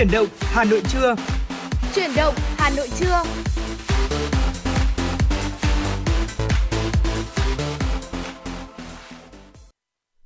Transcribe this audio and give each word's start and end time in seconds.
Chuyển 0.00 0.10
động 0.10 0.26
Hà 0.40 0.64
Nội 0.64 0.82
trưa. 0.92 1.14
Chuyển 1.94 2.10
động 2.16 2.34
Hà 2.56 2.70
Nội 2.76 2.88
trưa. 2.98 3.22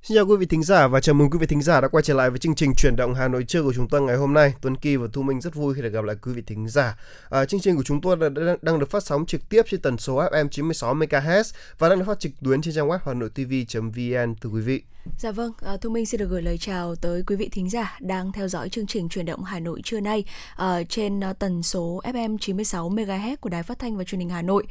Xin 0.03 0.15
chào 0.15 0.25
quý 0.25 0.35
vị 0.39 0.45
thính 0.45 0.63
giả 0.63 0.87
và 0.87 0.99
chào 0.99 1.15
mừng 1.15 1.29
quý 1.29 1.39
vị 1.39 1.47
thính 1.47 1.61
giả 1.61 1.81
đã 1.81 1.87
quay 1.87 2.03
trở 2.03 2.13
lại 2.13 2.29
với 2.29 2.39
chương 2.39 2.55
trình 2.55 2.73
chuyển 2.75 2.95
động 2.95 3.13
Hà 3.13 3.27
Nội 3.27 3.43
trưa 3.43 3.63
của 3.63 3.73
chúng 3.73 3.87
tôi 3.87 4.01
ngày 4.01 4.15
hôm 4.15 4.33
nay. 4.33 4.53
Tuấn 4.61 4.75
Kỳ 4.75 4.95
và 4.95 5.07
Thu 5.13 5.21
Minh 5.21 5.41
rất 5.41 5.55
vui 5.55 5.73
khi 5.75 5.81
được 5.81 5.93
gặp 5.93 6.03
lại 6.03 6.15
quý 6.21 6.33
vị 6.33 6.41
thính 6.47 6.69
giả. 6.69 6.97
À, 7.29 7.45
chương 7.45 7.59
trình 7.59 7.75
của 7.75 7.83
chúng 7.83 8.01
tôi 8.01 8.15
đang, 8.15 8.57
đang 8.61 8.79
được 8.79 8.91
phát 8.91 9.03
sóng 9.03 9.25
trực 9.25 9.49
tiếp 9.49 9.65
trên 9.69 9.81
tần 9.81 9.97
số 9.97 10.21
FM 10.21 10.49
96 10.49 10.95
MHz 10.95 11.43
và 11.79 11.89
đang 11.89 11.99
được 11.99 12.05
phát 12.07 12.19
trực 12.19 12.31
tuyến 12.43 12.61
trên 12.61 12.73
trang 12.73 12.87
web 12.87 12.99
hà 13.05 13.13
nội 13.13 13.29
tv.vn 13.29 14.35
thưa 14.41 14.49
quý 14.49 14.61
vị. 14.61 14.83
Dạ 15.19 15.31
vâng, 15.31 15.51
à, 15.61 15.77
Thu 15.81 15.89
Minh 15.89 16.05
xin 16.05 16.19
được 16.19 16.29
gửi 16.29 16.41
lời 16.41 16.57
chào 16.57 16.95
tới 16.95 17.23
quý 17.27 17.35
vị 17.35 17.49
thính 17.49 17.69
giả 17.69 17.97
đang 17.99 18.31
theo 18.31 18.47
dõi 18.47 18.69
chương 18.69 18.87
trình 18.87 19.09
truyền 19.09 19.25
động 19.25 19.43
Hà 19.43 19.59
Nội 19.59 19.81
trưa 19.83 19.99
nay 19.99 20.23
à, 20.55 20.83
trên 20.89 21.23
à, 21.23 21.33
tần 21.33 21.63
số 21.63 22.01
FM 22.03 22.37
96 22.37 22.89
MHz 22.89 23.35
của 23.35 23.49
Đài 23.49 23.63
Phát 23.63 23.79
thanh 23.79 23.97
và 23.97 24.03
Truyền 24.03 24.19
hình 24.19 24.29
Hà 24.29 24.41
Nội. 24.41 24.63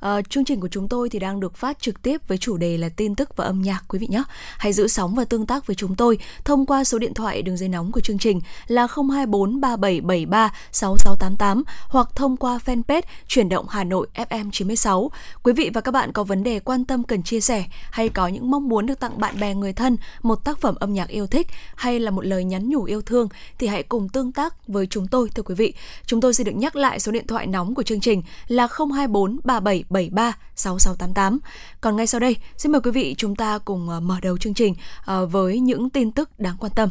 À, 0.00 0.22
chương 0.28 0.44
trình 0.44 0.60
của 0.60 0.68
chúng 0.68 0.88
tôi 0.88 1.08
thì 1.08 1.18
đang 1.18 1.40
được 1.40 1.56
phát 1.56 1.78
trực 1.78 2.02
tiếp 2.02 2.28
với 2.28 2.38
chủ 2.38 2.56
đề 2.56 2.78
là 2.78 2.88
tin 2.88 3.14
tức 3.14 3.36
và 3.36 3.44
âm 3.44 3.62
nhạc 3.62 3.84
quý 3.88 3.98
vị 3.98 4.06
nhé. 4.10 4.22
Hãy 4.58 4.72
giữ 4.72 4.88
sóng 4.88 5.14
và 5.14 5.24
tương 5.24 5.46
tác 5.46 5.66
với 5.66 5.76
chúng 5.76 5.96
tôi 5.96 6.18
thông 6.44 6.66
qua 6.66 6.84
số 6.84 6.98
điện 6.98 7.14
thoại 7.14 7.42
đường 7.42 7.56
dây 7.56 7.68
nóng 7.68 7.92
của 7.92 8.00
chương 8.00 8.18
trình 8.18 8.40
là 8.66 8.86
024 8.86 9.60
3773 9.60 10.52
6688 10.72 11.62
hoặc 11.88 12.08
thông 12.14 12.36
qua 12.36 12.58
fanpage 12.66 13.02
truyền 13.28 13.48
động 13.48 13.66
Hà 13.68 13.84
Nội 13.84 14.06
FM 14.14 14.50
96. 14.50 15.10
Quý 15.42 15.52
vị 15.52 15.70
và 15.74 15.80
các 15.80 15.90
bạn 15.90 16.12
có 16.12 16.24
vấn 16.24 16.42
đề 16.42 16.60
quan 16.60 16.84
tâm 16.84 17.02
cần 17.02 17.22
chia 17.22 17.40
sẻ 17.40 17.64
hay 17.90 18.08
có 18.08 18.28
những 18.28 18.50
mong 18.50 18.68
muốn 18.68 18.86
được 18.86 19.00
tặng 19.00 19.20
bạn 19.20 19.40
bè 19.40 19.54
người 19.54 19.72
thân 19.72 19.81
thân, 19.82 19.96
một 20.22 20.44
tác 20.44 20.60
phẩm 20.60 20.74
âm 20.74 20.94
nhạc 20.94 21.08
yêu 21.08 21.26
thích 21.26 21.46
hay 21.76 22.00
là 22.00 22.10
một 22.10 22.24
lời 22.24 22.44
nhắn 22.44 22.68
nhủ 22.68 22.84
yêu 22.84 23.02
thương 23.02 23.28
thì 23.58 23.66
hãy 23.66 23.82
cùng 23.82 24.08
tương 24.08 24.32
tác 24.32 24.68
với 24.68 24.86
chúng 24.86 25.06
tôi 25.06 25.28
thưa 25.34 25.42
quý 25.42 25.54
vị. 25.54 25.74
Chúng 26.06 26.20
tôi 26.20 26.34
sẽ 26.34 26.44
được 26.44 26.54
nhắc 26.54 26.76
lại 26.76 27.00
số 27.00 27.12
điện 27.12 27.26
thoại 27.26 27.46
nóng 27.46 27.74
của 27.74 27.82
chương 27.82 28.00
trình 28.00 28.22
là 28.48 28.68
024 28.78 29.38
3773 29.44 30.32
6688. 30.56 31.38
Còn 31.80 31.96
ngay 31.96 32.06
sau 32.06 32.20
đây, 32.20 32.36
xin 32.56 32.72
mời 32.72 32.80
quý 32.80 32.90
vị 32.90 33.14
chúng 33.18 33.36
ta 33.36 33.58
cùng 33.58 33.88
ờ, 33.88 34.00
mở 34.00 34.16
đầu 34.22 34.38
chương 34.38 34.54
trình 34.54 34.74
ờ, 35.04 35.26
với 35.26 35.60
những 35.60 35.90
tin 35.90 36.12
tức 36.12 36.40
đáng 36.40 36.56
quan 36.60 36.72
tâm. 36.76 36.88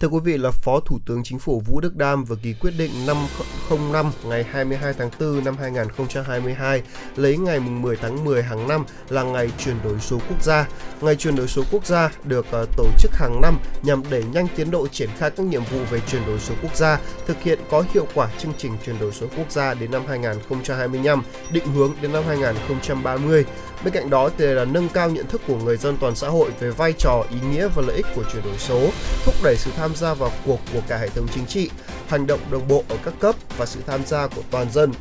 Thưa 0.00 0.08
quý 0.08 0.18
vị 0.24 0.38
là 0.38 0.50
Phó 0.50 0.80
Thủ 0.80 0.98
tướng 1.06 1.22
Chính 1.24 1.38
phủ 1.38 1.62
Vũ 1.66 1.80
Đức 1.80 1.96
Đam 1.96 2.24
vừa 2.24 2.36
ký 2.36 2.54
quyết 2.60 2.70
định 2.78 2.90
505 3.06 4.12
ngày 4.24 4.44
22 4.44 4.92
tháng 4.92 5.10
4 5.20 5.44
năm 5.44 5.56
2022 5.60 6.82
lấy 7.16 7.36
ngày 7.36 7.60
10 7.60 7.96
tháng 7.96 8.24
10 8.24 8.42
hàng 8.42 8.68
năm 8.68 8.84
là 9.08 9.22
ngày 9.22 9.50
chuyển 9.58 9.76
đổi 9.84 10.00
số 10.00 10.18
quốc 10.28 10.42
gia. 10.42 10.68
Ngày 11.00 11.16
chuyển 11.16 11.36
đổi 11.36 11.48
số 11.48 11.62
quốc 11.72 11.86
gia 11.86 12.10
được 12.24 12.46
ờ, 12.50 12.66
tổ 12.76 12.84
chức 12.98 13.10
hàng 13.14 13.40
năm 13.42 13.58
nhằm 13.82 14.02
đẩy 14.10 14.24
nhanh 14.32 14.46
tiến 14.56 14.70
độ 14.70 14.88
triển 14.88 15.08
khai 15.18 15.30
các 15.30 15.46
nhiệm 15.46 15.62
vụ 15.64 15.78
về 15.90 16.00
chuyển 16.00 16.26
đổi 16.26 16.38
số 16.38 16.54
quốc 16.62 16.76
gia, 16.76 17.00
thực 17.26 17.42
hiện 17.42 17.58
có 17.70 17.84
hiệu 17.94 18.06
quả 18.14 18.28
chương 18.38 18.52
trình 18.58 18.72
chuyển 18.84 18.98
đổi 18.98 19.12
số 19.12 19.26
quốc 19.36 19.52
gia 19.52 19.74
đến 19.74 19.90
năm 19.90 20.02
2025, 20.08 21.22
định 21.52 21.66
hướng 21.74 21.92
đến 22.02 22.12
năm 22.12 22.24
2030. 22.26 23.44
Bên 23.84 23.94
cạnh 23.94 24.10
đó 24.10 24.30
thì 24.38 24.46
là 24.46 24.64
nâng 24.64 24.88
cao 24.88 25.10
nhận 25.10 25.26
thức 25.26 25.40
của 25.46 25.56
người 25.56 25.76
dân 25.76 25.96
toàn 26.00 26.16
xã 26.16 26.28
hội 26.28 26.50
về 26.60 26.70
vai 26.70 26.92
trò, 26.92 27.24
ý 27.30 27.36
nghĩa 27.50 27.68
và 27.68 27.82
lợi 27.86 27.96
ích 27.96 28.06
của 28.14 28.24
chuyển 28.32 28.42
đổi 28.44 28.58
số, 28.58 28.90
thúc 29.24 29.34
đẩy 29.42 29.56
sự 29.56 29.70
tham 29.76 29.94
gia 29.94 30.14
vào 30.14 30.30
cuộc 30.46 30.58
của 30.72 30.80
cả 30.88 30.96
hệ 30.98 31.08
thống 31.08 31.26
chính 31.34 31.46
trị, 31.46 31.70
hành 32.08 32.26
động 32.26 32.40
đồng 32.50 32.68
bộ 32.68 32.84
ở 32.88 32.96
các 33.04 33.14
cấp 33.20 33.34
và 33.58 33.66
sự 33.66 33.80
tham 33.86 34.00
gia 34.06 34.26
của 34.26 34.42
toàn 34.50 34.72
dân, 34.72 34.92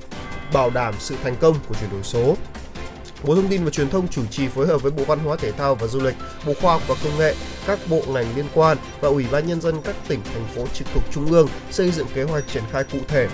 bảo 0.54 0.70
đảm 0.70 0.94
sự 1.00 1.16
thành 1.24 1.36
công 1.36 1.56
của 1.68 1.76
chuyển 1.80 1.90
đổi 1.92 2.04
số. 2.04 2.36
Bộ 3.24 3.36
Thông 3.36 3.48
tin 3.48 3.64
và 3.64 3.70
Truyền 3.70 3.90
thông 3.90 4.08
chủ 4.08 4.26
trì 4.32 4.48
phối 4.48 4.68
hợp 4.68 4.82
với 4.82 4.92
Bộ 4.92 5.04
Văn 5.04 5.20
hóa 5.20 5.36
Thể 5.36 5.52
thao 5.52 5.76
và 5.76 5.88
Du 5.88 6.00
lịch, 6.00 6.16
Bộ 6.46 6.54
Khoa 6.62 6.74
học 6.74 6.82
và 6.88 6.96
Công 7.04 7.18
nghệ, 7.20 7.36
các 7.68 7.80
bộ 7.90 8.02
ngành 8.08 8.36
liên 8.36 8.46
quan 8.54 8.78
và 9.02 9.10
Ủy 9.10 9.26
ban 9.32 9.48
nhân 9.48 9.62
dân 9.62 9.82
các 9.84 9.96
tỉnh 10.08 10.20
thành 10.34 10.48
phố 10.56 10.66
trực 10.74 10.88
thuộc 10.94 11.04
trung 11.12 11.32
ương 11.32 11.48
xây 11.72 11.92
dựng 11.92 12.08
kế 12.14 12.24
hoạch 12.24 12.44
triển 12.54 12.64
khai 12.72 12.84
cụ 12.84 12.98
thể 13.08 13.28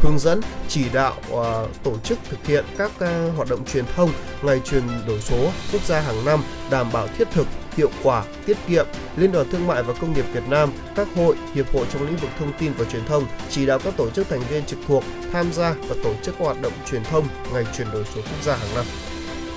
hướng 0.00 0.18
dẫn 0.18 0.40
chỉ 0.68 0.84
đạo 0.92 1.14
uh, 1.32 1.44
tổ 1.82 1.98
chức 1.98 2.18
thực 2.28 2.46
hiện 2.46 2.64
các 2.78 2.90
uh, 2.90 3.36
hoạt 3.36 3.48
động 3.50 3.64
truyền 3.64 3.84
thông 3.96 4.10
ngày 4.42 4.60
truyền 4.64 4.82
đổi 5.06 5.20
số 5.20 5.50
quốc 5.72 5.84
gia 5.84 6.00
hàng 6.00 6.24
năm 6.24 6.40
đảm 6.70 6.86
bảo 6.92 7.08
thiết 7.18 7.30
thực 7.30 7.46
hiệu 7.78 7.90
quả, 8.02 8.24
tiết 8.46 8.56
kiệm, 8.68 8.86
Liên 9.16 9.32
đoàn 9.32 9.46
Thương 9.50 9.66
mại 9.66 9.82
và 9.82 9.94
Công 10.00 10.12
nghiệp 10.12 10.24
Việt 10.32 10.48
Nam, 10.48 10.70
các 10.96 11.08
hội, 11.16 11.36
hiệp 11.54 11.72
hội 11.72 11.86
trong 11.92 12.06
lĩnh 12.06 12.16
vực 12.16 12.30
thông 12.38 12.52
tin 12.58 12.72
và 12.78 12.84
truyền 12.84 13.04
thông 13.04 13.24
chỉ 13.50 13.66
đạo 13.66 13.78
các 13.84 13.96
tổ 13.96 14.10
chức 14.10 14.28
thành 14.28 14.40
viên 14.50 14.64
trực 14.64 14.78
thuộc 14.86 15.04
tham 15.32 15.52
gia 15.52 15.74
và 15.88 15.94
tổ 16.04 16.14
chức 16.22 16.34
các 16.38 16.44
hoạt 16.44 16.62
động 16.62 16.72
truyền 16.90 17.04
thông 17.04 17.26
ngày 17.52 17.64
chuyển 17.76 17.90
đổi 17.92 18.04
số 18.14 18.20
quốc 18.20 18.42
gia 18.42 18.56
hàng 18.56 18.74
năm. 18.74 18.84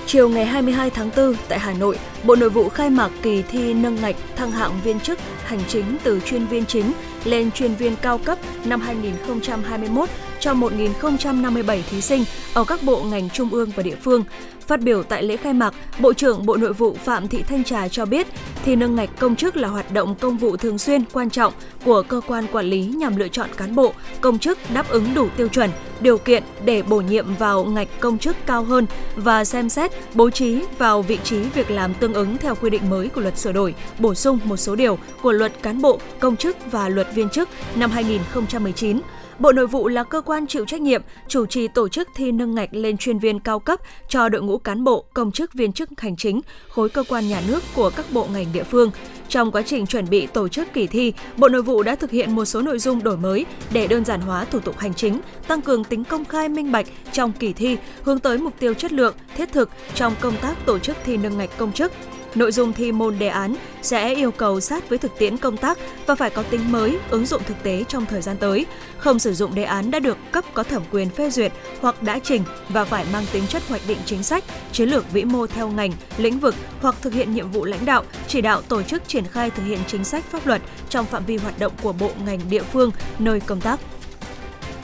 Chiều 0.06 0.28
ngày 0.28 0.46
22 0.46 0.90
tháng 0.90 1.10
4 1.16 1.34
tại 1.48 1.58
Hà 1.58 1.72
Nội, 1.74 1.98
Bộ 2.24 2.36
Nội 2.36 2.50
vụ 2.50 2.68
khai 2.68 2.90
mạc 2.90 3.10
kỳ 3.22 3.42
thi 3.42 3.74
nâng 3.74 3.96
ngạch 4.02 4.16
thăng 4.36 4.50
hạng 4.50 4.80
viên 4.84 5.00
chức 5.00 5.18
hành 5.44 5.60
chính 5.68 5.96
từ 6.04 6.20
chuyên 6.20 6.46
viên 6.46 6.66
chính 6.66 6.92
lên 7.24 7.50
chuyên 7.50 7.74
viên 7.74 7.96
cao 8.02 8.18
cấp 8.18 8.38
năm 8.64 8.80
2021 8.80 10.08
cho 10.40 10.54
1.057 10.54 11.80
thí 11.90 12.00
sinh 12.00 12.24
ở 12.54 12.64
các 12.64 12.82
bộ 12.82 13.02
ngành 13.02 13.30
trung 13.30 13.50
ương 13.50 13.70
và 13.76 13.82
địa 13.82 13.96
phương. 14.02 14.24
Phát 14.66 14.80
biểu 14.80 15.02
tại 15.02 15.22
lễ 15.22 15.36
khai 15.36 15.52
mạc, 15.52 15.74
Bộ 16.00 16.12
trưởng 16.12 16.46
Bộ 16.46 16.56
Nội 16.56 16.72
vụ 16.72 16.96
Phạm 17.04 17.28
Thị 17.28 17.42
Thanh 17.42 17.64
Trà 17.64 17.88
cho 17.88 18.06
biết, 18.06 18.26
thi 18.64 18.76
nâng 18.76 18.94
ngạch 18.94 19.10
công 19.18 19.36
chức 19.36 19.56
là 19.56 19.68
hoạt 19.68 19.92
động 19.92 20.14
công 20.20 20.36
vụ 20.36 20.56
thường 20.56 20.78
xuyên 20.78 21.04
quan 21.12 21.30
trọng 21.30 21.52
của 21.84 22.02
cơ 22.02 22.20
quan 22.26 22.46
quản 22.52 22.66
lý 22.66 22.84
nhằm 22.84 23.16
lựa 23.16 23.28
chọn 23.28 23.48
cán 23.56 23.74
bộ, 23.74 23.92
công 24.20 24.38
chức 24.38 24.58
đáp 24.74 24.88
ứng 24.88 25.14
đủ 25.14 25.28
tiêu 25.36 25.48
chuẩn, 25.48 25.70
điều 26.00 26.18
kiện 26.18 26.42
để 26.64 26.82
bổ 26.82 27.00
nhiệm 27.00 27.34
vào 27.34 27.64
ngạch 27.64 27.88
công 28.00 28.18
chức 28.18 28.36
cao 28.46 28.64
hơn 28.64 28.86
và 29.16 29.44
xem 29.44 29.68
xét 29.68 29.90
bố 30.14 30.30
trí 30.30 30.62
vào 30.78 31.02
vị 31.02 31.18
trí 31.24 31.38
việc 31.38 31.70
làm 31.70 31.94
tương 31.94 32.14
ứng 32.14 32.38
theo 32.38 32.54
quy 32.54 32.70
định 32.70 32.90
mới 32.90 33.08
của 33.08 33.20
luật 33.20 33.38
sửa 33.38 33.52
đổi, 33.52 33.74
bổ 33.98 34.14
sung 34.14 34.38
một 34.44 34.56
số 34.56 34.76
điều 34.76 34.98
của 35.22 35.32
luật 35.32 35.52
cán 35.62 35.82
bộ, 35.82 35.98
công 36.20 36.36
chức 36.36 36.56
và 36.70 36.88
luật 36.88 37.11
viên 37.14 37.28
chức 37.28 37.48
năm 37.76 37.90
2019 37.90 39.00
Bộ 39.38 39.52
Nội 39.52 39.66
vụ 39.66 39.88
là 39.88 40.04
cơ 40.04 40.20
quan 40.20 40.46
chịu 40.46 40.64
trách 40.64 40.80
nhiệm 40.80 41.02
chủ 41.28 41.46
trì 41.46 41.68
tổ 41.68 41.88
chức 41.88 42.08
thi 42.14 42.32
nâng 42.32 42.54
ngạch 42.54 42.68
lên 42.72 42.96
chuyên 42.96 43.18
viên 43.18 43.40
cao 43.40 43.58
cấp 43.58 43.80
cho 44.08 44.28
đội 44.28 44.42
ngũ 44.42 44.58
cán 44.58 44.84
bộ, 44.84 45.04
công 45.14 45.32
chức 45.32 45.54
viên 45.54 45.72
chức 45.72 46.00
hành 46.00 46.16
chính, 46.16 46.40
khối 46.68 46.88
cơ 46.88 47.04
quan 47.08 47.28
nhà 47.28 47.42
nước 47.48 47.62
của 47.74 47.90
các 47.90 48.06
bộ 48.12 48.28
ngành 48.32 48.46
địa 48.52 48.62
phương. 48.62 48.90
Trong 49.28 49.52
quá 49.52 49.62
trình 49.62 49.86
chuẩn 49.86 50.10
bị 50.10 50.26
tổ 50.26 50.48
chức 50.48 50.72
kỳ 50.72 50.86
thi, 50.86 51.12
Bộ 51.36 51.48
Nội 51.48 51.62
vụ 51.62 51.82
đã 51.82 51.94
thực 51.94 52.10
hiện 52.10 52.34
một 52.34 52.44
số 52.44 52.62
nội 52.62 52.78
dung 52.78 53.02
đổi 53.02 53.16
mới 53.16 53.46
để 53.72 53.86
đơn 53.86 54.04
giản 54.04 54.20
hóa 54.20 54.44
thủ 54.44 54.60
tục 54.60 54.78
hành 54.78 54.94
chính, 54.94 55.20
tăng 55.48 55.60
cường 55.60 55.84
tính 55.84 56.04
công 56.04 56.24
khai 56.24 56.48
minh 56.48 56.72
bạch 56.72 56.86
trong 57.12 57.32
kỳ 57.32 57.52
thi, 57.52 57.76
hướng 58.02 58.18
tới 58.18 58.38
mục 58.38 58.54
tiêu 58.58 58.74
chất 58.74 58.92
lượng, 58.92 59.14
thiết 59.36 59.52
thực 59.52 59.68
trong 59.94 60.14
công 60.20 60.36
tác 60.36 60.66
tổ 60.66 60.78
chức 60.78 60.96
thi 61.04 61.16
nâng 61.16 61.38
ngạch 61.38 61.58
công 61.58 61.72
chức, 61.72 61.92
Nội 62.34 62.52
dung 62.52 62.72
thi 62.72 62.92
môn 62.92 63.18
đề 63.18 63.28
án 63.28 63.54
sẽ 63.82 64.14
yêu 64.14 64.30
cầu 64.30 64.60
sát 64.60 64.88
với 64.88 64.98
thực 64.98 65.18
tiễn 65.18 65.36
công 65.36 65.56
tác 65.56 65.78
và 66.06 66.14
phải 66.14 66.30
có 66.30 66.42
tính 66.42 66.72
mới, 66.72 66.98
ứng 67.10 67.26
dụng 67.26 67.42
thực 67.46 67.62
tế 67.62 67.84
trong 67.88 68.06
thời 68.06 68.22
gian 68.22 68.36
tới, 68.36 68.66
không 68.98 69.18
sử 69.18 69.34
dụng 69.34 69.54
đề 69.54 69.64
án 69.64 69.90
đã 69.90 69.98
được 69.98 70.18
cấp 70.32 70.44
có 70.54 70.62
thẩm 70.62 70.82
quyền 70.90 71.10
phê 71.10 71.30
duyệt 71.30 71.52
hoặc 71.80 72.02
đã 72.02 72.18
trình 72.18 72.42
và 72.68 72.84
phải 72.84 73.06
mang 73.12 73.24
tính 73.32 73.42
chất 73.48 73.62
hoạch 73.68 73.82
định 73.88 73.98
chính 74.06 74.22
sách, 74.22 74.44
chiến 74.72 74.88
lược 74.88 75.12
vĩ 75.12 75.24
mô 75.24 75.46
theo 75.46 75.68
ngành, 75.68 75.92
lĩnh 76.16 76.38
vực 76.38 76.54
hoặc 76.80 76.94
thực 77.02 77.12
hiện 77.12 77.34
nhiệm 77.34 77.50
vụ 77.50 77.64
lãnh 77.64 77.84
đạo, 77.84 78.04
chỉ 78.28 78.40
đạo 78.40 78.62
tổ 78.62 78.82
chức 78.82 79.08
triển 79.08 79.24
khai 79.24 79.50
thực 79.50 79.62
hiện 79.62 79.78
chính 79.86 80.04
sách 80.04 80.24
pháp 80.24 80.46
luật 80.46 80.62
trong 80.88 81.06
phạm 81.06 81.24
vi 81.24 81.36
hoạt 81.36 81.58
động 81.58 81.72
của 81.82 81.92
bộ 81.92 82.10
ngành 82.26 82.40
địa 82.50 82.62
phương 82.62 82.90
nơi 83.18 83.40
công 83.40 83.60
tác. 83.60 83.80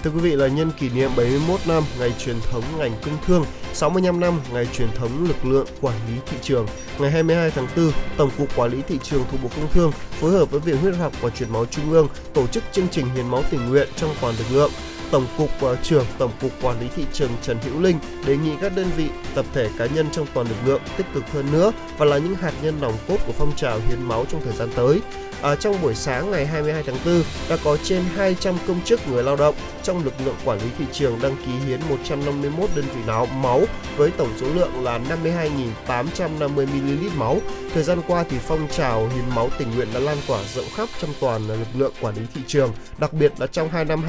Thưa 0.05 0.11
quý 0.11 0.21
vị 0.21 0.31
là 0.31 0.49
nhân 0.49 0.71
kỷ 0.79 0.89
niệm 0.89 1.11
71 1.17 1.61
năm 1.67 1.83
ngày 1.99 2.15
truyền 2.19 2.37
thống 2.51 2.63
ngành 2.79 2.93
công 3.05 3.19
thương, 3.27 3.45
65 3.73 4.21
năm 4.21 4.41
ngày 4.53 4.67
truyền 4.67 4.89
thống 4.95 5.27
lực 5.29 5.45
lượng 5.45 5.67
quản 5.81 5.95
lý 6.09 6.21
thị 6.27 6.37
trường. 6.43 6.67
Ngày 6.99 7.11
22 7.11 7.51
tháng 7.51 7.67
4, 7.77 7.91
Tổng 8.17 8.31
cục 8.39 8.57
Quản 8.57 8.71
lý 8.71 8.83
thị 8.83 8.99
trường 9.03 9.25
thuộc 9.31 9.43
Bộ 9.43 9.49
Công 9.57 9.73
Thương 9.73 9.93
phối 9.93 10.31
hợp 10.31 10.51
với 10.51 10.61
Viện 10.61 10.77
Huyết 10.77 10.95
học 10.95 11.13
và 11.21 11.31
Truyền 11.31 11.53
máu 11.53 11.67
Trung 11.67 11.91
ương 11.91 12.09
tổ 12.35 12.47
chức 12.47 12.65
chương 12.73 12.89
trình 12.91 13.07
hiến 13.15 13.29
máu 13.29 13.43
tình 13.51 13.69
nguyện 13.69 13.89
trong 13.97 14.11
toàn 14.21 14.35
lực 14.39 14.47
lượng. 14.53 14.71
Tổng 15.11 15.27
cục 15.39 15.51
uh, 15.65 15.79
trưởng 15.83 16.05
Tổng 16.19 16.33
cục 16.41 16.51
Quản 16.63 16.81
lý 16.81 16.87
thị 16.97 17.05
trường 17.13 17.31
Trần 17.43 17.59
Hữu 17.63 17.81
Linh 17.81 17.99
đề 18.27 18.37
nghị 18.37 18.53
các 18.61 18.77
đơn 18.77 18.91
vị, 18.97 19.09
tập 19.35 19.45
thể 19.55 19.69
cá 19.79 19.87
nhân 19.87 20.07
trong 20.13 20.27
toàn 20.35 20.47
lực 20.49 20.57
lượng 20.67 20.83
tích 20.97 21.07
cực 21.15 21.25
hơn 21.33 21.53
nữa 21.53 21.73
và 21.99 22.05
là 22.05 22.19
những 22.19 22.35
hạt 22.35 22.53
nhân 22.63 22.75
nòng 22.81 22.95
cốt 23.09 23.17
của 23.27 23.33
phong 23.39 23.57
trào 23.57 23.81
hiến 23.89 24.03
máu 24.03 24.25
trong 24.29 24.41
thời 24.45 24.57
gian 24.57 24.69
tới 24.77 25.01
ở 25.43 25.57
trong 25.57 25.83
buổi 25.83 25.95
sáng 25.95 26.31
ngày 26.31 26.47
22 26.47 26.83
tháng 26.83 26.97
4 27.05 27.23
đã 27.51 27.57
có 27.65 27.77
trên 27.85 28.03
200 28.17 28.55
công 28.69 28.81
chức 28.85 29.09
người 29.09 29.23
lao 29.23 29.37
động 29.37 29.55
trong 29.83 30.05
lực 30.05 30.15
lượng 30.25 30.35
quản 30.45 30.59
lý 30.59 30.67
thị 30.79 30.85
trường 30.93 31.19
đăng 31.23 31.37
ký 31.47 31.53
hiến 31.67 31.81
151 31.89 32.71
đơn 32.75 32.85
vị 32.95 33.01
máu 33.07 33.27
máu 33.27 33.63
với 33.97 34.11
tổng 34.11 34.33
số 34.41 34.47
lượng 34.55 34.85
là 34.85 34.99
52.850 34.99 36.49
ml 36.49 37.09
máu. 37.17 37.39
Thời 37.75 37.83
gian 37.83 38.01
qua 38.09 38.25
thì 38.31 38.39
phong 38.39 38.69
trào 38.69 39.09
hiến 39.09 39.25
máu 39.35 39.51
tình 39.59 39.75
nguyện 39.75 39.89
đã 39.95 40.01
lan 40.01 40.17
tỏa 40.29 40.43
rộng 40.55 40.65
khắp 40.77 40.89
trong 41.01 41.11
toàn 41.21 41.49
lực 41.49 41.69
lượng 41.75 41.93
quản 42.01 42.15
lý 42.15 42.23
thị 42.35 42.41
trường, 42.47 42.73
đặc 42.99 43.13
biệt 43.13 43.33
là 43.39 43.47
trong 43.47 43.69
hai 43.69 43.85
năm 43.85 44.03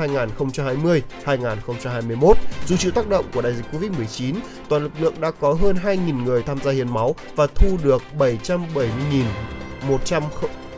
2020-2021. 1.26 2.34
Dù 2.68 2.78
chịu 2.78 2.92
tác 2.92 3.10
động 3.10 3.26
của 3.34 3.42
đại 3.42 3.54
dịch 3.54 3.66
Covid-19, 3.74 4.36
toàn 4.70 4.84
lực 4.84 4.92
lượng 5.00 5.22
đã 5.22 5.32
có 5.32 5.54
hơn 5.54 5.76
2.000 5.84 6.24
người 6.24 6.44
tham 6.44 6.60
gia 6.64 6.72
hiến 6.72 6.94
máu 6.94 7.16
và 7.36 7.48
thu 7.56 7.78
được 7.84 8.04
770.100 8.18 10.22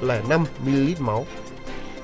là 0.02 0.22
5ml 0.30 0.96
máu 1.00 1.26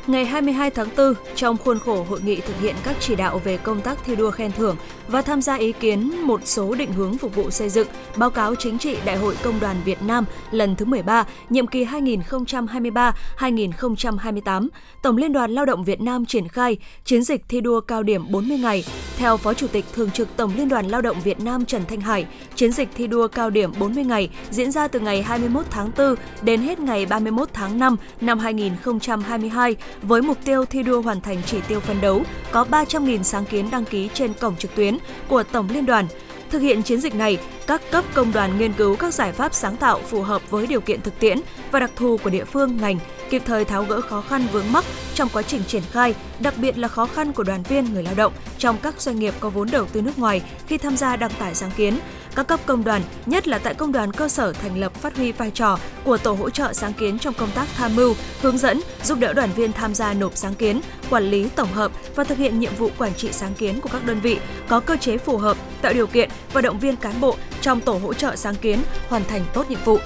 ngày 0.07 0.25
22 0.25 0.69
tháng 0.69 0.88
4, 0.98 1.13
trong 1.36 1.57
khuôn 1.57 1.80
khổ 1.80 2.06
hội 2.09 2.21
nghị 2.21 2.36
thực 2.36 2.59
hiện 2.59 2.75
các 2.83 2.95
chỉ 3.00 3.15
đạo 3.15 3.42
về 3.44 3.57
công 3.57 3.81
tác 3.81 3.98
thi 4.06 4.15
đua 4.15 4.31
khen 4.31 4.51
thưởng 4.51 4.75
và 5.07 5.21
tham 5.21 5.42
gia 5.42 5.56
ý 5.56 5.71
kiến 5.71 6.21
một 6.21 6.42
số 6.45 6.75
định 6.75 6.94
hướng 6.94 7.18
phục 7.18 7.36
vụ 7.36 7.50
xây 7.50 7.69
dựng, 7.69 7.88
báo 8.18 8.30
cáo 8.30 8.56
chính 8.56 8.77
trị 8.77 8.98
Đại 9.06 9.18
hội 9.18 9.36
Công 9.44 9.59
đoàn 9.59 9.75
Việt 9.86 10.01
Nam 10.01 10.25
lần 10.51 10.75
thứ 10.75 10.86
13, 10.86 11.25
nhiệm 11.50 11.68
kỳ 11.68 11.86
2023-2028, 11.86 14.68
Tổng 15.01 15.18
Liên 15.18 15.33
đoàn 15.33 15.51
Lao 15.51 15.65
động 15.65 15.83
Việt 15.83 16.01
Nam 16.01 16.25
triển 16.25 16.48
khai 16.48 16.77
chiến 17.06 17.24
dịch 17.24 17.42
thi 17.50 17.62
đua 17.62 17.81
cao 17.81 18.04
điểm 18.04 18.31
40 18.31 18.57
ngày. 18.57 18.83
Theo 19.18 19.38
Phó 19.38 19.54
Chủ 19.54 19.68
tịch 19.68 19.86
Thường 19.94 20.12
trực 20.12 20.38
Tổng 20.38 20.51
Liên 20.56 20.69
đoàn 20.69 20.88
Lao 20.88 21.01
động 21.01 21.18
Việt 21.24 21.39
Nam 21.39 21.65
Trần 21.65 21.81
Thanh 21.88 22.01
Hải, 22.01 22.25
chiến 22.56 22.71
dịch 22.71 22.89
thi 22.95 23.07
đua 23.07 23.27
cao 23.27 23.50
điểm 23.50 23.71
40 23.80 24.04
ngày 24.04 24.30
diễn 24.51 24.71
ra 24.71 24.88
từ 24.88 25.00
ngày 25.00 25.21
21 25.21 25.65
tháng 25.69 25.92
4 25.98 26.15
đến 26.42 26.62
hết 26.62 26.80
ngày 26.80 27.06
31 27.06 27.50
tháng 27.54 27.80
5 27.80 27.95
năm 28.21 28.39
2022 28.39 29.75
với 30.01 30.21
mục 30.21 30.38
tiêu 30.45 30.65
thi 30.65 30.83
đua 30.83 31.01
hoàn 31.01 31.21
thành 31.21 31.41
chỉ 31.45 31.57
tiêu 31.67 31.79
phấn 31.79 32.01
đấu 32.01 32.23
có 32.51 32.65
300.000 32.71 33.23
sáng 33.23 33.45
kiến 33.45 33.69
đăng 33.71 33.85
ký 33.85 34.09
trên 34.13 34.33
cổng 34.33 34.55
trực 34.55 34.75
tuyến 34.75 34.97
của 35.27 35.44
Tổng 35.44 35.69
Liên 35.73 35.85
đoàn. 35.85 36.07
Thực 36.49 36.59
hiện 36.59 36.83
chiến 36.83 37.01
dịch 37.01 37.15
này, 37.15 37.38
các 37.67 37.81
cấp 37.91 38.05
công 38.13 38.31
đoàn 38.31 38.57
nghiên 38.59 38.73
cứu 38.73 38.95
các 38.95 39.13
giải 39.13 39.31
pháp 39.31 39.53
sáng 39.53 39.75
tạo 39.75 39.99
phù 40.07 40.21
hợp 40.21 40.49
với 40.49 40.67
điều 40.67 40.81
kiện 40.81 41.01
thực 41.01 41.19
tiễn 41.19 41.39
và 41.71 41.79
đặc 41.79 41.91
thù 41.95 42.17
của 42.17 42.29
địa 42.29 42.45
phương, 42.45 42.77
ngành, 42.77 42.99
kịp 43.29 43.41
thời 43.45 43.65
tháo 43.65 43.83
gỡ 43.83 44.01
khó 44.01 44.21
khăn 44.21 44.47
vướng 44.51 44.71
mắc 44.71 44.85
trong 45.13 45.29
quá 45.33 45.41
trình 45.41 45.63
triển 45.68 45.83
khai, 45.91 46.15
đặc 46.39 46.53
biệt 46.57 46.77
là 46.77 46.88
khó 46.88 47.06
khăn 47.06 47.33
của 47.33 47.44
đoàn 47.44 47.63
viên 47.63 47.94
người 47.94 48.03
lao 48.03 48.15
động 48.15 48.33
trong 48.57 48.77
các 48.83 49.01
doanh 49.01 49.19
nghiệp 49.19 49.33
có 49.39 49.50
vốn 49.50 49.71
đầu 49.71 49.85
tư 49.85 50.01
nước 50.01 50.19
ngoài 50.19 50.41
khi 50.68 50.77
tham 50.77 50.97
gia 50.97 51.15
đăng 51.15 51.31
tải 51.39 51.56
sáng 51.56 51.71
kiến, 51.77 52.00
các 52.35 52.47
cấp 52.47 52.59
công 52.65 52.83
đoàn, 52.83 53.01
nhất 53.25 53.47
là 53.47 53.57
tại 53.57 53.74
công 53.74 53.91
đoàn 53.91 54.13
cơ 54.13 54.27
sở 54.27 54.53
thành 54.53 54.79
lập 54.79 54.94
phát 54.94 55.18
huy 55.18 55.31
vai 55.31 55.51
trò 55.51 55.79
của 56.03 56.18
tổ 56.18 56.33
hỗ 56.33 56.50
trợ 56.50 56.74
sáng 56.74 56.94
kiến 56.94 57.19
trong 57.19 57.33
công 57.33 57.51
tác 57.51 57.68
tham 57.75 57.95
mưu, 57.95 58.15
hướng 58.41 58.57
dẫn, 58.57 58.81
giúp 59.03 59.19
đỡ 59.19 59.33
đoàn 59.33 59.50
viên 59.56 59.71
tham 59.71 59.95
gia 59.95 60.13
nộp 60.13 60.38
sáng 60.38 60.56
kiến, 60.56 60.81
quản 61.09 61.23
lý 61.23 61.50
tổng 61.56 61.73
hợp 61.73 61.91
và 62.15 62.23
thực 62.23 62.38
hiện 62.38 62.59
nhiệm 62.59 62.75
vụ 62.75 62.89
quản 62.97 63.13
trị 63.13 63.30
sáng 63.31 63.53
kiến 63.53 63.81
của 63.81 63.89
các 63.91 64.06
đơn 64.06 64.19
vị 64.19 64.39
có 64.68 64.80
cơ 64.80 64.97
chế 64.97 65.18
phù 65.18 65.38
hợp, 65.38 65.57
tạo 65.81 65.94
điều 65.94 66.07
kiện 66.07 66.30
và 66.53 66.62
động 66.62 66.80
viên 66.80 66.95
cán 66.95 67.21
bộ 67.21 67.35
trong 67.62 67.81
tổ 67.81 67.94
hỗ 67.94 68.13
trợ 68.13 68.35
sáng 68.35 68.56
kiến 68.56 68.80
hoàn 69.09 69.25
thành 69.25 69.45
tốt 69.53 69.69
nhiệm 69.69 69.80
vụ. 69.85 69.97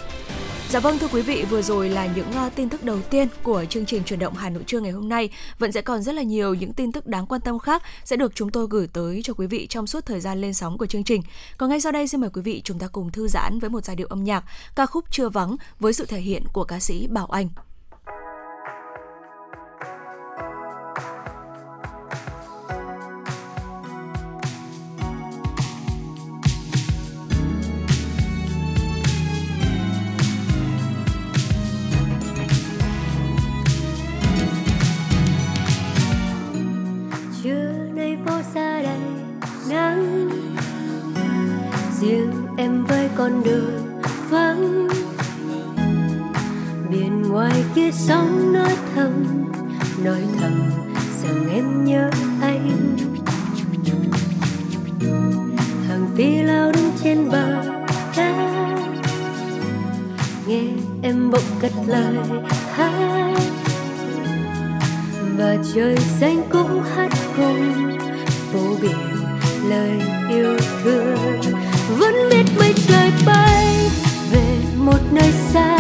Dạ 0.71 0.79
vâng 0.79 0.97
thưa 0.99 1.07
quý 1.07 1.21
vị, 1.21 1.45
vừa 1.49 1.61
rồi 1.61 1.89
là 1.89 2.07
những 2.15 2.27
uh, 2.47 2.55
tin 2.55 2.69
tức 2.69 2.83
đầu 2.83 2.99
tiên 3.01 3.27
của 3.43 3.65
chương 3.69 3.85
trình 3.85 4.03
chuyển 4.03 4.19
động 4.19 4.33
Hà 4.33 4.49
Nội 4.49 4.63
trưa 4.67 4.79
ngày 4.79 4.91
hôm 4.91 5.09
nay. 5.09 5.29
Vẫn 5.59 5.71
sẽ 5.71 5.81
còn 5.81 6.01
rất 6.01 6.15
là 6.15 6.21
nhiều 6.21 6.53
những 6.53 6.73
tin 6.73 6.91
tức 6.91 7.07
đáng 7.07 7.25
quan 7.25 7.41
tâm 7.41 7.59
khác 7.59 7.83
sẽ 8.05 8.15
được 8.15 8.35
chúng 8.35 8.51
tôi 8.51 8.67
gửi 8.69 8.87
tới 8.93 9.21
cho 9.23 9.33
quý 9.33 9.47
vị 9.47 9.67
trong 9.67 9.87
suốt 9.87 10.05
thời 10.05 10.19
gian 10.19 10.41
lên 10.41 10.53
sóng 10.53 10.77
của 10.77 10.85
chương 10.85 11.03
trình. 11.03 11.21
Còn 11.57 11.69
ngay 11.69 11.81
sau 11.81 11.91
đây 11.91 12.07
xin 12.07 12.21
mời 12.21 12.29
quý 12.33 12.41
vị 12.41 12.61
chúng 12.63 12.79
ta 12.79 12.87
cùng 12.87 13.11
thư 13.11 13.27
giãn 13.27 13.59
với 13.59 13.69
một 13.69 13.85
giai 13.85 13.95
điệu 13.95 14.07
âm 14.07 14.23
nhạc 14.23 14.43
ca 14.75 14.85
khúc 14.85 15.05
Chưa 15.11 15.29
vắng 15.29 15.55
với 15.79 15.93
sự 15.93 16.05
thể 16.05 16.19
hiện 16.19 16.43
của 16.53 16.63
ca 16.63 16.79
sĩ 16.79 17.07
Bảo 17.07 17.25
Anh. 17.25 17.49
Với 42.91 43.09
con 43.15 43.43
đường 43.43 44.01
vắng. 44.29 44.87
Biển 46.89 47.21
ngoài 47.21 47.63
kia 47.75 47.91
sóng 47.91 48.53
nói 48.53 48.75
thầm 48.95 49.11
nói 50.03 50.21
thầm 50.39 50.71
rằng 51.23 51.49
em 51.53 51.85
nhớ 51.85 52.09
anh. 52.41 52.97
Hàng 55.87 56.07
phi 56.17 56.41
lao 56.41 56.71
đứng 56.71 56.91
trên 57.03 57.29
bờ 57.29 57.63
đá 58.17 58.57
nghe 60.47 60.63
em 61.01 61.31
bỗng 61.31 61.59
cất 61.61 61.71
lời 61.87 62.15
hát. 62.71 63.35
Và 65.37 65.57
trời 65.73 65.97
xanh 65.97 66.41
cũng 66.49 66.83
hát 66.95 67.09
cùng, 67.37 67.73
phố 68.53 68.75
biển 68.81 69.25
lời 69.69 70.01
yêu 70.29 70.57
thương 70.83 71.60
vẫn 71.97 72.15
biết 72.29 72.43
mây 72.59 72.73
trời 72.87 73.11
bay 73.25 73.89
về 74.31 74.57
một 74.75 74.99
nơi 75.11 75.31
xa. 75.53 75.77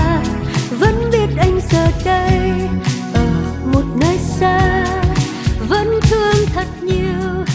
Vẫn 0.79 1.09
biết 1.11 1.27
anh 1.37 1.59
giờ 1.71 1.87
đây 2.05 2.51
ở 3.13 3.27
một 3.73 3.83
nơi 3.99 4.17
xa. 4.17 4.85
Vẫn 5.69 5.99
thương 6.09 6.45
thật 6.53 6.67
nhiều, 6.81 7.45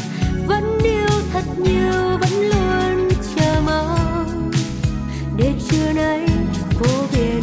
vẫn 0.47 0.79
yêu 0.82 1.20
thật 1.32 1.44
nhiều, 1.58 2.19
vẫn 2.20 2.32
luôn 2.41 3.08
chờ 3.37 3.61
mong. 3.67 4.50
Để 5.37 5.53
trưa 5.69 5.93
nay 5.93 6.26
phố 6.81 7.06
biển 7.12 7.43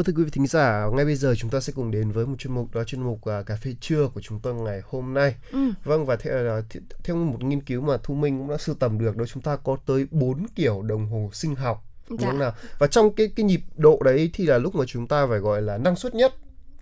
Vâng 0.00 0.04
thưa 0.04 0.12
quý 0.12 0.24
vị 0.24 0.30
thính 0.30 0.46
giả, 0.46 0.86
ngay 0.92 1.04
bây 1.04 1.14
giờ 1.14 1.34
chúng 1.38 1.50
ta 1.50 1.60
sẽ 1.60 1.72
cùng 1.76 1.90
đến 1.90 2.10
với 2.10 2.26
một 2.26 2.34
chuyên 2.38 2.54
mục 2.54 2.74
đó 2.74 2.84
chuyên 2.84 3.02
mục 3.02 3.18
uh, 3.18 3.46
cà 3.46 3.56
phê 3.56 3.74
trưa 3.80 4.08
của 4.14 4.20
chúng 4.20 4.40
tôi 4.40 4.54
ngày 4.54 4.80
hôm 4.84 5.14
nay. 5.14 5.34
Ừ. 5.52 5.58
Vâng 5.84 6.06
và 6.06 6.16
theo, 6.16 6.58
uh, 6.58 6.64
theo 7.04 7.16
một 7.16 7.44
nghiên 7.44 7.60
cứu 7.60 7.80
mà 7.80 7.96
Thu 8.02 8.14
Minh 8.14 8.38
cũng 8.38 8.50
đã 8.50 8.56
sưu 8.56 8.74
tầm 8.74 8.98
được 8.98 9.16
đó 9.16 9.24
chúng 9.26 9.42
ta 9.42 9.56
có 9.56 9.76
tới 9.86 10.06
4 10.10 10.46
kiểu 10.54 10.82
đồng 10.82 11.06
hồ 11.06 11.30
sinh 11.32 11.54
học 11.54 11.84
đúng 12.08 12.20
dạ. 12.20 12.26
không 12.26 12.38
nào? 12.38 12.52
Và 12.78 12.86
trong 12.86 13.14
cái 13.14 13.28
cái 13.36 13.44
nhịp 13.44 13.60
độ 13.76 14.02
đấy 14.04 14.30
thì 14.34 14.46
là 14.46 14.58
lúc 14.58 14.74
mà 14.74 14.84
chúng 14.86 15.06
ta 15.06 15.26
phải 15.26 15.38
gọi 15.38 15.62
là 15.62 15.78
năng 15.78 15.96
suất 15.96 16.14
nhất 16.14 16.34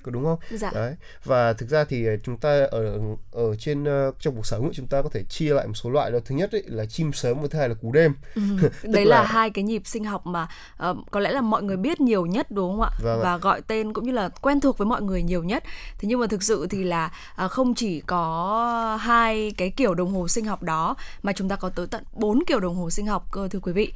có 0.08 0.10
đúng 0.10 0.24
không? 0.24 0.38
Dạ. 0.50 0.70
Đấy. 0.74 0.94
Và 1.24 1.52
thực 1.52 1.68
ra 1.68 1.84
thì 1.84 2.06
ờ, 2.06 2.16
chúng 2.24 2.36
ta 2.36 2.66
ở 2.70 3.00
ở 3.32 3.56
trên 3.58 3.82
uh, 3.82 4.14
trong 4.20 4.34
cuộc 4.34 4.46
sống 4.46 4.70
chúng 4.74 4.86
ta 4.86 5.02
có 5.02 5.08
thể 5.12 5.22
chia 5.28 5.54
lại 5.54 5.66
một 5.66 5.74
số 5.74 5.90
loại 5.90 6.10
đó. 6.10 6.18
Thứ 6.24 6.34
nhất 6.34 6.52
ấy 6.52 6.62
là 6.66 6.86
chim 6.86 7.12
sớm 7.12 7.42
và 7.42 7.48
thứ 7.50 7.58
hai 7.58 7.68
là 7.68 7.74
cú 7.74 7.92
đêm. 7.92 8.14
Ừ. 8.34 8.42
Đấy 8.82 9.06
là... 9.06 9.16
là 9.16 9.26
hai 9.26 9.50
cái 9.50 9.64
nhịp 9.64 9.82
sinh 9.84 10.04
học 10.04 10.26
mà 10.26 10.48
uh, 10.90 10.96
có 11.10 11.20
lẽ 11.20 11.30
là 11.30 11.40
mọi 11.40 11.62
người 11.62 11.76
biết 11.76 12.00
nhiều 12.00 12.26
nhất 12.26 12.50
đúng 12.50 12.70
không 12.70 12.82
ạ? 12.82 12.90
Vâng 13.02 13.20
và 13.22 13.36
gọi 13.38 13.62
tên 13.62 13.92
cũng 13.92 14.06
như 14.06 14.12
là 14.12 14.28
quen 14.28 14.60
thuộc 14.60 14.78
với 14.78 14.86
mọi 14.86 15.02
người 15.02 15.22
nhiều 15.22 15.42
nhất. 15.42 15.64
Thế 15.98 16.08
nhưng 16.08 16.20
mà 16.20 16.26
thực 16.26 16.42
sự 16.42 16.66
thì 16.70 16.84
là 16.84 17.12
uh, 17.44 17.50
không 17.50 17.74
chỉ 17.74 18.00
có 18.00 18.98
hai 19.00 19.52
cái 19.56 19.70
kiểu 19.70 19.94
đồng 19.94 20.12
hồ 20.12 20.28
sinh 20.28 20.44
học 20.44 20.62
đó 20.62 20.96
mà 21.22 21.32
chúng 21.32 21.48
ta 21.48 21.56
có 21.56 21.68
tới 21.68 21.86
tận 21.86 22.04
bốn 22.12 22.42
kiểu 22.46 22.60
đồng 22.60 22.76
hồ 22.76 22.90
sinh 22.90 23.06
học 23.06 23.26
cơ 23.30 23.48
thưa 23.48 23.60
quý 23.62 23.72
vị. 23.72 23.92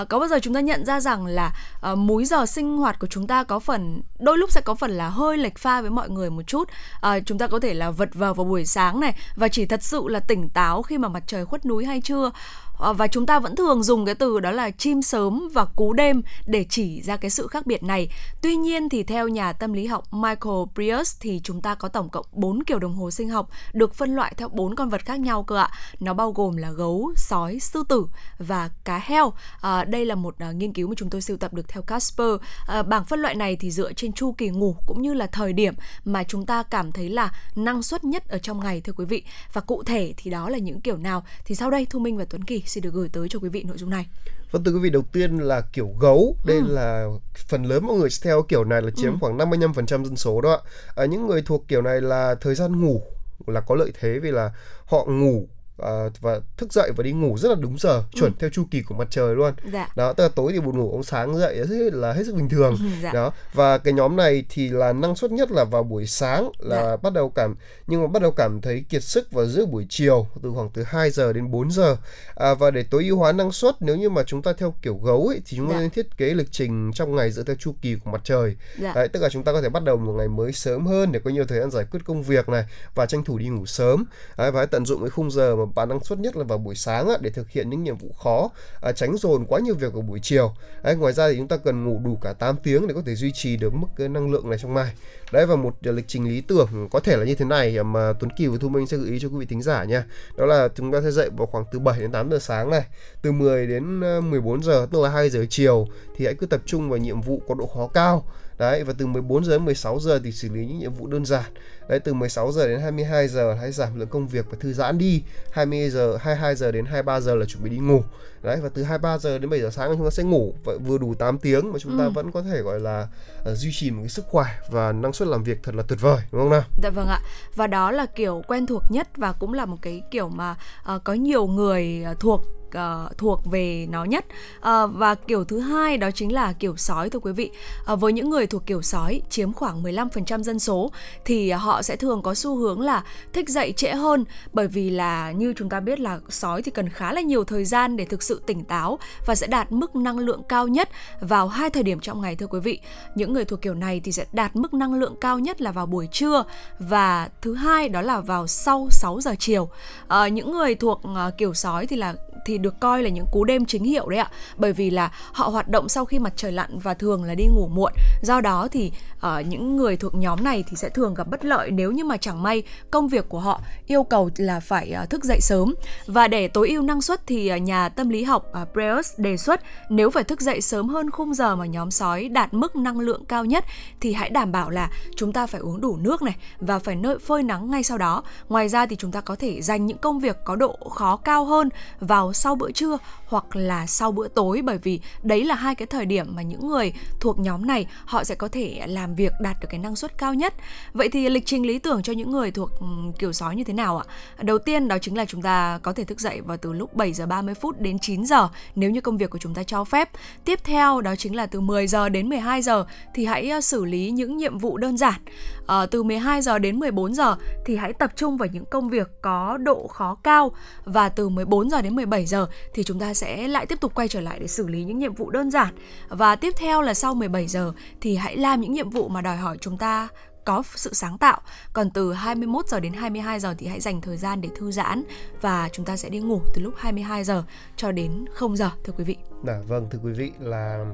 Uh, 0.00 0.08
có 0.08 0.18
bao 0.18 0.28
giờ 0.28 0.38
chúng 0.42 0.54
ta 0.54 0.60
nhận 0.60 0.86
ra 0.86 1.00
rằng 1.00 1.26
là 1.26 1.56
uh, 1.92 1.98
múi 1.98 2.24
giờ 2.24 2.46
sinh 2.46 2.76
hoạt 2.76 2.98
của 2.98 3.06
chúng 3.06 3.26
ta 3.26 3.44
có 3.44 3.58
phần 3.58 4.02
đôi 4.18 4.38
lúc 4.38 4.50
sẽ 4.50 4.60
có 4.60 4.74
phần 4.74 4.90
là 4.90 5.08
hơi 5.08 5.38
lệch 5.38 5.55
pha 5.58 5.80
với 5.80 5.90
mọi 5.90 6.10
người 6.10 6.30
một 6.30 6.42
chút. 6.46 6.68
À, 7.00 7.20
chúng 7.20 7.38
ta 7.38 7.46
có 7.46 7.60
thể 7.60 7.74
là 7.74 7.90
vật 7.90 8.08
vào 8.14 8.34
vào 8.34 8.44
buổi 8.44 8.66
sáng 8.66 9.00
này 9.00 9.14
và 9.36 9.48
chỉ 9.48 9.66
thật 9.66 9.82
sự 9.82 10.02
là 10.08 10.20
tỉnh 10.20 10.48
táo 10.48 10.82
khi 10.82 10.98
mà 10.98 11.08
mặt 11.08 11.22
trời 11.26 11.44
khuất 11.44 11.66
núi 11.66 11.84
hay 11.84 12.00
chưa? 12.00 12.30
Ờ, 12.78 12.92
và 12.92 13.06
chúng 13.06 13.26
ta 13.26 13.38
vẫn 13.38 13.56
thường 13.56 13.82
dùng 13.82 14.06
cái 14.06 14.14
từ 14.14 14.40
đó 14.40 14.50
là 14.50 14.70
chim 14.70 15.02
sớm 15.02 15.48
và 15.52 15.64
cú 15.64 15.92
đêm 15.92 16.22
để 16.46 16.66
chỉ 16.68 17.02
ra 17.02 17.16
cái 17.16 17.30
sự 17.30 17.46
khác 17.46 17.66
biệt 17.66 17.82
này. 17.82 18.08
Tuy 18.42 18.56
nhiên 18.56 18.88
thì 18.88 19.02
theo 19.02 19.28
nhà 19.28 19.52
tâm 19.52 19.72
lý 19.72 19.86
học 19.86 20.04
Michael 20.12 20.64
Breus 20.74 21.16
thì 21.20 21.40
chúng 21.44 21.62
ta 21.62 21.74
có 21.74 21.88
tổng 21.88 22.08
cộng 22.08 22.26
4 22.32 22.62
kiểu 22.62 22.78
đồng 22.78 22.94
hồ 22.94 23.10
sinh 23.10 23.28
học 23.28 23.48
được 23.72 23.94
phân 23.94 24.14
loại 24.14 24.34
theo 24.36 24.48
bốn 24.48 24.74
con 24.74 24.88
vật 24.88 25.04
khác 25.04 25.20
nhau 25.20 25.42
cơ 25.42 25.56
ạ. 25.56 25.70
Nó 26.00 26.14
bao 26.14 26.32
gồm 26.32 26.56
là 26.56 26.70
gấu, 26.70 27.12
sói, 27.16 27.58
sư 27.60 27.82
tử 27.88 28.06
và 28.38 28.70
cá 28.84 28.98
heo. 29.04 29.32
À, 29.60 29.84
đây 29.84 30.04
là 30.04 30.14
một 30.14 30.34
à, 30.38 30.52
nghiên 30.52 30.72
cứu 30.72 30.88
mà 30.88 30.94
chúng 30.96 31.10
tôi 31.10 31.20
sưu 31.20 31.36
tập 31.36 31.54
được 31.54 31.68
theo 31.68 31.82
Casper. 31.82 32.36
À, 32.66 32.82
bảng 32.82 33.04
phân 33.04 33.20
loại 33.20 33.34
này 33.34 33.56
thì 33.56 33.70
dựa 33.70 33.92
trên 33.92 34.12
chu 34.12 34.32
kỳ 34.32 34.48
ngủ 34.48 34.76
cũng 34.86 35.02
như 35.02 35.14
là 35.14 35.26
thời 35.26 35.52
điểm 35.52 35.74
mà 36.04 36.24
chúng 36.24 36.46
ta 36.46 36.62
cảm 36.62 36.92
thấy 36.92 37.08
là 37.08 37.32
năng 37.54 37.82
suất 37.82 38.04
nhất 38.04 38.28
ở 38.28 38.38
trong 38.38 38.60
ngày 38.60 38.80
thưa 38.80 38.92
quý 38.92 39.04
vị. 39.04 39.22
Và 39.52 39.60
cụ 39.60 39.82
thể 39.82 40.14
thì 40.16 40.30
đó 40.30 40.48
là 40.48 40.58
những 40.58 40.80
kiểu 40.80 40.96
nào 40.96 41.24
thì 41.44 41.54
sau 41.54 41.70
đây 41.70 41.86
Thu 41.86 41.98
Minh 41.98 42.16
và 42.16 42.24
Tuấn 42.24 42.44
Kỳ 42.44 42.62
xin 42.68 42.82
được 42.82 42.94
gửi 42.94 43.08
tới 43.08 43.28
cho 43.28 43.38
quý 43.38 43.48
vị 43.48 43.62
nội 43.62 43.78
dung 43.78 43.90
này. 43.90 44.06
Vâng 44.50 44.64
thưa 44.64 44.72
quý 44.72 44.78
vị, 44.78 44.90
đầu 44.90 45.02
tiên 45.12 45.38
là 45.38 45.60
kiểu 45.60 45.88
gấu. 46.00 46.36
Đây 46.44 46.56
ừ. 46.56 46.64
là 46.68 47.06
phần 47.48 47.64
lớn 47.64 47.86
mọi 47.86 47.96
người 47.96 48.08
theo 48.22 48.42
kiểu 48.42 48.64
này 48.64 48.82
là 48.82 48.90
chiếm 48.96 49.12
ừ. 49.12 49.16
khoảng 49.20 49.38
55% 49.38 50.04
dân 50.04 50.16
số 50.16 50.40
đó 50.40 50.52
ạ. 50.52 50.58
À, 50.96 51.04
những 51.04 51.26
người 51.26 51.42
thuộc 51.42 51.64
kiểu 51.68 51.82
này 51.82 52.00
là 52.00 52.34
thời 52.40 52.54
gian 52.54 52.80
ngủ 52.80 53.02
là 53.46 53.60
có 53.60 53.74
lợi 53.74 53.92
thế 54.00 54.18
vì 54.18 54.30
là 54.30 54.52
họ 54.86 55.04
ngủ 55.04 55.48
à, 55.78 56.08
và 56.20 56.40
thức 56.56 56.72
dậy 56.72 56.90
và 56.96 57.02
đi 57.02 57.12
ngủ 57.12 57.38
rất 57.38 57.48
là 57.48 57.54
đúng 57.54 57.78
giờ 57.78 58.02
chuẩn 58.14 58.32
ừ. 58.32 58.36
theo 58.38 58.50
chu 58.50 58.64
kỳ 58.70 58.82
của 58.82 58.94
mặt 58.94 59.08
trời 59.10 59.34
luôn 59.34 59.54
dạ. 59.72 59.88
đó 59.96 60.12
tức 60.12 60.24
là 60.24 60.28
tối 60.28 60.52
thì 60.52 60.60
buồn 60.60 60.78
ngủ 60.78 60.90
ông 60.92 61.02
sáng 61.02 61.36
dậy 61.38 61.56
là 61.92 62.12
hết 62.12 62.26
sức 62.26 62.34
bình 62.34 62.48
thường 62.48 62.76
ừ, 62.80 62.86
dạ. 63.02 63.12
đó 63.12 63.32
và 63.52 63.78
cái 63.78 63.92
nhóm 63.94 64.16
này 64.16 64.44
thì 64.48 64.68
là 64.68 64.92
năng 64.92 65.16
suất 65.16 65.30
nhất 65.30 65.50
là 65.50 65.64
vào 65.64 65.82
buổi 65.82 66.06
sáng 66.06 66.50
là 66.58 66.82
dạ. 66.82 66.96
bắt 66.96 67.12
đầu 67.12 67.30
cảm 67.30 67.54
nhưng 67.86 68.00
mà 68.00 68.06
bắt 68.06 68.22
đầu 68.22 68.30
cảm 68.30 68.60
thấy 68.60 68.84
kiệt 68.88 69.02
sức 69.02 69.32
vào 69.32 69.46
giữa 69.46 69.66
buổi 69.66 69.86
chiều 69.88 70.26
từ 70.42 70.52
khoảng 70.54 70.70
từ 70.70 70.82
2 70.82 71.10
giờ 71.10 71.32
đến 71.32 71.50
4 71.50 71.70
giờ 71.70 71.96
à, 72.34 72.54
và 72.54 72.70
để 72.70 72.82
tối 72.82 73.04
ưu 73.04 73.18
hóa 73.18 73.32
năng 73.32 73.52
suất 73.52 73.74
nếu 73.80 73.96
như 73.96 74.10
mà 74.10 74.22
chúng 74.22 74.42
ta 74.42 74.52
theo 74.52 74.74
kiểu 74.82 75.00
gấu 75.04 75.26
ấy, 75.26 75.42
thì 75.46 75.56
chúng 75.56 75.68
ta 75.68 75.74
dạ. 75.74 75.80
nên 75.80 75.90
thiết 75.90 76.16
kế 76.16 76.34
lịch 76.34 76.48
trình 76.50 76.90
trong 76.94 77.16
ngày 77.16 77.30
dựa 77.30 77.42
theo 77.42 77.56
chu 77.56 77.74
kỳ 77.82 77.94
của 77.94 78.10
mặt 78.10 78.20
trời 78.24 78.56
dạ. 78.78 78.92
Đấy, 78.94 79.08
tức 79.08 79.22
là 79.22 79.28
chúng 79.28 79.42
ta 79.42 79.52
có 79.52 79.62
thể 79.62 79.68
bắt 79.68 79.82
đầu 79.84 79.96
một 79.96 80.12
ngày 80.12 80.28
mới 80.28 80.52
sớm 80.52 80.86
hơn 80.86 81.12
để 81.12 81.20
có 81.24 81.30
nhiều 81.30 81.44
thời 81.46 81.60
gian 81.60 81.70
giải 81.70 81.84
quyết 81.90 82.00
công 82.04 82.22
việc 82.22 82.48
này 82.48 82.64
và 82.94 83.06
tranh 83.06 83.24
thủ 83.24 83.38
đi 83.38 83.48
ngủ 83.48 83.66
sớm 83.66 84.04
Đấy, 84.36 84.50
và 84.50 84.60
hãy 84.60 84.66
tận 84.66 84.86
dụng 84.86 85.00
cái 85.00 85.10
khung 85.10 85.30
giờ 85.30 85.56
mà 85.56 85.65
bạn 85.74 85.88
năng 85.88 86.04
suất 86.04 86.18
nhất 86.18 86.36
là 86.36 86.44
vào 86.44 86.58
buổi 86.58 86.74
sáng 86.74 87.08
để 87.20 87.30
thực 87.30 87.50
hiện 87.50 87.70
những 87.70 87.84
nhiệm 87.84 87.98
vụ 87.98 88.12
khó 88.12 88.50
à, 88.80 88.92
tránh 88.92 89.16
dồn 89.16 89.44
quá 89.48 89.60
nhiều 89.60 89.74
việc 89.74 89.92
vào 89.92 90.02
buổi 90.02 90.20
chiều. 90.22 90.54
Đấy, 90.82 90.96
ngoài 90.96 91.12
ra 91.12 91.28
thì 91.28 91.36
chúng 91.36 91.48
ta 91.48 91.56
cần 91.56 91.84
ngủ 91.84 92.00
đủ 92.04 92.18
cả 92.22 92.32
8 92.32 92.56
tiếng 92.62 92.86
để 92.86 92.94
có 92.94 93.02
thể 93.06 93.14
duy 93.14 93.32
trì 93.32 93.56
được 93.56 93.74
mức 93.74 93.86
cái 93.96 94.08
năng 94.08 94.30
lượng 94.30 94.50
này 94.50 94.58
trong 94.58 94.74
ngày. 94.74 94.92
Đấy 95.32 95.46
và 95.46 95.56
một 95.56 95.74
lịch 95.80 96.08
trình 96.08 96.28
lý 96.28 96.40
tưởng 96.40 96.88
có 96.90 97.00
thể 97.00 97.16
là 97.16 97.24
như 97.24 97.34
thế 97.34 97.44
này 97.44 97.78
à, 97.78 97.82
mà 97.82 98.12
Tuấn 98.20 98.30
Kiều 98.30 98.52
và 98.52 98.58
Thu 98.60 98.68
Minh 98.68 98.86
sẽ 98.86 98.96
gợi 98.96 99.10
ý 99.10 99.18
cho 99.18 99.28
quý 99.28 99.36
vị 99.38 99.46
thính 99.46 99.62
giả 99.62 99.84
nha. 99.84 100.04
Đó 100.36 100.46
là 100.46 100.68
chúng 100.74 100.92
ta 100.92 101.00
sẽ 101.00 101.10
dậy 101.10 101.30
vào 101.36 101.46
khoảng 101.46 101.64
từ 101.72 101.78
7 101.78 102.00
đến 102.00 102.12
8 102.12 102.30
giờ 102.30 102.38
sáng 102.38 102.70
này 102.70 102.84
từ 103.22 103.32
10 103.32 103.66
đến 103.66 104.00
à, 104.00 104.20
14 104.20 104.62
giờ 104.62 104.86
tức 104.92 105.02
là 105.02 105.10
2 105.10 105.30
giờ 105.30 105.46
chiều 105.50 105.86
thì 106.16 106.24
hãy 106.24 106.34
cứ 106.34 106.46
tập 106.46 106.60
trung 106.66 106.90
vào 106.90 106.98
nhiệm 106.98 107.20
vụ 107.20 107.42
có 107.48 107.54
độ 107.54 107.66
khó 107.66 107.86
cao. 107.86 108.24
Đấy 108.58 108.84
và 108.84 108.92
từ 108.98 109.06
14 109.06 109.44
giờ 109.44 109.52
đến 109.52 109.64
16 109.64 110.00
giờ 110.00 110.20
thì 110.24 110.32
xử 110.32 110.48
lý 110.48 110.66
những 110.66 110.78
nhiệm 110.78 110.94
vụ 110.94 111.06
đơn 111.06 111.24
giản 111.24 111.44
đấy 111.88 112.00
từ 112.00 112.14
16 112.14 112.52
giờ 112.52 112.66
đến 112.66 112.80
22 112.80 113.28
giờ 113.28 113.54
hãy 113.60 113.72
giảm 113.72 113.98
lượng 113.98 114.08
công 114.08 114.28
việc 114.28 114.46
và 114.50 114.56
thư 114.60 114.72
giãn 114.72 114.98
đi 114.98 115.22
20 115.52 115.90
giờ 115.90 116.16
22 116.20 116.54
giờ 116.54 116.72
đến 116.72 116.84
23 116.84 117.20
giờ 117.20 117.34
là 117.34 117.44
chuẩn 117.44 117.64
bị 117.64 117.70
đi 117.70 117.78
ngủ 117.78 118.02
đấy 118.42 118.58
và 118.62 118.68
từ 118.74 118.82
23 118.82 119.18
giờ 119.18 119.38
đến 119.38 119.50
7 119.50 119.60
giờ 119.60 119.70
sáng 119.70 119.94
chúng 119.96 120.04
ta 120.04 120.10
sẽ 120.10 120.22
ngủ 120.22 120.54
vậy 120.64 120.78
vừa 120.78 120.98
đủ 120.98 121.14
8 121.14 121.38
tiếng 121.38 121.72
mà 121.72 121.78
chúng 121.78 121.98
ta 121.98 122.04
ừ. 122.04 122.10
vẫn 122.10 122.32
có 122.32 122.42
thể 122.42 122.62
gọi 122.62 122.80
là 122.80 123.08
uh, 123.50 123.56
duy 123.56 123.70
trì 123.72 123.90
một 123.90 124.02
cái 124.02 124.08
sức 124.08 124.24
khỏe 124.30 124.46
và 124.70 124.92
năng 124.92 125.12
suất 125.12 125.28
làm 125.28 125.42
việc 125.42 125.62
thật 125.62 125.74
là 125.74 125.82
tuyệt 125.88 126.00
vời 126.00 126.20
đúng 126.32 126.40
không 126.40 126.50
nào? 126.50 126.62
Dạ 126.82 126.90
vâng 126.90 127.08
ạ. 127.08 127.20
Và 127.54 127.66
đó 127.66 127.90
là 127.90 128.06
kiểu 128.06 128.42
quen 128.48 128.66
thuộc 128.66 128.82
nhất 128.90 129.08
và 129.16 129.32
cũng 129.32 129.54
là 129.54 129.66
một 129.66 129.76
cái 129.82 130.02
kiểu 130.10 130.28
mà 130.28 130.56
uh, 130.94 131.04
có 131.04 131.12
nhiều 131.12 131.46
người 131.46 132.04
uh, 132.12 132.20
thuộc 132.20 132.42
uh, 132.76 133.18
thuộc 133.18 133.46
về 133.46 133.86
nó 133.90 134.04
nhất 134.04 134.24
uh, 134.58 134.90
và 134.94 135.14
kiểu 135.14 135.44
thứ 135.44 135.58
hai 135.58 135.98
đó 135.98 136.10
chính 136.10 136.32
là 136.32 136.52
kiểu 136.52 136.76
sói 136.76 137.10
thưa 137.10 137.18
quý 137.18 137.32
vị 137.32 137.50
uh, 137.92 138.00
với 138.00 138.12
những 138.12 138.30
người 138.30 138.46
thuộc 138.46 138.66
kiểu 138.66 138.82
sói 138.82 139.22
chiếm 139.30 139.52
khoảng 139.52 139.82
15% 139.82 140.42
dân 140.42 140.58
số 140.58 140.92
thì 141.24 141.50
họ 141.50 141.75
sẽ 141.82 141.96
thường 141.96 142.22
có 142.22 142.34
xu 142.34 142.56
hướng 142.56 142.80
là 142.80 143.04
thích 143.32 143.48
dậy 143.48 143.72
trễ 143.76 143.90
hơn 143.90 144.24
bởi 144.52 144.68
vì 144.68 144.90
là 144.90 145.30
như 145.30 145.52
chúng 145.56 145.68
ta 145.68 145.80
biết 145.80 146.00
là 146.00 146.20
sói 146.28 146.62
thì 146.62 146.70
cần 146.70 146.88
khá 146.88 147.12
là 147.12 147.20
nhiều 147.20 147.44
thời 147.44 147.64
gian 147.64 147.96
để 147.96 148.04
thực 148.04 148.22
sự 148.22 148.42
tỉnh 148.46 148.64
táo 148.64 148.98
và 149.26 149.34
sẽ 149.34 149.46
đạt 149.46 149.72
mức 149.72 149.96
năng 149.96 150.18
lượng 150.18 150.42
cao 150.48 150.68
nhất 150.68 150.88
vào 151.20 151.48
hai 151.48 151.70
thời 151.70 151.82
điểm 151.82 152.00
trong 152.00 152.20
ngày 152.20 152.36
thưa 152.36 152.46
quý 152.46 152.60
vị. 152.60 152.80
Những 153.14 153.32
người 153.32 153.44
thuộc 153.44 153.62
kiểu 153.62 153.74
này 153.74 154.00
thì 154.04 154.12
sẽ 154.12 154.24
đạt 154.32 154.56
mức 154.56 154.74
năng 154.74 154.94
lượng 154.94 155.14
cao 155.20 155.38
nhất 155.38 155.60
là 155.60 155.72
vào 155.72 155.86
buổi 155.86 156.08
trưa 156.12 156.44
và 156.78 157.28
thứ 157.40 157.54
hai 157.54 157.88
đó 157.88 158.00
là 158.02 158.20
vào 158.20 158.46
sau 158.46 158.88
6 158.90 159.20
giờ 159.20 159.34
chiều. 159.38 159.68
À, 160.08 160.28
những 160.28 160.52
người 160.52 160.74
thuộc 160.74 161.02
uh, 161.04 161.38
kiểu 161.38 161.54
sói 161.54 161.86
thì 161.86 161.96
là 161.96 162.14
thì 162.46 162.58
được 162.58 162.80
coi 162.80 163.02
là 163.02 163.08
những 163.08 163.26
cú 163.32 163.44
đêm 163.44 163.64
chính 163.64 163.84
hiệu 163.84 164.08
đấy 164.08 164.18
ạ. 164.20 164.30
Bởi 164.56 164.72
vì 164.72 164.90
là 164.90 165.10
họ 165.32 165.48
hoạt 165.48 165.68
động 165.68 165.88
sau 165.88 166.04
khi 166.04 166.18
mặt 166.18 166.32
trời 166.36 166.52
lặn 166.52 166.78
và 166.78 166.94
thường 166.94 167.24
là 167.24 167.34
đi 167.34 167.46
ngủ 167.46 167.68
muộn. 167.68 167.92
Do 168.22 168.40
đó 168.40 168.68
thì 168.72 168.92
uh, 169.16 169.46
những 169.46 169.76
người 169.76 169.96
thuộc 169.96 170.14
nhóm 170.14 170.44
này 170.44 170.64
thì 170.68 170.76
sẽ 170.76 170.88
thường 170.88 171.14
gặp 171.14 171.28
bất 171.28 171.44
lợi 171.44 171.70
nếu 171.70 171.92
như 171.92 172.04
mà 172.04 172.16
chẳng 172.16 172.42
may 172.42 172.62
công 172.90 173.08
việc 173.08 173.28
của 173.28 173.40
họ 173.40 173.60
yêu 173.86 174.02
cầu 174.02 174.30
là 174.36 174.60
phải 174.60 174.94
uh, 175.02 175.10
thức 175.10 175.24
dậy 175.24 175.40
sớm. 175.40 175.74
Và 176.06 176.28
để 176.28 176.48
tối 176.48 176.68
ưu 176.68 176.82
năng 176.82 177.02
suất 177.02 177.26
thì 177.26 177.52
uh, 177.56 177.62
nhà 177.62 177.88
tâm 177.88 178.08
lý 178.08 178.24
học 178.24 178.52
uh, 178.62 178.72
Breus 178.72 179.12
đề 179.16 179.36
xuất 179.36 179.60
nếu 179.88 180.10
phải 180.10 180.24
thức 180.24 180.40
dậy 180.40 180.60
sớm 180.60 180.88
hơn 180.88 181.10
khung 181.10 181.34
giờ 181.34 181.56
mà 181.56 181.66
nhóm 181.66 181.90
sói 181.90 182.28
đạt 182.28 182.54
mức 182.54 182.76
năng 182.76 183.00
lượng 183.00 183.24
cao 183.24 183.44
nhất 183.44 183.64
thì 184.00 184.12
hãy 184.12 184.30
đảm 184.30 184.52
bảo 184.52 184.70
là 184.70 184.90
chúng 185.16 185.32
ta 185.32 185.46
phải 185.46 185.60
uống 185.60 185.80
đủ 185.80 185.96
nước 185.96 186.22
này 186.22 186.36
và 186.60 186.78
phải 186.78 186.96
nơi 186.96 187.18
phơi 187.18 187.42
nắng 187.42 187.70
ngay 187.70 187.82
sau 187.82 187.98
đó. 187.98 188.22
Ngoài 188.48 188.68
ra 188.68 188.86
thì 188.86 188.96
chúng 188.96 189.12
ta 189.12 189.20
có 189.20 189.36
thể 189.36 189.62
dành 189.62 189.86
những 189.86 189.98
công 189.98 190.20
việc 190.20 190.36
có 190.44 190.56
độ 190.56 190.76
khó 190.90 191.16
cao 191.16 191.44
hơn 191.44 191.68
vào 192.00 192.32
sau 192.36 192.54
bữa 192.54 192.70
trưa 192.70 192.98
hoặc 193.26 193.56
là 193.56 193.86
sau 193.86 194.12
bữa 194.12 194.28
tối 194.28 194.62
bởi 194.62 194.78
vì 194.78 195.00
đấy 195.22 195.44
là 195.44 195.54
hai 195.54 195.74
cái 195.74 195.86
thời 195.86 196.06
điểm 196.06 196.26
mà 196.36 196.42
những 196.42 196.68
người 196.68 196.92
thuộc 197.20 197.38
nhóm 197.38 197.66
này 197.66 197.86
họ 198.04 198.24
sẽ 198.24 198.34
có 198.34 198.48
thể 198.48 198.82
làm 198.86 199.14
việc 199.14 199.32
đạt 199.40 199.56
được 199.60 199.68
cái 199.70 199.78
năng 199.78 199.96
suất 199.96 200.18
cao 200.18 200.34
nhất. 200.34 200.54
Vậy 200.92 201.08
thì 201.08 201.28
lịch 201.28 201.46
trình 201.46 201.66
lý 201.66 201.78
tưởng 201.78 202.02
cho 202.02 202.12
những 202.12 202.32
người 202.32 202.50
thuộc 202.50 202.70
ừ, 202.80 202.86
kiểu 203.18 203.32
sói 203.32 203.56
như 203.56 203.64
thế 203.64 203.72
nào 203.72 203.98
ạ? 203.98 204.04
Đầu 204.42 204.58
tiên 204.58 204.88
đó 204.88 204.98
chính 204.98 205.16
là 205.16 205.24
chúng 205.24 205.42
ta 205.42 205.78
có 205.82 205.92
thể 205.92 206.04
thức 206.04 206.20
dậy 206.20 206.40
vào 206.40 206.56
từ 206.56 206.72
lúc 206.72 206.94
7 206.94 207.12
giờ 207.12 207.26
30 207.26 207.54
phút 207.54 207.80
đến 207.80 207.98
9 207.98 208.26
giờ 208.26 208.48
nếu 208.74 208.90
như 208.90 209.00
công 209.00 209.16
việc 209.16 209.30
của 209.30 209.38
chúng 209.38 209.54
ta 209.54 209.62
cho 209.62 209.84
phép. 209.84 210.10
Tiếp 210.44 210.60
theo 210.64 211.00
đó 211.00 211.16
chính 211.16 211.36
là 211.36 211.46
từ 211.46 211.60
10 211.60 211.86
giờ 211.86 212.08
đến 212.08 212.28
12 212.28 212.62
giờ 212.62 212.86
thì 213.14 213.24
hãy 213.24 213.50
ờ, 213.50 213.60
xử 213.60 213.84
lý 213.84 214.10
những 214.10 214.36
nhiệm 214.36 214.58
vụ 214.58 214.78
đơn 214.78 214.96
giản. 214.96 215.20
À, 215.66 215.86
từ 215.86 216.02
12 216.02 216.42
giờ 216.42 216.58
đến 216.58 216.78
14 216.78 217.14
giờ 217.14 217.36
thì 217.66 217.76
hãy 217.76 217.92
tập 217.92 218.10
trung 218.16 218.36
vào 218.36 218.48
những 218.52 218.64
công 218.70 218.88
việc 218.88 219.08
có 219.22 219.56
độ 219.56 219.86
khó 219.86 220.14
cao 220.14 220.52
và 220.84 221.08
từ 221.08 221.28
14 221.28 221.70
giờ 221.70 221.82
đến 221.82 221.96
17 221.96 222.25
giờ 222.26 222.46
thì 222.74 222.82
chúng 222.82 222.98
ta 222.98 223.14
sẽ 223.14 223.48
lại 223.48 223.66
tiếp 223.66 223.80
tục 223.80 223.94
quay 223.94 224.08
trở 224.08 224.20
lại 224.20 224.38
để 224.38 224.46
xử 224.46 224.66
lý 224.66 224.84
những 224.84 224.98
nhiệm 224.98 225.14
vụ 225.14 225.30
đơn 225.30 225.50
giản 225.50 225.74
và 226.08 226.36
tiếp 226.36 226.54
theo 226.56 226.82
là 226.82 226.94
sau 226.94 227.14
17 227.14 227.46
giờ 227.46 227.72
thì 228.00 228.16
hãy 228.16 228.36
làm 228.36 228.60
những 228.60 228.72
nhiệm 228.72 228.90
vụ 228.90 229.08
mà 229.08 229.20
đòi 229.20 229.36
hỏi 229.36 229.58
chúng 229.60 229.78
ta 229.78 230.08
có 230.46 230.62
sự 230.74 230.94
sáng 230.94 231.18
tạo. 231.18 231.40
Còn 231.72 231.90
từ 231.90 232.12
21 232.12 232.68
giờ 232.68 232.80
đến 232.80 232.92
22 232.92 233.40
giờ 233.40 233.54
thì 233.58 233.66
hãy 233.66 233.80
dành 233.80 234.00
thời 234.00 234.16
gian 234.16 234.40
để 234.40 234.48
thư 234.56 234.70
giãn 234.70 235.02
và 235.40 235.68
chúng 235.72 235.84
ta 235.84 235.96
sẽ 235.96 236.08
đi 236.08 236.18
ngủ 236.18 236.40
từ 236.54 236.62
lúc 236.62 236.74
22 236.76 237.24
giờ 237.24 237.42
cho 237.76 237.92
đến 237.92 238.24
0 238.32 238.56
giờ 238.56 238.70
thưa 238.84 238.92
quý 238.96 239.04
vị. 239.04 239.16
Dạ 239.46 239.60
vâng 239.66 239.86
thưa 239.90 239.98
quý 240.02 240.12
vị 240.12 240.32
là 240.40 240.84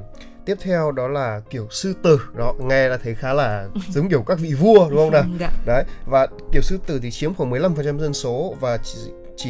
tiếp 0.45 0.55
theo 0.61 0.93
đó 0.93 1.09
là 1.09 1.41
kiểu 1.51 1.69
sư 1.71 1.95
tử 2.03 2.21
đó 2.37 2.55
nghe 2.61 2.89
là 2.89 2.97
thấy 2.97 3.15
khá 3.15 3.33
là 3.33 3.69
giống 3.89 4.09
kiểu 4.09 4.23
các 4.23 4.39
vị 4.39 4.55
vua 4.55 4.91
đúng 4.91 4.99
không 4.99 5.11
nào 5.11 5.25
dạ. 5.41 5.51
đấy 5.67 5.85
và 6.07 6.27
kiểu 6.53 6.63
sư 6.63 6.79
tử 6.87 7.01
thì 7.03 7.11
chiếm 7.11 7.35
khoảng 7.35 7.51
15% 7.51 7.99
dân 7.99 8.15
số 8.15 8.57
và 8.61 8.79
chỉ 8.85 8.99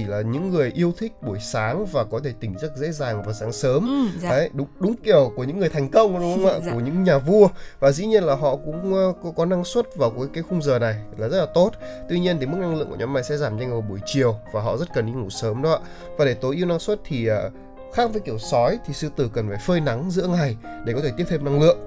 là 0.08 0.20
những 0.20 0.50
người 0.50 0.72
yêu 0.74 0.92
thích 0.98 1.12
buổi 1.22 1.38
sáng 1.40 1.86
và 1.86 2.04
có 2.04 2.20
thể 2.24 2.32
tỉnh 2.40 2.58
giấc 2.58 2.76
dễ 2.76 2.90
dàng 2.92 3.22
vào 3.22 3.34
sáng 3.34 3.52
sớm. 3.52 3.88
Ừ, 3.88 4.18
dạ. 4.22 4.30
đấy 4.30 4.50
đúng 4.52 4.66
đúng 4.80 4.96
kiểu 4.96 5.32
của 5.36 5.44
những 5.44 5.58
người 5.58 5.68
thành 5.68 5.88
công 5.88 6.20
đúng 6.20 6.36
không 6.36 6.46
ạ? 6.46 6.58
Dạ. 6.66 6.72
của 6.72 6.80
những 6.80 7.04
nhà 7.04 7.18
vua. 7.18 7.48
Và 7.80 7.92
dĩ 7.92 8.06
nhiên 8.06 8.24
là 8.24 8.34
họ 8.34 8.56
cũng 8.56 8.94
ờ, 8.94 9.12
có, 9.22 9.30
có 9.36 9.44
năng 9.44 9.64
suất 9.64 9.96
vào 9.96 10.10
cái, 10.10 10.24
cái 10.32 10.42
khung 10.42 10.62
giờ 10.62 10.78
này 10.78 10.96
là 11.16 11.28
rất 11.28 11.38
là 11.38 11.46
tốt. 11.54 11.70
Tuy 12.08 12.20
nhiên 12.20 12.36
thì 12.40 12.46
mức 12.46 12.58
năng 12.60 12.76
lượng 12.76 12.90
của 12.90 12.96
nhóm 12.96 13.14
này 13.14 13.22
sẽ 13.22 13.36
giảm 13.36 13.56
nhanh 13.56 13.70
vào 13.70 13.80
buổi 13.80 14.00
chiều 14.06 14.36
và 14.52 14.60
họ 14.60 14.76
rất 14.76 14.88
cần 14.94 15.06
đi 15.06 15.12
ngủ 15.12 15.30
sớm 15.30 15.62
đó 15.62 15.72
ạ. 15.72 15.78
Và 16.16 16.24
để 16.24 16.34
tối 16.34 16.56
ưu 16.56 16.66
năng 16.66 16.78
suất 16.78 17.00
thì 17.04 17.26
ờ, 17.26 17.50
khác 17.92 18.10
với 18.12 18.20
kiểu 18.20 18.38
sói 18.38 18.78
thì 18.86 18.94
sư 18.94 19.08
tử 19.16 19.30
cần 19.34 19.48
phải 19.48 19.58
phơi 19.66 19.80
nắng 19.80 20.10
giữa 20.10 20.26
ngày 20.26 20.56
để 20.84 20.92
có 20.92 21.00
thể 21.02 21.10
tiếp 21.16 21.24
thêm 21.28 21.44
năng 21.44 21.60
lượng 21.60 21.78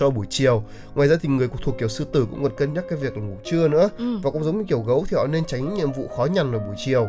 cho 0.00 0.10
buổi 0.10 0.26
chiều 0.30 0.62
ngoài 0.94 1.08
ra 1.08 1.16
thì 1.22 1.28
người 1.28 1.48
thuộc 1.62 1.78
kiểu 1.78 1.88
sư 1.88 2.04
tử 2.12 2.26
cũng 2.30 2.42
cần 2.42 2.52
cân 2.56 2.74
nhắc 2.74 2.84
cái 2.88 2.98
việc 2.98 3.16
là 3.16 3.22
ngủ 3.22 3.36
trưa 3.44 3.68
nữa 3.68 3.90
Ừ. 3.98 4.18
và 4.22 4.30
cũng 4.30 4.44
giống 4.44 4.58
như 4.58 4.64
kiểu 4.68 4.80
gấu 4.80 5.04
thì 5.08 5.16
họ 5.16 5.26
nên 5.26 5.44
tránh 5.44 5.60
những 5.64 5.74
nhiệm 5.74 5.92
vụ 5.92 6.08
khó 6.16 6.24
nhằn 6.24 6.50
vào 6.50 6.60
buổi 6.60 6.74
chiều 6.78 7.08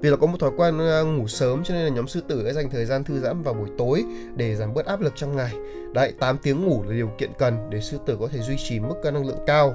vì 0.00 0.10
là 0.10 0.16
có 0.16 0.26
một 0.26 0.40
thói 0.40 0.50
quen 0.56 0.78
ờ, 0.78 1.04
ngủ 1.04 1.28
sớm 1.28 1.64
cho 1.64 1.74
nên 1.74 1.84
là 1.84 1.88
nhóm 1.90 2.08
sư 2.08 2.20
tử 2.28 2.42
sẽ 2.46 2.52
dành 2.52 2.70
thời 2.70 2.84
gian 2.86 3.04
thư 3.04 3.20
giãn 3.20 3.42
vào 3.42 3.54
buổi 3.54 3.68
tối 3.78 4.04
để 4.36 4.56
giảm 4.56 4.74
bớt 4.74 4.86
áp 4.86 5.00
lực 5.00 5.12
trong 5.16 5.36
ngày. 5.36 5.52
Đấy, 5.94 6.12
8 6.18 6.38
tiếng 6.42 6.66
ngủ 6.66 6.82
là 6.88 6.94
điều 6.94 7.10
kiện 7.18 7.30
cần 7.38 7.70
để 7.70 7.80
sư 7.80 7.98
tử 8.06 8.16
có 8.20 8.28
thể 8.32 8.38
duy 8.38 8.56
trì 8.68 8.80
mức 8.80 8.94
năng 9.04 9.26
lượng 9.26 9.38
cao 9.46 9.74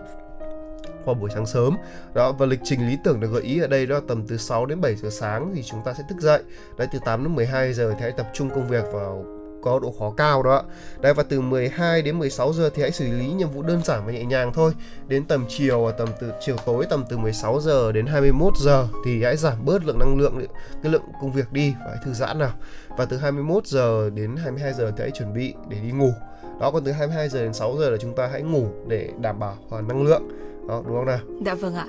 vào 1.06 1.16
buổi 1.16 1.30
sáng 1.34 1.46
sớm. 1.46 1.78
Đó 2.14 2.32
và 2.32 2.46
lịch 2.46 2.60
trình 2.64 2.88
lý 2.88 2.98
tưởng 3.04 3.20
được 3.20 3.28
gợi 3.32 3.42
ý 3.42 3.60
ở 3.60 3.68
đây 3.68 3.86
đó 3.86 4.00
tầm 4.08 4.28
từ 4.28 4.38
6 4.38 4.66
đến 4.66 4.82
7 4.82 4.96
giờ 4.96 5.10
sáng 5.10 5.52
thì 5.56 5.64
chúng 5.64 5.80
ta 5.86 5.94
sẽ 5.94 6.04
thức 6.10 6.18
dậy. 6.22 6.44
Đấy 6.78 6.88
từ 6.94 7.00
8 7.06 7.24
đến 7.24 7.36
12 7.36 7.74
giờ 7.74 7.92
thì 7.92 8.02
hãy 8.02 8.12
tập 8.12 8.28
trung 8.34 8.50
công 8.50 8.68
việc 8.68 8.84
vào 8.94 9.26
có 9.66 9.80
độ 9.80 9.94
khó 10.00 10.14
cao 10.18 10.44
đó. 10.44 10.56
ạ. 10.56 10.62
Đấy, 11.02 11.14
và 11.14 11.24
từ 11.24 11.42
12 11.42 12.02
đến 12.02 12.20
16 12.20 12.54
giờ 12.54 12.70
thì 12.76 12.82
hãy 12.82 12.92
xử 12.92 13.06
lý 13.06 13.28
nhiệm 13.28 13.50
vụ 13.50 13.62
đơn 13.62 13.82
giản 13.84 14.06
và 14.06 14.12
nhẹ 14.12 14.24
nhàng 14.24 14.54
thôi. 14.54 14.72
Đến 15.08 15.26
tầm 15.26 15.46
chiều 15.50 15.86
và 15.86 15.92
tầm 15.92 16.10
từ, 16.20 16.32
chiều 16.42 16.56
tối 16.66 16.86
tầm 16.90 17.04
từ 17.10 17.18
16 17.18 17.62
giờ 17.62 17.92
đến 17.92 18.06
21 18.06 18.54
giờ 18.58 18.88
thì 19.06 19.24
hãy 19.24 19.38
giảm 19.38 19.66
bớt 19.66 19.86
lượng 19.86 20.00
năng 20.00 20.18
lượng, 20.18 20.46
cái 20.84 20.92
lượng 20.92 21.04
công 21.22 21.32
việc 21.32 21.52
đi 21.54 21.74
và 21.80 21.86
hãy 21.90 21.98
thư 22.06 22.14
giãn 22.14 22.40
nào. 22.40 22.52
Và 22.98 23.06
từ 23.06 23.18
21 23.18 23.68
giờ 23.68 24.10
đến 24.10 24.36
22 24.36 24.74
giờ 24.74 24.92
thì 24.98 25.02
hãy 25.02 25.12
chuẩn 25.12 25.34
bị 25.34 25.54
để 25.70 25.78
đi 25.84 25.92
ngủ. 25.92 26.12
Đó, 26.60 26.72
còn 26.72 26.84
từ 26.84 26.92
22 26.92 27.30
giờ 27.30 27.42
đến 27.44 27.54
6 27.54 27.76
giờ 27.80 27.90
là 27.90 27.98
chúng 27.98 28.16
ta 28.16 28.28
hãy 28.28 28.42
ngủ 28.42 28.68
để 28.88 29.10
đảm 29.22 29.40
bảo 29.40 29.58
hoàn 29.70 29.88
năng 29.88 30.04
lượng. 30.04 30.24
Đó 30.68 30.82
đúng 30.86 30.96
không 30.96 31.06
nào? 31.06 31.20
Dạ 31.46 31.54
vâng 31.54 31.76
ạ. 31.76 31.86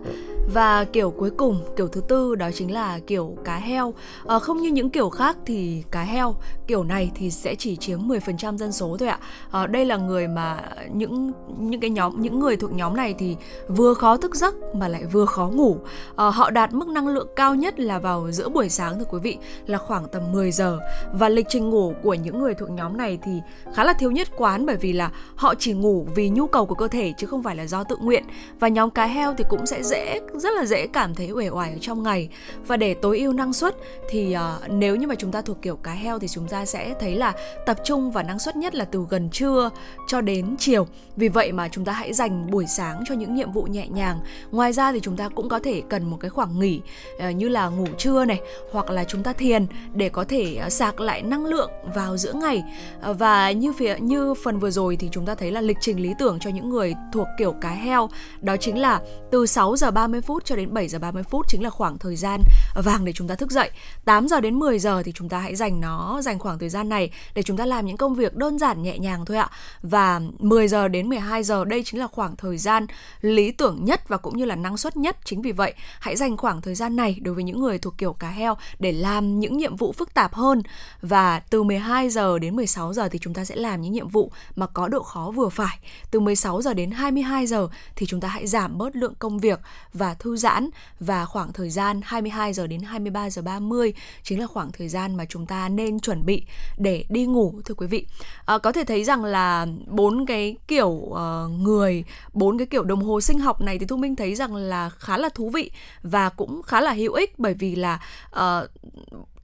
Và 0.54 0.84
kiểu 0.84 1.10
cuối 1.10 1.30
cùng, 1.30 1.60
kiểu 1.76 1.88
thứ 1.88 2.00
tư 2.08 2.34
đó 2.34 2.50
chính 2.54 2.72
là 2.72 2.98
kiểu 3.06 3.36
cá 3.44 3.56
heo. 3.56 3.94
à, 4.26 4.38
không 4.38 4.60
như 4.62 4.70
những 4.70 4.90
kiểu 4.90 5.10
khác 5.10 5.36
thì 5.46 5.82
cá 5.90 6.02
heo 6.02 6.34
kiểu 6.66 6.84
này 6.84 7.10
thì 7.14 7.30
sẽ 7.30 7.54
chỉ 7.54 7.76
chiếm 7.76 8.00
10% 8.08 8.56
dân 8.56 8.72
số 8.72 8.96
thôi 8.98 9.08
ạ. 9.08 9.18
à, 9.50 9.66
đây 9.66 9.84
là 9.84 9.96
người 9.96 10.28
mà 10.28 10.60
những 10.92 11.32
những 11.58 11.80
cái 11.80 11.90
nhóm 11.90 12.20
những 12.20 12.38
người 12.40 12.56
thuộc 12.56 12.72
nhóm 12.72 12.96
này 12.96 13.14
thì 13.18 13.36
vừa 13.68 13.94
khó 13.94 14.16
thức 14.16 14.34
giấc 14.34 14.54
mà 14.74 14.88
lại 14.88 15.04
vừa 15.12 15.24
khó 15.24 15.48
ngủ. 15.48 15.76
à, 16.16 16.24
họ 16.24 16.50
đạt 16.50 16.72
mức 16.72 16.88
năng 16.88 17.08
lượng 17.08 17.28
cao 17.36 17.54
nhất 17.54 17.80
là 17.80 17.98
vào 17.98 18.30
giữa 18.32 18.48
buổi 18.48 18.68
sáng 18.68 18.98
thưa 18.98 19.04
quý 19.04 19.18
vị 19.22 19.38
là 19.66 19.78
khoảng 19.78 20.08
tầm 20.08 20.32
10 20.32 20.50
giờ 20.50 20.78
và 21.12 21.28
lịch 21.28 21.46
trình 21.48 21.70
ngủ 21.70 21.94
của 22.02 22.14
những 22.14 22.38
người 22.40 22.54
thuộc 22.54 22.70
nhóm 22.70 22.96
này 22.96 23.18
thì 23.24 23.40
khá 23.74 23.84
là 23.84 23.92
thiếu 23.92 24.10
nhất 24.10 24.28
quán 24.36 24.66
bởi 24.66 24.76
vì 24.76 24.92
là 24.92 25.10
họ 25.36 25.54
chỉ 25.58 25.72
ngủ 25.72 26.06
vì 26.14 26.28
nhu 26.28 26.46
cầu 26.46 26.66
của 26.66 26.74
cơ 26.74 26.88
thể 26.88 27.12
chứ 27.18 27.26
không 27.26 27.42
phải 27.42 27.56
là 27.56 27.66
do 27.66 27.84
tự 27.84 27.96
nguyện 27.96 28.24
và 28.60 28.65
và 28.66 28.70
nhóm 28.70 28.90
cá 28.90 29.06
heo 29.06 29.34
thì 29.34 29.44
cũng 29.48 29.66
sẽ 29.66 29.82
dễ 29.82 30.20
rất 30.34 30.54
là 30.54 30.64
dễ 30.64 30.86
cảm 30.86 31.14
thấy 31.14 31.30
uể 31.30 31.48
oải 31.48 31.72
ở 31.72 31.78
trong 31.80 32.02
ngày. 32.02 32.28
Và 32.66 32.76
để 32.76 32.94
tối 32.94 33.18
ưu 33.18 33.32
năng 33.32 33.52
suất 33.52 33.76
thì 34.08 34.36
uh, 34.36 34.70
nếu 34.70 34.96
như 34.96 35.06
mà 35.06 35.14
chúng 35.14 35.32
ta 35.32 35.42
thuộc 35.42 35.62
kiểu 35.62 35.76
cá 35.76 35.92
heo 35.92 36.18
thì 36.18 36.28
chúng 36.28 36.48
ta 36.48 36.64
sẽ 36.64 36.94
thấy 37.00 37.14
là 37.14 37.32
tập 37.66 37.76
trung 37.84 38.10
và 38.10 38.22
năng 38.22 38.38
suất 38.38 38.56
nhất 38.56 38.74
là 38.74 38.84
từ 38.84 39.06
gần 39.10 39.30
trưa 39.30 39.70
cho 40.08 40.20
đến 40.20 40.56
chiều. 40.58 40.86
Vì 41.16 41.28
vậy 41.28 41.52
mà 41.52 41.68
chúng 41.68 41.84
ta 41.84 41.92
hãy 41.92 42.12
dành 42.12 42.50
buổi 42.50 42.66
sáng 42.66 43.04
cho 43.08 43.14
những 43.14 43.34
nhiệm 43.34 43.52
vụ 43.52 43.62
nhẹ 43.62 43.88
nhàng. 43.88 44.18
Ngoài 44.50 44.72
ra 44.72 44.92
thì 44.92 45.00
chúng 45.00 45.16
ta 45.16 45.28
cũng 45.28 45.48
có 45.48 45.58
thể 45.58 45.82
cần 45.88 46.10
một 46.10 46.16
cái 46.20 46.30
khoảng 46.30 46.60
nghỉ 46.60 46.80
uh, 47.28 47.34
như 47.36 47.48
là 47.48 47.68
ngủ 47.68 47.86
trưa 47.98 48.24
này 48.24 48.40
hoặc 48.72 48.90
là 48.90 49.04
chúng 49.04 49.22
ta 49.22 49.32
thiền 49.32 49.66
để 49.94 50.08
có 50.08 50.24
thể 50.24 50.60
uh, 50.66 50.72
sạc 50.72 51.00
lại 51.00 51.22
năng 51.22 51.46
lượng 51.46 51.70
vào 51.94 52.16
giữa 52.16 52.32
ngày. 52.32 52.64
Uh, 53.10 53.18
và 53.18 53.50
như 53.50 53.72
phía 53.72 53.96
như 53.98 54.34
phần 54.44 54.58
vừa 54.58 54.70
rồi 54.70 54.96
thì 54.96 55.08
chúng 55.12 55.26
ta 55.26 55.34
thấy 55.34 55.50
là 55.50 55.60
lịch 55.60 55.78
trình 55.80 56.02
lý 56.02 56.12
tưởng 56.18 56.38
cho 56.40 56.50
những 56.50 56.68
người 56.68 56.94
thuộc 57.12 57.26
kiểu 57.38 57.52
cá 57.52 57.70
heo 57.70 58.08
đó 58.40 58.55
chính 58.56 58.78
là 58.78 59.00
từ 59.30 59.46
6 59.46 59.76
giờ 59.76 59.90
30 59.90 60.20
phút 60.20 60.44
cho 60.44 60.56
đến 60.56 60.74
7 60.74 60.88
giờ 60.88 60.98
30 60.98 61.22
phút 61.22 61.46
chính 61.48 61.62
là 61.62 61.70
khoảng 61.70 61.98
thời 61.98 62.16
gian 62.16 62.40
vàng 62.74 63.04
để 63.04 63.12
chúng 63.12 63.28
ta 63.28 63.34
thức 63.34 63.50
dậy. 63.50 63.70
8 64.04 64.28
giờ 64.28 64.40
đến 64.40 64.54
10 64.54 64.78
giờ 64.78 65.02
thì 65.02 65.12
chúng 65.12 65.28
ta 65.28 65.38
hãy 65.38 65.56
dành 65.56 65.80
nó 65.80 66.20
dành 66.22 66.38
khoảng 66.38 66.58
thời 66.58 66.68
gian 66.68 66.88
này 66.88 67.10
để 67.34 67.42
chúng 67.42 67.56
ta 67.56 67.66
làm 67.66 67.86
những 67.86 67.96
công 67.96 68.14
việc 68.14 68.36
đơn 68.36 68.58
giản 68.58 68.82
nhẹ 68.82 68.98
nhàng 68.98 69.24
thôi 69.24 69.36
ạ. 69.36 69.50
Và 69.82 70.20
10 70.38 70.68
giờ 70.68 70.88
đến 70.88 71.08
12 71.08 71.42
giờ 71.42 71.64
đây 71.64 71.82
chính 71.84 72.00
là 72.00 72.06
khoảng 72.06 72.36
thời 72.36 72.58
gian 72.58 72.86
lý 73.20 73.52
tưởng 73.52 73.84
nhất 73.84 74.08
và 74.08 74.16
cũng 74.16 74.36
như 74.36 74.44
là 74.44 74.56
năng 74.56 74.76
suất 74.76 74.96
nhất. 74.96 75.16
Chính 75.24 75.42
vì 75.42 75.52
vậy, 75.52 75.74
hãy 76.00 76.16
dành 76.16 76.36
khoảng 76.36 76.60
thời 76.60 76.74
gian 76.74 76.96
này 76.96 77.18
đối 77.22 77.34
với 77.34 77.44
những 77.44 77.60
người 77.60 77.78
thuộc 77.78 77.98
kiểu 77.98 78.12
cá 78.12 78.30
heo 78.30 78.56
để 78.78 78.92
làm 78.92 79.40
những 79.40 79.56
nhiệm 79.56 79.76
vụ 79.76 79.92
phức 79.92 80.14
tạp 80.14 80.34
hơn 80.34 80.62
và 81.02 81.40
từ 81.40 81.62
12 81.62 82.10
giờ 82.10 82.38
đến 82.38 82.56
16 82.56 82.92
giờ 82.92 83.08
thì 83.08 83.18
chúng 83.18 83.34
ta 83.34 83.44
sẽ 83.44 83.56
làm 83.56 83.82
những 83.82 83.92
nhiệm 83.92 84.08
vụ 84.08 84.32
mà 84.56 84.66
có 84.66 84.88
độ 84.88 85.02
khó 85.02 85.32
vừa 85.34 85.48
phải. 85.48 85.78
Từ 86.10 86.20
16 86.20 86.62
giờ 86.62 86.74
đến 86.74 86.90
22 86.90 87.46
giờ 87.46 87.68
thì 87.96 88.06
chúng 88.06 88.20
ta 88.20 88.28
hãy 88.28 88.45
giảm 88.46 88.78
bớt 88.78 88.96
lượng 88.96 89.14
công 89.18 89.38
việc 89.38 89.60
và 89.92 90.14
thư 90.14 90.36
giãn 90.36 90.70
và 91.00 91.24
khoảng 91.24 91.52
thời 91.52 91.70
gian 91.70 92.00
22 92.04 92.52
giờ 92.52 92.66
đến 92.66 92.80
23 92.82 93.30
giờ 93.30 93.42
30 93.42 93.92
chính 94.22 94.40
là 94.40 94.46
khoảng 94.46 94.72
thời 94.72 94.88
gian 94.88 95.16
mà 95.16 95.24
chúng 95.24 95.46
ta 95.46 95.68
nên 95.68 96.00
chuẩn 96.00 96.26
bị 96.26 96.44
để 96.78 97.04
đi 97.08 97.26
ngủ 97.26 97.60
thưa 97.64 97.74
quý 97.74 97.86
vị. 97.86 98.06
À, 98.46 98.58
có 98.58 98.72
thể 98.72 98.84
thấy 98.84 99.04
rằng 99.04 99.24
là 99.24 99.66
bốn 99.86 100.26
cái 100.26 100.56
kiểu 100.68 100.88
uh, 100.88 101.16
người, 101.60 102.04
bốn 102.32 102.58
cái 102.58 102.66
kiểu 102.66 102.82
đồng 102.82 103.02
hồ 103.02 103.20
sinh 103.20 103.38
học 103.38 103.60
này 103.60 103.78
thì 103.78 103.86
Thu 103.86 103.96
Minh 103.96 104.16
thấy 104.16 104.34
rằng 104.34 104.54
là 104.54 104.90
khá 104.90 105.16
là 105.16 105.28
thú 105.28 105.50
vị 105.50 105.70
và 106.02 106.28
cũng 106.28 106.62
khá 106.62 106.80
là 106.80 106.92
hữu 106.92 107.12
ích 107.12 107.38
bởi 107.38 107.54
vì 107.54 107.74
là 107.74 108.00
uh, 108.32 108.70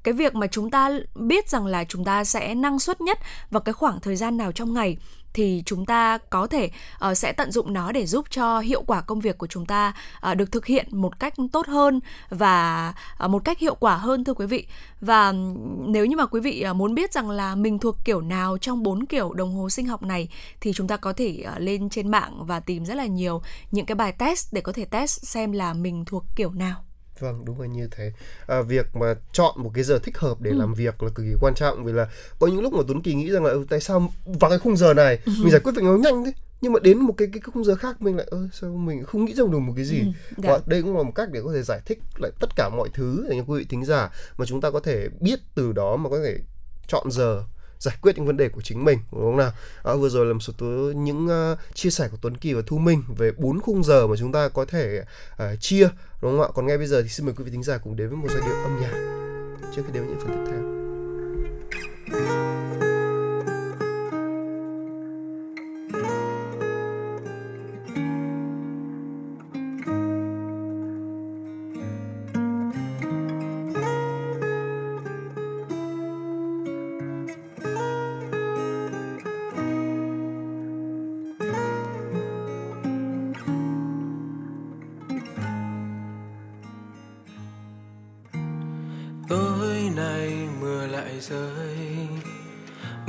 cái 0.03 0.15
việc 0.15 0.35
mà 0.35 0.47
chúng 0.47 0.71
ta 0.71 0.91
biết 1.15 1.49
rằng 1.49 1.67
là 1.67 1.85
chúng 1.85 2.05
ta 2.05 2.25
sẽ 2.25 2.55
năng 2.55 2.79
suất 2.79 3.01
nhất 3.01 3.19
vào 3.51 3.61
cái 3.61 3.73
khoảng 3.73 4.01
thời 4.01 4.17
gian 4.17 4.37
nào 4.37 4.53
trong 4.53 4.75
ngày 4.75 4.97
thì 5.35 5.63
chúng 5.67 5.87
ta 5.87 6.19
có 6.19 6.47
thể 6.47 6.71
uh, 7.11 7.17
sẽ 7.17 7.33
tận 7.33 7.51
dụng 7.51 7.73
nó 7.73 7.93
để 7.93 8.07
giúp 8.07 8.27
cho 8.31 8.59
hiệu 8.59 8.83
quả 8.83 9.01
công 9.01 9.21
việc 9.21 9.39
của 9.39 9.47
chúng 9.47 9.67
ta 9.67 9.93
uh, 10.31 10.37
được 10.37 10.53
thực 10.53 10.67
hiện 10.67 10.87
một 10.91 11.19
cách 11.19 11.35
tốt 11.53 11.67
hơn 11.67 12.01
và 12.31 12.95
uh, 13.25 13.31
một 13.31 13.45
cách 13.45 13.59
hiệu 13.59 13.75
quả 13.75 13.97
hơn 13.97 14.25
thưa 14.25 14.35
quý 14.35 14.47
vị. 14.47 14.67
Và 15.01 15.33
nếu 15.87 16.07
như 16.07 16.17
mà 16.17 16.27
quý 16.27 16.41
vị 16.41 16.65
uh, 16.71 16.77
muốn 16.77 16.95
biết 16.95 17.13
rằng 17.13 17.31
là 17.31 17.55
mình 17.55 17.79
thuộc 17.79 17.97
kiểu 18.05 18.21
nào 18.21 18.59
trong 18.59 18.83
bốn 18.83 19.07
kiểu 19.07 19.33
đồng 19.33 19.55
hồ 19.55 19.71
sinh 19.71 19.87
học 19.87 20.03
này 20.03 20.29
thì 20.61 20.73
chúng 20.73 20.87
ta 20.87 20.97
có 20.97 21.13
thể 21.13 21.45
uh, 21.55 21.61
lên 21.61 21.89
trên 21.89 22.11
mạng 22.11 22.47
và 22.47 22.61
tìm 22.61 22.85
rất 22.85 22.95
là 22.95 23.07
nhiều 23.07 23.43
những 23.71 23.87
cái 23.87 23.95
bài 23.95 24.13
test 24.13 24.55
để 24.55 24.61
có 24.61 24.73
thể 24.73 24.85
test 24.85 25.25
xem 25.25 25.53
là 25.53 25.75
mình 25.75 26.05
thuộc 26.05 26.25
kiểu 26.37 26.51
nào. 26.51 26.85
Vâng, 27.21 27.45
đúng 27.45 27.61
là 27.61 27.67
như 27.67 27.89
thế. 27.91 28.13
À, 28.47 28.63
việc 28.63 28.97
mà 28.97 29.15
chọn 29.33 29.55
một 29.57 29.71
cái 29.75 29.85
giờ 29.85 29.99
thích 30.03 30.19
hợp 30.19 30.41
để 30.41 30.51
làm 30.51 30.75
việc 30.75 31.03
là 31.03 31.09
cực 31.15 31.27
kỳ 31.27 31.35
quan 31.41 31.55
trọng 31.55 31.85
vì 31.85 31.93
là 31.93 32.09
có 32.39 32.47
những 32.47 32.63
lúc 32.63 32.73
mà 32.73 32.83
Tuấn 32.89 33.03
Kỳ 33.03 33.15
nghĩ 33.15 33.31
rằng 33.31 33.45
là 33.45 33.51
ừ, 33.51 33.67
tại 33.71 33.81
sao 33.81 34.13
vào 34.25 34.51
cái 34.51 34.59
khung 34.59 34.77
giờ 34.77 34.95
này 34.95 35.19
mình 35.27 35.51
giải 35.51 35.61
quyết 35.61 35.73
việc 35.77 35.83
nó 35.85 35.97
nhanh 35.97 36.25
thế? 36.25 36.33
Nhưng 36.61 36.73
mà 36.73 36.81
đến 36.81 36.99
một 36.99 37.15
cái 37.17 37.29
cái, 37.33 37.41
cái 37.41 37.51
khung 37.55 37.65
giờ 37.65 37.75
khác 37.75 38.03
mình 38.03 38.17
lại 38.17 38.27
ơ 38.31 38.49
sao 38.53 38.71
mình 38.71 39.05
không 39.05 39.25
nghĩ 39.25 39.35
ra 39.35 39.45
được 39.53 39.59
một 39.59 39.73
cái 39.77 39.85
gì? 39.85 40.03
Dạ. 40.37 40.51
và 40.51 40.61
đây 40.67 40.83
cũng 40.83 40.97
là 40.97 41.03
một 41.03 41.13
cách 41.15 41.29
để 41.33 41.41
có 41.45 41.53
thể 41.53 41.63
giải 41.63 41.81
thích 41.87 41.99
lại 42.19 42.31
tất 42.41 42.51
cả 42.57 42.69
mọi 42.69 42.89
thứ 42.95 43.27
để 43.31 43.37
cho 43.39 43.45
quý 43.47 43.59
vị 43.59 43.67
thính 43.69 43.85
giả 43.85 44.11
mà 44.37 44.47
chúng 44.47 44.61
ta 44.61 44.71
có 44.71 44.81
thể 44.81 45.09
biết 45.21 45.41
từ 45.55 45.73
đó 45.73 45.97
mà 45.97 46.11
có 46.11 46.19
thể 46.25 46.39
chọn 46.89 47.11
giờ 47.11 47.45
giải 47.83 47.97
quyết 48.03 48.17
những 48.17 48.27
vấn 48.27 48.37
đề 48.37 48.49
của 48.49 48.61
chính 48.61 48.85
mình 48.85 48.99
đúng 49.13 49.23
không 49.23 49.37
nào? 49.37 49.53
À, 49.83 49.95
vừa 49.95 50.09
rồi 50.09 50.27
là 50.27 50.33
một 50.33 50.41
số 50.41 50.53
những 50.97 51.27
uh, 51.27 51.59
chia 51.75 51.91
sẻ 51.91 52.09
của 52.11 52.17
Tuấn 52.21 52.37
Kỳ 52.37 52.53
và 52.53 52.63
Thu 52.67 52.79
Minh 52.79 53.03
về 53.17 53.33
bốn 53.37 53.61
khung 53.61 53.85
giờ 53.85 54.07
mà 54.07 54.17
chúng 54.19 54.33
ta 54.33 54.49
có 54.49 54.65
thể 54.65 55.05
uh, 55.33 55.61
chia 55.61 55.89
đúng 56.23 56.33
không 56.33 56.43
ạ? 56.43 56.49
Còn 56.55 56.67
ngay 56.67 56.79
bây 56.79 56.87
giờ 56.87 57.03
thì 57.03 57.09
xin 57.09 57.27
mời 57.27 57.35
quý 57.39 57.45
vị 57.45 57.51
thính 57.51 57.63
giả 57.63 57.79
cùng 57.79 57.97
đến 57.97 58.09
với 58.09 58.17
một 58.17 58.29
giai 58.31 58.41
điệu 58.47 58.57
âm 58.63 58.81
nhạc. 58.81 58.95
Trước 59.77 59.83
khi 59.87 59.93
đến 59.93 60.07
với 60.07 60.15
những 60.15 60.21
phần 60.21 60.47
tiếp 60.47 60.53
theo. 60.53 60.82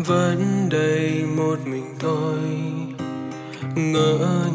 Vẫn 0.05 0.69
đây 0.69 1.25
một 1.37 1.59
mình 1.65 1.95
tôi 1.99 2.39
ngỡ 3.75 4.47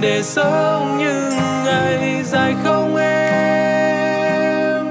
để 0.00 0.22
sống 0.22 0.98
như 0.98 1.30
ngày 1.64 2.22
dài 2.24 2.54
không 2.64 2.96
em. 2.96 4.86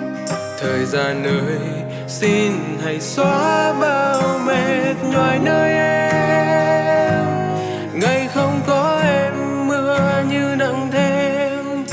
Thời 0.59 0.85
gian 0.85 1.23
ơi 1.23 1.59
xin 2.07 2.51
hãy 2.83 2.99
xóa 2.99 3.73
bao 3.81 4.39
mệt 4.45 4.95
nhòi 5.11 5.39
nơi 5.39 5.71
em. 5.71 7.25
Ngày 7.93 8.27
không 8.33 8.61
có 8.67 9.01
em, 9.03 9.67
mưa 9.67 10.23
như 10.29 10.55
nặng 10.57 10.89
thêm. 10.91 11.85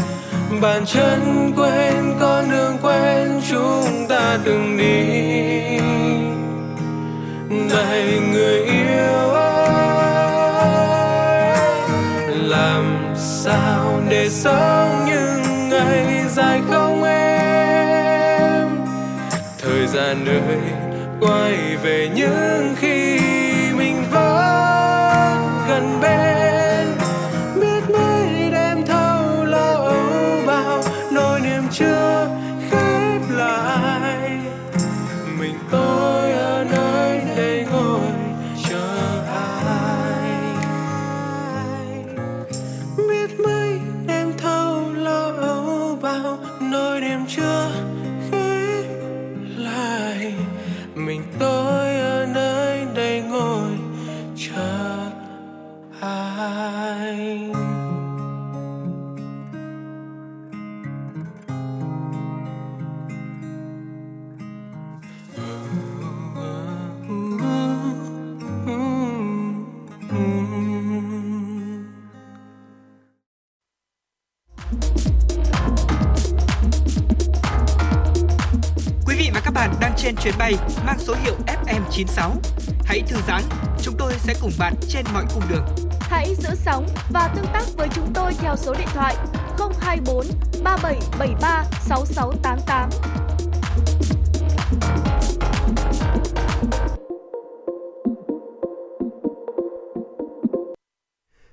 Bàn 0.61 0.87
chân 0.87 1.53
quên, 1.57 2.15
con 2.21 2.51
đường 2.51 2.77
quen 2.83 3.41
chúng 3.51 4.07
ta 4.09 4.39
từng 4.45 4.77
đi. 4.77 5.26
để 14.27 14.31
sống 14.31 15.07
những 15.07 15.69
ngày 15.69 16.25
dài 16.29 16.61
không 16.71 17.05
em. 17.05 18.69
Thời 19.59 19.87
gian 19.87 20.27
ơi 20.27 20.59
quay 21.21 21.77
về 21.83 22.11
những 22.15 22.75
chuyến 80.27 80.39
bay 80.39 80.55
mang 80.87 80.99
số 80.99 81.15
hiệu 81.25 81.35
FM96. 81.47 82.31
Hãy 82.85 83.03
thư 83.09 83.17
giãn, 83.29 83.43
chúng 83.83 83.95
tôi 83.99 84.13
sẽ 84.19 84.35
cùng 84.41 84.51
bạn 84.59 84.75
trên 84.89 85.05
mọi 85.15 85.25
cung 85.35 85.43
đường. 85.49 85.65
Hãy 86.01 86.35
giữ 86.35 86.49
sóng 86.55 86.87
và 87.11 87.29
tương 87.37 87.47
tác 87.53 87.65
với 87.77 87.89
chúng 87.95 88.13
tôi 88.15 88.33
theo 88.39 88.57
số 88.57 88.75
điện 88.75 88.89
thoại 88.95 89.17
024 89.81 90.27
3773 90.65 91.65
6688. 91.81 92.91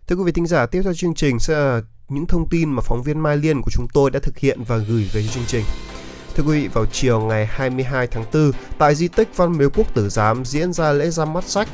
Thưa 0.07 0.15
quý 0.15 0.23
vị 0.25 0.31
thính 0.31 0.47
giả, 0.47 0.65
tiếp 0.65 0.81
theo 0.83 0.93
chương 0.93 1.15
trình 1.15 1.39
sẽ 1.39 1.53
là 1.53 1.81
những 2.09 2.25
thông 2.25 2.49
tin 2.49 2.69
mà 2.69 2.81
phóng 2.81 3.03
viên 3.03 3.19
Mai 3.19 3.37
Liên 3.37 3.61
của 3.61 3.71
chúng 3.71 3.87
tôi 3.93 4.11
đã 4.11 4.19
thực 4.23 4.37
hiện 4.37 4.63
và 4.67 4.77
gửi 4.77 5.09
về 5.13 5.23
chương 5.27 5.43
trình. 5.47 5.63
Thưa 6.35 6.43
quý 6.43 6.61
vị, 6.61 6.67
vào 6.67 6.85
chiều 6.85 7.21
ngày 7.21 7.45
22 7.45 8.07
tháng 8.07 8.25
4, 8.33 8.51
tại 8.77 8.95
di 8.95 9.07
tích 9.07 9.29
Văn 9.35 9.57
Miếu 9.57 9.69
Quốc 9.69 9.93
Tử 9.93 10.09
Giám 10.09 10.45
diễn 10.45 10.73
ra 10.73 10.91
lễ 10.91 11.09
ra 11.09 11.25
mắt 11.25 11.43
sách 11.43 11.67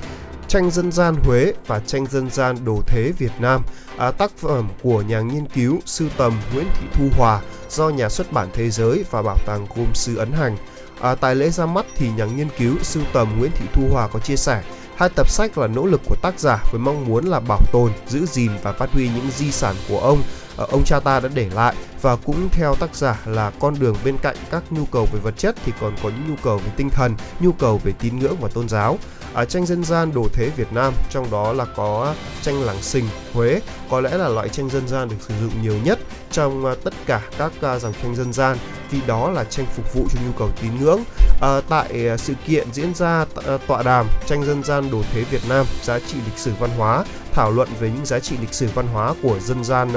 tranh 0.47 0.71
dân 0.71 0.91
gian 0.91 1.15
Huế 1.15 1.53
và 1.67 1.79
tranh 1.79 2.05
dân 2.05 2.29
gian 2.29 2.65
đồ 2.65 2.81
thế 2.87 3.11
Việt 3.17 3.31
Nam, 3.39 3.61
à, 3.97 4.11
tác 4.11 4.31
phẩm 4.37 4.69
của 4.83 5.01
nhà 5.01 5.21
nghiên 5.21 5.45
cứu 5.45 5.79
sưu 5.85 6.09
tầm 6.17 6.33
Nguyễn 6.53 6.67
Thị 6.75 6.87
Thu 6.93 7.09
Hòa 7.17 7.41
do 7.69 7.89
nhà 7.89 8.09
xuất 8.09 8.31
bản 8.31 8.47
Thế 8.53 8.69
giới 8.69 9.05
và 9.11 9.21
bảo 9.21 9.37
tàng 9.45 9.67
gồm 9.75 9.93
sư 9.93 10.15
ấn 10.17 10.31
hành. 10.31 10.57
À, 11.01 11.15
tại 11.15 11.35
lễ 11.35 11.49
ra 11.49 11.65
mắt 11.65 11.85
thì 11.95 12.09
nhà 12.09 12.25
nghiên 12.25 12.47
cứu 12.57 12.75
sưu 12.81 13.03
tầm 13.13 13.39
Nguyễn 13.39 13.51
Thị 13.55 13.65
Thu 13.73 13.83
Hòa 13.91 14.07
có 14.07 14.19
chia 14.19 14.35
sẻ 14.35 14.63
Hai 14.99 15.09
tập 15.09 15.29
sách 15.29 15.57
là 15.57 15.67
nỗ 15.67 15.85
lực 15.85 16.01
của 16.05 16.15
tác 16.21 16.39
giả 16.39 16.63
với 16.71 16.79
mong 16.79 17.05
muốn 17.05 17.25
là 17.25 17.39
bảo 17.39 17.61
tồn, 17.71 17.91
giữ 18.07 18.25
gìn 18.25 18.51
và 18.63 18.73
phát 18.73 18.91
huy 18.91 19.09
những 19.15 19.29
di 19.37 19.51
sản 19.51 19.75
của 19.89 19.99
ông 19.99 20.21
Ờ, 20.59 20.67
ông 20.71 20.83
cha 20.85 20.99
ta 20.99 21.19
đã 21.19 21.29
để 21.33 21.49
lại 21.53 21.75
và 22.01 22.15
cũng 22.15 22.49
theo 22.51 22.75
tác 22.75 22.95
giả 22.95 23.19
là 23.25 23.51
con 23.59 23.79
đường 23.79 23.95
bên 24.05 24.17
cạnh 24.21 24.35
các 24.51 24.63
nhu 24.69 24.85
cầu 24.85 25.07
về 25.13 25.19
vật 25.19 25.37
chất 25.37 25.55
thì 25.65 25.71
còn 25.81 25.95
có 26.03 26.09
những 26.09 26.29
nhu 26.29 26.35
cầu 26.43 26.57
về 26.57 26.71
tinh 26.77 26.89
thần, 26.89 27.15
nhu 27.39 27.51
cầu 27.51 27.81
về 27.83 27.93
tín 27.99 28.19
ngưỡng 28.19 28.35
và 28.41 28.49
tôn 28.53 28.69
giáo. 28.69 28.97
Ở 29.33 29.45
tranh 29.45 29.65
dân 29.65 29.83
gian 29.83 30.13
đồ 30.13 30.27
thế 30.33 30.49
Việt 30.49 30.73
Nam, 30.73 30.93
trong 31.09 31.31
đó 31.31 31.53
là 31.53 31.65
có 31.65 32.15
tranh 32.41 32.61
làng 32.61 32.81
sình 32.81 33.05
Huế, 33.33 33.61
có 33.89 34.01
lẽ 34.01 34.17
là 34.17 34.27
loại 34.27 34.49
tranh 34.49 34.69
dân 34.69 34.87
gian 34.87 35.09
được 35.09 35.15
sử 35.27 35.33
dụng 35.41 35.61
nhiều 35.61 35.75
nhất 35.83 35.99
trong 36.31 36.65
à, 36.65 36.75
tất 36.83 36.93
cả 37.05 37.21
các 37.37 37.51
à, 37.61 37.79
dòng 37.79 37.93
tranh 38.03 38.15
dân 38.15 38.33
gian 38.33 38.57
vì 38.91 38.99
đó 39.07 39.31
là 39.31 39.43
tranh 39.43 39.65
phục 39.75 39.93
vụ 39.93 40.07
cho 40.13 40.19
nhu 40.25 40.31
cầu 40.39 40.49
tín 40.61 40.71
ngưỡng. 40.79 41.03
À, 41.41 41.61
tại 41.69 42.07
à, 42.07 42.17
sự 42.17 42.33
kiện 42.47 42.73
diễn 42.73 42.93
ra 42.95 43.25
à, 43.47 43.57
tọa 43.67 43.83
đàm 43.83 44.07
tranh 44.27 44.45
dân 44.45 44.63
gian 44.63 44.91
đồ 44.91 45.01
thế 45.13 45.23
Việt 45.23 45.41
Nam 45.49 45.65
giá 45.83 45.99
trị 45.99 46.17
lịch 46.25 46.37
sử 46.37 46.51
văn 46.59 46.69
hóa 46.77 47.05
thảo 47.33 47.51
luận 47.51 47.69
về 47.79 47.91
những 47.95 48.05
giá 48.05 48.19
trị 48.19 48.35
lịch 48.41 48.53
sử 48.53 48.67
văn 48.75 48.87
hóa 48.87 49.13
của 49.23 49.39
dân 49.39 49.63
gian 49.63 49.89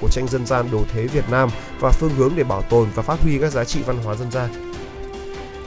của 0.00 0.08
tranh 0.10 0.28
dân 0.28 0.46
gian 0.46 0.70
đồ 0.72 0.80
thế 0.92 1.06
Việt 1.06 1.30
Nam 1.30 1.48
và 1.80 1.90
phương 1.90 2.14
hướng 2.16 2.32
để 2.36 2.44
bảo 2.44 2.62
tồn 2.62 2.88
và 2.94 3.02
phát 3.02 3.20
huy 3.20 3.38
các 3.38 3.52
giá 3.52 3.64
trị 3.64 3.80
văn 3.86 3.98
hóa 4.04 4.14
dân 4.14 4.30
gian. 4.30 4.75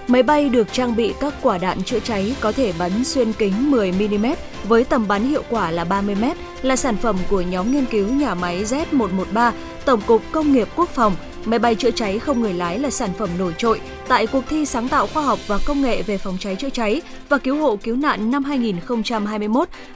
Máy 0.10 0.24
bay 0.24 0.50
được 0.50 0.74
trang 0.74 0.96
bị 0.96 1.14
các 1.20 1.34
quả 1.42 1.58
đạn 1.58 1.84
chữa 1.84 2.00
cháy 2.00 2.36
có 2.42 2.52
thể 2.52 2.74
bắn 2.80 3.04
xuyên 3.04 3.34
kính 3.34 3.72
10 3.72 3.92
mm 3.92 4.26
với 4.64 4.84
tầm 4.84 5.08
bắn 5.08 5.24
hiệu 5.24 5.44
quả 5.50 5.72
là 5.72 5.84
30 5.84 6.16
m 6.16 6.24
là 6.62 6.76
sản 6.76 6.98
phẩm 6.98 7.18
của 7.30 7.42
nhóm 7.42 7.72
nghiên 7.72 7.86
cứu 7.86 8.08
nhà 8.08 8.36
máy 8.36 8.64
Z113 8.64 9.52
Tổng 9.86 10.02
cục 10.02 10.22
Công 10.32 10.54
nghiệp 10.54 10.68
Quốc 10.76 10.90
phòng. 10.90 11.16
Máy 11.46 11.60
bay 11.60 11.76
chữa 11.76 11.92
cháy 11.92 12.20
không 12.20 12.42
người 12.42 12.54
lái 12.54 12.80
là 12.80 12.90
sản 12.90 13.10
phẩm 13.18 13.30
nổi 13.38 13.54
trội 13.58 13.82
tại 14.08 14.28
cuộc 14.28 14.44
thi 14.50 14.66
sáng 14.66 14.88
tạo 14.88 15.08
khoa 15.08 15.24
học 15.24 15.40
và 15.48 15.60
công 15.66 15.82
nghệ 15.82 16.02
về 16.02 16.18
phòng 16.18 16.38
cháy 16.40 16.56
chữa 16.56 16.70
cháy 16.70 17.02
và 17.30 17.38
cứu 17.38 17.58
hộ 17.58 17.76
cứu 17.76 17.96
nạn 17.96 18.32
năm 18.32 18.44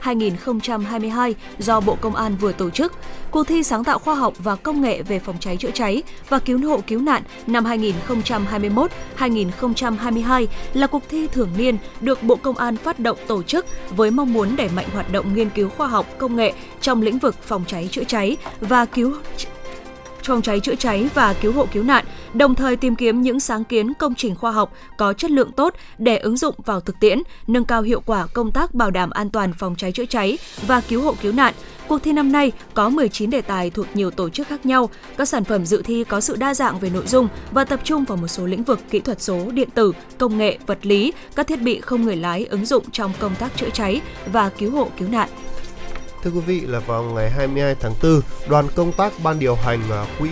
2021-2022 0.02 1.32
do 1.58 1.80
Bộ 1.80 1.96
Công 2.00 2.14
an 2.14 2.36
vừa 2.40 2.52
tổ 2.52 2.70
chức. 2.70 2.92
Cuộc 3.30 3.44
thi 3.44 3.62
sáng 3.62 3.84
tạo 3.84 3.98
khoa 3.98 4.14
học 4.14 4.34
và 4.38 4.56
công 4.56 4.80
nghệ 4.80 5.02
về 5.02 5.18
phòng 5.18 5.36
cháy 5.40 5.56
chữa 5.56 5.70
cháy 5.70 6.02
và 6.28 6.38
cứu 6.38 6.68
hộ 6.68 6.80
cứu 6.86 7.00
nạn 7.00 7.22
năm 7.46 7.64
2021-2022 7.64 10.46
là 10.74 10.86
cuộc 10.86 11.02
thi 11.10 11.26
thường 11.26 11.50
niên 11.58 11.76
được 12.00 12.22
Bộ 12.22 12.36
Công 12.36 12.56
an 12.56 12.76
phát 12.76 13.00
động 13.00 13.18
tổ 13.26 13.42
chức 13.42 13.66
với 13.96 14.10
mong 14.10 14.32
muốn 14.32 14.56
đẩy 14.56 14.68
mạnh 14.76 14.86
hoạt 14.92 15.12
động 15.12 15.34
nghiên 15.34 15.50
cứu 15.50 15.68
khoa 15.68 15.86
học 15.86 16.06
công 16.18 16.36
nghệ 16.36 16.52
trong 16.80 17.02
lĩnh 17.02 17.18
vực 17.18 17.34
phòng 17.42 17.64
cháy 17.66 17.88
chữa 17.90 18.04
cháy 18.04 18.36
và 18.60 18.84
cứu 18.84 19.14
phòng 20.24 20.42
cháy 20.42 20.60
chữa 20.60 20.74
cháy 20.74 21.08
và 21.14 21.32
cứu 21.32 21.52
hộ 21.52 21.66
cứu 21.72 21.82
nạn, 21.82 22.04
đồng 22.34 22.54
thời 22.54 22.76
tìm 22.76 22.96
kiếm 22.96 23.22
những 23.22 23.40
sáng 23.40 23.64
kiến 23.64 23.94
công 23.94 24.14
trình 24.14 24.34
khoa 24.34 24.52
học 24.52 24.72
có 24.98 25.12
chất 25.12 25.30
lượng 25.30 25.52
tốt 25.52 25.74
để 25.98 26.16
ứng 26.16 26.36
dụng 26.36 26.54
vào 26.64 26.80
thực 26.80 27.00
tiễn, 27.00 27.18
nâng 27.46 27.64
cao 27.64 27.82
hiệu 27.82 28.02
quả 28.06 28.26
công 28.26 28.52
tác 28.52 28.74
bảo 28.74 28.90
đảm 28.90 29.10
an 29.10 29.30
toàn 29.30 29.52
phòng 29.58 29.74
cháy 29.76 29.92
chữa 29.92 30.06
cháy 30.06 30.38
và 30.66 30.80
cứu 30.80 31.02
hộ 31.02 31.14
cứu 31.22 31.32
nạn. 31.32 31.54
Cuộc 31.88 32.02
thi 32.02 32.12
năm 32.12 32.32
nay 32.32 32.52
có 32.74 32.88
19 32.88 33.30
đề 33.30 33.40
tài 33.40 33.70
thuộc 33.70 33.86
nhiều 33.94 34.10
tổ 34.10 34.28
chức 34.28 34.48
khác 34.48 34.66
nhau. 34.66 34.90
Các 35.16 35.28
sản 35.28 35.44
phẩm 35.44 35.66
dự 35.66 35.82
thi 35.82 36.04
có 36.04 36.20
sự 36.20 36.36
đa 36.36 36.54
dạng 36.54 36.78
về 36.78 36.90
nội 36.90 37.06
dung 37.06 37.28
và 37.50 37.64
tập 37.64 37.80
trung 37.84 38.04
vào 38.04 38.16
một 38.16 38.28
số 38.28 38.46
lĩnh 38.46 38.62
vực 38.62 38.80
kỹ 38.90 39.00
thuật 39.00 39.22
số, 39.22 39.50
điện 39.50 39.68
tử, 39.74 39.92
công 40.18 40.38
nghệ, 40.38 40.58
vật 40.66 40.78
lý, 40.86 41.12
các 41.36 41.46
thiết 41.46 41.62
bị 41.62 41.80
không 41.80 42.02
người 42.02 42.16
lái 42.16 42.44
ứng 42.44 42.66
dụng 42.66 42.90
trong 42.90 43.12
công 43.18 43.34
tác 43.34 43.56
chữa 43.56 43.70
cháy 43.70 44.00
và 44.26 44.48
cứu 44.48 44.70
hộ 44.70 44.88
cứu 44.98 45.08
nạn. 45.08 45.28
Thưa 46.24 46.30
quý 46.30 46.40
vị 46.40 46.60
là 46.60 46.78
vào 46.78 47.02
ngày 47.02 47.30
22 47.30 47.74
tháng 47.74 47.94
4, 48.02 48.20
đoàn 48.48 48.66
công 48.74 48.92
tác 48.92 49.12
ban 49.22 49.38
điều 49.38 49.54
hành 49.54 49.80
à, 49.90 50.06
quỹ 50.18 50.30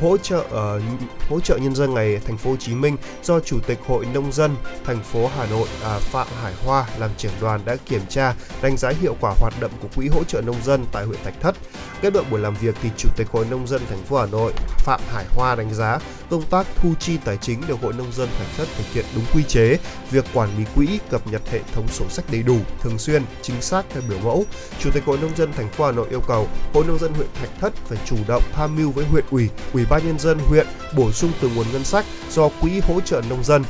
hỗ 0.00 0.16
trợ 0.16 0.44
ờ, 0.50 0.80
hỗ 1.28 1.40
trợ 1.40 1.56
nhân 1.56 1.74
dân 1.74 1.94
ngày 1.94 2.20
thành 2.26 2.38
phố 2.38 2.50
Hồ 2.50 2.56
Chí 2.56 2.74
Minh 2.74 2.96
do 3.22 3.40
Chủ 3.40 3.58
tịch 3.66 3.78
Hội 3.86 4.06
nông 4.14 4.32
dân 4.32 4.56
thành 4.84 5.02
phố 5.02 5.30
Hà 5.36 5.46
Nội 5.46 5.68
à, 5.84 5.98
Phạm 5.98 6.26
Hải 6.42 6.52
Hoa 6.64 6.86
làm 6.98 7.10
trưởng 7.16 7.32
đoàn 7.40 7.60
đã 7.64 7.76
kiểm 7.76 8.00
tra, 8.08 8.34
đánh 8.62 8.76
giá 8.76 8.92
hiệu 9.00 9.16
quả 9.20 9.34
hoạt 9.40 9.54
động 9.60 9.70
của 9.82 9.88
quỹ 9.96 10.08
hỗ 10.08 10.24
trợ 10.24 10.40
nông 10.40 10.62
dân 10.64 10.84
tại 10.92 11.04
huyện 11.04 11.20
Thạch 11.24 11.40
Thất. 11.40 11.56
Kết 12.02 12.12
luận 12.12 12.26
buổi 12.30 12.40
làm 12.40 12.54
việc 12.54 12.74
thì 12.82 12.90
Chủ 12.96 13.08
tịch 13.16 13.28
Hội 13.30 13.46
nông 13.50 13.66
dân 13.66 13.82
thành 13.88 14.04
phố 14.04 14.18
Hà 14.18 14.26
Nội 14.26 14.52
Phạm 14.78 15.00
Hải 15.12 15.24
Hoa 15.34 15.54
đánh 15.54 15.74
giá 15.74 15.98
công 16.30 16.42
tác 16.42 16.66
thu 16.76 16.94
chi 17.00 17.16
tài 17.24 17.36
chính 17.36 17.60
được 17.68 17.80
Hội 17.82 17.92
nông 17.92 18.12
dân 18.12 18.28
Thạch 18.38 18.46
Thất 18.56 18.68
thực 18.76 18.84
hiện 18.92 19.04
đúng 19.14 19.24
quy 19.34 19.42
chế, 19.48 19.78
việc 20.10 20.24
quản 20.34 20.58
lý 20.58 20.64
quỹ 20.76 20.98
cập 21.10 21.26
nhật 21.26 21.42
hệ 21.50 21.60
thống 21.74 21.88
sổ 21.88 22.04
sách 22.08 22.24
đầy 22.32 22.42
đủ, 22.42 22.56
thường 22.80 22.98
xuyên, 22.98 23.22
chính 23.42 23.60
xác 23.62 23.82
theo 23.90 24.02
biểu 24.08 24.18
mẫu. 24.18 24.44
Chủ 24.80 24.90
tịch 24.90 25.04
Hội 25.04 25.18
nông 25.18 25.36
dân 25.36 25.52
thành 25.52 25.68
phố 25.68 25.86
Hà 25.86 25.92
Nội 25.92 26.06
yêu 26.10 26.20
cầu 26.28 26.48
Hội 26.74 26.84
nông 26.84 26.98
dân 26.98 27.14
huyện 27.14 27.28
Thạch 27.40 27.50
Thất 27.60 27.72
phải 27.74 27.98
chủ 28.06 28.16
động 28.28 28.42
tham 28.52 28.76
mưu 28.76 28.90
với 28.90 29.04
huyện 29.04 29.24
ủy, 29.30 29.48
ủy 29.72 29.84
ban 29.90 30.06
nhân 30.06 30.18
dân 30.18 30.38
huyện 30.38 30.66
bổ 30.96 31.12
sung 31.12 31.32
từ 31.40 31.48
nguồn 31.48 31.66
ngân 31.72 31.84
sách 31.84 32.04
do 32.30 32.48
quỹ 32.60 32.80
hỗ 32.80 33.00
trợ 33.00 33.22
nông 33.30 33.44
dân 33.44 33.64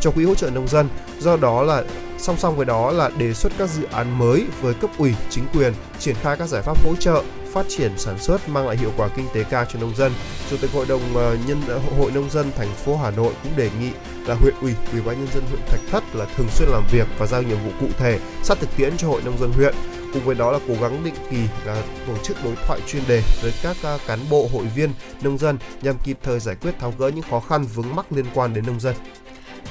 cho 0.00 0.10
quỹ 0.10 0.24
hỗ 0.24 0.34
trợ 0.34 0.50
nông 0.50 0.68
dân. 0.68 0.88
Do 1.20 1.36
đó 1.36 1.62
là 1.62 1.84
song 2.18 2.36
song 2.38 2.56
với 2.56 2.66
đó 2.66 2.90
là 2.90 3.10
đề 3.18 3.34
xuất 3.34 3.52
các 3.58 3.70
dự 3.70 3.82
án 3.92 4.18
mới 4.18 4.44
với 4.60 4.74
cấp 4.74 4.90
ủy, 4.98 5.14
chính 5.30 5.44
quyền 5.54 5.72
triển 5.98 6.14
khai 6.22 6.36
các 6.36 6.48
giải 6.48 6.62
pháp 6.62 6.84
hỗ 6.84 6.96
trợ 6.96 7.22
phát 7.52 7.66
triển 7.68 7.98
sản 7.98 8.18
xuất 8.18 8.48
mang 8.48 8.66
lại 8.66 8.76
hiệu 8.76 8.92
quả 8.96 9.08
kinh 9.16 9.26
tế 9.34 9.44
cao 9.44 9.64
cho 9.72 9.78
nông 9.80 9.96
dân. 9.96 10.12
Chủ 10.50 10.56
tịch 10.60 10.70
Hội 10.72 10.86
đồng 10.86 11.00
ờ, 11.14 11.36
nhân 11.46 11.60
ờ, 11.68 11.80
Hội 11.98 12.10
nông 12.10 12.30
dân 12.30 12.52
thành 12.56 12.74
phố 12.74 12.96
Hà 12.96 13.10
Nội 13.10 13.32
cũng 13.42 13.52
đề 13.56 13.70
nghị 13.80 13.90
là 14.26 14.34
huyện 14.34 14.54
ủy, 14.60 14.74
ủy 14.92 15.02
ban 15.02 15.18
nhân 15.18 15.28
dân 15.34 15.42
huyện 15.50 15.60
Thạch 15.66 15.80
Thất 15.90 16.04
là 16.14 16.26
thường 16.36 16.48
xuyên 16.50 16.68
làm 16.68 16.82
việc 16.92 17.06
và 17.18 17.26
giao 17.26 17.42
nhiệm 17.42 17.58
vụ 17.64 17.70
cụ 17.80 17.86
thể 17.98 18.18
sát 18.42 18.58
thực 18.60 18.76
tiễn 18.76 18.96
cho 18.96 19.08
hội 19.08 19.22
nông 19.24 19.38
dân 19.38 19.52
huyện. 19.52 19.74
Cùng 20.12 20.24
với 20.24 20.34
đó 20.34 20.52
là 20.52 20.58
cố 20.68 20.74
gắng 20.80 21.04
định 21.04 21.14
kỳ 21.30 21.36
là 21.64 21.82
tổ 22.06 22.16
chức 22.22 22.36
đối 22.44 22.54
thoại 22.66 22.80
chuyên 22.86 23.02
đề 23.08 23.22
với 23.42 23.52
các 23.62 23.76
ờ, 23.82 23.98
cán 24.06 24.18
bộ 24.30 24.48
hội 24.52 24.64
viên 24.64 24.90
nông 25.22 25.38
dân 25.38 25.58
nhằm 25.82 25.94
kịp 26.04 26.18
thời 26.22 26.40
giải 26.40 26.54
quyết 26.54 26.78
tháo 26.78 26.94
gỡ 26.98 27.08
những 27.08 27.24
khó 27.30 27.40
khăn 27.40 27.64
vướng 27.74 27.94
mắc 27.96 28.12
liên 28.12 28.26
quan 28.34 28.54
đến 28.54 28.66
nông 28.66 28.80
dân. 28.80 28.94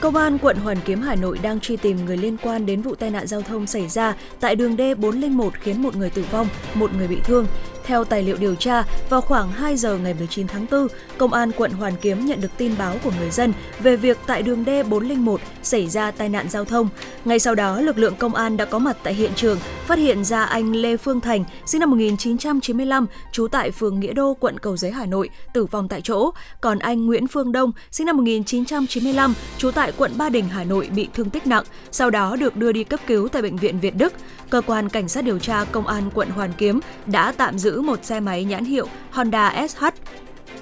Công 0.01 0.15
an 0.15 0.37
quận 0.37 0.57
Hoàn 0.57 0.77
Kiếm 0.85 1.01
Hà 1.01 1.15
Nội 1.15 1.39
đang 1.41 1.59
truy 1.59 1.77
tìm 1.77 2.05
người 2.05 2.17
liên 2.17 2.37
quan 2.43 2.65
đến 2.65 2.81
vụ 2.81 2.95
tai 2.95 3.09
nạn 3.09 3.27
giao 3.27 3.41
thông 3.41 3.67
xảy 3.67 3.87
ra 3.87 4.15
tại 4.39 4.55
đường 4.55 4.75
D401 4.75 5.49
khiến 5.53 5.81
một 5.81 5.95
người 5.95 6.09
tử 6.09 6.25
vong, 6.31 6.47
một 6.73 6.93
người 6.97 7.07
bị 7.07 7.17
thương. 7.23 7.45
Theo 7.89 8.05
tài 8.05 8.23
liệu 8.23 8.37
điều 8.37 8.55
tra, 8.55 8.83
vào 9.09 9.21
khoảng 9.21 9.51
2 9.51 9.77
giờ 9.77 9.97
ngày 9.97 10.13
19 10.13 10.47
tháng 10.47 10.65
4, 10.71 10.87
Công 11.17 11.33
an 11.33 11.51
quận 11.57 11.71
Hoàn 11.71 11.93
Kiếm 12.01 12.25
nhận 12.25 12.41
được 12.41 12.51
tin 12.57 12.75
báo 12.77 12.95
của 13.03 13.11
người 13.19 13.29
dân 13.29 13.53
về 13.79 13.95
việc 13.95 14.17
tại 14.27 14.41
đường 14.41 14.63
D401 14.63 15.37
xảy 15.63 15.87
ra 15.87 16.11
tai 16.11 16.29
nạn 16.29 16.49
giao 16.49 16.65
thông. 16.65 16.89
Ngay 17.25 17.39
sau 17.39 17.55
đó, 17.55 17.81
lực 17.81 17.97
lượng 17.97 18.15
công 18.15 18.35
an 18.35 18.57
đã 18.57 18.65
có 18.65 18.79
mặt 18.79 18.97
tại 19.03 19.13
hiện 19.13 19.31
trường, 19.35 19.57
phát 19.85 19.97
hiện 19.97 20.23
ra 20.23 20.43
anh 20.43 20.75
Lê 20.75 20.97
Phương 20.97 21.21
Thành, 21.21 21.43
sinh 21.65 21.79
năm 21.79 21.91
1995, 21.91 23.05
trú 23.31 23.47
tại 23.47 23.71
phường 23.71 23.99
Nghĩa 23.99 24.13
Đô, 24.13 24.33
quận 24.33 24.59
Cầu 24.59 24.77
Giấy, 24.77 24.91
Hà 24.91 25.05
Nội, 25.05 25.29
tử 25.53 25.65
vong 25.65 25.87
tại 25.87 26.01
chỗ. 26.01 26.31
Còn 26.61 26.79
anh 26.79 27.05
Nguyễn 27.05 27.27
Phương 27.27 27.51
Đông, 27.51 27.71
sinh 27.91 28.07
năm 28.07 28.17
1995, 28.17 29.33
trú 29.57 29.71
tại 29.71 29.91
quận 29.97 30.11
Ba 30.17 30.29
Đình, 30.29 30.47
Hà 30.49 30.63
Nội 30.63 30.89
bị 30.95 31.07
thương 31.13 31.29
tích 31.29 31.47
nặng, 31.47 31.63
sau 31.91 32.09
đó 32.09 32.35
được 32.35 32.57
đưa 32.57 32.71
đi 32.71 32.83
cấp 32.83 32.99
cứu 33.07 33.27
tại 33.27 33.41
bệnh 33.41 33.57
viện 33.57 33.79
Việt 33.79 33.95
Đức. 33.95 34.13
Cơ 34.49 34.61
quan 34.65 34.89
cảnh 34.89 35.07
sát 35.07 35.23
điều 35.23 35.39
tra 35.39 35.65
công 35.71 35.87
an 35.87 36.09
quận 36.13 36.29
Hoàn 36.29 36.53
Kiếm 36.57 36.79
đã 37.05 37.31
tạm 37.31 37.59
giữ 37.59 37.78
một 37.81 38.05
xe 38.05 38.19
máy 38.19 38.43
nhãn 38.43 38.65
hiệu 38.65 38.87
Honda 39.11 39.67
SH 39.67 39.85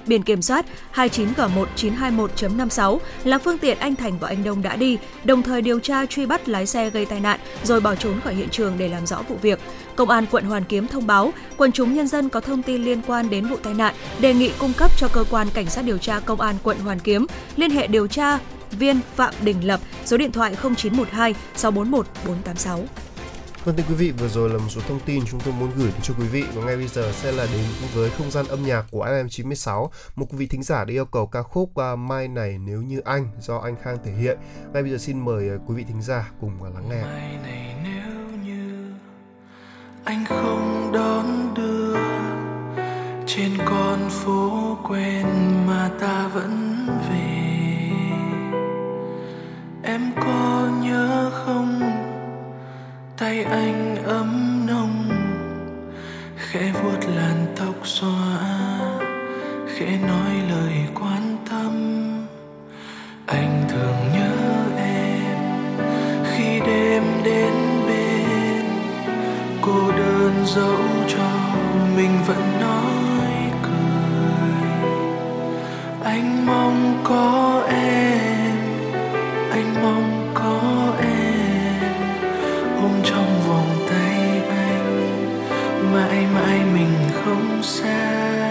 biển 0.08 0.22
kiểm 0.22 0.42
soát 0.42 0.66
29G1921.56 0.94 2.98
là 3.24 3.38
phương 3.38 3.58
tiện 3.58 3.78
anh 3.78 3.96
Thành 3.96 4.18
và 4.18 4.28
anh 4.28 4.44
Đông 4.44 4.62
đã 4.62 4.76
đi, 4.76 4.98
đồng 5.24 5.42
thời 5.42 5.62
điều 5.62 5.80
tra 5.80 6.06
truy 6.06 6.26
bắt 6.26 6.48
lái 6.48 6.66
xe 6.66 6.90
gây 6.90 7.06
tai 7.06 7.20
nạn 7.20 7.40
rồi 7.64 7.80
bỏ 7.80 7.94
trốn 7.94 8.20
khỏi 8.20 8.34
hiện 8.34 8.48
trường 8.48 8.74
để 8.78 8.88
làm 8.88 9.06
rõ 9.06 9.22
vụ 9.28 9.36
việc. 9.42 9.60
Công 9.96 10.10
an 10.10 10.26
quận 10.30 10.44
Hoàn 10.44 10.64
Kiếm 10.64 10.86
thông 10.86 11.06
báo, 11.06 11.32
quần 11.56 11.72
chúng 11.72 11.94
nhân 11.94 12.08
dân 12.08 12.28
có 12.28 12.40
thông 12.40 12.62
tin 12.62 12.84
liên 12.84 13.00
quan 13.06 13.30
đến 13.30 13.46
vụ 13.46 13.56
tai 13.62 13.74
nạn 13.74 13.94
đề 14.20 14.34
nghị 14.34 14.52
cung 14.58 14.72
cấp 14.72 14.90
cho 14.98 15.08
cơ 15.12 15.24
quan 15.30 15.48
cảnh 15.54 15.66
sát 15.66 15.84
điều 15.84 15.98
tra 15.98 16.20
công 16.20 16.40
an 16.40 16.54
quận 16.62 16.78
Hoàn 16.78 16.98
Kiếm 16.98 17.26
liên 17.56 17.70
hệ 17.70 17.86
điều 17.86 18.06
tra 18.06 18.38
viên 18.70 19.00
Phạm 19.16 19.34
Đình 19.42 19.66
Lập, 19.66 19.80
số 20.04 20.16
điện 20.16 20.32
thoại 20.32 20.56
0912 20.62 21.34
641 21.56 22.06
486. 22.26 23.07
Vâng 23.68 23.76
thưa 23.76 23.84
quý 23.88 23.94
vị, 23.94 24.10
vừa 24.10 24.28
rồi 24.28 24.50
là 24.50 24.58
một 24.58 24.68
số 24.68 24.80
thông 24.88 25.00
tin 25.00 25.24
chúng 25.30 25.40
tôi 25.40 25.54
muốn 25.54 25.70
gửi 25.76 25.86
đến 25.86 26.00
cho 26.02 26.14
quý 26.18 26.26
vị 26.28 26.44
và 26.54 26.64
ngay 26.64 26.76
bây 26.76 26.88
giờ 26.88 27.12
sẽ 27.12 27.32
là 27.32 27.46
đến 27.52 27.64
với 27.94 28.10
không 28.10 28.30
gian 28.30 28.46
âm 28.48 28.62
nhạc 28.62 28.84
của 28.90 29.06
FM96. 29.06 29.88
Một 30.16 30.26
quý 30.30 30.38
vị 30.38 30.46
thính 30.46 30.62
giả 30.62 30.84
đã 30.84 30.92
yêu 30.92 31.04
cầu 31.04 31.26
ca 31.26 31.42
khúc 31.42 31.76
à, 31.76 31.96
Mai 31.96 32.28
này 32.28 32.58
nếu 32.58 32.82
như 32.82 33.00
anh 33.04 33.28
do 33.40 33.58
anh 33.58 33.76
Khang 33.82 33.98
thể 34.04 34.12
hiện. 34.12 34.38
Ngay 34.72 34.82
bây 34.82 34.92
giờ 34.92 34.98
xin 34.98 35.24
mời 35.24 35.48
à, 35.48 35.56
quý 35.66 35.74
vị 35.74 35.84
thính 35.88 36.02
giả 36.02 36.30
cùng 36.40 36.62
à, 36.62 36.70
lắng 36.74 36.88
nghe. 36.88 37.02
Mai 37.02 37.38
này 37.42 37.74
nếu 37.84 38.38
như 38.44 38.92
anh 40.04 40.24
không 40.28 40.90
đón 40.94 41.54
đưa 41.54 41.94
trên 43.26 43.50
con 43.66 44.08
phố 44.10 44.78
quen 44.88 45.26
mà 45.66 45.90
ta 46.00 46.28
vẫn 46.34 46.86
về 47.10 47.48
em 49.82 50.12
có 50.16 50.70
nhớ 50.82 51.30
không 51.46 52.07
tay 53.18 53.44
anh 53.44 54.04
ấm 54.04 54.62
nồng, 54.66 55.08
khẽ 56.36 56.72
vuốt 56.82 57.08
làn 57.16 57.46
tóc 57.56 57.74
xóa, 57.84 58.38
khẽ 59.68 59.98
nói 60.06 60.34
lời 60.50 60.72
quan 60.94 61.36
tâm. 61.50 61.72
Anh 63.26 63.64
thường 63.68 63.96
nhớ 64.14 64.32
em 64.76 65.38
khi 66.24 66.60
đêm 66.60 67.02
đến 67.24 67.52
bên, 67.86 68.64
cô 69.62 69.92
đơn 69.96 70.32
dẫu 70.46 70.78
cho 71.08 71.30
mình 71.96 72.18
vẫn 72.26 72.60
nói 72.60 73.52
cười. 73.62 74.90
Anh 76.04 76.46
mong 76.46 77.00
có 77.04 77.62
em, 77.68 78.56
anh 79.50 79.74
mong 79.82 80.32
có 80.34 80.60
em. 81.00 81.17
Mãi 85.92 86.26
mãi 86.34 86.60
mình 86.74 86.94
không 87.24 87.62
xa. 87.62 88.47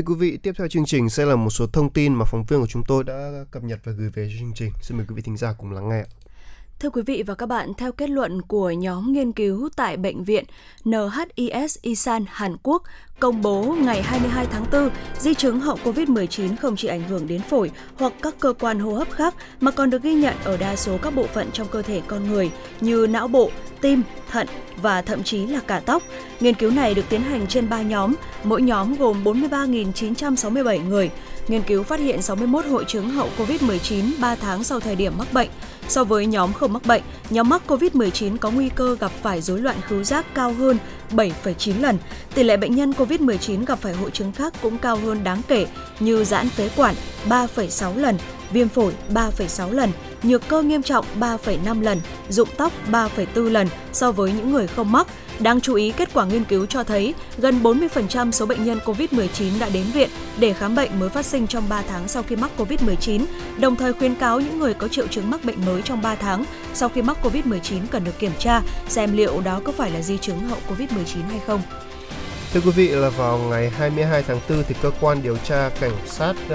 Thưa 0.00 0.14
quý 0.14 0.14
vị, 0.14 0.36
tiếp 0.36 0.52
theo 0.58 0.68
chương 0.68 0.84
trình 0.84 1.10
sẽ 1.10 1.24
là 1.24 1.36
một 1.36 1.50
số 1.50 1.66
thông 1.66 1.92
tin 1.92 2.14
mà 2.14 2.24
phóng 2.24 2.44
viên 2.44 2.60
của 2.60 2.66
chúng 2.66 2.82
tôi 2.84 3.04
đã 3.04 3.44
cập 3.50 3.62
nhật 3.62 3.80
và 3.84 3.92
gửi 3.92 4.10
về 4.14 4.28
cho 4.30 4.36
chương 4.40 4.52
trình. 4.54 4.72
Xin 4.82 4.96
mời 4.96 5.06
quý 5.08 5.14
vị 5.14 5.22
thính 5.22 5.36
giả 5.36 5.52
cùng 5.58 5.72
lắng 5.72 5.88
nghe. 5.88 6.04
Thưa 6.90 6.94
quý 6.94 7.14
vị 7.14 7.22
và 7.26 7.34
các 7.34 7.46
bạn, 7.46 7.74
theo 7.74 7.92
kết 7.92 8.10
luận 8.10 8.42
của 8.42 8.70
nhóm 8.70 9.12
nghiên 9.12 9.32
cứu 9.32 9.68
tại 9.76 9.96
Bệnh 9.96 10.24
viện 10.24 10.44
NHIS 10.84 11.78
Isan 11.82 12.24
Hàn 12.28 12.56
Quốc 12.62 12.82
công 13.20 13.42
bố 13.42 13.76
ngày 13.80 14.02
22 14.02 14.46
tháng 14.46 14.64
4, 14.72 14.90
di 15.18 15.34
chứng 15.34 15.60
hậu 15.60 15.78
COVID-19 15.84 16.56
không 16.56 16.76
chỉ 16.76 16.88
ảnh 16.88 17.02
hưởng 17.08 17.26
đến 17.26 17.40
phổi 17.40 17.70
hoặc 17.98 18.12
các 18.22 18.34
cơ 18.40 18.52
quan 18.60 18.78
hô 18.78 18.92
hấp 18.92 19.10
khác 19.10 19.34
mà 19.60 19.70
còn 19.70 19.90
được 19.90 20.02
ghi 20.02 20.14
nhận 20.14 20.34
ở 20.44 20.56
đa 20.56 20.76
số 20.76 20.98
các 21.02 21.14
bộ 21.14 21.26
phận 21.26 21.50
trong 21.52 21.68
cơ 21.70 21.82
thể 21.82 22.02
con 22.06 22.28
người 22.28 22.50
như 22.80 23.06
não 23.10 23.28
bộ, 23.28 23.50
tim, 23.80 24.02
thận 24.30 24.46
và 24.82 25.02
thậm 25.02 25.22
chí 25.22 25.46
là 25.46 25.60
cả 25.66 25.80
tóc. 25.86 26.02
Nghiên 26.40 26.54
cứu 26.54 26.70
này 26.70 26.94
được 26.94 27.04
tiến 27.08 27.22
hành 27.22 27.46
trên 27.46 27.68
3 27.68 27.82
nhóm, 27.82 28.14
mỗi 28.44 28.62
nhóm 28.62 28.96
gồm 28.96 29.24
43.967 29.24 30.88
người. 30.88 31.10
Nghiên 31.48 31.62
cứu 31.62 31.82
phát 31.82 32.00
hiện 32.00 32.22
61 32.22 32.64
hội 32.64 32.84
chứng 32.88 33.10
hậu 33.10 33.28
COVID-19 33.38 34.04
3 34.20 34.34
tháng 34.34 34.64
sau 34.64 34.80
thời 34.80 34.96
điểm 34.96 35.12
mắc 35.18 35.32
bệnh. 35.32 35.48
So 35.90 36.04
với 36.04 36.26
nhóm 36.26 36.52
không 36.52 36.72
mắc 36.72 36.86
bệnh, 36.86 37.02
nhóm 37.30 37.48
mắc 37.48 37.62
COVID-19 37.66 38.36
có 38.36 38.50
nguy 38.50 38.68
cơ 38.68 38.96
gặp 39.00 39.12
phải 39.22 39.42
rối 39.42 39.60
loạn 39.60 39.76
khứu 39.88 40.04
giác 40.04 40.26
cao 40.34 40.52
hơn 40.52 40.78
7,9 41.10 41.80
lần. 41.80 41.98
Tỷ 42.34 42.42
lệ 42.42 42.56
bệnh 42.56 42.74
nhân 42.74 42.92
COVID-19 42.92 43.64
gặp 43.64 43.78
phải 43.78 43.94
hội 43.94 44.10
chứng 44.10 44.32
khác 44.32 44.54
cũng 44.62 44.78
cao 44.78 44.96
hơn 44.96 45.24
đáng 45.24 45.42
kể 45.48 45.66
như 46.00 46.24
giãn 46.24 46.48
phế 46.48 46.68
quản 46.76 46.94
3,6 47.28 47.98
lần, 47.98 48.18
viêm 48.52 48.68
phổi 48.68 48.92
3,6 49.14 49.72
lần, 49.72 49.90
nhược 50.22 50.48
cơ 50.48 50.62
nghiêm 50.62 50.82
trọng 50.82 51.06
3,5 51.20 51.82
lần, 51.82 52.00
rụng 52.28 52.48
tóc 52.56 52.72
3,4 52.90 53.50
lần 53.50 53.68
so 53.92 54.12
với 54.12 54.32
những 54.32 54.52
người 54.52 54.66
không 54.66 54.92
mắc. 54.92 55.06
Đáng 55.40 55.60
chú 55.60 55.74
ý, 55.74 55.92
kết 55.96 56.08
quả 56.14 56.24
nghiên 56.24 56.44
cứu 56.44 56.66
cho 56.66 56.84
thấy 56.84 57.14
gần 57.38 57.62
40% 57.62 58.30
số 58.30 58.46
bệnh 58.46 58.64
nhân 58.64 58.78
COVID-19 58.84 59.58
đã 59.60 59.68
đến 59.68 59.84
viện 59.94 60.10
để 60.38 60.52
khám 60.52 60.74
bệnh 60.74 61.00
mới 61.00 61.08
phát 61.08 61.26
sinh 61.26 61.46
trong 61.46 61.68
3 61.68 61.82
tháng 61.82 62.08
sau 62.08 62.22
khi 62.22 62.36
mắc 62.36 62.50
COVID-19, 62.58 63.24
đồng 63.58 63.76
thời 63.76 63.92
khuyến 63.92 64.14
cáo 64.14 64.40
những 64.40 64.58
người 64.58 64.74
có 64.74 64.88
triệu 64.88 65.06
chứng 65.06 65.30
mắc 65.30 65.44
bệnh 65.44 65.66
mới 65.66 65.82
trong 65.82 66.02
3 66.02 66.14
tháng 66.14 66.44
sau 66.74 66.88
khi 66.88 67.02
mắc 67.02 67.16
COVID-19 67.22 67.80
cần 67.90 68.04
được 68.04 68.18
kiểm 68.18 68.32
tra 68.38 68.62
xem 68.88 69.16
liệu 69.16 69.40
đó 69.40 69.60
có 69.64 69.72
phải 69.72 69.90
là 69.90 70.02
di 70.02 70.18
chứng 70.18 70.38
hậu 70.40 70.58
COVID-19 70.68 71.22
hay 71.30 71.40
không. 71.46 71.62
Thưa 72.52 72.60
quý 72.60 72.70
vị 72.70 72.88
là 72.88 73.08
vào 73.10 73.38
ngày 73.38 73.70
22 73.70 74.22
tháng 74.22 74.40
4 74.48 74.62
thì 74.68 74.74
cơ 74.82 74.90
quan 75.00 75.22
điều 75.22 75.36
tra 75.36 75.70
cảnh 75.80 75.92
sát 76.06 76.30
uh, 76.30 76.48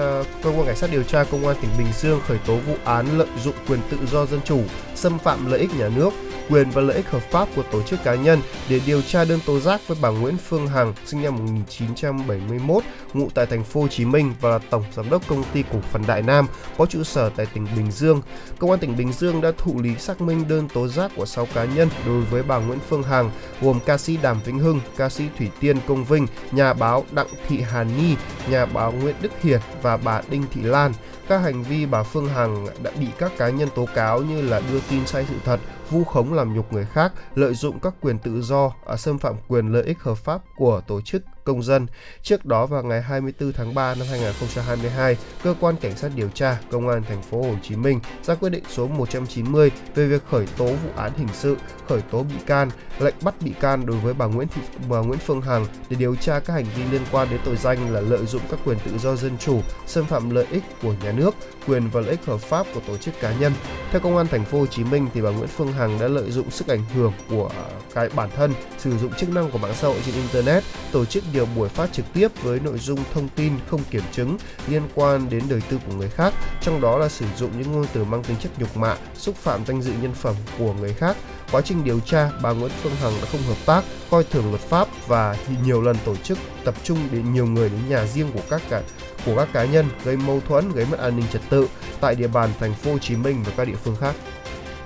cơ 0.44 0.50
quan 0.50 0.66
cảnh 0.66 0.76
sát 0.76 0.92
điều 0.92 1.04
tra 1.04 1.24
công 1.24 1.48
an 1.48 1.56
tỉnh 1.62 1.72
Bình 1.78 1.88
Dương 2.02 2.22
khởi 2.28 2.38
tố 2.38 2.56
vụ 2.56 2.76
án 2.84 3.18
lợi 3.18 3.28
dụng 3.44 3.56
quyền 3.68 3.80
tự 3.90 3.98
do 4.12 4.26
dân 4.26 4.40
chủ, 4.46 4.62
xâm 4.96 5.20
phạm 5.20 5.52
lợi 5.52 5.60
ích 5.60 5.70
nhà 5.80 5.90
nước, 5.96 6.10
quyền 6.50 6.70
và 6.70 6.82
lợi 6.82 6.96
ích 6.96 7.10
hợp 7.10 7.22
pháp 7.32 7.48
của 7.56 7.64
tổ 7.72 7.82
chức 7.82 8.04
cá 8.04 8.16
nhân 8.16 8.42
để 8.70 8.80
điều 8.86 9.02
tra 9.02 9.26
đơn 9.26 9.40
tố 9.46 9.60
giác 9.60 9.82
với 9.88 9.98
bà 10.02 10.10
Nguyễn 10.10 10.38
Phương 10.38 10.68
Hằng, 10.68 10.94
sinh 11.06 11.22
năm 11.22 11.36
1971, 11.36 12.84
ngụ 13.14 13.30
tại 13.34 13.46
thành 13.46 13.64
phố 13.64 13.82
Hồ 13.82 13.88
Chí 13.88 14.06
Minh 14.06 14.34
và 14.42 14.50
là 14.50 14.60
tổng 14.70 14.84
giám 14.96 15.10
đốc 15.10 15.28
công 15.28 15.44
ty 15.54 15.64
cổ 15.74 15.80
phần 15.92 16.02
Đại 16.08 16.22
Nam 16.22 16.48
có 16.78 16.86
trụ 16.86 17.04
sở 17.04 17.30
tại 17.36 17.46
tỉnh 17.46 17.68
Bình 17.76 17.92
Dương. 17.92 18.22
Công 18.60 18.72
an 18.72 18.80
tỉnh 18.80 18.98
Bình 18.98 19.14
Dương 19.14 19.42
đã 19.42 19.52
thụ 19.58 19.82
lý 19.82 19.96
xác 20.00 20.22
minh 20.22 20.48
đơn 20.48 20.68
tố 20.74 20.88
giác 20.88 21.12
của 21.16 21.26
6 21.26 21.48
cá 21.54 21.66
nhân 21.66 21.90
đối 22.06 22.22
với 22.22 22.44
bà 22.44 22.58
Nguyễn 22.58 22.80
Phương 22.90 23.04
Hằng, 23.04 23.32
gồm 23.62 23.80
ca 23.86 23.98
sĩ 23.98 24.18
Đàm 24.18 24.40
Vĩnh 24.46 24.60
Hưng, 24.60 24.80
ca 24.98 25.10
sĩ 25.10 25.24
Thủy 25.38 25.50
Tiên 25.60 25.78
Công 25.88 26.06
Vinh, 26.06 26.28
nhà 26.52 26.74
báo 26.74 27.06
Đặng 27.12 27.28
Thị 27.48 27.62
Hàn 27.62 27.88
Ni, 27.98 28.16
nhà 28.50 28.66
báo 28.66 28.92
Nguyễn 28.92 29.16
Đức 29.22 29.32
Hiền 29.42 29.60
và 29.82 29.98
bà 29.98 30.22
Đinh 30.30 30.44
Thị 30.54 30.62
Lan. 30.62 30.94
Các 31.28 31.38
hành 31.38 31.64
vi 31.64 31.86
bà 31.86 32.04
Phương 32.04 32.28
Hằng 32.28 32.68
đã 32.84 32.92
bị 33.00 33.08
các 33.18 33.32
cá 33.38 33.50
nhân 33.50 33.70
tố 33.76 33.88
cáo 33.96 34.22
như 34.22 34.42
là 34.42 34.62
đưa 34.72 34.80
tin 34.90 35.08
sai 35.08 35.26
sự 35.30 35.36
thật, 35.46 35.60
vu 35.90 36.04
khống 36.04 36.34
làm 36.34 36.54
nhục 36.54 36.74
người 36.74 36.86
khác, 36.86 37.14
lợi 37.36 37.54
dụng 37.54 37.80
các 37.80 37.94
quyền 38.02 38.20
tự 38.20 38.42
do, 38.42 38.74
à, 38.86 38.96
xâm 38.96 39.18
phạm 39.18 39.36
quyền 39.48 39.68
lợi 39.68 39.84
ích 39.84 40.00
hợp 40.00 40.18
pháp 40.18 40.42
của 40.56 40.82
tổ 40.88 41.02
chức 41.02 41.22
công 41.46 41.64
dân. 41.64 41.88
Trước 42.22 42.46
đó 42.46 42.66
vào 42.66 42.84
ngày 42.84 43.02
24 43.02 43.54
tháng 43.54 43.76
3 43.76 43.96
năm 43.96 44.08
2022, 44.12 45.18
cơ 45.44 45.56
quan 45.60 45.76
cảnh 45.76 45.98
sát 45.98 46.12
điều 46.16 46.30
tra 46.30 46.58
công 46.72 46.90
an 46.90 47.04
thành 47.04 47.22
phố 47.22 47.42
Hồ 47.42 47.56
Chí 47.64 47.76
Minh 47.76 48.00
ra 48.24 48.36
quyết 48.36 48.50
định 48.50 48.64
số 48.70 48.88
190 48.88 49.72
về 49.96 50.08
việc 50.08 50.24
khởi 50.32 50.48
tố 50.58 50.66
vụ 50.66 50.90
án 50.96 51.12
hình 51.18 51.28
sự, 51.34 51.58
khởi 51.88 52.02
tố 52.02 52.24
bị 52.24 52.36
can, 52.46 52.70
lệnh 53.00 53.16
bắt 53.22 53.36
bị 53.42 53.52
can 53.60 53.86
đối 53.86 53.98
với 53.98 54.14
bà 54.14 54.26
Nguyễn 54.26 54.48
Thị 54.48 54.62
bà 54.90 54.98
Nguyễn 54.98 55.20
Phương 55.20 55.42
Hằng 55.42 55.66
để 55.90 55.98
điều 56.00 56.16
tra 56.16 56.40
các 56.40 56.54
hành 56.54 56.66
vi 56.76 56.84
liên 56.92 57.02
quan 57.12 57.28
đến 57.32 57.40
tội 57.46 57.56
danh 57.56 57.94
là 57.94 58.02
lợi 58.02 58.26
dụng 58.26 58.42
các 58.50 58.60
quyền 58.66 58.78
tự 58.86 58.98
do 58.98 59.16
dân 59.16 59.38
chủ, 59.38 59.62
xâm 59.86 60.06
phạm 60.06 60.30
lợi 60.30 60.46
ích 60.52 60.64
của 60.82 60.94
nhà 61.04 61.12
nước, 61.12 61.36
quyền 61.68 61.90
và 61.90 62.02
lợi 62.02 62.10
ích 62.10 62.26
hợp 62.26 62.42
pháp 62.42 62.68
của 62.74 62.82
tổ 62.88 62.98
chức 62.98 63.14
cá 63.22 63.34
nhân. 63.34 63.54
Theo 63.92 64.02
công 64.02 64.18
an 64.18 64.28
thành 64.28 64.46
phố 64.46 64.60
Hồ 64.60 64.66
Chí 64.66 64.84
Minh 64.84 65.08
thì 65.14 65.22
bà 65.22 65.30
Nguyễn 65.30 65.48
Phương 65.48 65.72
Hằng 65.72 66.00
đã 66.00 66.08
lợi 66.08 66.32
dụng 66.32 66.52
sức 66.52 66.68
ảnh 66.68 66.86
hưởng 66.96 67.14
của 67.30 67.50
cái 67.94 68.10
bản 68.16 68.30
thân, 68.36 68.54
sử 68.78 68.98
dụng 68.98 69.14
chức 69.14 69.30
năng 69.30 69.52
của 69.52 69.58
mạng 69.58 69.74
xã 69.76 69.88
hội 69.88 69.98
trên 70.06 70.16
internet, 70.16 70.64
tổ 70.92 71.06
chức 71.06 71.24
nhiều 71.34 71.48
buổi 71.56 71.70
phát 71.70 71.94
trực 71.94 72.06
tiếp 72.14 72.28
với 72.44 72.60
nội 72.60 72.78
dung 72.78 73.00
thông 73.14 73.30
tin 73.30 73.54
không 73.68 73.82
kiểm 73.92 74.04
chứng 74.12 74.38
liên 74.68 74.82
quan 74.96 75.30
đến 75.30 75.44
đời 75.50 75.62
tư 75.70 75.80
của 75.88 75.94
người 75.94 76.10
khác, 76.10 76.34
trong 76.62 76.82
đó 76.82 76.98
là 76.98 77.10
sử 77.10 77.26
dụng 77.38 77.52
những 77.60 77.72
ngôn 77.72 77.86
từ 77.94 78.04
mang 78.04 78.24
tính 78.24 78.38
chất 78.44 78.52
nhục 78.60 78.78
mạ, 78.78 78.96
xúc 79.16 79.36
phạm 79.36 79.66
danh 79.66 79.82
dự 79.82 79.92
nhân 80.02 80.14
phẩm 80.14 80.36
của 80.60 80.74
người 80.74 80.94
khác. 80.94 81.18
Quá 81.52 81.62
trình 81.62 81.84
điều 81.84 82.00
tra, 82.00 82.30
bà 82.42 82.52
Nguyễn 82.52 82.72
Phương 82.84 82.96
Hằng 83.02 83.14
đã 83.22 83.28
không 83.32 83.42
hợp 83.42 83.58
tác, 83.66 83.84
coi 84.10 84.24
thường 84.24 84.50
luật 84.50 84.62
pháp 84.62 84.88
và 85.08 85.36
nhiều 85.66 85.82
lần 85.82 85.96
tổ 86.06 86.16
chức 86.16 86.38
tập 86.64 86.76
trung 86.84 86.98
đến 87.12 87.34
nhiều 87.34 87.46
người 87.46 87.70
đến 87.70 87.80
nhà 87.90 88.06
riêng 88.06 88.32
của 88.34 88.42
các 88.50 88.62
cả 88.70 88.82
của 89.26 89.36
các 89.38 89.48
cá 89.54 89.66
nhân 89.66 89.86
gây 90.06 90.18
mâu 90.18 90.42
thuẫn, 90.48 90.72
gây 90.72 90.86
mất 90.92 91.00
an 91.00 91.16
ninh 91.16 91.26
trật 91.34 91.42
tự 91.50 91.68
tại 92.02 92.16
địa 92.16 92.28
bàn 92.28 92.50
thành 92.60 92.74
phố 92.74 92.92
Hồ 92.92 92.98
Chí 93.00 93.16
Minh 93.16 93.44
và 93.46 93.52
các 93.58 93.68
địa 93.68 93.76
phương 93.84 93.96
khác. 94.02 94.16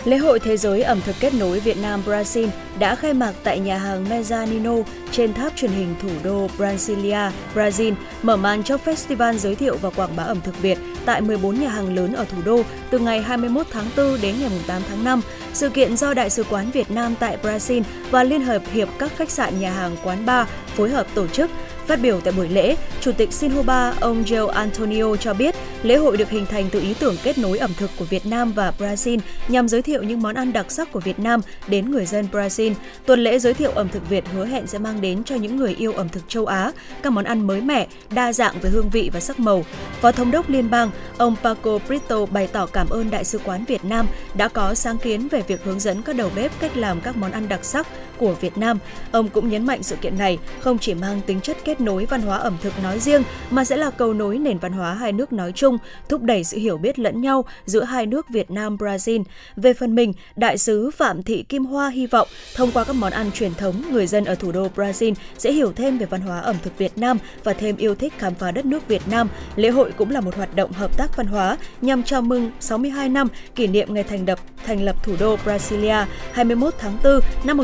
Lễ 0.05 0.17
hội 0.17 0.39
Thế 0.39 0.57
giới 0.57 0.81
ẩm 0.81 1.01
thực 1.05 1.15
kết 1.19 1.33
nối 1.33 1.59
Việt 1.59 1.77
Nam 1.77 2.01
Brazil 2.05 2.47
đã 2.79 2.95
khai 2.95 3.13
mạc 3.13 3.33
tại 3.43 3.59
nhà 3.59 3.77
hàng 3.77 4.05
Mezzanino 4.05 4.83
trên 5.11 5.33
tháp 5.33 5.55
truyền 5.55 5.71
hình 5.71 5.95
thủ 6.01 6.09
đô 6.23 6.47
Brasilia, 6.57 7.31
Brazil, 7.55 7.93
mở 8.21 8.35
màn 8.37 8.63
cho 8.63 8.77
festival 8.85 9.37
giới 9.37 9.55
thiệu 9.55 9.77
và 9.81 9.89
quảng 9.89 10.15
bá 10.15 10.23
ẩm 10.23 10.41
thực 10.43 10.61
Việt 10.61 10.77
tại 11.05 11.21
14 11.21 11.59
nhà 11.59 11.69
hàng 11.69 11.95
lớn 11.95 12.13
ở 12.13 12.25
thủ 12.25 12.37
đô 12.45 12.63
từ 12.89 12.99
ngày 12.99 13.21
21 13.21 13.67
tháng 13.71 13.85
4 13.97 14.21
đến 14.21 14.35
ngày 14.39 14.49
8 14.67 14.81
tháng 14.89 15.03
5. 15.03 15.21
Sự 15.53 15.69
kiện 15.69 15.97
do 15.97 16.13
Đại 16.13 16.29
sứ 16.29 16.43
quán 16.49 16.71
Việt 16.71 16.91
Nam 16.91 17.15
tại 17.19 17.37
Brazil 17.43 17.83
và 18.11 18.23
Liên 18.23 18.41
hợp 18.41 18.61
Hiệp 18.73 18.87
các 18.99 19.11
khách 19.17 19.29
sạn 19.29 19.59
nhà 19.59 19.71
hàng 19.71 19.95
quán 20.03 20.25
bar 20.25 20.47
phối 20.75 20.89
hợp 20.89 21.07
tổ 21.13 21.27
chức 21.27 21.51
Phát 21.89 22.01
biểu 22.01 22.21
tại 22.21 22.33
buổi 22.37 22.49
lễ, 22.49 22.75
Chủ 23.01 23.11
tịch 23.11 23.33
Sinhoba 23.33 23.93
ông 23.99 24.23
Joe 24.23 24.47
Antonio 24.47 25.15
cho 25.15 25.33
biết 25.33 25.55
lễ 25.83 25.95
hội 25.95 26.17
được 26.17 26.29
hình 26.29 26.45
thành 26.45 26.69
từ 26.71 26.79
ý 26.81 26.93
tưởng 26.99 27.15
kết 27.23 27.37
nối 27.37 27.57
ẩm 27.57 27.71
thực 27.77 27.91
của 27.97 28.05
Việt 28.05 28.25
Nam 28.25 28.51
và 28.51 28.73
Brazil 28.79 29.19
nhằm 29.47 29.67
giới 29.67 29.81
thiệu 29.81 30.03
những 30.03 30.21
món 30.21 30.35
ăn 30.35 30.53
đặc 30.53 30.71
sắc 30.71 30.91
của 30.91 30.99
Việt 30.99 31.19
Nam 31.19 31.41
đến 31.67 31.91
người 31.91 32.05
dân 32.05 32.27
Brazil. 32.31 32.73
Tuần 33.05 33.19
lễ 33.19 33.39
giới 33.39 33.53
thiệu 33.53 33.71
ẩm 33.71 33.89
thực 33.89 34.09
Việt 34.09 34.23
hứa 34.33 34.45
hẹn 34.45 34.67
sẽ 34.67 34.77
mang 34.79 35.01
đến 35.01 35.23
cho 35.23 35.35
những 35.35 35.57
người 35.57 35.75
yêu 35.79 35.93
ẩm 35.93 36.09
thực 36.09 36.23
châu 36.27 36.45
Á 36.45 36.71
các 37.03 37.13
món 37.13 37.25
ăn 37.25 37.47
mới 37.47 37.61
mẻ, 37.61 37.87
đa 38.11 38.33
dạng 38.33 38.55
về 38.61 38.69
hương 38.69 38.89
vị 38.89 39.09
và 39.13 39.19
sắc 39.19 39.39
màu. 39.39 39.65
Phó 40.01 40.11
Thống 40.11 40.31
đốc 40.31 40.49
Liên 40.49 40.69
bang, 40.69 40.91
ông 41.17 41.35
Paco 41.43 41.79
Brito 41.87 42.25
bày 42.25 42.47
tỏ 42.47 42.65
cảm 42.65 42.89
ơn 42.89 43.09
Đại 43.09 43.23
sứ 43.23 43.39
quán 43.43 43.65
Việt 43.65 43.85
Nam 43.85 44.07
đã 44.33 44.47
có 44.47 44.73
sáng 44.73 44.97
kiến 44.97 45.27
về 45.27 45.41
việc 45.47 45.63
hướng 45.63 45.79
dẫn 45.79 46.01
các 46.01 46.15
đầu 46.15 46.31
bếp 46.35 46.51
cách 46.59 46.77
làm 46.77 47.01
các 47.01 47.17
món 47.17 47.31
ăn 47.31 47.49
đặc 47.49 47.65
sắc 47.65 47.87
của 48.19 48.33
Việt 48.33 48.57
Nam. 48.57 48.77
Ông 49.11 49.29
cũng 49.29 49.49
nhấn 49.49 49.65
mạnh 49.65 49.83
sự 49.83 49.95
kiện 49.95 50.17
này 50.17 50.37
không 50.59 50.79
chỉ 50.79 50.93
mang 50.93 51.21
tính 51.25 51.41
chất 51.41 51.57
kết 51.63 51.81
nối 51.81 52.05
văn 52.05 52.21
hóa 52.21 52.37
ẩm 52.37 52.57
thực 52.61 52.73
nói 52.83 52.99
riêng 52.99 53.23
mà 53.49 53.65
sẽ 53.65 53.77
là 53.77 53.89
cầu 53.89 54.13
nối 54.13 54.37
nền 54.37 54.57
văn 54.57 54.71
hóa 54.71 54.93
hai 54.93 55.11
nước 55.11 55.33
nói 55.33 55.51
chung, 55.51 55.77
thúc 56.09 56.21
đẩy 56.21 56.43
sự 56.43 56.57
hiểu 56.57 56.77
biết 56.77 56.99
lẫn 56.99 57.21
nhau 57.21 57.45
giữa 57.65 57.83
hai 57.83 58.05
nước 58.05 58.29
Việt 58.29 58.51
Nam 58.51 58.77
Brazil. 58.77 59.23
Về 59.55 59.73
phần 59.73 59.95
mình, 59.95 60.13
đại 60.35 60.57
sứ 60.57 60.91
Phạm 60.91 61.23
Thị 61.23 61.45
Kim 61.49 61.65
Hoa 61.65 61.89
hy 61.89 62.07
vọng 62.07 62.27
thông 62.55 62.71
qua 62.71 62.83
các 62.83 62.95
món 62.95 63.11
ăn 63.11 63.31
truyền 63.31 63.53
thống, 63.53 63.83
người 63.91 64.07
dân 64.07 64.25
ở 64.25 64.35
thủ 64.35 64.51
đô 64.51 64.67
Brazil 64.75 65.13
sẽ 65.37 65.51
hiểu 65.51 65.71
thêm 65.75 65.97
về 65.97 66.05
văn 66.05 66.21
hóa 66.21 66.39
ẩm 66.39 66.55
thực 66.63 66.77
Việt 66.77 66.97
Nam 66.97 67.17
và 67.43 67.53
thêm 67.53 67.77
yêu 67.77 67.95
thích 67.95 68.13
khám 68.17 68.35
phá 68.35 68.51
đất 68.51 68.65
nước 68.65 68.87
Việt 68.87 69.01
Nam. 69.07 69.29
Lễ 69.55 69.69
hội 69.69 69.91
cũng 69.97 70.11
là 70.11 70.21
một 70.21 70.35
hoạt 70.35 70.55
động 70.55 70.71
hợp 70.71 70.97
tác 70.97 71.17
văn 71.17 71.27
hóa 71.27 71.57
nhằm 71.81 72.03
chào 72.03 72.21
mừng 72.21 72.51
62 72.59 73.09
năm 73.09 73.27
kỷ 73.55 73.67
niệm 73.67 73.93
ngày 73.93 74.03
thành 74.03 74.25
lập 74.27 74.39
thành 74.65 74.81
lập 74.81 75.03
thủ 75.03 75.15
đô 75.19 75.37
Brasilia 75.43 76.05
21 76.31 76.73
tháng 76.79 76.97
4 77.03 77.19
năm 77.43 77.57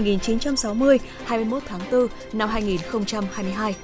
1960, 0.45 0.99
21 1.25 1.63
tháng 1.67 1.81
4 1.91 2.07
năm 2.33 2.49
2022. 2.49 3.75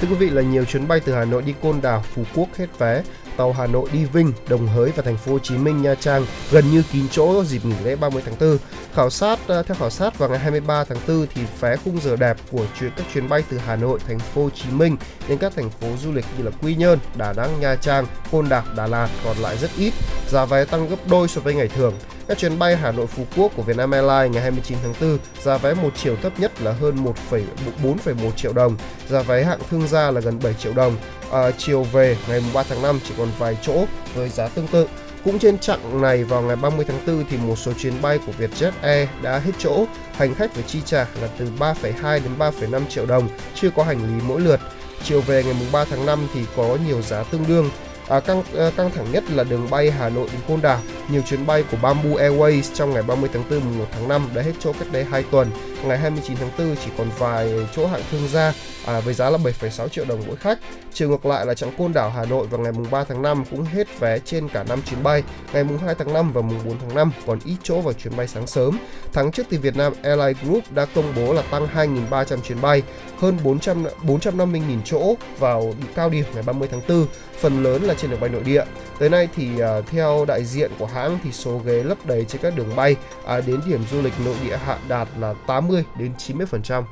Thưa 0.00 0.08
quý 0.08 0.14
vị 0.14 0.30
là 0.30 0.42
nhiều 0.42 0.64
chuyến 0.64 0.88
bay 0.88 1.00
từ 1.00 1.14
Hà 1.14 1.24
Nội 1.24 1.42
đi 1.42 1.54
Côn 1.62 1.80
Đảo, 1.82 2.04
Phú 2.14 2.24
Quốc 2.34 2.48
hết 2.56 2.78
vé, 2.78 3.02
tàu 3.36 3.52
Hà 3.52 3.66
Nội 3.66 3.88
đi 3.92 4.04
Vinh, 4.04 4.32
Đồng 4.48 4.66
Hới 4.68 4.90
và 4.96 5.02
thành 5.02 5.16
phố 5.16 5.32
Hồ 5.32 5.38
Chí 5.38 5.56
Minh, 5.56 5.82
Nha 5.82 5.94
Trang 5.94 6.26
gần 6.50 6.70
như 6.70 6.82
kín 6.92 7.08
chỗ 7.10 7.44
dịp 7.44 7.64
nghỉ 7.64 7.74
lễ 7.84 7.96
30 7.96 8.22
tháng 8.26 8.34
4. 8.40 8.58
Khảo 8.94 9.10
sát 9.10 9.38
à, 9.48 9.62
theo 9.62 9.74
khảo 9.74 9.90
sát 9.90 10.18
vào 10.18 10.28
ngày 10.28 10.38
23 10.38 10.84
tháng 10.84 10.98
4 11.08 11.26
thì 11.34 11.42
vé 11.60 11.76
khung 11.76 12.00
giờ 12.00 12.16
đẹp 12.16 12.36
của 12.50 12.66
chuyến 12.80 12.90
các 12.96 13.06
chuyến 13.14 13.28
bay 13.28 13.42
từ 13.50 13.58
Hà 13.58 13.76
Nội, 13.76 13.98
thành 14.08 14.18
phố 14.18 14.42
Hồ 14.42 14.50
Chí 14.50 14.70
Minh 14.70 14.96
đến 15.28 15.38
các 15.38 15.52
thành 15.56 15.70
phố 15.70 15.88
du 16.02 16.12
lịch 16.12 16.24
như 16.38 16.44
là 16.44 16.50
Quy 16.62 16.74
Nhơn, 16.74 16.98
Đà 17.16 17.32
Nẵng, 17.32 17.60
Nha 17.60 17.76
Trang, 17.76 18.06
Côn 18.32 18.48
Đảo, 18.48 18.64
Đà 18.76 18.86
Lạt 18.86 19.08
còn 19.24 19.36
lại 19.36 19.56
rất 19.58 19.70
ít. 19.78 19.92
Giá 20.28 20.44
vé 20.44 20.64
tăng 20.64 20.88
gấp 20.88 21.08
đôi 21.10 21.28
so 21.28 21.40
với 21.40 21.54
ngày 21.54 21.68
thường. 21.68 21.94
Các 22.32 22.38
chuyến 22.38 22.58
bay 22.58 22.76
Hà 22.76 22.92
Nội 22.92 23.06
Phú 23.06 23.26
Quốc 23.36 23.52
của 23.56 23.62
Vietnam 23.62 23.90
Airlines 23.90 24.32
ngày 24.32 24.42
29 24.42 24.78
tháng 24.82 24.94
4, 25.00 25.18
giá 25.42 25.56
vé 25.56 25.74
một 25.74 25.90
chiều 25.96 26.16
thấp 26.22 26.40
nhất 26.40 26.62
là 26.62 26.72
hơn 26.72 27.04
1,4,1 27.30 28.30
triệu 28.30 28.52
đồng, 28.52 28.76
giá 29.08 29.22
vé 29.22 29.44
hạng 29.44 29.58
thương 29.70 29.88
gia 29.88 30.10
là 30.10 30.20
gần 30.20 30.38
7 30.42 30.54
triệu 30.54 30.72
đồng. 30.74 30.96
À, 31.32 31.50
chiều 31.58 31.82
về 31.82 32.16
ngày 32.28 32.42
3 32.54 32.62
tháng 32.62 32.82
5 32.82 33.00
chỉ 33.08 33.14
còn 33.18 33.28
vài 33.38 33.58
chỗ 33.62 33.84
với 34.14 34.28
giá 34.28 34.48
tương 34.48 34.66
tự. 34.66 34.86
Cũng 35.24 35.38
trên 35.38 35.58
chặng 35.58 36.02
này 36.02 36.24
vào 36.24 36.42
ngày 36.42 36.56
30 36.56 36.84
tháng 36.88 37.06
4 37.06 37.24
thì 37.30 37.36
một 37.36 37.56
số 37.56 37.72
chuyến 37.72 38.02
bay 38.02 38.18
của 38.26 38.32
Vietjet 38.38 38.72
Air 38.82 39.08
đã 39.22 39.38
hết 39.38 39.52
chỗ, 39.58 39.84
hành 40.12 40.34
khách 40.34 40.54
phải 40.54 40.64
chi 40.66 40.78
trả 40.84 41.06
là 41.20 41.28
từ 41.38 41.48
3,2 41.58 42.20
đến 42.22 42.32
3,5 42.38 42.86
triệu 42.88 43.06
đồng, 43.06 43.28
chưa 43.54 43.70
có 43.70 43.84
hành 43.84 43.98
lý 43.98 44.24
mỗi 44.26 44.40
lượt. 44.40 44.60
Chiều 45.04 45.20
về 45.20 45.44
ngày 45.44 45.54
3 45.72 45.84
tháng 45.84 46.06
5 46.06 46.26
thì 46.34 46.40
có 46.56 46.78
nhiều 46.86 47.02
giá 47.02 47.22
tương 47.22 47.44
đương, 47.48 47.70
À, 48.12 48.20
căng 48.20 48.42
à, 48.58 48.70
căng 48.76 48.90
thẳng 48.90 49.12
nhất 49.12 49.24
là 49.30 49.44
đường 49.44 49.70
bay 49.70 49.90
Hà 49.90 50.08
Nội 50.08 50.28
đến 50.32 50.40
Côn 50.48 50.62
Đảo. 50.62 50.80
Nhiều 51.08 51.22
chuyến 51.22 51.46
bay 51.46 51.64
của 51.70 51.76
Bamboo 51.82 52.10
Airways 52.10 52.62
trong 52.74 52.90
ngày 52.90 53.02
30 53.02 53.30
tháng 53.32 53.42
4 53.50 53.60
mùng 53.60 53.78
1 53.78 53.84
tháng 53.92 54.08
5 54.08 54.28
đã 54.34 54.42
hết 54.42 54.52
chỗ 54.60 54.72
cách 54.72 54.88
đây 54.92 55.04
2 55.04 55.22
tuần. 55.22 55.50
Ngày 55.84 55.98
29 55.98 56.36
tháng 56.36 56.50
4 56.58 56.76
chỉ 56.84 56.90
còn 56.98 57.10
vài 57.18 57.52
chỗ 57.76 57.86
hạng 57.86 58.02
thương 58.10 58.28
gia 58.28 58.52
à, 58.86 59.00
với 59.00 59.14
giá 59.14 59.30
là 59.30 59.38
7,6 59.38 59.88
triệu 59.88 60.04
đồng 60.08 60.22
mỗi 60.26 60.36
khách. 60.36 60.58
Chiều 60.92 61.08
ngược 61.08 61.26
lại 61.26 61.46
là 61.46 61.54
chặng 61.54 61.72
Côn 61.78 61.92
Đảo 61.92 62.10
Hà 62.10 62.24
Nội 62.24 62.46
vào 62.46 62.60
ngày 62.60 62.72
mùng 62.72 62.90
3 62.90 63.04
tháng 63.04 63.22
5 63.22 63.44
cũng 63.50 63.64
hết 63.64 64.00
vé 64.00 64.18
trên 64.18 64.48
cả 64.48 64.64
5 64.68 64.82
chuyến 64.90 65.02
bay. 65.02 65.22
Ngày 65.52 65.64
mùng 65.64 65.78
2 65.78 65.94
tháng 65.94 66.12
5 66.12 66.32
và 66.32 66.40
mùng 66.40 66.58
4 66.64 66.78
tháng 66.78 66.94
5 66.94 67.12
còn 67.26 67.38
ít 67.44 67.56
chỗ 67.62 67.80
vào 67.80 67.92
chuyến 67.92 68.16
bay 68.16 68.28
sáng 68.28 68.46
sớm. 68.46 68.78
Tháng 69.12 69.32
trước 69.32 69.46
thì 69.50 69.56
Việt 69.56 69.76
Nam 69.76 69.92
Airlines 70.02 70.44
Group 70.44 70.72
đã 70.72 70.86
công 70.94 71.12
bố 71.16 71.32
là 71.32 71.42
tăng 71.42 71.66
2.300 71.74 72.40
chuyến 72.40 72.60
bay, 72.60 72.82
hơn 73.18 73.38
400 73.44 73.84
450.000 74.02 74.78
chỗ 74.84 75.14
vào 75.38 75.74
cao 75.94 76.10
điểm 76.10 76.24
ngày 76.34 76.42
30 76.42 76.68
tháng 76.70 76.80
4, 76.88 77.06
phần 77.40 77.62
lớn 77.62 77.82
là 77.82 77.94
trên 77.94 78.10
đường 78.10 78.20
bay 78.20 78.30
nội 78.30 78.42
địa. 78.42 78.64
Tới 78.98 79.10
nay 79.10 79.28
thì 79.36 79.48
uh, 79.54 79.86
theo 79.86 80.24
đại 80.28 80.44
diện 80.44 80.70
của 80.78 80.86
hãng 80.86 81.18
thì 81.24 81.32
số 81.32 81.58
ghế 81.58 81.82
lấp 81.82 81.98
đầy 82.06 82.24
trên 82.24 82.42
các 82.42 82.56
đường 82.56 82.76
bay 82.76 82.96
uh, 83.22 83.46
đến 83.46 83.60
điểm 83.66 83.84
du 83.90 84.02
lịch 84.02 84.14
nội 84.24 84.36
địa 84.44 84.56
hạ 84.56 84.78
đạt 84.88 85.08
là 85.18 85.34
80 85.46 85.84
đến 85.98 86.12
90%. 86.28 86.82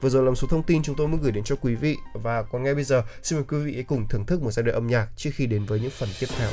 Vừa 0.00 0.08
rồi 0.08 0.22
là 0.22 0.30
một 0.30 0.34
số 0.34 0.48
thông 0.48 0.62
tin 0.62 0.82
chúng 0.82 0.96
tôi 0.96 1.08
muốn 1.08 1.20
gửi 1.20 1.32
đến 1.32 1.44
cho 1.44 1.56
quý 1.56 1.74
vị 1.74 1.96
và 2.12 2.42
còn 2.42 2.62
ngay 2.62 2.74
bây 2.74 2.84
giờ, 2.84 3.02
xin 3.22 3.38
mời 3.38 3.44
quý 3.48 3.58
vị 3.58 3.82
cùng 3.82 4.08
thưởng 4.08 4.26
thức 4.26 4.42
một 4.42 4.50
giai 4.50 4.62
đoạn 4.62 4.74
âm 4.74 4.86
nhạc 4.86 5.08
trước 5.16 5.30
khi 5.34 5.46
đến 5.46 5.64
với 5.64 5.80
những 5.80 5.90
phần 5.90 6.08
tiếp 6.20 6.26
theo. 6.38 6.50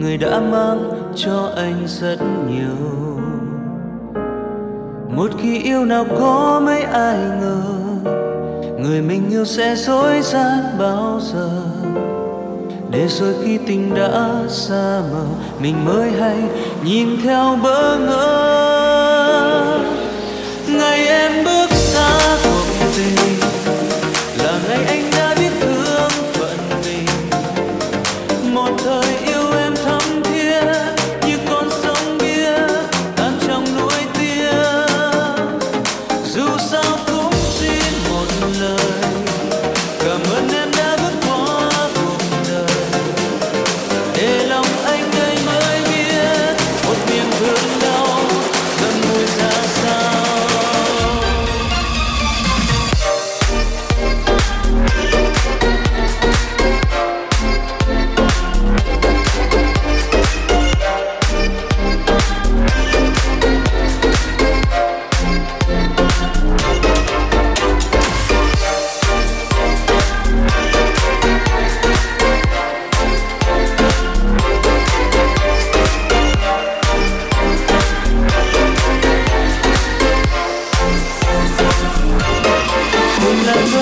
Người 0.00 0.16
đã 0.16 0.40
mang 0.40 0.90
cho 1.16 1.52
anh 1.56 1.86
rất 1.86 2.16
nhiều. 2.48 2.98
Một 5.16 5.30
khi 5.42 5.62
yêu 5.62 5.84
nào 5.84 6.04
có 6.18 6.60
mấy 6.64 6.82
ai 6.82 7.18
ngờ, 7.40 7.62
người 8.78 9.02
mình 9.02 9.30
yêu 9.30 9.44
sẽ 9.44 9.74
dối 9.76 10.20
gian 10.22 10.58
bao 10.78 11.20
giờ. 11.22 11.50
Để 12.90 13.08
rồi 13.08 13.34
khi 13.44 13.58
tình 13.66 13.94
đã 13.94 14.34
xa 14.48 15.02
mờ 15.12 15.24
mình 15.60 15.84
mới 15.84 16.10
hay 16.10 16.36
nhìn 16.84 17.08
theo 17.22 17.58
bỡ 17.62 17.98
ngỡ. 17.98 19.78
Ngày 20.68 21.06
em 21.06 21.44
bước 21.44 21.70
xa 21.70 22.38
cuộc 22.44 22.86
tình. 22.96 23.57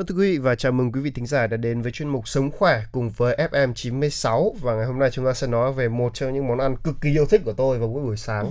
Vâng 0.00 0.06
thưa 0.06 0.14
quý 0.14 0.30
vị 0.30 0.38
và 0.38 0.54
chào 0.54 0.72
mừng 0.72 0.92
quý 0.92 1.00
vị 1.00 1.10
thính 1.10 1.26
giả 1.26 1.46
đã 1.46 1.56
đến 1.56 1.82
với 1.82 1.92
chuyên 1.92 2.08
mục 2.08 2.28
Sống 2.28 2.50
khỏe 2.50 2.82
cùng 2.92 3.10
với 3.10 3.36
FM 3.52 3.74
96 3.74 4.54
và 4.60 4.74
ngày 4.74 4.86
hôm 4.86 4.98
nay 4.98 5.10
chúng 5.12 5.24
ta 5.24 5.32
sẽ 5.32 5.46
nói 5.46 5.72
về 5.72 5.88
một 5.88 6.14
trong 6.14 6.34
những 6.34 6.48
món 6.48 6.58
ăn 6.58 6.76
cực 6.76 6.94
kỳ 7.00 7.10
yêu 7.10 7.26
thích 7.26 7.40
của 7.44 7.52
tôi 7.52 7.78
vào 7.78 7.88
mỗi 7.88 8.02
buổi 8.02 8.16
sáng. 8.16 8.44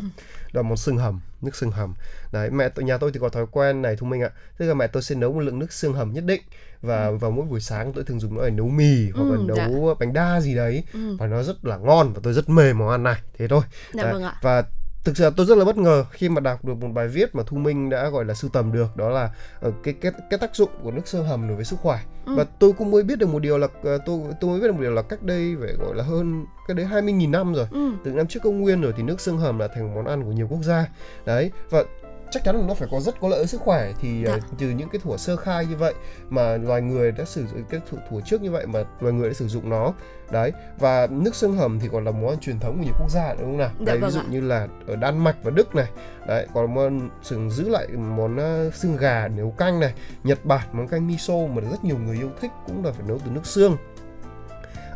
Đó 0.53 0.61
là 0.61 0.61
món 0.61 0.77
xương 0.77 0.97
hầm, 0.97 1.19
nước 1.41 1.55
xương 1.55 1.71
hầm. 1.71 1.93
Đấy, 2.31 2.49
mẹ 2.49 2.69
nhà 2.75 2.97
tôi 2.97 3.11
thì 3.13 3.19
có 3.19 3.29
thói 3.29 3.45
quen 3.51 3.81
này 3.81 3.95
thông 3.95 4.09
minh 4.09 4.21
ạ. 4.21 4.29
Tức 4.57 4.65
là 4.65 4.73
mẹ 4.73 4.87
tôi 4.87 5.03
sẽ 5.03 5.15
nấu 5.15 5.33
một 5.33 5.39
lượng 5.39 5.59
nước 5.59 5.73
xương 5.73 5.93
hầm 5.93 6.13
nhất 6.13 6.23
định 6.25 6.41
và 6.81 7.11
vào 7.11 7.31
mỗi 7.31 7.45
buổi 7.45 7.61
sáng 7.61 7.93
tôi 7.93 8.03
thường 8.03 8.19
dùng 8.19 8.35
nó 8.37 8.43
để 8.43 8.49
nấu 8.49 8.67
mì 8.67 9.09
hoặc 9.09 9.23
là 9.23 9.35
Ừ, 9.37 9.53
dạ. 9.57 9.67
nấu 9.67 9.95
bánh 9.99 10.13
đa 10.13 10.41
gì 10.41 10.55
đấy 10.55 10.83
Ừ. 10.93 11.15
và 11.19 11.27
nó 11.27 11.43
rất 11.43 11.65
là 11.65 11.77
ngon 11.77 12.13
và 12.13 12.19
tôi 12.23 12.33
rất 12.33 12.49
mê 12.49 12.73
món 12.73 12.89
ăn 12.89 13.03
này. 13.03 13.21
Thế 13.37 13.47
thôi. 13.47 13.61
Dạ 13.93 14.03
Đấy, 14.03 14.13
vâng 14.13 14.23
ạ. 14.23 14.35
Và 14.41 14.63
thực 15.03 15.17
sự 15.17 15.29
tôi 15.37 15.45
rất 15.45 15.57
là 15.57 15.65
bất 15.65 15.77
ngờ 15.77 16.05
khi 16.11 16.29
mà 16.29 16.39
đọc 16.41 16.65
được 16.65 16.73
một 16.77 16.87
bài 16.93 17.07
viết 17.07 17.35
mà 17.35 17.43
Thu 17.47 17.57
Minh 17.57 17.89
đã 17.89 18.09
gọi 18.09 18.25
là 18.25 18.33
sưu 18.33 18.49
tầm 18.53 18.71
được 18.71 18.97
đó 18.97 19.09
là 19.09 19.29
ờ, 19.61 19.71
cái 19.83 19.93
cái 20.01 20.11
cái 20.29 20.39
tác 20.39 20.55
dụng 20.55 20.69
của 20.83 20.91
nước 20.91 21.07
sơ 21.07 21.21
hầm 21.21 21.47
đối 21.47 21.55
với 21.55 21.65
sức 21.65 21.79
khỏe 21.81 21.99
Ừ. 22.25 22.35
và 22.35 22.45
tôi 22.59 22.73
cũng 22.73 22.91
mới 22.91 23.03
biết 23.03 23.19
được 23.19 23.27
một 23.29 23.39
điều 23.39 23.57
là 23.57 23.67
ờ, 23.83 23.97
tôi 24.05 24.19
tôi 24.41 24.49
mới 24.51 24.59
biết 24.59 24.67
được 24.67 24.73
một 24.73 24.81
điều 24.81 24.91
là 24.91 25.01
cách 25.01 25.23
đây 25.23 25.55
phải 25.61 25.73
gọi 25.73 25.95
là 25.95 26.03
hơn 26.03 26.45
cái 26.67 26.75
đấy 26.75 26.85
20.000 26.91 27.31
năm 27.31 27.53
rồi 27.53 27.67
Ừ. 27.71 27.91
từ 28.03 28.11
năm 28.11 28.27
trước 28.27 28.39
công 28.43 28.61
nguyên 28.61 28.81
rồi 28.81 28.93
thì 28.97 29.03
nước 29.03 29.21
xương 29.21 29.37
hầm 29.37 29.59
là 29.59 29.67
thành 29.67 29.95
món 29.95 30.05
ăn 30.05 30.23
của 30.23 30.31
nhiều 30.31 30.47
quốc 30.49 30.63
gia 30.63 30.85
đấy 31.25 31.51
và 31.69 31.83
chắc 32.31 32.43
chắn 32.43 32.55
là 32.55 32.67
nó 32.67 32.73
phải 32.73 32.87
có 32.91 32.99
rất 32.99 33.19
có 33.19 33.27
lợi 33.27 33.47
sức 33.47 33.61
khỏe 33.61 33.91
thì 34.01 34.23
dạ. 34.25 34.35
uh, 34.35 34.43
từ 34.59 34.69
những 34.69 34.89
cái 34.89 34.99
thủa 35.03 35.17
sơ 35.17 35.35
khai 35.35 35.65
như 35.65 35.75
vậy 35.75 35.93
mà 36.29 36.57
loài 36.57 36.81
người 36.81 37.11
đã 37.11 37.25
sử 37.25 37.47
dụng 37.47 37.63
cái 37.69 37.81
thủa, 38.09 38.21
trước 38.21 38.41
như 38.41 38.51
vậy 38.51 38.65
mà 38.65 38.83
loài 38.99 39.13
người 39.13 39.29
đã 39.29 39.33
sử 39.33 39.47
dụng 39.47 39.69
nó 39.69 39.93
đấy 40.31 40.51
và 40.79 41.07
nước 41.11 41.35
xương 41.35 41.57
hầm 41.57 41.79
thì 41.79 41.89
còn 41.91 42.05
là 42.05 42.11
món 42.11 42.29
ăn 42.29 42.39
truyền 42.39 42.59
thống 42.59 42.77
của 42.77 42.83
nhiều 42.83 42.93
quốc 42.99 43.09
gia 43.09 43.33
đúng 43.33 43.45
không 43.45 43.57
nào 43.57 43.71
dạ, 43.79 43.85
đấy 43.85 43.97
vâng 43.97 44.09
ví 44.09 44.13
dụ 44.13 44.19
ạ. 44.19 44.25
như 44.29 44.41
là 44.41 44.67
ở 44.87 44.95
Đan 44.95 45.17
Mạch 45.17 45.35
và 45.43 45.51
Đức 45.51 45.75
này 45.75 45.87
đấy 46.27 46.47
còn 46.53 46.73
món 46.73 47.09
sừng 47.23 47.51
giữ 47.51 47.69
lại 47.69 47.87
món 47.87 48.35
uh, 48.67 48.73
xương 48.73 48.97
gà 48.97 49.27
nấu 49.27 49.51
canh 49.51 49.79
này 49.79 49.93
Nhật 50.23 50.45
Bản 50.45 50.67
món 50.71 50.87
canh 50.87 51.07
miso 51.07 51.33
mà 51.33 51.61
rất 51.71 51.83
nhiều 51.83 51.97
người 51.97 52.17
yêu 52.17 52.29
thích 52.41 52.51
cũng 52.67 52.85
là 52.85 52.91
phải 52.91 53.07
nấu 53.07 53.19
từ 53.25 53.31
nước 53.31 53.45
xương 53.45 53.77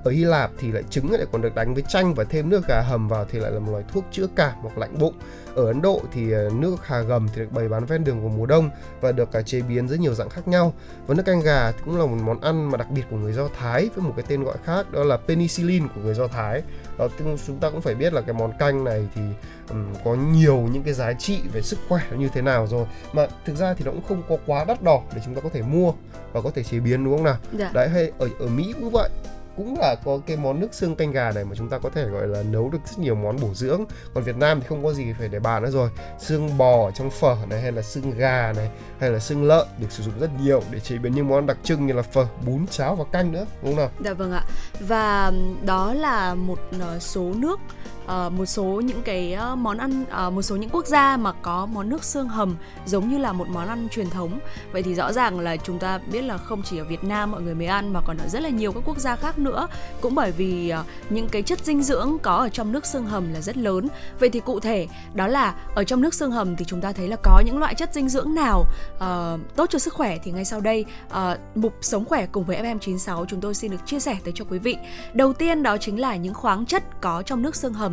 ở 0.04 0.12
Hy 0.12 0.24
Lạp 0.24 0.52
thì 0.58 0.72
lại 0.72 0.84
trứng 0.90 1.12
lại 1.12 1.26
còn 1.32 1.42
được 1.42 1.56
đánh 1.56 1.74
với 1.74 1.84
chanh 1.90 2.14
và 2.14 2.24
thêm 2.24 2.50
nước 2.50 2.68
gà 2.68 2.82
hầm 2.82 3.08
vào 3.08 3.26
thì 3.32 3.40
lại 3.40 3.52
là 3.52 3.60
một 3.60 3.72
loại 3.72 3.84
thuốc 3.94 4.06
chữa 4.12 4.28
cảm 4.36 4.54
hoặc 4.62 4.78
lạnh 4.78 5.00
bụng. 5.00 5.14
Ở 5.56 5.66
Ấn 5.66 5.82
Độ 5.82 6.02
thì 6.12 6.32
ờ, 6.32 6.50
nước 6.54 6.76
hà 6.84 7.02
gầm 7.02 7.28
thì 7.34 7.42
được 7.42 7.52
bày 7.52 7.70
bán 7.70 7.86
ven 7.86 8.04
đường 8.04 8.22
vào 8.22 8.30
mùa 8.38 8.46
đông 8.46 8.70
và 9.02 9.12
được 9.12 9.32
cả 9.32 9.42
chế 9.42 9.62
biến 9.62 9.88
dưới 9.88 9.98
nhiều 9.98 10.14
dạng 10.14 10.30
khác 10.30 10.48
nhau. 10.48 10.74
Và 11.08 11.16
nước 11.16 11.24
canh 11.26 11.42
gà 11.42 11.72
thì 11.72 11.78
cũng 11.86 12.00
là 12.00 12.06
một 12.06 12.18
món 12.24 12.42
ăn 12.42 12.72
mà 12.72 12.78
đặc 12.78 12.88
biệt 12.92 13.04
của 13.10 13.18
người 13.18 13.34
Do 13.34 13.48
Thái 13.60 13.90
với 13.96 14.06
một 14.06 14.14
cái 14.16 14.26
tên 14.28 14.44
gọi 14.44 14.58
khác 14.64 14.92
đó 14.92 15.04
là 15.04 15.18
penicillin 15.18 15.88
của 15.88 16.02
người 16.02 16.14
Do 16.14 16.28
Thái. 16.28 16.62
Đó 16.98 17.08
chúng 17.48 17.58
ta 17.60 17.70
cũng 17.70 17.82
phải 17.82 17.96
biết 17.96 18.14
là 18.14 18.22
cái 18.22 18.34
món 18.34 18.58
canh 18.60 18.84
này 18.84 19.08
thì 19.16 19.22
um, 19.70 19.94
có 20.06 20.16
nhiều 20.16 20.58
những 20.58 20.84
cái 20.84 20.94
giá 20.94 21.14
trị 21.14 21.40
về 21.54 21.62
sức 21.62 21.80
khỏe 21.90 22.02
như 22.18 22.30
thế 22.34 22.42
nào 22.42 22.68
rồi. 22.68 22.86
Mà 23.14 23.28
thực 23.46 23.56
ra 23.56 23.74
thì 23.74 23.86
nó 23.86 23.92
cũng 23.92 24.04
không 24.08 24.24
có 24.30 24.38
quá 24.46 24.66
đắt 24.66 24.84
đỏ 24.84 25.02
để 25.16 25.22
chúng 25.26 25.36
ta 25.36 25.42
có 25.42 25.50
thể 25.54 25.62
mua 25.62 25.94
và 26.34 26.42
có 26.42 26.52
thể 26.56 26.64
chế 26.64 26.80
biến 26.80 27.04
đúng 27.04 27.16
không 27.16 27.24
nào? 27.24 27.38
Dạ. 27.58 27.72
đấy 27.74 27.90
hay 27.90 28.12
ở 28.18 28.30
ở 28.40 28.48
Mỹ 28.48 28.74
cũng 28.80 28.90
vậy 28.90 29.10
cũng 29.58 29.80
là 29.80 29.96
có 30.06 30.20
cái 30.26 30.38
món 30.38 30.60
nước 30.60 30.74
xương 30.74 30.96
canh 30.96 31.12
gà 31.12 31.32
này 31.32 31.46
mà 31.46 31.56
chúng 31.56 31.70
ta 31.70 31.78
có 31.80 31.90
thể, 31.90 32.06
gọi 32.06 32.28
là, 32.28 32.44
nấu 32.44 32.70
được 32.70 32.80
rất 32.86 33.00
nhiều 33.00 33.16
món 33.16 33.38
bổ 33.42 33.54
dưỡng. 33.54 33.86
Còn 34.14 34.24
Việt 34.24 34.38
Nam 34.38 34.62
thì 34.62 34.68
không 34.68 34.84
có 34.84 34.94
gì 34.94 35.14
phải 35.20 35.28
để 35.28 35.40
bàn 35.40 35.64
nữa 35.64 35.72
rồi. 35.72 35.90
Xương 36.20 36.58
bò 36.58 36.92
trong 36.92 37.10
phở 37.10 37.36
này, 37.50 37.62
hay 37.62 37.72
là 37.72 37.82
xương 37.82 38.18
gà 38.18 38.54
này, 38.58 38.70
hay 39.00 39.10
là 39.10 39.20
xương 39.20 39.44
lợn 39.44 39.68
được 39.78 39.92
sử 39.92 40.04
dụng 40.04 40.20
rất 40.20 40.30
nhiều 40.42 40.64
để 40.72 40.80
chế 40.80 40.98
biến 40.98 41.16
những 41.16 41.28
món 41.28 41.46
đặc 41.46 41.58
trưng 41.64 41.88
như 41.88 41.94
là 41.94 42.02
phở, 42.02 42.28
bún, 42.46 42.68
cháo 42.68 42.96
và 42.96 43.06
canh 43.12 43.32
nữa, 43.32 43.46
đúng 43.62 43.76
không 43.76 43.84
nào? 43.84 43.90
Dạ 44.04 44.14
vâng 44.14 44.32
ạ. 44.32 44.44
Và 44.80 45.32
đó 45.66 45.94
là 45.94 46.34
một 46.36 46.60
ờ, 46.80 47.00
số 47.00 47.32
nước 47.36 47.60
uh, 48.06 48.34
một 48.34 48.46
số 48.46 48.64
những 48.66 49.02
cái 49.02 49.34
ờ, 49.34 49.56
món 49.56 49.78
ăn 49.78 50.06
uh, 50.28 50.34
một 50.34 50.42
số 50.42 50.56
những 50.56 50.70
quốc 50.70 50.88
gia 50.88 51.18
mà 51.18 51.32
có 51.32 51.66
món 51.66 51.90
nước 51.90 52.04
xương 52.04 52.28
hầm 52.28 52.56
giống 52.86 53.10
như 53.10 53.18
là 53.18 53.34
một 53.34 53.48
món 53.48 53.68
ăn 53.68 53.88
truyền 53.92 54.10
thống. 54.10 54.40
Vậy 54.72 54.84
thì 54.84 54.96
rõ 54.96 55.14
ràng 55.14 55.40
là 55.40 55.58
chúng 55.58 55.80
ta 55.80 56.00
biết 56.12 56.22
là 56.22 56.38
không 56.38 56.62
chỉ 56.64 56.78
ở 56.78 56.84
Việt 56.84 57.04
Nam 57.04 57.32
mọi 57.32 57.42
người 57.42 57.56
mới 57.56 57.68
ăn 57.68 57.94
mà 57.94 58.02
còn 58.02 58.18
ở 58.18 58.28
rất 58.28 58.40
là 58.40 58.50
nhiều 58.50 58.72
các 58.72 58.84
quốc 58.86 59.00
gia 59.00 59.16
khác 59.16 59.40
nữa. 59.40 59.68
Cũng 60.02 60.16
bởi 60.16 60.32
vì 60.32 60.74
uh, 60.80 60.86
những 61.12 61.28
cái 61.30 61.42
chất 61.42 61.60
dinh 61.66 61.84
dưỡng 61.84 62.18
có 62.22 62.36
ở 62.36 62.50
trong 62.50 62.72
nước 62.72 62.86
xương 62.86 63.06
hầm 63.06 63.34
là 63.34 63.42
rất 63.42 63.58
lớn. 63.58 63.88
Vậy 64.20 64.30
thì 64.30 64.40
cụ 64.40 64.60
thể 64.60 64.88
đó 65.14 65.28
là 65.28 65.56
ở 65.76 65.84
trong 65.84 66.02
nước 66.02 66.14
xương 66.14 66.32
hầm 66.32 66.56
thì 66.56 66.66
chúng 66.66 66.82
ta 66.82 66.92
thấy 66.92 67.08
là 67.08 67.16
có 67.24 67.42
những 67.46 67.58
loại 67.58 67.76
chất 67.76 67.94
dinh 67.94 68.10
dưỡng 68.10 68.36
nào 68.36 68.66
uh, 68.96 69.40
tốt 69.56 69.66
cho 69.70 69.80
sức 69.80 69.94
khỏe 69.94 70.18
thì 70.24 70.32
ngay 70.32 70.46
sau 70.46 70.62
đây. 70.62 70.86
Uh, 71.08 71.40
mục 71.56 71.74
sống 71.82 72.06
khỏe 72.06 72.26
cùng 72.32 72.44
với 72.44 72.64
FM96 72.64 73.26
chúng 73.26 73.42
tôi 73.42 73.54
xin 73.54 73.72
được 73.72 73.86
chia 73.86 74.00
sẻ 74.00 74.18
tới 74.24 74.34
cho 74.36 74.46
quý 74.50 74.60
vị. 74.60 74.78
Đầu 75.14 75.34
tiên 75.34 75.64
đó 75.64 75.78
chính 75.78 76.00
là 76.00 76.16
những 76.16 76.34
khoáng 76.34 76.66
chất 76.66 76.84
có 77.02 77.24
trong 77.26 77.42
nước 77.42 77.56
xương 77.56 77.74
hầm. 77.74 77.93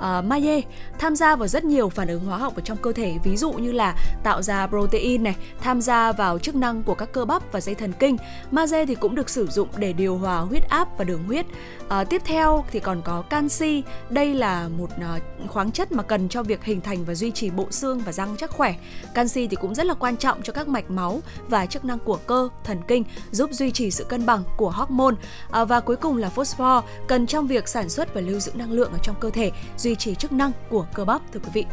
Ờ, 0.00 0.18
uh, 0.18 0.24
magie 0.24 0.60
tham 0.98 1.16
gia 1.16 1.36
vào 1.36 1.48
rất 1.48 1.64
nhiều 1.64 1.88
phản 1.88 2.08
ứng 2.08 2.24
hóa 2.24 2.38
học 2.38 2.56
ở 2.56 2.62
trong 2.64 2.78
cơ 2.78 2.92
thể 2.92 3.14
ví 3.24 3.36
dụ 3.36 3.52
như 3.52 3.72
là 3.72 3.94
tạo 4.22 4.42
ra 4.42 4.66
protein 4.66 5.22
này 5.22 5.36
tham 5.60 5.80
gia 5.80 6.12
vào 6.12 6.38
chức 6.38 6.54
năng 6.54 6.82
của 6.82 6.94
các 6.94 7.12
cơ 7.12 7.24
bắp 7.24 7.52
và 7.52 7.60
dây 7.60 7.74
thần 7.74 7.92
kinh. 7.92 8.16
Magie 8.50 8.86
thì 8.86 8.94
cũng 8.94 9.14
được 9.14 9.30
sử 9.30 9.46
dụng 9.46 9.68
để 9.76 9.92
điều 9.92 10.16
hòa 10.16 10.38
huyết 10.38 10.68
áp 10.68 10.98
và 10.98 11.04
đường 11.04 11.24
huyết. 11.26 11.46
Uh, 11.86 12.08
tiếp 12.10 12.22
theo 12.24 12.64
thì 12.70 12.80
còn 12.80 13.02
có 13.02 13.22
canxi. 13.22 13.82
Đây 14.10 14.34
là 14.34 14.68
một 14.68 14.90
uh, 14.96 15.50
khoáng 15.50 15.72
chất 15.72 15.92
mà 15.92 16.02
cần 16.02 16.28
cho 16.28 16.42
việc 16.42 16.64
hình 16.64 16.80
thành 16.80 17.04
và 17.04 17.14
duy 17.14 17.30
trì 17.30 17.50
bộ 17.50 17.66
xương 17.70 17.98
và 17.98 18.12
răng 18.12 18.34
chắc 18.38 18.50
khỏe. 18.50 18.74
Canxi 19.14 19.46
thì 19.46 19.56
cũng 19.56 19.74
rất 19.74 19.86
là 19.86 19.94
quan 19.94 20.16
trọng 20.16 20.42
cho 20.42 20.52
các 20.52 20.68
mạch 20.68 20.90
máu 20.90 21.20
và 21.48 21.66
chức 21.66 21.84
năng 21.84 21.98
của 21.98 22.16
cơ 22.16 22.48
thần 22.64 22.78
kinh 22.88 23.04
giúp 23.30 23.50
duy 23.52 23.70
trì 23.70 23.90
sự 23.90 24.04
cân 24.04 24.26
bằng 24.26 24.42
của 24.56 24.70
hormone. 24.70 25.14
Uh, 25.62 25.68
và 25.68 25.80
cuối 25.80 25.96
cùng 25.96 26.16
là 26.16 26.28
phosphor 26.28 26.84
cần 27.08 27.26
trong 27.26 27.46
việc 27.46 27.68
sản 27.68 27.88
xuất 27.88 28.14
và 28.14 28.20
lưu 28.20 28.40
giữ 28.40 28.52
năng 28.54 28.72
lượng 28.72 28.92
ở 28.92 28.98
trong 29.02 29.16
cơ 29.20 29.30
thể 29.30 29.50
duy 29.76 29.89
trì 29.94 30.14
chức 30.14 30.32
năng 30.32 30.52
của 30.68 30.86
cơ 30.94 31.04
bắp 31.04 31.22
thưa 31.32 31.40
quý 31.40 31.50
vị. 31.52 31.66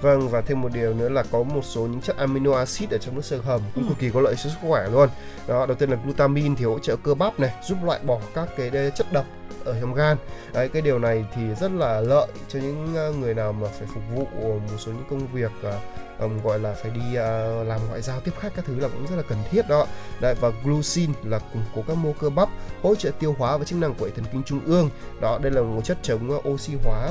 Vâng 0.00 0.28
và 0.28 0.40
thêm 0.40 0.60
một 0.60 0.68
điều 0.72 0.94
nữa 0.94 1.08
là 1.08 1.22
có 1.30 1.42
một 1.42 1.64
số 1.64 1.80
những 1.80 2.00
chất 2.00 2.16
amino 2.16 2.56
acid 2.56 2.90
ở 2.90 2.98
trong 2.98 3.14
nước 3.14 3.24
xương 3.24 3.42
hầm 3.42 3.60
cũng 3.74 3.84
ừ. 3.84 3.88
cực 3.88 3.98
kỳ 3.98 4.10
có 4.10 4.20
lợi 4.20 4.34
cho 4.36 4.50
sức 4.50 4.56
khỏe 4.68 4.88
luôn. 4.92 5.08
Đó, 5.46 5.66
đầu 5.66 5.76
tiên 5.76 5.90
là 5.90 5.96
glutamine 6.04 6.54
thì 6.58 6.64
hỗ 6.64 6.78
trợ 6.78 6.96
cơ 6.96 7.14
bắp 7.14 7.40
này, 7.40 7.54
giúp 7.68 7.78
loại 7.84 8.00
bỏ 8.06 8.20
các 8.34 8.48
cái 8.56 8.90
chất 8.94 9.12
độc 9.12 9.24
ở 9.64 9.80
trong 9.80 9.94
gan. 9.94 10.16
Đấy 10.52 10.68
cái 10.68 10.82
điều 10.82 10.98
này 10.98 11.24
thì 11.34 11.42
rất 11.60 11.72
là 11.72 12.00
lợi 12.00 12.28
cho 12.48 12.58
những 12.58 12.94
ờ, 12.94 13.12
người 13.12 13.34
nào 13.34 13.52
mà 13.52 13.68
phải 13.78 13.88
phục 13.94 14.02
vụ 14.14 14.26
một 14.42 14.78
số 14.78 14.92
những 14.92 15.04
công 15.10 15.26
việc 15.32 15.52
um, 16.18 16.42
gọi 16.42 16.58
là 16.58 16.72
phải 16.72 16.90
đi 16.90 17.00
uh, 17.00 17.66
làm 17.66 17.80
ngoại 17.88 18.02
giao 18.02 18.20
tiếp 18.20 18.32
khách 18.40 18.54
các 18.56 18.64
thứ 18.64 18.80
là 18.80 18.88
cũng 18.88 19.06
rất 19.06 19.16
là 19.16 19.22
cần 19.28 19.38
thiết 19.50 19.68
đó 19.68 19.86
đấy 20.20 20.34
và 20.40 20.52
glucin 20.64 21.10
là 21.24 21.38
củng 21.38 21.64
cố 21.74 21.82
các 21.88 21.96
mô 21.96 22.12
cơ 22.20 22.30
bắp 22.30 22.48
hỗ 22.82 22.94
trợ 22.94 23.10
tiêu 23.10 23.34
hóa 23.38 23.56
và 23.56 23.64
chức 23.64 23.78
năng 23.78 23.94
của 23.94 24.06
hệ 24.06 24.12
thần 24.16 24.24
kinh 24.32 24.42
trung 24.42 24.60
ương 24.64 24.90
đó 25.20 25.38
đây 25.42 25.52
là 25.52 25.62
một 25.62 25.80
chất 25.84 25.98
chống 26.02 26.40
oxy 26.48 26.72
hóa 26.84 27.10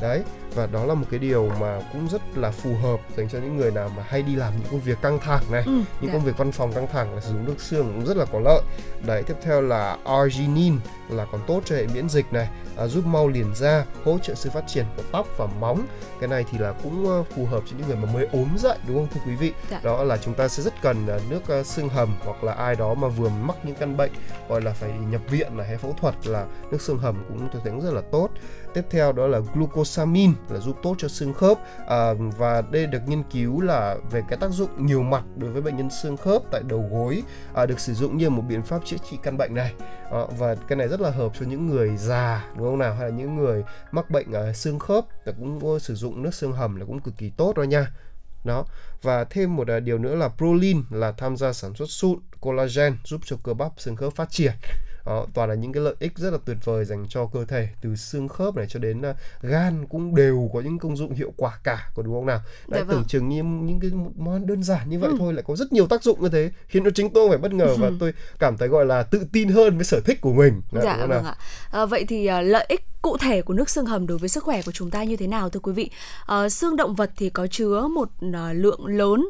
đấy 0.00 0.22
và 0.54 0.66
đó 0.66 0.84
là 0.84 0.94
một 0.94 1.06
cái 1.10 1.18
điều 1.18 1.50
mà 1.60 1.80
cũng 1.92 2.08
rất 2.08 2.22
là 2.34 2.50
phù 2.50 2.76
hợp 2.82 3.00
dành 3.16 3.28
cho 3.28 3.38
những 3.38 3.56
người 3.56 3.70
nào 3.70 3.90
mà 3.96 4.02
hay 4.08 4.22
đi 4.22 4.36
làm 4.36 4.52
những 4.52 4.68
công 4.70 4.80
việc 4.80 4.98
căng 5.02 5.18
thẳng 5.18 5.42
này. 5.50 5.62
Ừ, 5.66 5.72
những 5.72 5.84
dạ. 6.06 6.12
công 6.12 6.24
việc 6.24 6.36
văn 6.36 6.52
phòng 6.52 6.72
căng 6.72 6.86
thẳng 6.92 7.14
là 7.14 7.20
sử 7.20 7.32
dụng 7.32 7.44
nước 7.44 7.60
xương 7.60 7.92
cũng 7.94 8.06
rất 8.06 8.16
là 8.16 8.24
có 8.32 8.40
lợi. 8.40 8.62
Đấy 9.06 9.22
tiếp 9.22 9.34
theo 9.42 9.60
là 9.60 9.96
arginine 10.04 10.76
là 11.08 11.26
còn 11.32 11.40
tốt 11.46 11.62
cho 11.64 11.76
hệ 11.76 11.86
miễn 11.94 12.08
dịch 12.08 12.32
này 12.32 12.48
à, 12.76 12.86
giúp 12.86 13.06
mau 13.06 13.28
liền 13.28 13.54
da 13.54 13.84
hỗ 14.04 14.18
trợ 14.18 14.34
sự 14.34 14.50
phát 14.50 14.64
triển 14.66 14.84
của 14.96 15.02
tóc 15.12 15.26
và 15.36 15.46
móng. 15.60 15.86
Cái 16.20 16.28
này 16.28 16.44
thì 16.50 16.58
là 16.58 16.72
cũng 16.82 17.06
uh, 17.20 17.26
phù 17.36 17.46
hợp 17.46 17.62
cho 17.66 17.76
những 17.78 17.88
người 17.88 17.96
mà 17.96 18.12
mới 18.12 18.26
ốm 18.32 18.48
dậy 18.58 18.78
đúng 18.88 18.96
không 18.96 19.08
thưa 19.14 19.20
quý 19.26 19.36
vị? 19.36 19.52
Dạ. 19.70 19.80
đó 19.82 20.04
là 20.04 20.16
chúng 20.16 20.34
ta 20.34 20.48
sẽ 20.48 20.62
rất 20.62 20.74
cần 20.82 21.06
uh, 21.16 21.30
nước 21.30 21.60
uh, 21.60 21.66
xương 21.66 21.88
hầm 21.88 22.16
hoặc 22.24 22.44
là 22.44 22.52
ai 22.52 22.76
đó 22.76 22.94
mà 22.94 23.08
vừa 23.08 23.28
mắc 23.28 23.56
những 23.64 23.74
căn 23.74 23.96
bệnh 23.96 24.12
gọi 24.48 24.60
là 24.60 24.72
phải 24.72 24.90
nhập 25.10 25.20
viện 25.30 25.56
là 25.56 25.64
hay 25.64 25.76
phẫu 25.76 25.94
thuật 26.00 26.26
là 26.26 26.46
nước 26.70 26.80
xương 26.80 26.98
hầm 26.98 27.24
cũng 27.28 27.48
tôi 27.52 27.62
thấy 27.64 27.72
rất 27.80 27.94
là 27.94 28.00
tốt. 28.12 28.28
Tiếp 28.74 28.82
theo 28.90 29.12
đó 29.12 29.26
là 29.26 29.40
glucosamine 29.54 30.32
là 30.48 30.60
giúp 30.60 30.76
tốt 30.82 30.94
cho 30.98 31.08
xương 31.08 31.34
khớp 31.34 31.58
à, 31.88 32.12
và 32.38 32.60
đây 32.60 32.86
được 32.86 32.98
nghiên 33.06 33.22
cứu 33.22 33.60
là 33.60 33.96
về 34.10 34.22
cái 34.28 34.38
tác 34.38 34.50
dụng 34.50 34.86
nhiều 34.86 35.02
mặt 35.02 35.24
đối 35.36 35.50
với 35.50 35.62
bệnh 35.62 35.76
nhân 35.76 35.88
xương 36.02 36.16
khớp 36.16 36.42
tại 36.50 36.62
đầu 36.68 36.84
gối 36.90 37.22
à, 37.54 37.66
được 37.66 37.80
sử 37.80 37.94
dụng 37.94 38.16
như 38.16 38.30
một 38.30 38.42
biện 38.48 38.62
pháp 38.62 38.84
chữa 38.84 38.96
trị 39.10 39.18
căn 39.22 39.36
bệnh 39.36 39.54
này. 39.54 39.74
À, 40.10 40.18
và 40.38 40.54
cái 40.54 40.76
này 40.76 40.88
rất 40.88 41.00
là 41.00 41.10
hợp 41.10 41.32
cho 41.40 41.46
những 41.46 41.68
người 41.68 41.96
già 41.96 42.44
đúng 42.56 42.63
không 42.64 42.78
nào 42.78 42.94
hay 42.94 43.10
là 43.10 43.16
những 43.16 43.36
người 43.36 43.64
mắc 43.92 44.10
bệnh 44.10 44.32
ở 44.32 44.52
xương 44.52 44.78
khớp 44.78 45.04
là 45.24 45.32
cũng 45.38 45.80
sử 45.80 45.94
dụng 45.94 46.22
nước 46.22 46.34
xương 46.34 46.52
hầm 46.52 46.76
là 46.76 46.84
cũng 46.86 47.00
cực 47.00 47.14
kỳ 47.18 47.30
tốt 47.30 47.56
rồi 47.56 47.66
nha. 47.66 47.92
Đó. 48.44 48.64
Và 49.02 49.24
thêm 49.24 49.56
một 49.56 49.68
ờ, 49.68 49.80
điều 49.80 49.98
nữa 49.98 50.14
là 50.14 50.28
proline 50.28 50.80
là 50.90 51.12
tham 51.12 51.36
gia 51.36 51.52
sản 51.52 51.74
xuất 51.74 51.90
sụn 51.90 52.18
collagen 52.40 52.96
giúp 53.04 53.20
cho 53.24 53.36
cơ 53.42 53.54
bắp 53.54 53.72
xương 53.76 53.96
khớp 53.96 54.14
phát 54.14 54.30
triển 54.30 54.52
đó, 55.06 55.26
toàn 55.34 55.48
là 55.48 55.54
những 55.54 55.72
cái 55.72 55.82
lợi 55.82 55.94
ích 55.98 56.18
rất 56.18 56.30
là 56.30 56.38
tuyệt 56.44 56.56
vời 56.64 56.84
dành 56.84 57.06
cho 57.08 57.26
cơ 57.26 57.44
thể 57.44 57.68
từ 57.82 57.96
xương 57.96 58.28
khớp 58.28 58.56
này 58.56 58.66
cho 58.68 58.80
đến 58.80 59.00
uh, 59.10 59.16
gan 59.42 59.86
cũng 59.86 60.14
đều 60.14 60.50
có 60.52 60.60
những 60.60 60.78
công 60.78 60.96
dụng 60.96 61.12
hiệu 61.12 61.32
quả 61.36 61.58
cả 61.64 61.90
có 61.94 62.02
đúng 62.02 62.14
không 62.14 62.26
nào? 62.26 62.40
Đấy 62.68 62.80
dạ 62.80 62.84
vâng. 62.84 62.96
tưởng 62.96 63.04
chừng 63.08 63.28
như 63.28 63.42
những 63.42 63.80
cái 63.80 63.90
món 64.16 64.46
đơn 64.46 64.62
giản 64.62 64.90
như 64.90 64.98
vậy 64.98 65.10
ừ. 65.10 65.16
thôi 65.18 65.34
lại 65.34 65.44
có 65.46 65.56
rất 65.56 65.72
nhiều 65.72 65.86
tác 65.86 66.02
dụng 66.02 66.22
như 66.22 66.28
thế 66.28 66.50
khiến 66.68 66.84
cho 66.84 66.90
chính 66.94 67.10
tôi 67.10 67.28
phải 67.28 67.38
bất 67.38 67.52
ngờ 67.52 67.76
và 67.78 67.90
tôi 68.00 68.12
cảm 68.38 68.56
thấy 68.56 68.68
gọi 68.68 68.86
là 68.86 69.02
tự 69.02 69.26
tin 69.32 69.48
hơn 69.48 69.76
với 69.76 69.84
sở 69.84 70.00
thích 70.04 70.20
của 70.20 70.32
mình. 70.32 70.62
Đấy, 70.72 70.84
dạ 70.84 71.06
vâng 71.06 71.24
ạ. 71.24 71.34
À, 71.70 71.86
vậy 71.86 72.04
thì 72.08 72.28
uh, 72.28 72.44
lợi 72.44 72.66
ích 72.68 72.84
cụ 73.02 73.16
thể 73.16 73.42
của 73.42 73.54
nước 73.54 73.70
xương 73.70 73.86
hầm 73.86 74.06
đối 74.06 74.18
với 74.18 74.28
sức 74.28 74.44
khỏe 74.44 74.62
của 74.62 74.72
chúng 74.72 74.90
ta 74.90 75.04
như 75.04 75.16
thế 75.16 75.26
nào 75.26 75.50
thưa 75.50 75.60
quý 75.60 75.72
vị? 75.72 75.90
Uh, 76.32 76.52
xương 76.52 76.76
động 76.76 76.94
vật 76.94 77.10
thì 77.16 77.30
có 77.30 77.46
chứa 77.46 77.88
một 77.88 78.08
uh, 78.26 78.34
lượng 78.52 78.86
lớn 78.86 79.28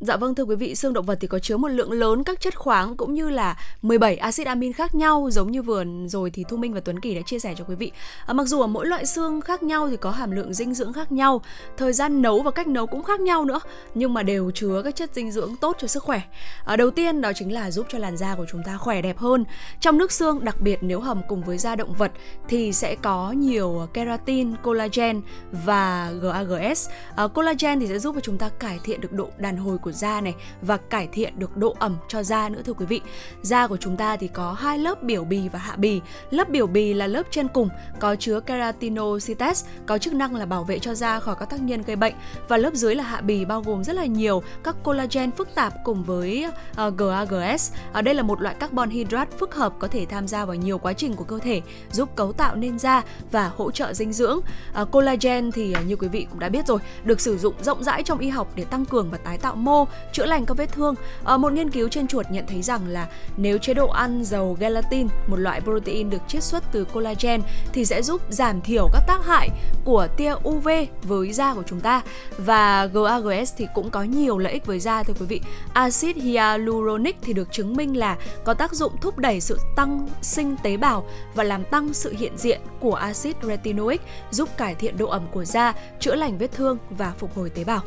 Dạ 0.00 0.16
vâng 0.16 0.34
thưa 0.34 0.44
quý 0.44 0.56
vị, 0.56 0.74
xương 0.74 0.92
động 0.92 1.04
vật 1.04 1.18
thì 1.20 1.28
có 1.28 1.38
chứa 1.38 1.56
một 1.56 1.68
lượng 1.68 1.92
lớn 1.92 2.24
các 2.24 2.40
chất 2.40 2.58
khoáng 2.58 2.96
cũng 2.96 3.14
như 3.14 3.30
là 3.30 3.56
17 3.82 4.16
axit 4.16 4.46
amin 4.46 4.72
khác 4.72 4.94
nhau 4.94 5.28
giống 5.32 5.50
như 5.50 5.62
vừa 5.62 5.84
rồi 6.06 6.30
thì 6.30 6.44
Thu 6.48 6.56
Minh 6.56 6.74
và 6.74 6.80
Tuấn 6.80 7.00
Kỳ 7.00 7.14
đã 7.14 7.20
chia 7.26 7.38
sẻ 7.38 7.54
cho 7.58 7.64
quý 7.64 7.74
vị. 7.74 7.92
À, 8.26 8.32
mặc 8.32 8.46
dù 8.46 8.60
ở 8.60 8.66
mỗi 8.66 8.86
loại 8.86 9.06
xương 9.06 9.40
khác 9.40 9.62
nhau 9.62 9.88
thì 9.88 9.96
có 9.96 10.10
hàm 10.10 10.30
lượng 10.30 10.54
dinh 10.54 10.74
dưỡng 10.74 10.92
khác 10.92 11.12
nhau, 11.12 11.42
thời 11.76 11.92
gian 11.92 12.22
nấu 12.22 12.42
và 12.42 12.50
cách 12.50 12.66
nấu 12.66 12.86
cũng 12.86 13.02
khác 13.02 13.20
nhau 13.20 13.44
nữa, 13.44 13.60
nhưng 13.94 14.14
mà 14.14 14.22
đều 14.22 14.50
chứa 14.50 14.82
các 14.84 14.96
chất 14.96 15.10
dinh 15.14 15.32
dưỡng 15.32 15.56
tốt 15.60 15.76
cho 15.80 15.86
sức 15.86 16.02
khỏe. 16.02 16.20
À, 16.64 16.76
đầu 16.76 16.90
tiên 16.90 17.20
đó 17.20 17.32
chính 17.34 17.52
là 17.52 17.70
giúp 17.70 17.86
cho 17.88 17.98
làn 17.98 18.16
da 18.16 18.34
của 18.34 18.46
chúng 18.50 18.62
ta 18.66 18.76
khỏe 18.76 19.02
đẹp 19.02 19.18
hơn. 19.18 19.44
Trong 19.80 19.98
nước 19.98 20.12
xương, 20.12 20.44
đặc 20.44 20.60
biệt 20.60 20.78
nếu 20.80 21.00
hầm 21.00 21.20
cùng 21.28 21.42
với 21.42 21.58
da 21.58 21.76
động 21.76 21.94
vật 21.94 22.12
thì 22.48 22.72
sẽ 22.72 22.94
có 22.94 23.32
nhiều 23.32 23.88
keratin, 23.94 24.56
collagen 24.56 25.20
và 25.64 26.12
GAGS. 26.22 26.88
À, 27.16 27.26
collagen 27.26 27.80
thì 27.80 27.86
sẽ 27.86 27.98
giúp 27.98 28.14
cho 28.14 28.20
chúng 28.20 28.38
ta 28.38 28.48
cải 28.48 28.78
thiện 28.84 29.00
được 29.00 29.12
độ 29.12 29.28
đàn 29.38 29.56
hồi 29.56 29.78
của 29.78 29.89
của 29.90 29.96
da 29.96 30.20
này 30.20 30.34
và 30.62 30.76
cải 30.76 31.08
thiện 31.12 31.38
được 31.38 31.56
độ 31.56 31.76
ẩm 31.78 31.96
cho 32.08 32.22
da 32.22 32.48
nữa 32.48 32.62
thưa 32.64 32.72
quý 32.72 32.86
vị. 32.86 33.00
Da 33.42 33.66
của 33.66 33.76
chúng 33.76 33.96
ta 33.96 34.16
thì 34.16 34.28
có 34.28 34.52
hai 34.52 34.78
lớp 34.78 35.02
biểu 35.02 35.24
bì 35.24 35.48
và 35.48 35.58
hạ 35.58 35.76
bì. 35.76 36.00
Lớp 36.30 36.48
biểu 36.48 36.66
bì 36.66 36.94
là 36.94 37.06
lớp 37.06 37.22
trên 37.30 37.48
cùng 37.48 37.68
có 38.00 38.16
chứa 38.16 38.40
keratinocytes 38.40 39.64
có 39.86 39.98
chức 39.98 40.14
năng 40.14 40.34
là 40.34 40.46
bảo 40.46 40.64
vệ 40.64 40.78
cho 40.78 40.94
da 40.94 41.20
khỏi 41.20 41.36
các 41.38 41.50
tác 41.50 41.60
nhân 41.60 41.82
gây 41.82 41.96
bệnh 41.96 42.14
và 42.48 42.56
lớp 42.56 42.74
dưới 42.74 42.94
là 42.94 43.04
hạ 43.04 43.20
bì 43.20 43.44
bao 43.44 43.62
gồm 43.62 43.84
rất 43.84 43.96
là 43.96 44.04
nhiều 44.04 44.42
các 44.64 44.76
collagen 44.82 45.30
phức 45.30 45.54
tạp 45.54 45.74
cùng 45.84 46.04
với 46.04 46.46
ờ, 46.76 46.86
uh, 46.86 46.98
GAGS. 46.98 47.72
Ở 47.92 48.02
đây 48.02 48.14
là 48.14 48.22
một 48.22 48.42
loại 48.42 48.54
carbon 48.54 48.90
hydrate 48.90 49.30
phức 49.38 49.54
hợp 49.54 49.72
có 49.78 49.88
thể 49.88 50.06
tham 50.06 50.28
gia 50.28 50.44
vào 50.44 50.56
nhiều 50.56 50.78
quá 50.78 50.92
trình 50.92 51.14
của 51.14 51.24
cơ 51.24 51.38
thể, 51.38 51.62
giúp 51.92 52.16
cấu 52.16 52.32
tạo 52.32 52.56
nên 52.56 52.78
da 52.78 53.02
và 53.30 53.50
hỗ 53.56 53.70
trợ 53.70 53.92
dinh 53.92 54.12
dưỡng. 54.12 54.40
Uh, 54.82 54.90
collagen 54.90 55.52
thì 55.52 55.74
uh, 55.80 55.86
như 55.86 55.96
quý 55.96 56.08
vị 56.08 56.26
cũng 56.30 56.38
đã 56.38 56.48
biết 56.48 56.66
rồi, 56.66 56.78
được 57.04 57.20
sử 57.20 57.38
dụng 57.38 57.54
rộng 57.62 57.84
rãi 57.84 58.02
trong 58.02 58.18
y 58.18 58.28
học 58.28 58.52
để 58.54 58.64
tăng 58.64 58.84
cường 58.84 59.10
và 59.10 59.18
tái 59.18 59.38
tạo 59.38 59.56
mô, 59.56 59.79
chữa 60.12 60.26
lành 60.26 60.46
các 60.46 60.56
vết 60.56 60.72
thương. 60.72 60.94
À, 61.24 61.36
một 61.36 61.52
nghiên 61.52 61.70
cứu 61.70 61.88
trên 61.88 62.06
chuột 62.06 62.26
nhận 62.30 62.46
thấy 62.46 62.62
rằng 62.62 62.88
là 62.88 63.08
nếu 63.36 63.58
chế 63.58 63.74
độ 63.74 63.88
ăn 63.88 64.24
giàu 64.24 64.56
gelatin, 64.60 65.08
một 65.26 65.36
loại 65.36 65.60
protein 65.60 66.10
được 66.10 66.22
chiết 66.28 66.42
xuất 66.42 66.64
từ 66.72 66.84
collagen 66.84 67.42
thì 67.72 67.84
sẽ 67.84 68.02
giúp 68.02 68.20
giảm 68.28 68.60
thiểu 68.60 68.88
các 68.92 69.02
tác 69.06 69.26
hại 69.26 69.48
của 69.84 70.06
tia 70.16 70.34
UV 70.48 70.68
với 71.02 71.32
da 71.32 71.54
của 71.54 71.62
chúng 71.66 71.80
ta 71.80 72.02
và 72.38 72.86
GAGS 72.86 73.54
thì 73.56 73.66
cũng 73.74 73.90
có 73.90 74.02
nhiều 74.02 74.38
lợi 74.38 74.52
ích 74.52 74.66
với 74.66 74.80
da 74.80 75.02
thưa 75.02 75.14
quý 75.20 75.26
vị. 75.26 75.40
Axit 75.72 76.16
hyaluronic 76.16 77.16
thì 77.22 77.32
được 77.32 77.52
chứng 77.52 77.76
minh 77.76 77.96
là 77.96 78.16
có 78.44 78.54
tác 78.54 78.72
dụng 78.72 78.92
thúc 79.00 79.18
đẩy 79.18 79.40
sự 79.40 79.58
tăng 79.76 80.08
sinh 80.22 80.56
tế 80.62 80.76
bào 80.76 81.06
và 81.34 81.44
làm 81.44 81.64
tăng 81.64 81.94
sự 81.94 82.14
hiện 82.18 82.38
diện 82.38 82.60
của 82.80 82.94
axit 82.94 83.36
retinoic, 83.42 84.00
giúp 84.30 84.48
cải 84.56 84.74
thiện 84.74 84.98
độ 84.98 85.08
ẩm 85.08 85.22
của 85.32 85.44
da, 85.44 85.74
chữa 86.00 86.14
lành 86.14 86.38
vết 86.38 86.52
thương 86.52 86.78
và 86.90 87.12
phục 87.18 87.36
hồi 87.36 87.50
tế 87.50 87.64
bào. 87.64 87.80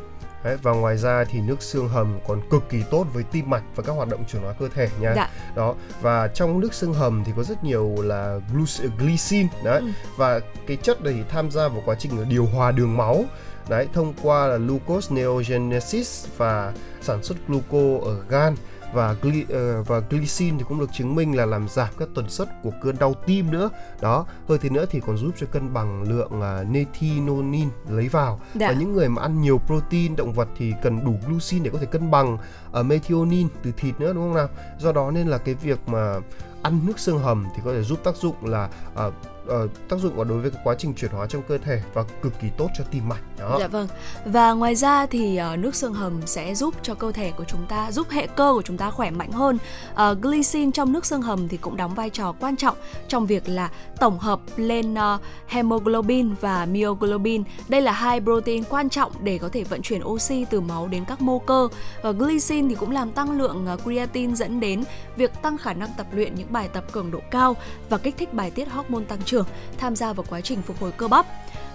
Đấy, 0.44 0.56
và 0.62 0.72
ngoài 0.72 0.96
ra 0.96 1.24
thì 1.24 1.40
nước 1.40 1.62
xương 1.62 1.88
hầm 1.88 2.18
còn 2.26 2.40
cực 2.50 2.62
kỳ 2.68 2.82
tốt 2.90 3.06
với 3.12 3.22
tim 3.22 3.50
mạch 3.50 3.62
và 3.76 3.82
các 3.82 3.92
hoạt 3.92 4.08
động 4.08 4.24
chuyển 4.28 4.42
hóa 4.42 4.54
cơ 4.58 4.68
thể 4.74 4.88
nha. 5.00 5.12
Dạ. 5.16 5.30
Đó 5.56 5.74
và 6.00 6.28
trong 6.28 6.60
nước 6.60 6.74
xương 6.74 6.94
hầm 6.94 7.24
thì 7.24 7.32
có 7.36 7.42
rất 7.42 7.64
nhiều 7.64 7.94
là 7.98 8.40
glycine 8.98 9.48
đấy 9.64 9.80
ừ. 9.80 9.86
và 10.16 10.40
cái 10.66 10.76
chất 10.76 11.02
này 11.02 11.12
thì 11.12 11.22
tham 11.28 11.50
gia 11.50 11.68
vào 11.68 11.82
quá 11.84 11.94
trình 11.98 12.28
điều 12.28 12.46
hòa 12.46 12.70
đường 12.70 12.96
máu 12.96 13.24
đấy 13.68 13.88
thông 13.92 14.14
qua 14.22 14.46
là 14.46 14.56
glucose 14.56 15.14
neogenesis 15.14 16.26
và 16.36 16.72
sản 17.00 17.22
xuất 17.22 17.38
gluco 17.48 18.06
ở 18.06 18.22
gan 18.28 18.54
và 18.94 19.16
gly, 19.22 19.42
uh, 19.42 19.86
và 19.86 20.00
glycine 20.10 20.56
thì 20.58 20.64
cũng 20.68 20.80
được 20.80 20.90
chứng 20.92 21.14
minh 21.14 21.36
là 21.36 21.46
làm 21.46 21.68
giảm 21.68 21.88
các 21.98 22.08
tần 22.14 22.28
suất 22.28 22.48
của 22.62 22.70
cơn 22.82 22.98
đau 22.98 23.14
tim 23.26 23.50
nữa. 23.50 23.70
Đó 24.00 24.26
hơn 24.48 24.58
thế 24.62 24.70
nữa 24.70 24.86
thì 24.90 25.00
còn 25.00 25.16
giúp 25.16 25.30
cho 25.36 25.46
cân 25.52 25.72
bằng 25.74 26.02
lượng 26.02 26.32
uh, 26.38 26.68
methionine 26.68 27.70
lấy 27.88 28.08
vào. 28.08 28.40
Đã. 28.54 28.68
và 28.68 28.74
những 28.74 28.92
người 28.92 29.08
mà 29.08 29.22
ăn 29.22 29.40
nhiều 29.42 29.60
protein 29.66 30.16
động 30.16 30.32
vật 30.32 30.48
thì 30.56 30.72
cần 30.82 31.04
đủ 31.04 31.14
glucine 31.26 31.64
để 31.64 31.70
có 31.70 31.78
thể 31.78 31.86
cân 31.86 32.10
bằng 32.10 32.38
uh, 32.80 32.86
methionine 32.86 33.48
từ 33.62 33.72
thịt 33.76 34.00
nữa 34.00 34.12
đúng 34.12 34.22
không 34.22 34.34
nào? 34.34 34.48
Do 34.78 34.92
đó 34.92 35.10
nên 35.10 35.28
là 35.28 35.38
cái 35.38 35.54
việc 35.54 35.88
mà 35.88 36.14
ăn 36.62 36.80
nước 36.86 36.98
xương 36.98 37.18
hầm 37.18 37.46
thì 37.56 37.62
có 37.64 37.72
thể 37.72 37.82
giúp 37.82 37.98
tác 38.04 38.16
dụng 38.16 38.36
là 38.44 38.68
uh, 39.06 39.14
uh, 39.46 39.70
tác 39.88 39.98
dụng 39.98 40.28
đối 40.28 40.40
với 40.40 40.50
cái 40.50 40.60
quá 40.64 40.74
trình 40.78 40.94
chuyển 40.94 41.10
hóa 41.10 41.26
trong 41.26 41.42
cơ 41.48 41.58
thể 41.58 41.82
và 41.94 42.04
cực 42.22 42.32
kỳ 42.40 42.48
tốt 42.58 42.68
cho 42.78 42.84
tim 42.90 43.08
mạch 43.08 43.22
đó. 43.38 43.56
Dạ 43.60 43.66
vâng. 43.66 43.88
Và 44.24 44.52
ngoài 44.52 44.74
ra 44.74 45.06
thì 45.06 45.40
uh, 45.52 45.58
nước 45.58 45.74
xương 45.74 45.94
hầm 45.94 46.26
sẽ 46.26 46.54
giúp 46.54 46.74
cho 46.82 46.94
cơ 46.94 47.12
thể 47.12 47.32
của 47.36 47.44
chúng 47.44 47.66
ta 47.68 47.92
giúp 47.92 48.10
hệ 48.10 48.26
cơ 48.26 48.52
của 48.54 48.62
chúng 48.62 48.76
ta 48.76 48.90
khỏe 48.90 49.10
mạnh 49.10 49.32
hơn. 49.32 49.58
Uh, 49.92 50.18
glycine 50.22 50.70
trong 50.70 50.92
nước 50.92 51.06
xương 51.06 51.22
hầm 51.22 51.48
thì 51.48 51.56
cũng 51.56 51.76
đóng 51.76 51.94
vai 51.94 52.10
trò 52.10 52.32
quan 52.40 52.56
trọng 52.56 52.76
trong 53.08 53.26
việc 53.26 53.48
là 53.48 53.70
tổng 54.00 54.18
hợp 54.18 54.40
lên 54.56 54.94
uh, 54.94 55.20
hemoglobin 55.46 56.34
và 56.40 56.66
myoglobin. 56.66 57.42
Đây 57.68 57.80
là 57.80 57.92
hai 57.92 58.20
protein 58.20 58.64
quan 58.64 58.88
trọng 58.88 59.12
để 59.20 59.38
có 59.38 59.48
thể 59.48 59.64
vận 59.64 59.82
chuyển 59.82 60.04
oxy 60.04 60.44
từ 60.50 60.60
máu 60.60 60.88
đến 60.88 61.04
các 61.04 61.20
mô 61.20 61.38
cơ. 61.38 61.68
Và 62.02 62.10
glycine 62.10 62.68
thì 62.68 62.74
cũng 62.74 62.90
làm 62.90 63.12
tăng 63.12 63.38
lượng 63.38 63.66
uh, 63.74 63.82
creatine 63.82 64.34
dẫn 64.34 64.60
đến 64.60 64.84
việc 65.16 65.42
tăng 65.42 65.58
khả 65.58 65.72
năng 65.72 65.88
tập 65.96 66.06
luyện 66.12 66.34
những 66.34 66.52
bài 66.52 66.68
tập 66.72 66.84
cường 66.92 67.10
độ 67.10 67.18
cao 67.30 67.56
và 67.88 67.98
kích 67.98 68.14
thích 68.18 68.34
bài 68.34 68.50
tiết 68.50 68.68
hormone 68.68 69.04
tăng 69.04 69.22
trưởng 69.24 69.33
trưởng 69.34 69.46
tham 69.78 69.96
gia 69.96 70.12
vào 70.12 70.24
quá 70.28 70.40
trình 70.40 70.62
phục 70.62 70.80
hồi 70.80 70.92
cơ 70.96 71.08
bắp 71.08 71.26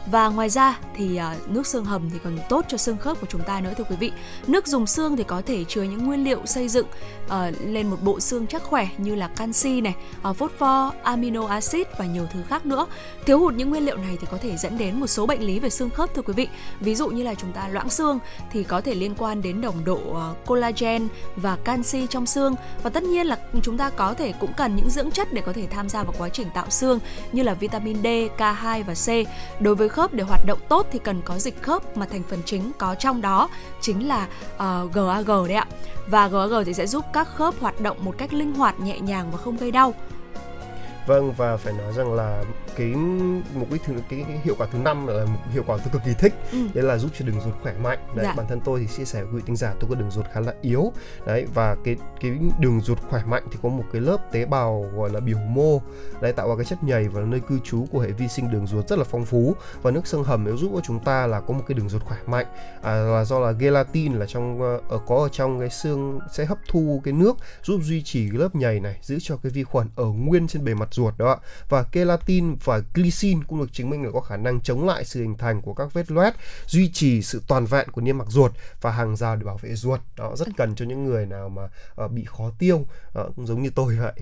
và 0.05 0.27
ngoài 0.27 0.49
ra 0.49 0.79
thì 0.95 1.19
uh, 1.19 1.49
nước 1.49 1.67
xương 1.67 1.85
hầm 1.85 2.09
thì 2.13 2.19
còn 2.23 2.37
tốt 2.49 2.65
cho 2.67 2.77
xương 2.77 2.97
khớp 2.97 3.21
của 3.21 3.27
chúng 3.29 3.41
ta 3.41 3.61
nữa 3.61 3.73
thưa 3.77 3.83
quý 3.83 3.95
vị. 3.99 4.11
Nước 4.47 4.67
dùng 4.67 4.87
xương 4.87 5.17
thì 5.17 5.23
có 5.23 5.41
thể 5.45 5.63
chứa 5.63 5.83
những 5.83 6.05
nguyên 6.05 6.23
liệu 6.23 6.45
xây 6.45 6.67
dựng 6.67 6.85
uh, 7.25 7.31
lên 7.65 7.89
một 7.89 7.97
bộ 8.03 8.19
xương 8.19 8.47
chắc 8.47 8.63
khỏe 8.63 8.87
như 8.97 9.15
là 9.15 9.27
canxi 9.27 9.81
này, 9.81 9.95
ờ, 10.21 10.33
uh, 10.43 10.51
pho 10.57 10.93
amino 11.03 11.47
acid 11.47 11.87
và 11.97 12.05
nhiều 12.05 12.27
thứ 12.33 12.39
khác 12.47 12.65
nữa. 12.65 12.85
Thiếu 13.25 13.39
hụt 13.39 13.53
những 13.53 13.69
nguyên 13.69 13.85
liệu 13.85 13.97
này 13.97 14.17
thì 14.21 14.27
có 14.31 14.37
thể 14.41 14.57
dẫn 14.57 14.77
đến 14.77 14.99
một 14.99 15.07
số 15.07 15.25
bệnh 15.25 15.41
lý 15.41 15.59
về 15.59 15.69
xương 15.69 15.89
khớp 15.89 16.15
thưa 16.15 16.21
quý 16.21 16.33
vị. 16.33 16.47
Ví 16.79 16.95
dụ 16.95 17.09
như 17.09 17.23
là 17.23 17.35
chúng 17.35 17.51
ta 17.51 17.67
loãng 17.67 17.89
xương 17.89 18.19
thì 18.51 18.63
có 18.63 18.81
thể 18.81 18.95
liên 18.95 19.15
quan 19.17 19.41
đến 19.41 19.61
nồng 19.61 19.85
độ 19.85 19.99
uh, 20.09 20.45
collagen 20.45 21.07
và 21.35 21.57
canxi 21.63 22.07
trong 22.09 22.25
xương 22.25 22.55
và 22.83 22.89
tất 22.89 23.03
nhiên 23.03 23.27
là 23.27 23.37
chúng 23.61 23.77
ta 23.77 23.89
có 23.89 24.13
thể 24.13 24.33
cũng 24.39 24.53
cần 24.57 24.75
những 24.75 24.89
dưỡng 24.89 25.11
chất 25.11 25.33
để 25.33 25.41
có 25.45 25.53
thể 25.53 25.67
tham 25.71 25.89
gia 25.89 26.03
vào 26.03 26.13
quá 26.17 26.29
trình 26.29 26.47
tạo 26.53 26.69
xương 26.69 26.99
như 27.31 27.43
là 27.43 27.53
vitamin 27.53 27.97
D, 28.03 28.07
K2 28.37 28.83
và 28.83 28.93
C. 28.93 29.29
Đối 29.61 29.75
với 29.75 29.89
khớp 29.99 30.13
để 30.13 30.23
hoạt 30.23 30.45
động 30.45 30.59
tốt 30.69 30.87
thì 30.91 30.99
cần 31.03 31.21
có 31.25 31.39
dịch 31.39 31.61
khớp 31.61 31.97
mà 31.97 32.05
thành 32.05 32.23
phần 32.29 32.39
chính 32.45 32.71
có 32.77 32.95
trong 32.95 33.21
đó 33.21 33.49
chính 33.81 34.07
là 34.07 34.27
ờ, 34.57 34.83
uh, 34.85 34.93
GAG 34.93 35.27
đấy 35.27 35.53
ạ. 35.53 35.65
Và 36.07 36.27
GAG 36.27 36.65
thì 36.65 36.73
sẽ 36.73 36.87
giúp 36.87 37.05
các 37.13 37.27
khớp 37.35 37.59
hoạt 37.59 37.81
động 37.81 37.97
một 38.01 38.15
cách 38.17 38.33
linh 38.33 38.53
hoạt, 38.53 38.79
nhẹ 38.79 38.99
nhàng 38.99 39.31
và 39.31 39.37
không 39.37 39.57
gây 39.57 39.71
đau. 39.71 39.93
Vâng 41.09 41.33
và 41.33 41.57
phải 41.57 41.73
nói 41.73 41.93
rằng 41.93 42.13
là 42.13 42.43
cái 42.75 42.87
mục 43.53 43.71
đích 43.71 43.81
thứ 43.85 43.93
cái, 44.09 44.25
cái 44.27 44.39
hiệu 44.43 44.55
quả 44.57 44.67
thứ 44.71 44.79
năm 44.79 45.07
là 45.07 45.25
một 45.25 45.39
hiệu 45.53 45.63
quả 45.67 45.77
tôi 45.77 45.87
cực 45.93 46.01
kỳ 46.05 46.11
thích. 46.19 46.33
Ừ. 46.51 46.57
đấy 46.73 46.83
là 46.83 46.97
giúp 46.97 47.11
cho 47.19 47.25
đường 47.25 47.41
ruột 47.41 47.53
khỏe 47.63 47.73
mạnh. 47.83 47.99
Đấy 48.15 48.25
dạ. 48.25 48.33
bản 48.37 48.47
thân 48.47 48.59
tôi 48.65 48.79
thì 48.79 48.87
chia 48.97 49.05
sẻ 49.05 49.23
với 49.23 49.33
quý 49.33 49.41
tính 49.45 49.55
giả 49.55 49.73
tôi 49.79 49.89
có 49.89 49.95
đường 49.95 50.11
ruột 50.11 50.25
khá 50.33 50.39
là 50.39 50.53
yếu. 50.61 50.91
Đấy 51.25 51.45
và 51.53 51.75
cái 51.83 51.95
cái 52.21 52.31
đường 52.59 52.81
ruột 52.81 52.97
khỏe 53.09 53.23
mạnh 53.25 53.43
thì 53.51 53.57
có 53.63 53.69
một 53.69 53.83
cái 53.93 54.01
lớp 54.01 54.17
tế 54.31 54.45
bào 54.45 54.85
gọi 54.95 55.09
là 55.09 55.19
biểu 55.19 55.37
mô. 55.37 55.81
Đấy 56.21 56.33
tạo 56.33 56.49
ra 56.49 56.55
cái 56.55 56.65
chất 56.65 56.83
nhầy 56.83 57.07
và 57.07 57.21
nơi 57.21 57.39
cư 57.39 57.59
trú 57.63 57.85
của 57.91 57.99
hệ 57.99 58.11
vi 58.11 58.27
sinh 58.27 58.51
đường 58.51 58.67
ruột 58.67 58.87
rất 58.87 58.99
là 58.99 59.05
phong 59.11 59.25
phú. 59.25 59.55
Và 59.81 59.91
nước 59.91 60.07
xương 60.07 60.23
hầm 60.23 60.43
nếu 60.43 60.57
giúp 60.57 60.71
cho 60.73 60.81
chúng 60.83 60.99
ta 60.99 61.27
là 61.27 61.39
có 61.39 61.53
một 61.53 61.63
cái 61.67 61.75
đường 61.75 61.89
ruột 61.89 62.03
khỏe 62.03 62.17
mạnh 62.25 62.45
à, 62.81 62.93
là 62.93 63.25
do 63.25 63.39
là 63.39 63.51
gelatin 63.51 64.13
là 64.13 64.25
trong 64.25 64.61
ở 64.61 64.81
ờ, 64.89 64.99
có 65.07 65.15
ở 65.15 65.29
trong 65.29 65.59
cái 65.59 65.69
xương 65.69 66.19
sẽ 66.31 66.45
hấp 66.45 66.57
thu 66.67 67.01
cái 67.03 67.13
nước 67.13 67.37
giúp 67.63 67.79
duy 67.83 68.03
trì 68.03 68.29
cái 68.29 68.39
lớp 68.39 68.55
nhầy 68.55 68.79
này 68.79 68.97
giữ 69.01 69.17
cho 69.21 69.37
cái 69.37 69.51
vi 69.51 69.63
khuẩn 69.63 69.87
ở 69.95 70.05
nguyên 70.05 70.47
trên 70.47 70.63
bề 70.65 70.73
mặt 70.73 70.89
ruột 70.91 70.98
đó 71.17 71.39
và 71.69 71.85
gelatin 71.91 72.55
và 72.63 72.81
glycine 72.93 73.41
cũng 73.47 73.59
được 73.59 73.73
chứng 73.73 73.89
minh 73.89 74.03
là 74.03 74.09
có 74.13 74.21
khả 74.21 74.37
năng 74.37 74.61
chống 74.61 74.87
lại 74.87 75.05
sự 75.05 75.21
hình 75.21 75.37
thành 75.37 75.61
của 75.61 75.73
các 75.73 75.93
vết 75.93 76.11
loét, 76.11 76.33
duy 76.67 76.89
trì 76.93 77.21
sự 77.21 77.41
toàn 77.47 77.65
vẹn 77.65 77.89
của 77.91 78.01
niêm 78.01 78.17
mạc 78.17 78.27
ruột 78.29 78.51
và 78.81 78.91
hàng 78.91 79.15
rào 79.15 79.35
để 79.35 79.43
bảo 79.45 79.57
vệ 79.61 79.75
ruột. 79.75 79.99
Đó 80.15 80.35
rất 80.35 80.47
cần 80.57 80.75
cho 80.75 80.85
những 80.85 81.05
người 81.05 81.25
nào 81.25 81.49
mà 81.49 81.63
uh, 82.05 82.11
bị 82.11 82.25
khó 82.25 82.51
tiêu, 82.59 82.77
uh, 82.77 83.35
cũng 83.35 83.47
giống 83.47 83.63
như 83.63 83.69
tôi 83.75 83.97
vậy. 84.01 84.13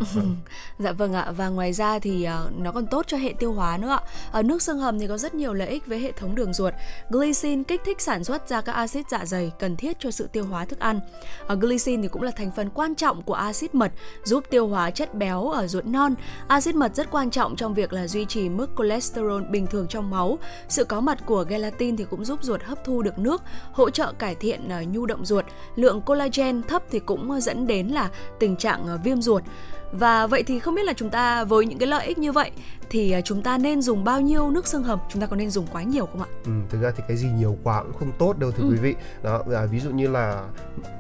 dạ 0.79 0.91
vâng 0.91 1.13
ạ 1.13 1.31
và 1.31 1.49
ngoài 1.49 1.73
ra 1.73 1.99
thì 1.99 2.27
uh, 2.45 2.59
nó 2.59 2.71
còn 2.71 2.87
tốt 2.87 3.05
cho 3.07 3.17
hệ 3.17 3.33
tiêu 3.39 3.53
hóa 3.53 3.77
nữa 3.77 3.89
ạ. 3.89 4.01
Ở 4.31 4.43
nước 4.43 4.61
xương 4.61 4.79
hầm 4.79 4.99
thì 4.99 5.07
có 5.07 5.17
rất 5.17 5.35
nhiều 5.35 5.53
lợi 5.53 5.67
ích 5.67 5.87
với 5.87 5.99
hệ 5.99 6.11
thống 6.11 6.35
đường 6.35 6.53
ruột. 6.53 6.73
Glycine 7.09 7.63
kích 7.67 7.81
thích 7.85 8.01
sản 8.01 8.23
xuất 8.23 8.49
ra 8.49 8.61
các 8.61 8.71
axit 8.71 9.05
dạ 9.11 9.25
dày 9.25 9.51
cần 9.59 9.75
thiết 9.75 9.97
cho 9.99 10.11
sự 10.11 10.29
tiêu 10.33 10.45
hóa 10.45 10.65
thức 10.65 10.79
ăn. 10.79 10.99
Ở 11.47 11.55
glycine 11.55 12.01
thì 12.01 12.07
cũng 12.07 12.21
là 12.21 12.31
thành 12.31 12.51
phần 12.55 12.69
quan 12.69 12.95
trọng 12.95 13.21
của 13.21 13.33
axit 13.33 13.75
mật 13.75 13.91
giúp 14.23 14.43
tiêu 14.49 14.67
hóa 14.67 14.91
chất 14.91 15.15
béo 15.15 15.49
ở 15.49 15.67
ruột 15.67 15.85
non. 15.85 16.15
Axit 16.47 16.66
mật 16.75 16.95
rất 16.95 17.11
quan 17.11 17.29
trọng 17.29 17.55
trong 17.55 17.73
việc 17.73 17.93
là 17.93 18.07
duy 18.07 18.25
trì 18.25 18.49
mức 18.49 18.69
cholesterol 18.77 19.43
bình 19.43 19.67
thường 19.67 19.87
trong 19.87 20.09
máu. 20.09 20.37
Sự 20.69 20.83
có 20.83 21.01
mặt 21.01 21.17
của 21.25 21.45
gelatin 21.49 21.97
thì 21.97 22.05
cũng 22.09 22.25
giúp 22.25 22.39
ruột 22.43 22.63
hấp 22.63 22.85
thu 22.85 23.01
được 23.01 23.19
nước, 23.19 23.41
hỗ 23.71 23.89
trợ 23.89 24.13
cải 24.19 24.35
thiện 24.35 24.69
à, 24.69 24.83
nhu 24.83 25.05
động 25.05 25.25
ruột. 25.25 25.45
Lượng 25.75 26.01
collagen 26.01 26.63
thấp 26.63 26.83
thì 26.91 26.99
cũng 26.99 27.31
à, 27.31 27.39
dẫn 27.39 27.67
đến 27.67 27.87
là 27.87 28.09
tình 28.39 28.55
trạng 28.55 28.87
à, 28.87 28.97
viêm 29.03 29.21
ruột. 29.21 29.43
Và 29.91 30.27
vậy 30.27 30.43
thì 30.43 30.59
không 30.59 30.75
biết 30.75 30.83
là 30.85 30.93
chúng 30.93 31.09
ta 31.09 31.43
với 31.43 31.65
những 31.65 31.79
cái 31.79 31.87
lợi 31.87 32.07
ích 32.07 32.17
như 32.17 32.31
vậy 32.31 32.51
thì 32.89 33.11
à, 33.11 33.21
chúng 33.21 33.41
ta 33.41 33.57
nên 33.57 33.81
dùng 33.81 34.03
bao 34.03 34.21
nhiêu 34.21 34.51
nước 34.51 34.67
xương 34.67 34.83
hầm? 34.83 34.99
Chúng 35.09 35.21
ta 35.21 35.27
có 35.27 35.35
nên 35.35 35.49
dùng 35.49 35.67
quá 35.71 35.83
nhiều 35.83 36.05
không 36.05 36.21
ạ? 36.21 36.27
Ừ, 36.45 36.51
thực 36.69 36.81
ra 36.81 36.91
thì 36.97 37.03
cái 37.07 37.17
gì 37.17 37.27
nhiều 37.27 37.57
quá 37.63 37.83
cũng 37.83 37.93
không 37.93 38.11
tốt 38.17 38.37
đâu 38.37 38.51
thưa 38.51 38.63
ừ. 38.63 38.69
quý 38.71 38.77
vị. 38.77 38.95
Đó, 39.23 39.43
à, 39.53 39.65
ví 39.65 39.79
dụ 39.79 39.89
như 39.89 40.07
là 40.07 40.43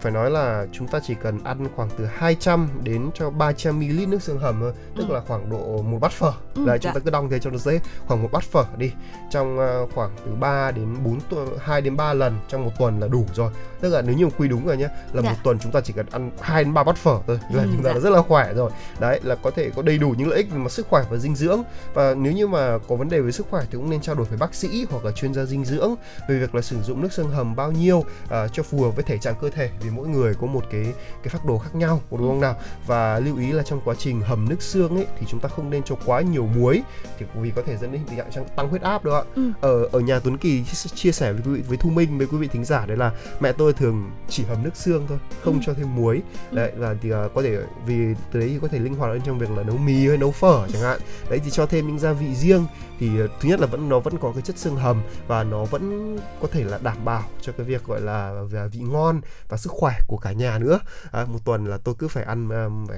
phải 0.01 0.11
nói 0.11 0.31
là 0.31 0.65
chúng 0.71 0.87
ta 0.87 0.99
chỉ 1.07 1.13
cần 1.21 1.43
ăn 1.43 1.67
khoảng 1.75 1.89
từ 1.97 2.05
200 2.05 2.69
đến 2.83 3.09
cho 3.13 3.29
300 3.29 3.79
ml 3.79 4.05
nước 4.07 4.21
xương 4.21 4.39
hầm 4.39 4.59
thôi, 4.59 4.73
tức 4.95 5.05
ừ. 5.09 5.13
là 5.13 5.21
khoảng 5.27 5.49
độ 5.49 5.81
một 5.81 5.97
bát 6.01 6.11
phở. 6.11 6.31
Ừ, 6.55 6.65
Đấy, 6.65 6.79
chúng 6.79 6.89
dạ. 6.89 6.93
ta 6.93 6.99
cứ 6.99 7.11
đong 7.11 7.29
thế 7.29 7.39
cho 7.39 7.49
nó 7.49 7.57
dễ, 7.57 7.79
khoảng 8.07 8.23
một 8.23 8.29
bát 8.31 8.43
phở 8.43 8.65
đi. 8.77 8.91
Trong 9.31 9.57
uh, 9.59 9.89
khoảng 9.93 10.11
từ 10.25 10.31
3 10.39 10.71
đến 10.71 10.95
4 11.03 11.19
tuần 11.29 11.47
2 11.59 11.81
đến 11.81 11.97
3 11.97 12.13
lần 12.13 12.39
trong 12.47 12.65
một 12.65 12.71
tuần 12.79 12.99
là 12.99 13.07
đủ 13.07 13.25
rồi. 13.33 13.51
Tức 13.81 13.89
là 13.89 14.01
nếu 14.01 14.15
như 14.15 14.29
quy 14.37 14.47
đúng 14.47 14.67
rồi 14.67 14.77
nhé, 14.77 14.87
là 15.13 15.21
dạ. 15.21 15.29
một 15.29 15.37
tuần 15.43 15.59
chúng 15.59 15.71
ta 15.71 15.81
chỉ 15.81 15.93
cần 15.93 16.05
ăn 16.11 16.31
2 16.41 16.63
đến 16.63 16.73
3 16.73 16.83
bát 16.83 16.97
phở 16.97 17.19
thôi 17.27 17.39
là 17.53 17.63
ừ, 17.63 17.69
chúng 17.71 17.83
ta 17.83 17.89
dạ. 17.89 17.93
đã 17.93 17.99
rất 17.99 18.09
là 18.09 18.21
khỏe 18.21 18.53
rồi 18.53 18.71
đấy 18.99 19.19
là 19.23 19.35
có 19.35 19.51
thể 19.51 19.69
có 19.75 19.81
đầy 19.81 19.97
đủ 19.97 20.09
những 20.17 20.27
lợi 20.27 20.37
ích 20.37 20.51
về 20.51 20.57
mặt 20.57 20.71
sức 20.71 20.87
khỏe 20.89 21.03
và 21.09 21.17
dinh 21.17 21.35
dưỡng 21.35 21.63
và 21.93 22.13
nếu 22.13 22.33
như 22.33 22.47
mà 22.47 22.77
có 22.87 22.95
vấn 22.95 23.09
đề 23.09 23.19
về 23.19 23.31
sức 23.31 23.47
khỏe 23.49 23.63
thì 23.71 23.77
cũng 23.77 23.89
nên 23.89 24.01
trao 24.01 24.15
đổi 24.15 24.25
với 24.25 24.37
bác 24.37 24.55
sĩ 24.55 24.85
hoặc 24.89 25.05
là 25.05 25.11
chuyên 25.11 25.33
gia 25.33 25.45
dinh 25.45 25.65
dưỡng 25.65 25.95
về 26.29 26.39
việc 26.39 26.55
là 26.55 26.61
sử 26.61 26.81
dụng 26.81 27.01
nước 27.01 27.13
xương 27.13 27.29
hầm 27.29 27.55
bao 27.55 27.71
nhiêu 27.71 27.97
uh, 27.97 28.05
cho 28.53 28.63
phù 28.63 28.81
hợp 28.81 28.95
với 28.95 29.03
thể 29.03 29.17
trạng 29.17 29.35
cơ 29.41 29.49
thể 29.49 29.69
vì 29.81 29.89
mỗi 29.89 30.07
người 30.07 30.33
có 30.33 30.47
một 30.47 30.63
cái 30.71 30.93
cái 31.23 31.29
phác 31.29 31.45
đồ 31.45 31.57
khác 31.57 31.75
nhau 31.75 32.01
đúng 32.11 32.27
không 32.27 32.41
nào 32.41 32.55
và 32.87 33.19
lưu 33.19 33.37
ý 33.37 33.51
là 33.51 33.63
trong 33.63 33.81
quá 33.85 33.95
trình 33.97 34.21
hầm 34.21 34.49
nước 34.49 34.61
xương 34.61 34.95
ấy 34.95 35.05
thì 35.19 35.25
chúng 35.29 35.39
ta 35.39 35.49
không 35.49 35.69
nên 35.69 35.83
cho 35.83 35.95
quá 36.05 36.21
nhiều 36.21 36.47
muối 36.55 36.81
thì 37.19 37.25
vì 37.35 37.51
có 37.55 37.61
thể 37.61 37.77
dẫn 37.77 37.91
đến 37.91 38.01
tình 38.09 38.19
trạng 38.31 38.47
tăng 38.55 38.69
huyết 38.69 38.81
áp 38.81 39.05
đó 39.05 39.17
ạ 39.17 39.23
ừ. 39.35 39.51
ở 39.61 39.85
ở 39.91 39.99
nhà 39.99 40.19
Tuấn 40.19 40.37
Kỳ 40.37 40.63
chia 40.95 41.11
sẻ 41.11 41.33
với 41.33 41.41
quý 41.45 41.51
vị 41.51 41.63
với 41.67 41.77
Thu 41.77 41.89
Minh 41.89 42.17
với 42.17 42.27
quý 42.27 42.37
vị 42.37 42.47
thính 42.47 42.65
giả 42.65 42.85
đấy 42.85 42.97
là 42.97 43.11
mẹ 43.39 43.51
tôi 43.51 43.73
thường 43.73 44.11
chỉ 44.29 44.43
hầm 44.43 44.63
nước 44.63 44.75
xương 44.75 45.05
thôi 45.07 45.17
không 45.43 45.53
ừ. 45.53 45.59
cho 45.65 45.73
thêm 45.73 45.95
muối 45.95 46.21
ừ. 46.51 46.55
đấy 46.55 46.71
và 46.77 46.95
thì 47.01 47.13
uh, 47.13 47.33
có 47.33 47.41
thể 47.41 47.57
vì 47.85 48.13
từ 48.31 48.39
đấy 48.39 48.49
thì 48.49 48.59
có 48.61 48.66
thể 48.67 48.79
linh 48.79 48.95
hoạt 48.95 49.11
hơn 49.11 49.21
trong 49.25 49.39
việc 49.39 49.51
là 49.51 49.63
nấu 49.63 49.77
mì 49.77 50.07
hay 50.07 50.17
nấu 50.17 50.31
phở 50.31 50.67
chẳng 50.73 50.81
hạn. 50.81 50.99
Đấy 51.29 51.39
thì 51.43 51.51
cho 51.51 51.65
thêm 51.65 51.87
những 51.87 51.99
gia 51.99 52.13
vị 52.13 52.35
riêng 52.35 52.65
thì 52.99 53.23
uh, 53.23 53.29
thứ 53.39 53.49
nhất 53.49 53.59
là 53.59 53.67
vẫn 53.67 53.89
nó 53.89 53.99
vẫn 53.99 54.17
có 54.17 54.31
cái 54.31 54.41
chất 54.41 54.57
xương 54.57 54.75
hầm 54.75 55.01
và 55.27 55.43
nó 55.43 55.65
vẫn 55.65 56.17
có 56.41 56.47
thể 56.51 56.63
là 56.63 56.79
đảm 56.83 57.05
bảo 57.05 57.23
cho 57.41 57.51
cái 57.57 57.65
việc 57.65 57.83
gọi 57.85 58.01
là 58.01 58.43
vị 58.71 58.79
ngon 58.79 59.21
và 59.49 59.57
sức 59.57 59.71
khỏe 59.71 59.93
của 60.07 60.17
cả 60.17 60.31
nhà 60.31 60.59
nữa. 60.59 60.79
À, 61.11 61.25
một 61.25 61.39
tuần 61.45 61.65
là 61.65 61.77
tôi 61.77 61.95
cứ 61.99 62.07
phải 62.07 62.23
ăn 62.23 62.49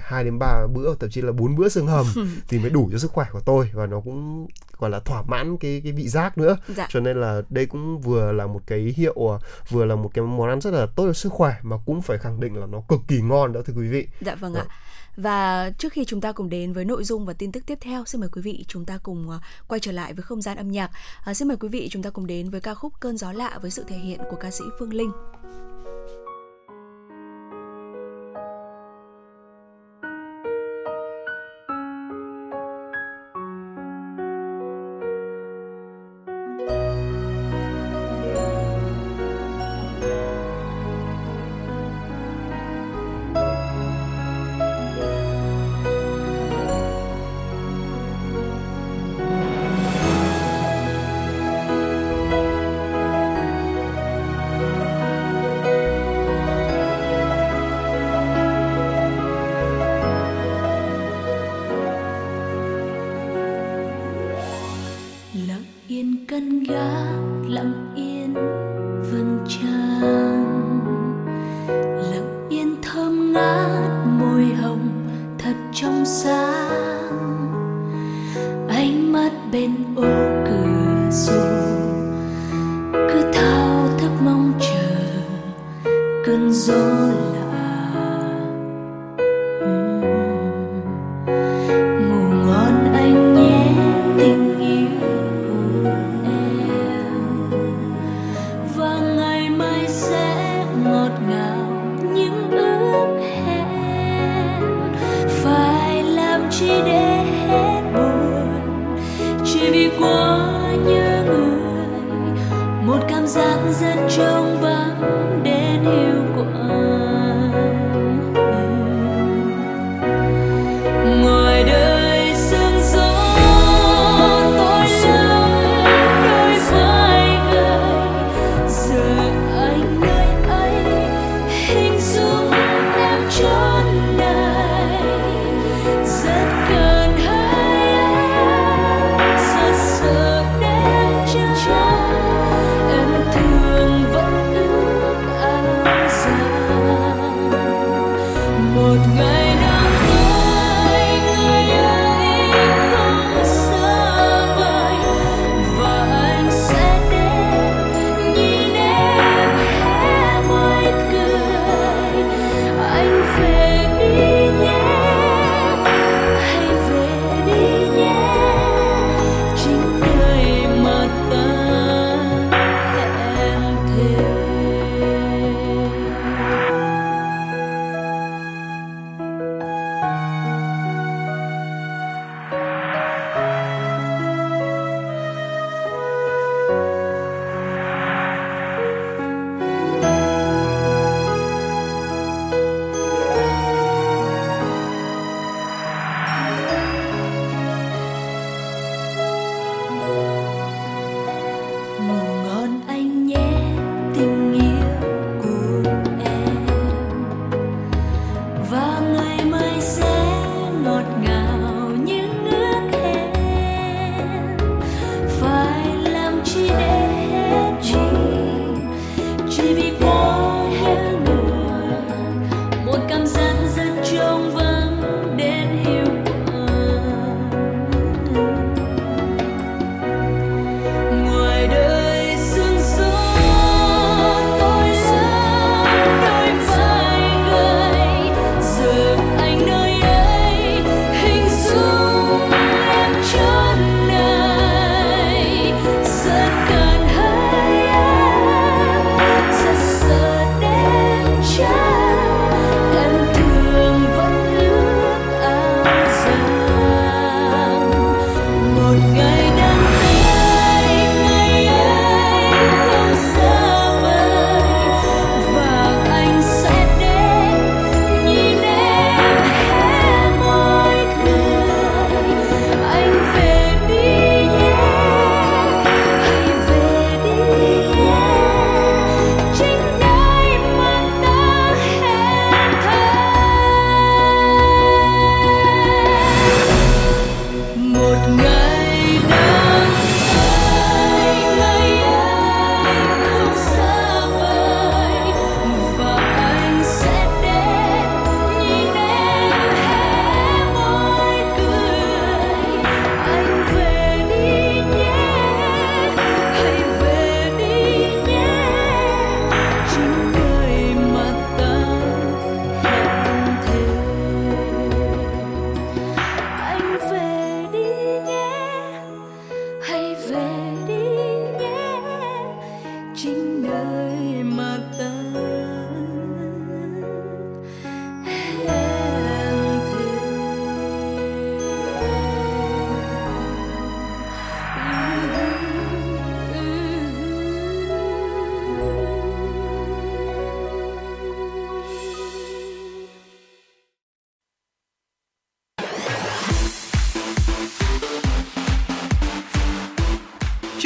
hai 0.02 0.22
um, 0.22 0.26
đến 0.26 0.40
ba 0.40 0.68
bữa 0.74 0.96
thậm 0.96 1.10
chí 1.10 1.22
là 1.22 1.32
bốn 1.32 1.56
bữa 1.56 1.70
xương 1.70 1.88
hầm 1.88 2.06
thì 2.48 2.60
mới 2.60 2.70
đủ 2.70 2.90
cho 2.92 2.98
sức 2.98 3.12
khỏe 3.12 3.26
của 3.32 3.42
tôi 3.46 3.72
và 3.74 3.86
nó 3.86 4.00
cũng 4.00 4.48
gọi 4.78 4.90
là 4.90 5.00
thỏa 5.00 5.22
mãn 5.22 5.58
cái 5.58 5.82
cái 5.84 5.92
vị 5.92 6.08
giác 6.08 6.38
nữa. 6.38 6.58
Dạ. 6.76 6.88
cho 6.90 7.00
nên 7.00 7.22
là 7.22 7.42
đây 7.50 7.66
cũng 7.66 8.02
vừa 8.02 8.32
là 8.32 8.48
một 8.48 8.62
cái 8.68 8.94
hiệu 8.98 9.34
à, 9.34 9.38
vừa 9.70 9.86
là 9.86 9.96
một 9.96 10.12
cái 10.14 10.26
món 10.26 10.50
ăn 10.50 10.62
rất 10.62 10.74
là 10.74 10.86
tốt 10.96 11.08
cho 11.08 11.14
sức 11.14 11.32
khỏe 11.32 11.56
mà 11.62 11.78
cũng 11.86 12.02
phải 12.02 12.18
khẳng 12.18 12.40
định 12.40 12.56
là 12.56 12.66
nó 12.66 12.82
cực 12.88 13.00
kỳ 13.08 13.22
ngon 13.22 13.54
đó 13.54 13.62
thưa 13.66 13.74
quý 13.74 13.88
vị. 13.88 14.08
Dạ 14.22 14.36
vâng 14.36 14.54
ạ 14.54 14.66
và 15.16 15.70
trước 15.78 15.94
khi 15.94 16.06
chúng 16.06 16.22
ta 16.22 16.32
cùng 16.32 16.50
đến 16.50 16.74
với 16.74 16.86
nội 16.86 17.04
dung 17.04 17.26
và 17.26 17.34
tin 17.34 17.52
tức 17.52 17.64
tiếp 17.66 17.78
theo, 17.82 18.06
xin 18.06 18.22
mời 18.22 18.30
quý 18.34 18.42
vị 18.42 18.66
chúng 18.68 18.86
ta 18.86 18.98
cùng 19.04 19.30
ờ, 19.30 19.40
quay 19.68 19.80
trở 19.80 19.92
lại 19.92 20.14
với 20.14 20.24
không 20.24 20.42
gian 20.42 20.58
âm 20.58 20.72
nhạc. 20.72 20.92
À, 21.26 21.34
xin 21.34 21.48
mời 21.48 21.58
quý 21.58 21.70
vị 21.70 21.88
chúng 21.92 22.04
ta 22.04 22.10
cùng 22.10 22.28
đến 22.28 22.50
với 22.50 22.62
ca 22.62 22.74
khúc 22.74 22.94
Cơn 23.00 23.18
gió 23.18 23.32
lạ 23.32 23.60
với 23.62 23.72
sự 23.72 23.84
thể 23.88 23.98
hiện 23.98 24.20
của 24.30 24.38
ca 24.40 24.52
sĩ 24.52 24.64
Phương 24.80 24.94
Linh. 24.94 25.12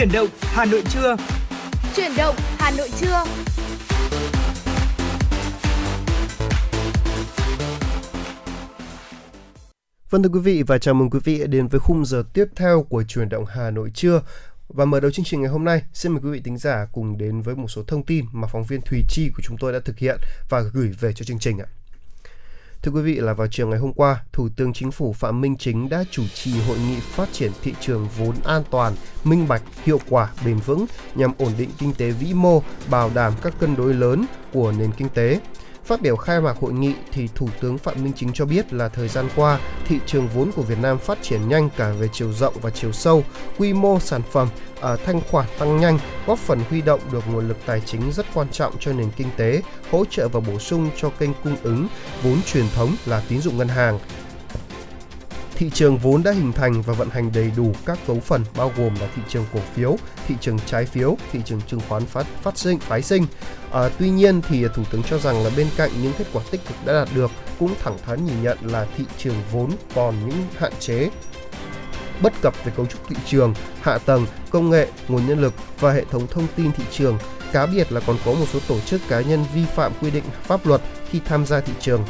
Chuyển 0.03 0.11
động 0.11 0.27
Hà 0.41 0.65
Nội 0.65 0.83
trưa. 0.89 1.15
Chuyển 1.95 2.11
động 2.17 2.35
Hà 2.57 2.71
Nội 2.77 2.89
trưa. 2.99 3.23
Vâng 10.09 10.23
thưa 10.23 10.29
quý 10.29 10.39
vị 10.39 10.63
và 10.67 10.77
chào 10.77 10.93
mừng 10.93 11.09
quý 11.09 11.19
vị 11.23 11.43
đến 11.47 11.67
với 11.67 11.79
khung 11.79 12.05
giờ 12.05 12.23
tiếp 12.33 12.45
theo 12.55 12.83
của 12.89 13.03
Chuyển 13.03 13.29
động 13.29 13.45
Hà 13.45 13.71
Nội 13.71 13.91
trưa. 13.93 14.21
Và 14.67 14.85
mở 14.85 14.99
đầu 14.99 15.11
chương 15.11 15.25
trình 15.25 15.41
ngày 15.41 15.49
hôm 15.49 15.65
nay, 15.65 15.81
xin 15.93 16.11
mời 16.11 16.21
quý 16.23 16.29
vị 16.29 16.41
tính 16.43 16.57
giả 16.57 16.85
cùng 16.91 17.17
đến 17.17 17.41
với 17.41 17.55
một 17.55 17.67
số 17.67 17.83
thông 17.87 18.05
tin 18.05 18.25
mà 18.31 18.47
phóng 18.47 18.63
viên 18.63 18.81
Thùy 18.81 19.03
Chi 19.09 19.31
của 19.35 19.43
chúng 19.43 19.57
tôi 19.59 19.73
đã 19.73 19.79
thực 19.85 19.97
hiện 19.97 20.17
và 20.49 20.61
gửi 20.73 20.91
về 20.99 21.13
cho 21.13 21.25
chương 21.25 21.39
trình 21.39 21.59
ạ. 21.59 21.65
Thưa 22.83 22.91
quý 22.91 23.01
vị 23.01 23.15
là 23.15 23.33
vào 23.33 23.47
chiều 23.51 23.67
ngày 23.67 23.79
hôm 23.79 23.93
qua, 23.93 24.23
Thủ 24.33 24.49
tướng 24.55 24.73
Chính 24.73 24.91
phủ 24.91 25.13
Phạm 25.13 25.41
Minh 25.41 25.57
Chính 25.57 25.89
đã 25.89 26.03
chủ 26.11 26.23
trì 26.33 26.51
hội 26.67 26.77
nghị 26.77 26.99
phát 26.99 27.29
triển 27.31 27.51
thị 27.61 27.73
trường 27.81 28.07
vốn 28.17 28.35
an 28.45 28.63
toàn, 28.71 28.93
minh 29.23 29.47
bạch, 29.47 29.61
hiệu 29.83 29.99
quả, 30.09 30.29
bền 30.45 30.57
vững 30.57 30.85
nhằm 31.15 31.31
ổn 31.37 31.51
định 31.57 31.69
kinh 31.77 31.93
tế 31.93 32.11
vĩ 32.11 32.33
mô, 32.33 32.61
bảo 32.89 33.11
đảm 33.15 33.33
các 33.41 33.53
cân 33.59 33.75
đối 33.75 33.93
lớn 33.93 34.25
của 34.53 34.71
nền 34.71 34.91
kinh 34.97 35.09
tế. 35.09 35.39
Phát 35.85 36.01
biểu 36.01 36.15
khai 36.15 36.41
mạc 36.41 36.57
hội 36.61 36.73
nghị 36.73 36.93
thì 37.11 37.29
Thủ 37.35 37.47
tướng 37.61 37.77
Phạm 37.77 38.03
Minh 38.03 38.13
Chính 38.15 38.33
cho 38.33 38.45
biết 38.45 38.73
là 38.73 38.89
thời 38.89 39.07
gian 39.07 39.29
qua, 39.35 39.59
thị 39.87 39.99
trường 40.05 40.27
vốn 40.27 40.51
của 40.51 40.61
Việt 40.61 40.77
Nam 40.81 40.97
phát 40.97 41.17
triển 41.21 41.49
nhanh 41.49 41.69
cả 41.77 41.89
về 41.99 42.07
chiều 42.13 42.33
rộng 42.33 42.53
và 42.61 42.69
chiều 42.69 42.91
sâu, 42.91 43.23
quy 43.57 43.73
mô 43.73 43.99
sản 43.99 44.21
phẩm, 44.31 44.47
ở 44.79 44.97
thanh 45.05 45.21
khoản 45.31 45.47
tăng 45.59 45.79
nhanh, 45.79 45.99
góp 46.27 46.39
phần 46.39 46.59
huy 46.69 46.81
động 46.81 46.99
được 47.11 47.23
nguồn 47.31 47.47
lực 47.47 47.57
tài 47.65 47.81
chính 47.85 48.11
rất 48.11 48.25
quan 48.33 48.47
trọng 48.51 48.73
cho 48.79 48.93
nền 48.93 49.11
kinh 49.15 49.27
tế, 49.37 49.61
hỗ 49.91 50.05
trợ 50.05 50.27
và 50.27 50.39
bổ 50.39 50.59
sung 50.59 50.89
cho 50.97 51.09
kênh 51.09 51.29
cung 51.43 51.55
ứng 51.63 51.87
vốn 52.23 52.41
truyền 52.45 52.65
thống 52.75 52.95
là 53.05 53.23
tín 53.29 53.41
dụng 53.41 53.57
ngân 53.57 53.67
hàng 53.67 53.99
thị 55.55 55.69
trường 55.73 55.97
vốn 55.97 56.23
đã 56.23 56.31
hình 56.31 56.51
thành 56.51 56.81
và 56.81 56.93
vận 56.93 57.09
hành 57.09 57.31
đầy 57.33 57.51
đủ 57.57 57.73
các 57.85 57.99
cấu 58.07 58.19
phần 58.19 58.43
bao 58.57 58.71
gồm 58.77 58.95
là 58.99 59.07
thị 59.15 59.21
trường 59.29 59.45
cổ 59.53 59.59
phiếu, 59.73 59.97
thị 60.27 60.35
trường 60.41 60.59
trái 60.65 60.85
phiếu, 60.85 61.17
thị 61.31 61.39
trường 61.45 61.61
chứng 61.61 61.79
khoán 61.89 62.05
phát 62.05 62.25
phát 62.41 62.57
sinh 62.57 62.79
phái 62.79 63.01
sinh. 63.01 63.25
À, 63.71 63.89
tuy 63.99 64.09
nhiên 64.09 64.41
thì 64.41 64.65
thủ 64.75 64.83
tướng 64.91 65.03
cho 65.03 65.17
rằng 65.17 65.43
là 65.43 65.49
bên 65.57 65.67
cạnh 65.77 65.91
những 66.01 66.13
kết 66.17 66.25
quả 66.33 66.43
tích 66.51 66.61
cực 66.67 66.77
đã 66.85 66.93
đạt 66.93 67.09
được 67.15 67.31
cũng 67.59 67.75
thẳng 67.83 67.97
thắn 68.05 68.25
nhìn 68.25 68.43
nhận 68.43 68.57
là 68.61 68.87
thị 68.97 69.03
trường 69.17 69.35
vốn 69.51 69.71
còn 69.95 70.15
những 70.27 70.45
hạn 70.57 70.71
chế 70.79 71.09
bất 72.21 72.33
cập 72.41 72.65
về 72.65 72.71
cấu 72.75 72.85
trúc 72.85 73.09
thị 73.09 73.15
trường, 73.25 73.53
hạ 73.81 73.97
tầng, 73.97 74.25
công 74.49 74.69
nghệ, 74.69 74.87
nguồn 75.07 75.27
nhân 75.27 75.41
lực 75.41 75.53
và 75.79 75.91
hệ 75.91 76.05
thống 76.11 76.27
thông 76.27 76.47
tin 76.55 76.71
thị 76.71 76.83
trường. 76.91 77.17
Cá 77.53 77.65
biệt 77.65 77.91
là 77.91 78.01
còn 78.07 78.17
có 78.25 78.33
một 78.33 78.45
số 78.53 78.59
tổ 78.67 78.79
chức 78.79 79.01
cá 79.09 79.21
nhân 79.21 79.45
vi 79.55 79.65
phạm 79.75 79.91
quy 80.01 80.11
định 80.11 80.23
pháp 80.43 80.65
luật 80.65 80.81
khi 81.09 81.19
tham 81.25 81.45
gia 81.45 81.59
thị 81.59 81.73
trường 81.79 82.05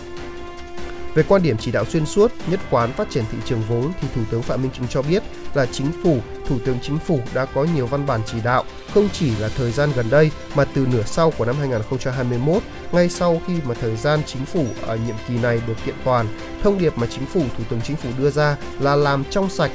về 1.15 1.23
quan 1.27 1.43
điểm 1.43 1.57
chỉ 1.59 1.71
đạo 1.71 1.85
xuyên 1.85 2.05
suốt, 2.05 2.31
nhất 2.47 2.59
quán 2.71 2.93
phát 2.93 3.09
triển 3.09 3.23
thị 3.31 3.37
trường 3.45 3.61
vốn 3.69 3.91
thì 4.01 4.07
Thủ 4.15 4.21
tướng 4.31 4.41
Phạm 4.41 4.61
Minh 4.61 4.71
Chính 4.73 4.87
cho 4.87 5.01
biết 5.01 5.23
là 5.53 5.65
chính 5.65 5.91
phủ, 6.03 6.17
Thủ 6.47 6.59
tướng 6.65 6.77
Chính 6.81 6.97
phủ 6.97 7.19
đã 7.33 7.45
có 7.45 7.63
nhiều 7.75 7.87
văn 7.87 8.05
bản 8.05 8.21
chỉ 8.25 8.37
đạo, 8.43 8.63
không 8.93 9.09
chỉ 9.13 9.31
là 9.39 9.49
thời 9.57 9.71
gian 9.71 9.89
gần 9.95 10.09
đây 10.09 10.31
mà 10.55 10.65
từ 10.65 10.87
nửa 10.91 11.03
sau 11.03 11.31
của 11.37 11.45
năm 11.45 11.55
2021, 11.59 12.63
ngay 12.91 13.09
sau 13.09 13.41
khi 13.47 13.53
mà 13.65 13.75
thời 13.81 13.95
gian 13.95 14.19
chính 14.25 14.45
phủ 14.45 14.65
ở 14.81 14.97
nhiệm 14.97 15.15
kỳ 15.27 15.37
này 15.37 15.61
được 15.67 15.77
kiện 15.85 15.95
toàn, 16.03 16.27
thông 16.61 16.79
điệp 16.79 16.97
mà 16.97 17.07
chính 17.07 17.25
phủ, 17.25 17.41
Thủ 17.57 17.63
tướng 17.69 17.81
Chính 17.81 17.95
phủ 17.95 18.09
đưa 18.17 18.29
ra 18.29 18.57
là 18.79 18.95
làm 18.95 19.23
trong 19.29 19.49
sạch 19.49 19.71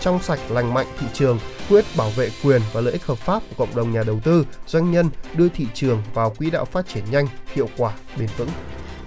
trong 0.00 0.22
sạch 0.22 0.40
lành 0.50 0.74
mạnh 0.74 0.86
thị 0.98 1.06
trường, 1.12 1.38
quyết 1.68 1.84
bảo 1.96 2.10
vệ 2.10 2.30
quyền 2.44 2.62
và 2.72 2.80
lợi 2.80 2.92
ích 2.92 3.04
hợp 3.04 3.18
pháp 3.18 3.42
của 3.48 3.54
cộng 3.58 3.76
đồng 3.76 3.92
nhà 3.92 4.02
đầu 4.02 4.20
tư, 4.24 4.46
doanh 4.66 4.90
nhân, 4.90 5.10
đưa 5.34 5.48
thị 5.48 5.66
trường 5.74 6.02
vào 6.14 6.30
quỹ 6.30 6.50
đạo 6.50 6.64
phát 6.64 6.88
triển 6.88 7.04
nhanh, 7.10 7.28
hiệu 7.54 7.68
quả, 7.76 7.92
bền 8.18 8.28
vững. 8.36 8.48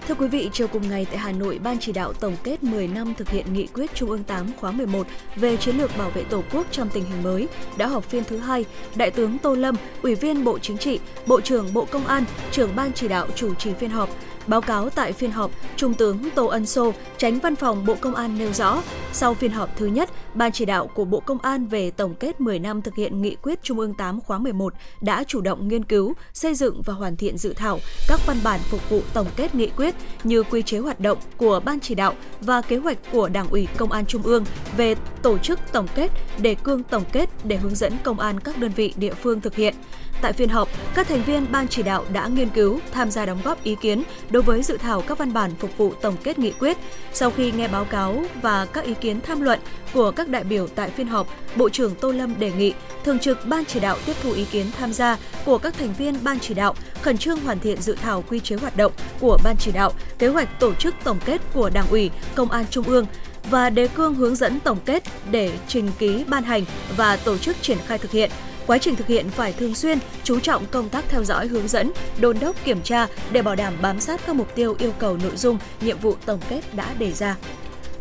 Thưa 0.10 0.16
quý 0.16 0.28
vị, 0.28 0.50
chiều 0.54 0.68
cùng 0.68 0.90
ngày 0.90 1.06
tại 1.06 1.18
Hà 1.18 1.32
Nội, 1.32 1.60
Ban 1.64 1.80
chỉ 1.80 1.92
đạo 1.92 2.14
tổng 2.14 2.36
kết 2.44 2.64
10 2.64 2.88
năm 2.88 3.14
thực 3.18 3.30
hiện 3.30 3.54
nghị 3.54 3.68
quyết 3.68 3.96
Trung 3.96 4.10
ương 4.10 4.24
8 4.24 4.46
khóa 4.60 4.72
11 4.72 5.08
về 5.36 5.58
chiến 5.58 5.78
lược 5.78 5.98
bảo 5.98 6.10
vệ 6.10 6.24
Tổ 6.24 6.44
quốc 6.52 6.68
trong 6.72 6.90
tình 6.90 7.04
hình 7.04 7.24
mới 7.24 7.48
đã 7.78 7.88
họp 7.88 8.04
phiên 8.04 8.24
thứ 8.24 8.38
hai. 8.38 8.66
Đại 8.96 9.12
tướng 9.12 9.38
Tô 9.38 9.56
Lâm, 9.56 9.76
Ủy 10.02 10.16
viên 10.16 10.44
Bộ 10.44 10.60
Chính 10.60 10.78
trị, 10.78 11.00
Bộ 11.28 11.42
trưởng 11.42 11.74
Bộ 11.74 11.86
Công 11.86 12.08
an, 12.08 12.24
trưởng 12.52 12.76
Ban 12.76 12.94
chỉ 12.94 13.08
đạo 13.08 13.28
chủ 13.36 13.56
trì 13.56 13.74
phiên 13.74 13.90
họp. 13.90 14.10
Báo 14.48 14.62
cáo 14.62 14.90
tại 14.90 15.14
phiên 15.14 15.32
họp, 15.32 15.52
Trung 15.76 15.94
tướng 15.94 16.30
Tô 16.36 16.46
Ân 16.46 16.66
Sô, 16.66 16.94
tránh 17.18 17.40
văn 17.40 17.56
phòng 17.56 17.86
Bộ 17.86 17.96
Công 18.02 18.16
an 18.16 18.38
nêu 18.38 18.54
rõ, 18.54 18.82
sau 19.14 19.34
phiên 19.34 19.52
họp 19.52 19.78
thứ 19.78 19.86
nhất, 19.86 20.10
Ban 20.34 20.52
chỉ 20.52 20.66
đạo 20.66 20.88
của 20.88 21.06
Bộ 21.06 21.20
Công 21.20 21.38
an 21.38 21.68
về 21.68 21.92
tổng 21.92 22.16
kết 22.16 22.42
10 22.42 22.60
năm 22.60 22.82
thực 22.82 22.96
hiện 22.96 23.22
nghị 23.22 23.36
quyết 23.36 23.64
Trung 23.64 23.80
ương 23.80 23.94
8 23.94 24.22
khóa 24.22 24.38
11 24.38 24.74
đã 25.02 25.24
chủ 25.24 25.42
động 25.42 25.68
nghiên 25.68 25.84
cứu, 25.84 26.14
xây 26.34 26.56
dựng 26.56 26.82
và 26.82 26.94
hoàn 26.94 27.18
thiện 27.18 27.38
dự 27.38 27.54
thảo 27.54 27.80
các 28.08 28.20
văn 28.26 28.38
bản 28.44 28.60
phục 28.64 28.90
vụ 28.90 29.02
tổng 29.14 29.28
kết 29.36 29.56
nghị 29.56 29.70
quyết 29.70 29.96
như 30.24 30.44
quy 30.44 30.62
chế 30.62 30.78
hoạt 30.78 31.00
động 31.00 31.18
của 31.38 31.60
Ban 31.66 31.80
chỉ 31.80 31.96
đạo 31.96 32.14
và 32.42 32.62
kế 32.62 32.78
hoạch 32.78 32.98
của 33.12 33.30
Đảng 33.30 33.50
ủy 33.50 33.68
Công 33.78 33.92
an 33.92 34.06
Trung 34.06 34.24
ương 34.24 34.46
về 34.78 34.96
tổ 35.22 35.38
chức 35.38 35.60
tổng 35.72 35.88
kết, 35.96 36.12
đề 36.42 36.56
cương 36.56 36.84
tổng 36.84 37.04
kết 37.12 37.30
để 37.44 37.58
hướng 37.58 37.76
dẫn 37.76 37.94
công 38.04 38.20
an 38.20 38.40
các 38.40 38.58
đơn 38.58 38.72
vị 38.76 38.94
địa 38.98 39.14
phương 39.14 39.42
thực 39.42 39.56
hiện. 39.56 39.76
Tại 40.22 40.34
phiên 40.34 40.50
họp, 40.50 40.70
các 40.96 41.08
thành 41.08 41.24
viên 41.24 41.52
ban 41.52 41.68
chỉ 41.68 41.84
đạo 41.84 42.06
đã 42.14 42.28
nghiên 42.28 42.50
cứu, 42.50 42.80
tham 42.92 43.12
gia 43.12 43.26
đóng 43.26 43.40
góp 43.44 43.64
ý 43.64 43.76
kiến 43.82 44.04
đối 44.30 44.44
với 44.44 44.64
dự 44.64 44.78
thảo 44.78 45.02
các 45.02 45.18
văn 45.18 45.34
bản 45.34 45.52
phục 45.60 45.78
vụ 45.78 45.94
tổng 46.02 46.16
kết 46.24 46.40
nghị 46.40 46.52
quyết. 46.52 46.78
Sau 47.14 47.32
khi 47.32 47.52
nghe 47.52 47.68
báo 47.68 47.86
cáo 47.86 48.24
và 48.42 48.66
các 48.66 48.86
ý 48.86 48.94
kiến 48.94 49.22
tham 49.22 49.42
luận 49.42 49.60
của 49.94 50.12
các 50.12 50.28
đại 50.28 50.44
biểu 50.44 50.68
tại 50.68 50.90
phiên 50.90 51.08
họp, 51.08 51.28
Bộ 51.56 51.70
trưởng 51.70 51.96
Tô 51.96 52.12
Lâm 52.12 52.40
đề 52.40 52.52
nghị 52.52 52.74
Thường 53.04 53.20
trực 53.20 53.46
Ban 53.46 53.66
chỉ 53.66 53.80
đạo 53.80 53.98
tiếp 54.06 54.14
thu 54.24 54.32
ý 54.32 54.46
kiến 54.46 54.66
tham 54.78 54.94
gia 54.94 55.18
của 55.46 55.58
các 55.58 55.74
thành 55.78 55.94
viên 55.98 56.24
Ban 56.24 56.40
chỉ 56.40 56.54
đạo, 56.54 56.76
khẩn 57.02 57.18
trương 57.18 57.40
hoàn 57.40 57.60
thiện 57.60 57.82
dự 57.82 57.96
thảo 58.02 58.24
quy 58.30 58.40
chế 58.40 58.56
hoạt 58.56 58.78
động 58.78 58.92
của 59.20 59.38
Ban 59.44 59.56
chỉ 59.60 59.72
đạo, 59.72 59.94
kế 60.20 60.28
hoạch 60.28 60.60
tổ 60.60 60.74
chức 60.74 60.96
tổng 61.04 61.20
kết 61.26 61.42
của 61.54 61.70
Đảng 61.70 61.90
ủy, 61.90 62.12
Công 62.36 62.52
an 62.52 62.66
Trung 62.70 62.86
ương 62.86 63.06
và 63.50 63.70
đề 63.70 63.88
cương 63.88 64.16
hướng 64.16 64.36
dẫn 64.36 64.60
tổng 64.60 64.78
kết 64.86 65.04
để 65.32 65.52
trình 65.68 65.92
ký 66.00 66.24
ban 66.28 66.44
hành 66.44 66.64
và 66.98 67.16
tổ 67.16 67.38
chức 67.38 67.62
triển 67.62 67.78
khai 67.88 67.98
thực 67.98 68.12
hiện– 68.12 68.32
Quá 68.70 68.78
trình 68.78 68.96
thực 68.96 69.08
hiện 69.08 69.30
phải 69.30 69.54
thường 69.54 69.76
xuyên 69.76 70.00
chú 70.24 70.40
trọng 70.40 70.66
công 70.66 70.90
tác 70.90 71.06
theo 71.10 71.24
dõi 71.24 71.48
hướng 71.48 71.68
dẫn, 71.68 71.92
đôn 72.20 72.38
đốc 72.40 72.56
kiểm 72.64 72.82
tra 72.82 73.08
để 73.32 73.42
bảo 73.42 73.56
đảm 73.56 73.74
bám 73.82 74.00
sát 74.00 74.22
các 74.28 74.36
mục 74.36 74.56
tiêu 74.56 74.76
yêu 74.80 74.94
cầu 75.00 75.18
nội 75.18 75.36
dung, 75.36 75.58
nhiệm 75.82 76.00
vụ 76.00 76.16
tổng 76.26 76.40
kết 76.50 76.62
đã 76.74 76.94
đề 77.00 77.12
ra. 77.12 77.36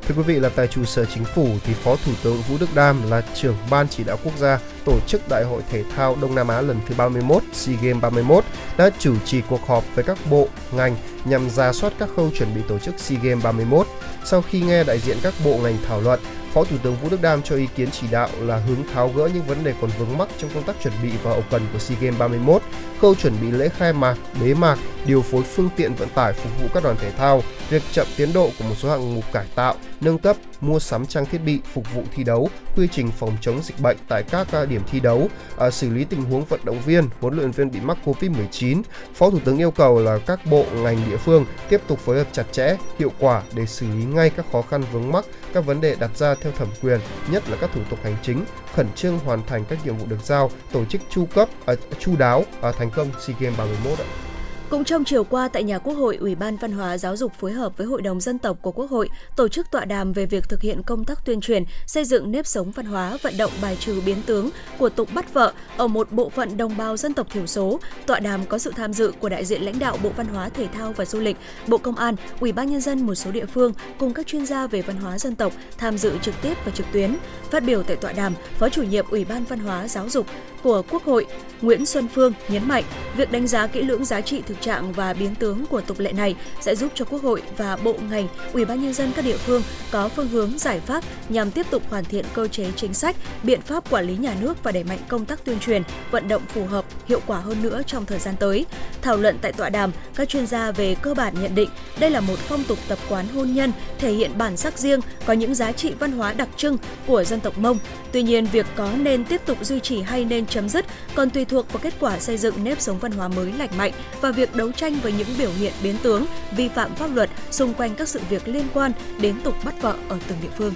Thưa 0.03 0.15
quý 0.15 0.23
vị 0.23 0.41
là 0.41 0.49
tại 0.49 0.67
trụ 0.67 0.85
sở 0.85 1.05
chính 1.05 1.25
phủ 1.25 1.49
thì 1.65 1.75
Phó 1.75 1.97
Thủ 1.97 2.13
tướng 2.23 2.43
Vũ 2.49 2.57
Đức 2.61 2.75
Đam 2.75 3.11
là 3.11 3.23
trưởng 3.35 3.57
ban 3.71 3.89
chỉ 3.89 4.05
đạo 4.05 4.17
quốc 4.25 4.39
gia 4.39 4.59
tổ 4.85 4.99
chức 5.07 5.29
Đại 5.29 5.45
hội 5.45 5.63
thể 5.71 5.85
thao 5.97 6.17
Đông 6.21 6.35
Nam 6.35 6.49
Á 6.49 6.61
lần 6.61 6.81
thứ 6.87 6.95
31 6.99 7.43
SEA 7.53 7.77
Games 7.83 8.03
31 8.03 8.45
đã 8.77 8.91
chủ 8.99 9.15
trì 9.25 9.41
cuộc 9.49 9.67
họp 9.67 9.85
với 9.95 10.05
các 10.05 10.19
bộ, 10.31 10.49
ngành 10.73 10.97
nhằm 11.25 11.51
ra 11.51 11.73
soát 11.73 11.93
các 11.99 12.09
khâu 12.17 12.31
chuẩn 12.31 12.55
bị 12.55 12.61
tổ 12.69 12.79
chức 12.79 12.99
SEA 12.99 13.19
Games 13.23 13.45
31. 13.45 13.87
Sau 14.25 14.43
khi 14.43 14.61
nghe 14.61 14.85
đại 14.85 14.99
diện 14.99 15.17
các 15.23 15.35
bộ 15.45 15.59
ngành 15.63 15.77
thảo 15.89 16.01
luận, 16.01 16.21
Phó 16.55 16.65
Thủ 16.65 16.77
tướng 16.83 16.97
Vũ 17.03 17.09
Đức 17.11 17.23
Đam 17.23 17.43
cho 17.43 17.57
ý 17.57 17.67
kiến 17.77 17.89
chỉ 17.91 18.07
đạo 18.11 18.29
là 18.41 18.57
hướng 18.57 18.85
tháo 18.95 19.09
gỡ 19.09 19.31
những 19.35 19.45
vấn 19.45 19.65
đề 19.65 19.75
còn 19.81 19.91
vướng 19.99 20.19
mắc 20.19 20.29
trong 20.39 20.51
công 20.55 20.63
tác 20.63 20.77
chuẩn 20.83 20.95
bị 21.03 21.11
và 21.23 21.31
hậu 21.31 21.43
cần 21.51 21.63
của 21.73 21.79
SEA 21.79 21.99
Games 22.01 22.19
31, 22.19 22.63
khâu 23.01 23.15
chuẩn 23.15 23.33
bị 23.41 23.51
lễ 23.51 23.69
khai 23.69 23.93
mạc, 23.93 24.17
bế 24.41 24.55
mạc, 24.55 24.79
điều 25.07 25.23
phối 25.23 25.43
phương 25.43 25.69
tiện 25.77 25.95
vận 25.95 26.09
tải 26.09 26.33
phục 26.33 26.63
vụ 26.63 26.69
các 26.75 26.83
đoàn 26.85 26.97
thể 27.01 27.11
thao, 27.11 27.43
việc 27.71 27.83
chậm 27.93 28.07
tiến 28.17 28.33
độ 28.33 28.51
của 28.59 28.65
một 28.65 28.75
số 28.79 28.91
hạng 28.91 29.15
mục 29.15 29.25
cải 29.33 29.47
tạo, 29.55 29.75
nâng 30.01 30.19
cấp, 30.19 30.37
mua 30.61 30.79
sắm 30.79 31.07
trang 31.07 31.27
thiết 31.27 31.39
bị 31.39 31.61
phục 31.73 31.95
vụ 31.95 32.03
thi 32.15 32.25
đấu, 32.25 32.49
quy 32.77 32.89
trình 32.93 33.11
phòng 33.11 33.37
chống 33.41 33.63
dịch 33.63 33.81
bệnh 33.81 33.97
tại 34.09 34.23
các 34.23 34.49
điểm 34.69 34.83
thi 34.91 35.01
đấu, 35.01 35.29
à, 35.59 35.71
xử 35.71 35.91
lý 35.91 36.05
tình 36.05 36.23
huống 36.23 36.45
vận 36.45 36.61
động 36.65 36.81
viên, 36.87 37.09
huấn 37.21 37.37
luyện 37.37 37.51
viên 37.51 37.71
bị 37.71 37.81
mắc 37.81 37.99
Covid-19. 38.05 38.83
Phó 39.15 39.31
Thủ 39.31 39.39
tướng 39.45 39.59
yêu 39.59 39.71
cầu 39.71 40.01
là 40.01 40.19
các 40.27 40.47
bộ 40.47 40.65
ngành 40.75 40.99
địa 41.11 41.17
phương 41.17 41.47
tiếp 41.69 41.81
tục 41.87 41.99
phối 41.99 42.19
hợp 42.19 42.27
chặt 42.33 42.45
chẽ, 42.53 42.77
hiệu 42.99 43.13
quả 43.19 43.43
để 43.55 43.67
xử 43.67 43.87
lý 43.87 44.05
ngay 44.05 44.31
các 44.31 44.47
khó 44.53 44.63
khăn 44.63 44.83
vướng 44.93 45.13
mắc, 45.13 45.25
các 45.53 45.67
vấn 45.67 45.81
đề 45.81 45.97
đặt 46.01 46.11
ra 46.17 46.35
theo 46.41 46.53
thẩm 46.53 46.69
quyền, 46.83 47.01
nhất 47.31 47.49
là 47.49 47.57
các 47.61 47.71
thủ 47.75 47.81
tục 47.91 47.99
hành 48.03 48.17
chính, 48.23 48.45
khẩn 48.75 48.87
trương 48.95 49.19
hoàn 49.19 49.47
thành 49.47 49.65
các 49.69 49.87
nhiệm 49.87 49.97
vụ 49.97 50.07
được 50.07 50.21
giao, 50.25 50.51
tổ 50.73 50.85
chức 50.85 51.01
chu 51.11 51.27
cấp, 51.27 51.49
uh, 51.73 51.79
chu 51.99 52.17
đáo, 52.17 52.39
uh, 52.69 52.77
thành 52.77 52.91
công 52.91 53.11
SEA 53.21 53.37
Games 53.41 53.59
31 53.59 53.99
ạ. 53.99 54.28
Cũng 54.71 54.85
trong 54.85 55.05
chiều 55.05 55.25
qua 55.25 55.49
tại 55.49 55.65
nhà 55.65 55.79
Quốc 55.79 55.95
hội, 55.95 56.17
Ủy 56.17 56.35
ban 56.35 56.57
Văn 56.57 56.73
hóa 56.73 56.99
Giáo 56.99 57.17
dục 57.17 57.33
phối 57.41 57.53
hợp 57.53 57.77
với 57.77 57.87
Hội 57.87 58.03
đồng 58.03 58.21
Dân 58.21 58.39
tộc 58.39 58.59
của 58.63 58.73
Quốc 58.73 58.91
hội 58.91 59.09
tổ 59.37 59.49
chức 59.49 59.71
tọa 59.71 59.85
đàm 59.85 60.13
về 60.13 60.27
việc 60.27 60.49
thực 60.49 60.61
hiện 60.61 60.83
công 60.83 61.05
tác 61.05 61.25
tuyên 61.25 61.41
truyền, 61.41 61.65
xây 61.87 62.05
dựng 62.05 62.31
nếp 62.31 62.47
sống 62.47 62.71
văn 62.71 62.87
hóa, 62.87 63.19
vận 63.23 63.37
động 63.39 63.53
bài 63.63 63.77
trừ 63.81 64.01
biến 64.07 64.17
tướng 64.27 64.51
của 64.79 64.89
tục 64.89 65.09
bắt 65.15 65.35
vợ 65.35 65.53
ở 65.77 65.87
một 65.87 66.13
bộ 66.13 66.29
phận 66.29 66.57
đồng 66.57 66.77
bào 66.77 66.97
dân 66.97 67.15
tộc 67.15 67.27
thiểu 67.31 67.47
số. 67.47 67.81
Tọa 68.07 68.21
đàm 68.21 68.47
có 68.47 68.59
sự 68.59 68.73
tham 68.77 68.93
dự 68.93 69.13
của 69.21 69.29
đại 69.29 69.45
diện 69.45 69.63
lãnh 69.63 69.79
đạo 69.79 69.99
Bộ 70.03 70.11
Văn 70.17 70.27
hóa, 70.27 70.49
Thể 70.49 70.67
thao 70.67 70.93
và 70.93 71.05
Du 71.05 71.21
lịch, 71.21 71.37
Bộ 71.67 71.79
Công 71.79 71.97
an, 71.97 72.15
Ủy 72.41 72.53
ban 72.53 72.71
nhân 72.71 72.81
dân 72.81 73.07
một 73.07 73.15
số 73.15 73.31
địa 73.31 73.47
phương 73.47 73.73
cùng 73.99 74.15
các 74.15 74.27
chuyên 74.27 74.47
gia 74.47 74.67
về 74.67 74.83
văn 74.83 74.97
hóa 74.97 75.19
dân 75.19 75.37
tộc 75.37 75.53
tham 75.79 75.99
dự 75.99 76.13
trực 76.23 76.35
tiếp 76.43 76.55
và 76.65 76.71
trực 76.71 76.87
tuyến. 76.93 77.17
Phát 77.51 77.65
biểu 77.65 77.83
tại 77.83 77.97
tọa 77.97 78.13
đàm, 78.13 78.35
Phó 78.59 78.69
chủ 78.69 78.83
nhiệm 78.83 79.07
Ủy 79.11 79.25
ban 79.25 79.45
Văn 79.45 79.59
hóa 79.59 79.89
Giáo 79.89 80.09
dục 80.09 80.27
của 80.63 80.83
Quốc 80.91 81.05
hội 81.05 81.27
Nguyễn 81.63 81.87
Xuân 81.87 82.09
Phương 82.15 82.33
nhấn 82.49 82.69
mạnh 82.69 82.85
việc 83.17 83.33
đánh 83.33 83.47
giá 83.47 83.67
kỹ 83.67 83.83
lưỡng 83.83 84.05
giá 84.05 84.21
trị 84.21 84.43
thực 84.47 84.61
trạng 84.61 84.93
và 84.93 85.13
biến 85.13 85.35
tướng 85.35 85.67
của 85.67 85.81
tục 85.81 85.99
lệ 85.99 86.13
này 86.13 86.37
sẽ 86.61 86.75
giúp 86.75 86.93
cho 86.95 87.05
Quốc 87.05 87.23
hội 87.23 87.43
và 87.57 87.77
bộ 87.77 87.95
ngành, 88.11 88.29
Ủy 88.53 88.65
ban 88.65 88.83
nhân 88.83 88.95
dân 88.95 89.13
các 89.17 89.25
địa 89.25 89.37
phương 89.37 89.63
có 89.91 90.09
phương 90.09 90.29
hướng 90.29 90.59
giải 90.59 90.81
pháp 90.81 91.05
nhằm 91.29 91.51
tiếp 91.51 91.67
tục 91.71 91.83
hoàn 91.91 92.05
thiện 92.05 92.25
cơ 92.35 92.49
chế 92.49 92.67
chính 92.77 92.95
sách, 92.95 93.17
biện 93.43 93.61
pháp 93.61 93.91
quản 93.91 94.07
lý 94.07 94.17
nhà 94.17 94.35
nước 94.41 94.63
và 94.63 94.73
đẩy 94.73 94.85
mạnh 94.85 94.99
công 95.09 95.25
tác 95.25 95.45
tuyên 95.45 95.59
truyền, 95.61 95.83
vận 96.11 96.29
động 96.29 96.43
phù 96.49 96.67
hợp, 96.67 96.85
hiệu 97.07 97.21
quả 97.27 97.39
hơn 97.39 97.63
nữa 97.63 97.83
trong 97.87 98.07
thời 98.07 98.19
gian 98.19 98.35
tới. 98.41 98.67
Thảo 99.03 99.17
luận 99.17 99.39
tại 99.43 99.53
tọa 99.53 99.69
đàm, 99.69 99.93
các 100.15 100.29
chuyên 100.29 100.47
gia 100.47 100.73
về 100.73 100.95
cơ 101.03 101.15
bản 101.15 101.35
nhận 101.43 101.55
định 101.55 101.69
đây 101.99 102.11
là 102.11 102.21
một 102.21 102.39
phong 102.39 102.65
tục 102.65 102.79
tập 102.89 102.99
quán 103.09 103.29
hôn 103.29 103.53
nhân 103.53 103.73
thể 103.99 104.13
hiện 104.13 104.39
bản 104.39 104.57
sắc 104.57 104.79
riêng, 104.79 105.01
có 105.27 105.33
những 105.33 105.55
giá 105.55 105.73
trị 105.73 105.93
văn 105.99 106.13
hóa 106.13 106.33
đặc 106.33 106.49
trưng 106.57 106.77
của 107.07 107.25
dân 107.25 107.41
tộc 107.41 107.59
Mông. 107.59 107.79
Tuy 108.13 108.23
nhiên, 108.23 108.47
việc 108.53 108.67
có 108.77 108.93
nên 108.93 109.25
tiếp 109.25 109.41
tục 109.47 109.65
duy 109.65 109.81
trì 109.81 110.03
hay 110.03 110.25
nên 110.25 110.47
chấm 110.51 110.69
dứt 110.69 110.87
còn 111.15 111.31
tùy 111.31 111.45
thuộc 111.45 111.73
vào 111.73 111.81
kết 111.83 111.95
quả 112.01 112.19
xây 112.19 112.37
dựng 112.37 112.65
nếp 112.65 112.81
sống 112.81 112.99
văn 112.99 113.13
hóa 113.13 113.29
mới 113.29 113.53
lành 113.53 113.71
mạnh 113.79 113.93
và 114.21 114.31
việc 114.31 114.57
đấu 114.57 114.73
tranh 114.73 114.99
với 115.03 115.13
những 115.13 115.29
biểu 115.39 115.51
hiện 115.51 115.73
biến 115.83 115.97
tướng, 116.03 116.27
vi 116.57 116.69
phạm 116.69 116.95
pháp 116.95 117.15
luật 117.15 117.31
xung 117.51 117.75
quanh 117.75 117.95
các 117.95 118.09
sự 118.09 118.21
việc 118.31 118.49
liên 118.49 118.67
quan 118.75 118.93
đến 119.21 119.41
tục 119.45 119.55
bắt 119.65 119.75
vợ 119.83 119.97
ở 120.09 120.19
từng 120.29 120.39
địa 120.43 120.49
phương. 120.59 120.75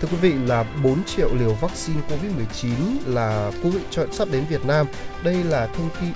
Thưa 0.00 0.08
quý 0.10 0.16
vị 0.20 0.32
là 0.46 0.64
4 0.84 1.04
triệu 1.04 1.28
liều 1.34 1.54
vaccine 1.60 2.00
COVID-19 2.10 2.68
là 3.06 3.52
quốc 3.62 3.70
hội 3.72 3.82
chọn 3.90 4.12
sắp 4.12 4.28
đến 4.32 4.44
Việt 4.48 4.64
Nam. 4.64 4.86
Đây 5.24 5.44
là 5.44 5.66
thông 5.66 5.88
tin 6.00 6.12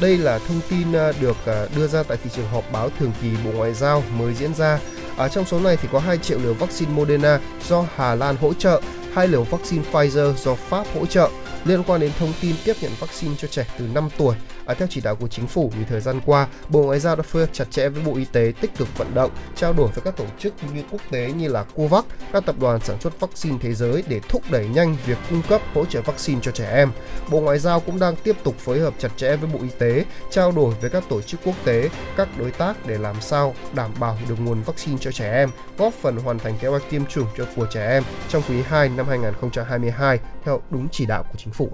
đây 0.00 0.18
là 0.18 0.38
thông 0.38 0.60
tin 0.70 0.92
à, 0.92 1.12
được 1.20 1.36
à, 1.46 1.66
đưa 1.76 1.86
ra 1.86 2.02
tại 2.02 2.18
thị 2.24 2.30
trường 2.36 2.48
họp 2.48 2.72
báo 2.72 2.90
thường 2.98 3.12
kỳ 3.22 3.28
Bộ 3.44 3.50
Ngoại 3.52 3.74
giao 3.74 4.02
mới 4.18 4.34
diễn 4.34 4.54
ra. 4.54 4.78
Ở 5.16 5.28
trong 5.28 5.44
số 5.44 5.60
này 5.60 5.76
thì 5.76 5.88
có 5.92 5.98
2 5.98 6.18
triệu 6.18 6.38
liều 6.38 6.54
vaccine 6.54 6.92
Moderna 6.92 7.40
do 7.68 7.84
Hà 7.96 8.14
Lan 8.14 8.36
hỗ 8.36 8.54
trợ, 8.54 8.80
2 9.14 9.28
liều 9.28 9.42
vaccine 9.42 9.84
Pfizer 9.92 10.34
do 10.34 10.54
Pháp 10.54 10.86
hỗ 10.94 11.06
trợ 11.06 11.30
liên 11.66 11.82
quan 11.86 12.00
đến 12.00 12.12
thông 12.18 12.32
tin 12.40 12.54
tiếp 12.64 12.76
nhận 12.80 12.92
vaccine 13.00 13.34
cho 13.38 13.48
trẻ 13.48 13.66
từ 13.78 13.86
5 13.94 14.08
tuổi. 14.18 14.36
À, 14.66 14.74
theo 14.74 14.88
chỉ 14.90 15.00
đạo 15.00 15.16
của 15.16 15.28
chính 15.28 15.46
phủ, 15.46 15.70
thì 15.74 15.84
thời 15.88 16.00
gian 16.00 16.20
qua, 16.26 16.46
Bộ 16.68 16.82
Ngoại 16.82 17.00
giao 17.00 17.16
đã 17.16 17.22
phối 17.22 17.42
hợp 17.42 17.48
chặt 17.52 17.64
chẽ 17.70 17.88
với 17.88 18.02
Bộ 18.04 18.16
Y 18.16 18.24
tế 18.24 18.52
tích 18.60 18.70
cực 18.76 18.98
vận 18.98 19.14
động, 19.14 19.30
trao 19.56 19.72
đổi 19.72 19.88
với 19.88 20.04
các 20.04 20.16
tổ 20.16 20.24
chức 20.38 20.54
như 20.74 20.82
quốc 20.90 21.00
tế 21.10 21.32
như 21.32 21.48
là 21.48 21.64
COVAX, 21.76 22.04
các 22.32 22.46
tập 22.46 22.56
đoàn 22.60 22.80
sản 22.80 23.00
xuất 23.00 23.20
vaccine 23.20 23.56
thế 23.60 23.74
giới 23.74 24.04
để 24.08 24.20
thúc 24.28 24.42
đẩy 24.50 24.68
nhanh 24.68 24.96
việc 25.06 25.18
cung 25.30 25.42
cấp 25.48 25.60
hỗ 25.74 25.84
trợ 25.84 26.02
vaccine 26.02 26.40
cho 26.42 26.50
trẻ 26.50 26.70
em. 26.72 26.90
Bộ 27.30 27.40
Ngoại 27.40 27.58
giao 27.58 27.80
cũng 27.80 27.98
đang 27.98 28.16
tiếp 28.16 28.36
tục 28.44 28.54
phối 28.58 28.80
hợp 28.80 28.94
chặt 28.98 29.08
chẽ 29.16 29.36
với 29.36 29.50
Bộ 29.52 29.58
Y 29.62 29.68
tế, 29.78 30.04
trao 30.30 30.52
đổi 30.52 30.74
với 30.80 30.90
các 30.90 31.04
tổ 31.08 31.22
chức 31.22 31.40
quốc 31.44 31.54
tế, 31.64 31.90
các 32.16 32.28
đối 32.38 32.50
tác 32.50 32.86
để 32.86 32.98
làm 32.98 33.20
sao 33.20 33.54
đảm 33.74 33.90
bảo 34.00 34.18
được 34.28 34.40
nguồn 34.40 34.62
vaccine 34.62 34.98
cho 35.00 35.12
trẻ 35.12 35.32
em, 35.32 35.50
góp 35.78 35.92
phần 35.92 36.16
hoàn 36.16 36.38
thành 36.38 36.54
kế 36.60 36.68
hoạch 36.68 36.90
tiêm 36.90 37.06
chủng 37.06 37.26
cho 37.38 37.46
của 37.56 37.66
trẻ 37.72 37.90
em 37.90 38.02
trong 38.28 38.42
quý 38.48 38.62
2 38.62 38.88
năm 38.88 39.06
2022 39.08 40.18
theo 40.44 40.60
đúng 40.70 40.88
chỉ 40.92 41.06
đạo 41.06 41.22
của 41.22 41.38
chính 41.38 41.52
phủ. 41.52 41.70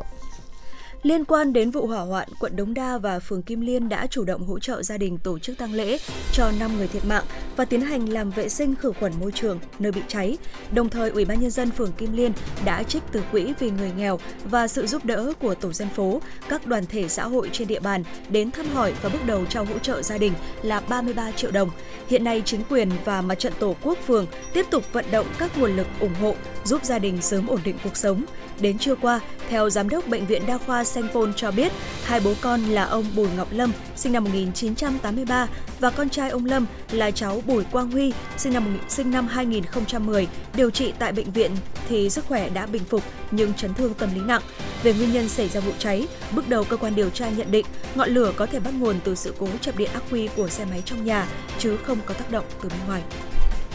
Liên 1.03 1.25
quan 1.25 1.53
đến 1.53 1.71
vụ 1.71 1.87
hỏa 1.87 2.01
hoạn, 2.01 2.29
quận 2.39 2.57
Đống 2.57 2.75
Đa 2.75 2.99
và 2.99 3.19
phường 3.19 3.43
Kim 3.43 3.61
Liên 3.61 3.89
đã 3.89 4.07
chủ 4.07 4.25
động 4.25 4.47
hỗ 4.47 4.59
trợ 4.59 4.83
gia 4.83 4.99
đình 4.99 5.19
tổ 5.19 5.39
chức 5.39 5.59
tang 5.59 5.73
lễ 5.73 5.99
cho 6.33 6.51
5 6.61 6.77
người 6.77 6.89
thiệt 6.89 7.05
mạng 7.05 7.25
và 7.57 7.65
tiến 7.65 7.81
hành 7.81 8.09
làm 8.09 8.31
vệ 8.31 8.49
sinh 8.49 8.75
khử 8.75 8.93
khuẩn 8.93 9.13
môi 9.21 9.33
trường 9.33 9.59
nơi 9.79 9.93
bị 9.93 10.01
cháy. 10.09 10.39
Đồng 10.75 10.89
thời, 10.89 11.11
Ủy 11.11 11.25
ban 11.25 11.41
nhân 11.41 11.51
dân 11.51 11.71
phường 11.71 11.93
Kim 11.93 12.13
Liên 12.13 12.33
đã 12.65 12.83
trích 12.83 13.03
từ 13.13 13.23
quỹ 13.33 13.53
vì 13.59 13.71
người 13.71 13.93
nghèo 13.97 14.19
và 14.45 14.69
sự 14.69 14.87
giúp 14.87 15.05
đỡ 15.05 15.33
của 15.41 15.55
tổ 15.55 15.73
dân 15.73 15.89
phố, 15.89 16.21
các 16.49 16.67
đoàn 16.67 16.85
thể 16.87 17.09
xã 17.09 17.25
hội 17.25 17.51
trên 17.53 17.69
địa 17.69 17.81
bàn 17.81 18.05
đến 18.31 18.51
thăm 18.51 18.67
hỏi 18.67 18.93
và 19.03 19.09
bước 19.09 19.27
đầu 19.27 19.47
trao 19.47 19.65
hỗ 19.65 19.79
trợ 19.79 20.03
gia 20.03 20.19
đình 20.19 20.33
là 20.63 20.81
33 20.81 21.33
triệu 21.33 21.51
đồng. 21.51 21.71
Hiện 22.09 22.25
nay, 22.25 22.43
chính 22.45 22.61
quyền 22.71 22.91
và 23.05 23.23
mặt 23.23 23.35
trận 23.35 23.53
Tổ 23.59 23.77
quốc 23.83 23.99
phường 24.07 24.27
tiếp 24.53 24.67
tục 24.71 24.93
vận 24.93 25.05
động 25.11 25.27
các 25.39 25.59
nguồn 25.59 25.77
lực 25.77 25.87
ủng 26.01 26.15
hộ 26.21 26.35
giúp 26.65 26.85
gia 26.85 26.99
đình 26.99 27.23
sớm 27.23 27.47
ổn 27.47 27.61
định 27.65 27.77
cuộc 27.85 27.97
sống. 27.97 28.25
Đến 28.63 28.79
trưa 28.79 28.95
qua, 28.95 29.21
theo 29.49 29.71
Giám 29.71 29.89
đốc 29.89 30.09
Bệnh 30.09 30.27
viện 30.27 30.43
Đa 30.47 30.59
khoa 30.59 30.85
Sanh 30.85 31.09
Pôn 31.15 31.33
cho 31.37 31.51
biết, 31.51 31.73
hai 32.05 32.21
bố 32.21 32.35
con 32.41 32.63
là 32.63 32.85
ông 32.85 33.05
Bùi 33.17 33.29
Ngọc 33.37 33.49
Lâm, 33.51 33.73
sinh 33.97 34.13
năm 34.13 34.25
1983 34.25 35.47
và 35.81 35.91
con 35.91 36.09
trai 36.09 36.31
ông 36.31 36.45
Lâm 36.45 36.67
là 36.91 37.11
cháu 37.11 37.43
Bùi 37.47 37.65
Quang 37.65 37.91
Huy, 37.91 38.13
sinh 38.37 38.53
năm 38.53 38.79
sinh 38.89 39.11
năm 39.11 39.27
2010, 39.27 40.29
điều 40.55 40.71
trị 40.71 40.93
tại 40.99 41.13
bệnh 41.13 41.33
viện 41.33 41.51
thì 41.89 42.11
sức 42.11 42.25
khỏe 42.29 42.49
đã 42.49 42.67
bình 42.67 42.85
phục 42.85 43.03
nhưng 43.31 43.55
chấn 43.55 43.75
thương 43.75 43.95
tâm 43.95 44.15
lý 44.15 44.21
nặng. 44.21 44.43
Về 44.83 44.95
nguyên 44.95 45.13
nhân 45.13 45.29
xảy 45.29 45.49
ra 45.49 45.61
vụ 45.61 45.73
cháy, 45.79 46.09
bước 46.33 46.49
đầu 46.49 46.65
cơ 46.65 46.77
quan 46.77 46.95
điều 46.95 47.11
tra 47.11 47.31
nhận 47.31 47.51
định 47.51 47.67
ngọn 47.95 48.11
lửa 48.11 48.33
có 48.37 48.47
thể 48.47 48.61
bắt 48.61 48.75
nguồn 48.79 48.97
từ 49.05 49.15
sự 49.15 49.35
cố 49.39 49.47
chập 49.61 49.77
điện 49.77 49.91
ắc 49.93 50.03
quy 50.11 50.29
của 50.37 50.49
xe 50.49 50.65
máy 50.65 50.83
trong 50.85 51.05
nhà 51.05 51.29
chứ 51.59 51.77
không 51.77 51.99
có 52.07 52.15
tác 52.15 52.31
động 52.31 52.45
từ 52.63 52.69
bên 52.69 52.79
ngoài. 52.87 53.03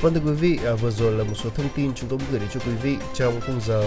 Vâng 0.02 0.14
thưa 0.14 0.20
quý 0.20 0.32
vị, 0.32 0.60
à, 0.66 0.74
vừa 0.74 0.92
rồi 0.92 1.12
là 1.14 1.24
một 1.24 1.34
số 1.36 1.50
thông 1.50 1.70
tin 1.76 1.94
chúng 1.94 2.10
tôi 2.10 2.20
gửi 2.32 2.40
đến 2.40 2.50
cho 2.54 2.60
quý 2.60 2.72
vị 2.84 2.98
trong 3.14 3.42
khung 3.42 3.62
giờ 3.62 3.84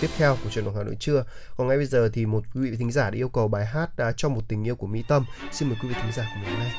tiếp 0.00 0.10
theo 0.16 0.36
của 0.44 0.50
truyền 0.50 0.64
động 0.64 0.76
Hà 0.76 0.82
Nội 0.82 0.96
trưa. 1.00 1.24
Còn 1.56 1.68
ngay 1.68 1.76
bây 1.76 1.86
giờ 1.86 2.10
thì 2.12 2.26
một 2.26 2.42
quý 2.54 2.60
vị 2.60 2.76
thính 2.76 2.92
giả 2.92 3.10
đã 3.10 3.16
yêu 3.16 3.28
cầu 3.28 3.48
bài 3.48 3.66
hát 3.66 3.96
đã 3.96 4.12
cho 4.16 4.28
một 4.28 4.40
tình 4.48 4.66
yêu 4.66 4.76
của 4.76 4.86
Mỹ 4.86 5.04
Tâm. 5.08 5.24
Xin 5.52 5.68
mời 5.68 5.78
quý 5.82 5.88
vị 5.88 5.94
thính 6.02 6.12
giả 6.16 6.30
cùng 6.34 6.42
lắng 6.44 6.60
nghe. 6.60 6.70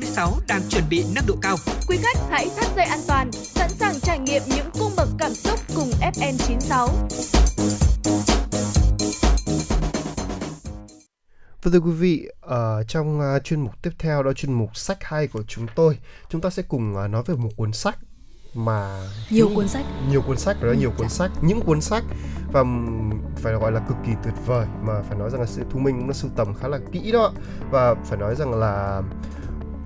FM96 0.00 0.32
đang 0.48 0.60
chuẩn 0.68 0.84
bị 0.90 1.04
nâng 1.14 1.24
độ 1.26 1.34
cao. 1.42 1.56
Quý 1.88 1.96
khách 2.02 2.18
hãy 2.30 2.48
thắt 2.56 2.66
dây 2.76 2.84
an 2.84 2.98
toàn, 3.08 3.32
sẵn 3.32 3.70
sàng 3.70 3.94
trải 4.00 4.18
nghiệm 4.18 4.42
những 4.46 4.70
cung 4.78 4.92
bậc 4.96 5.08
cảm 5.18 5.34
xúc 5.34 5.60
cùng 5.76 5.90
FN96. 6.00 6.88
Vâng 11.62 11.72
thưa 11.72 11.80
quý 11.80 11.90
vị, 11.90 12.28
ở 12.40 12.84
trong 12.88 13.20
uh, 13.36 13.44
chuyên 13.44 13.60
mục 13.60 13.82
tiếp 13.82 13.90
theo 13.98 14.22
đó 14.22 14.32
chuyên 14.32 14.52
mục 14.52 14.76
sách 14.76 14.98
hay 15.04 15.26
của 15.28 15.42
chúng 15.48 15.66
tôi, 15.74 15.98
chúng 16.28 16.40
ta 16.40 16.50
sẽ 16.50 16.62
cùng 16.62 16.94
uh, 17.04 17.10
nói 17.10 17.22
về 17.26 17.34
một 17.34 17.50
cuốn 17.56 17.72
sách 17.72 17.98
mà 18.54 19.08
Nhiều 19.30 19.50
cuốn 19.54 19.68
sách. 19.68 19.84
nhiều 20.10 20.22
cuốn 20.22 20.38
sách 20.38 20.56
đó 20.60 20.66
là 20.66 20.72
Ừ, 20.72 20.78
nhiều 20.78 20.90
dạ. 20.90 20.96
cuốn 20.98 21.08
sách, 21.08 21.30
những 21.42 21.60
cuốn 21.60 21.80
sách 21.80 22.04
và 22.52 22.64
phải 23.36 23.52
gọi 23.52 23.72
là 23.72 23.80
cực 23.80 23.96
kỳ 24.06 24.12
tuyệt 24.24 24.34
vời 24.46 24.66
mà 24.82 25.02
phải 25.08 25.18
nói 25.18 25.30
rằng 25.30 25.40
là 25.40 25.46
sự 25.46 25.62
thu 25.70 25.78
minh 25.78 25.98
cũng 25.98 26.08
đã 26.08 26.14
sưu 26.14 26.30
tầm 26.36 26.54
khá 26.54 26.68
là 26.68 26.78
kỹ 26.92 27.12
đó 27.12 27.32
và 27.70 27.94
phải 27.94 28.18
nói 28.18 28.34
rằng 28.36 28.54
là 28.54 29.02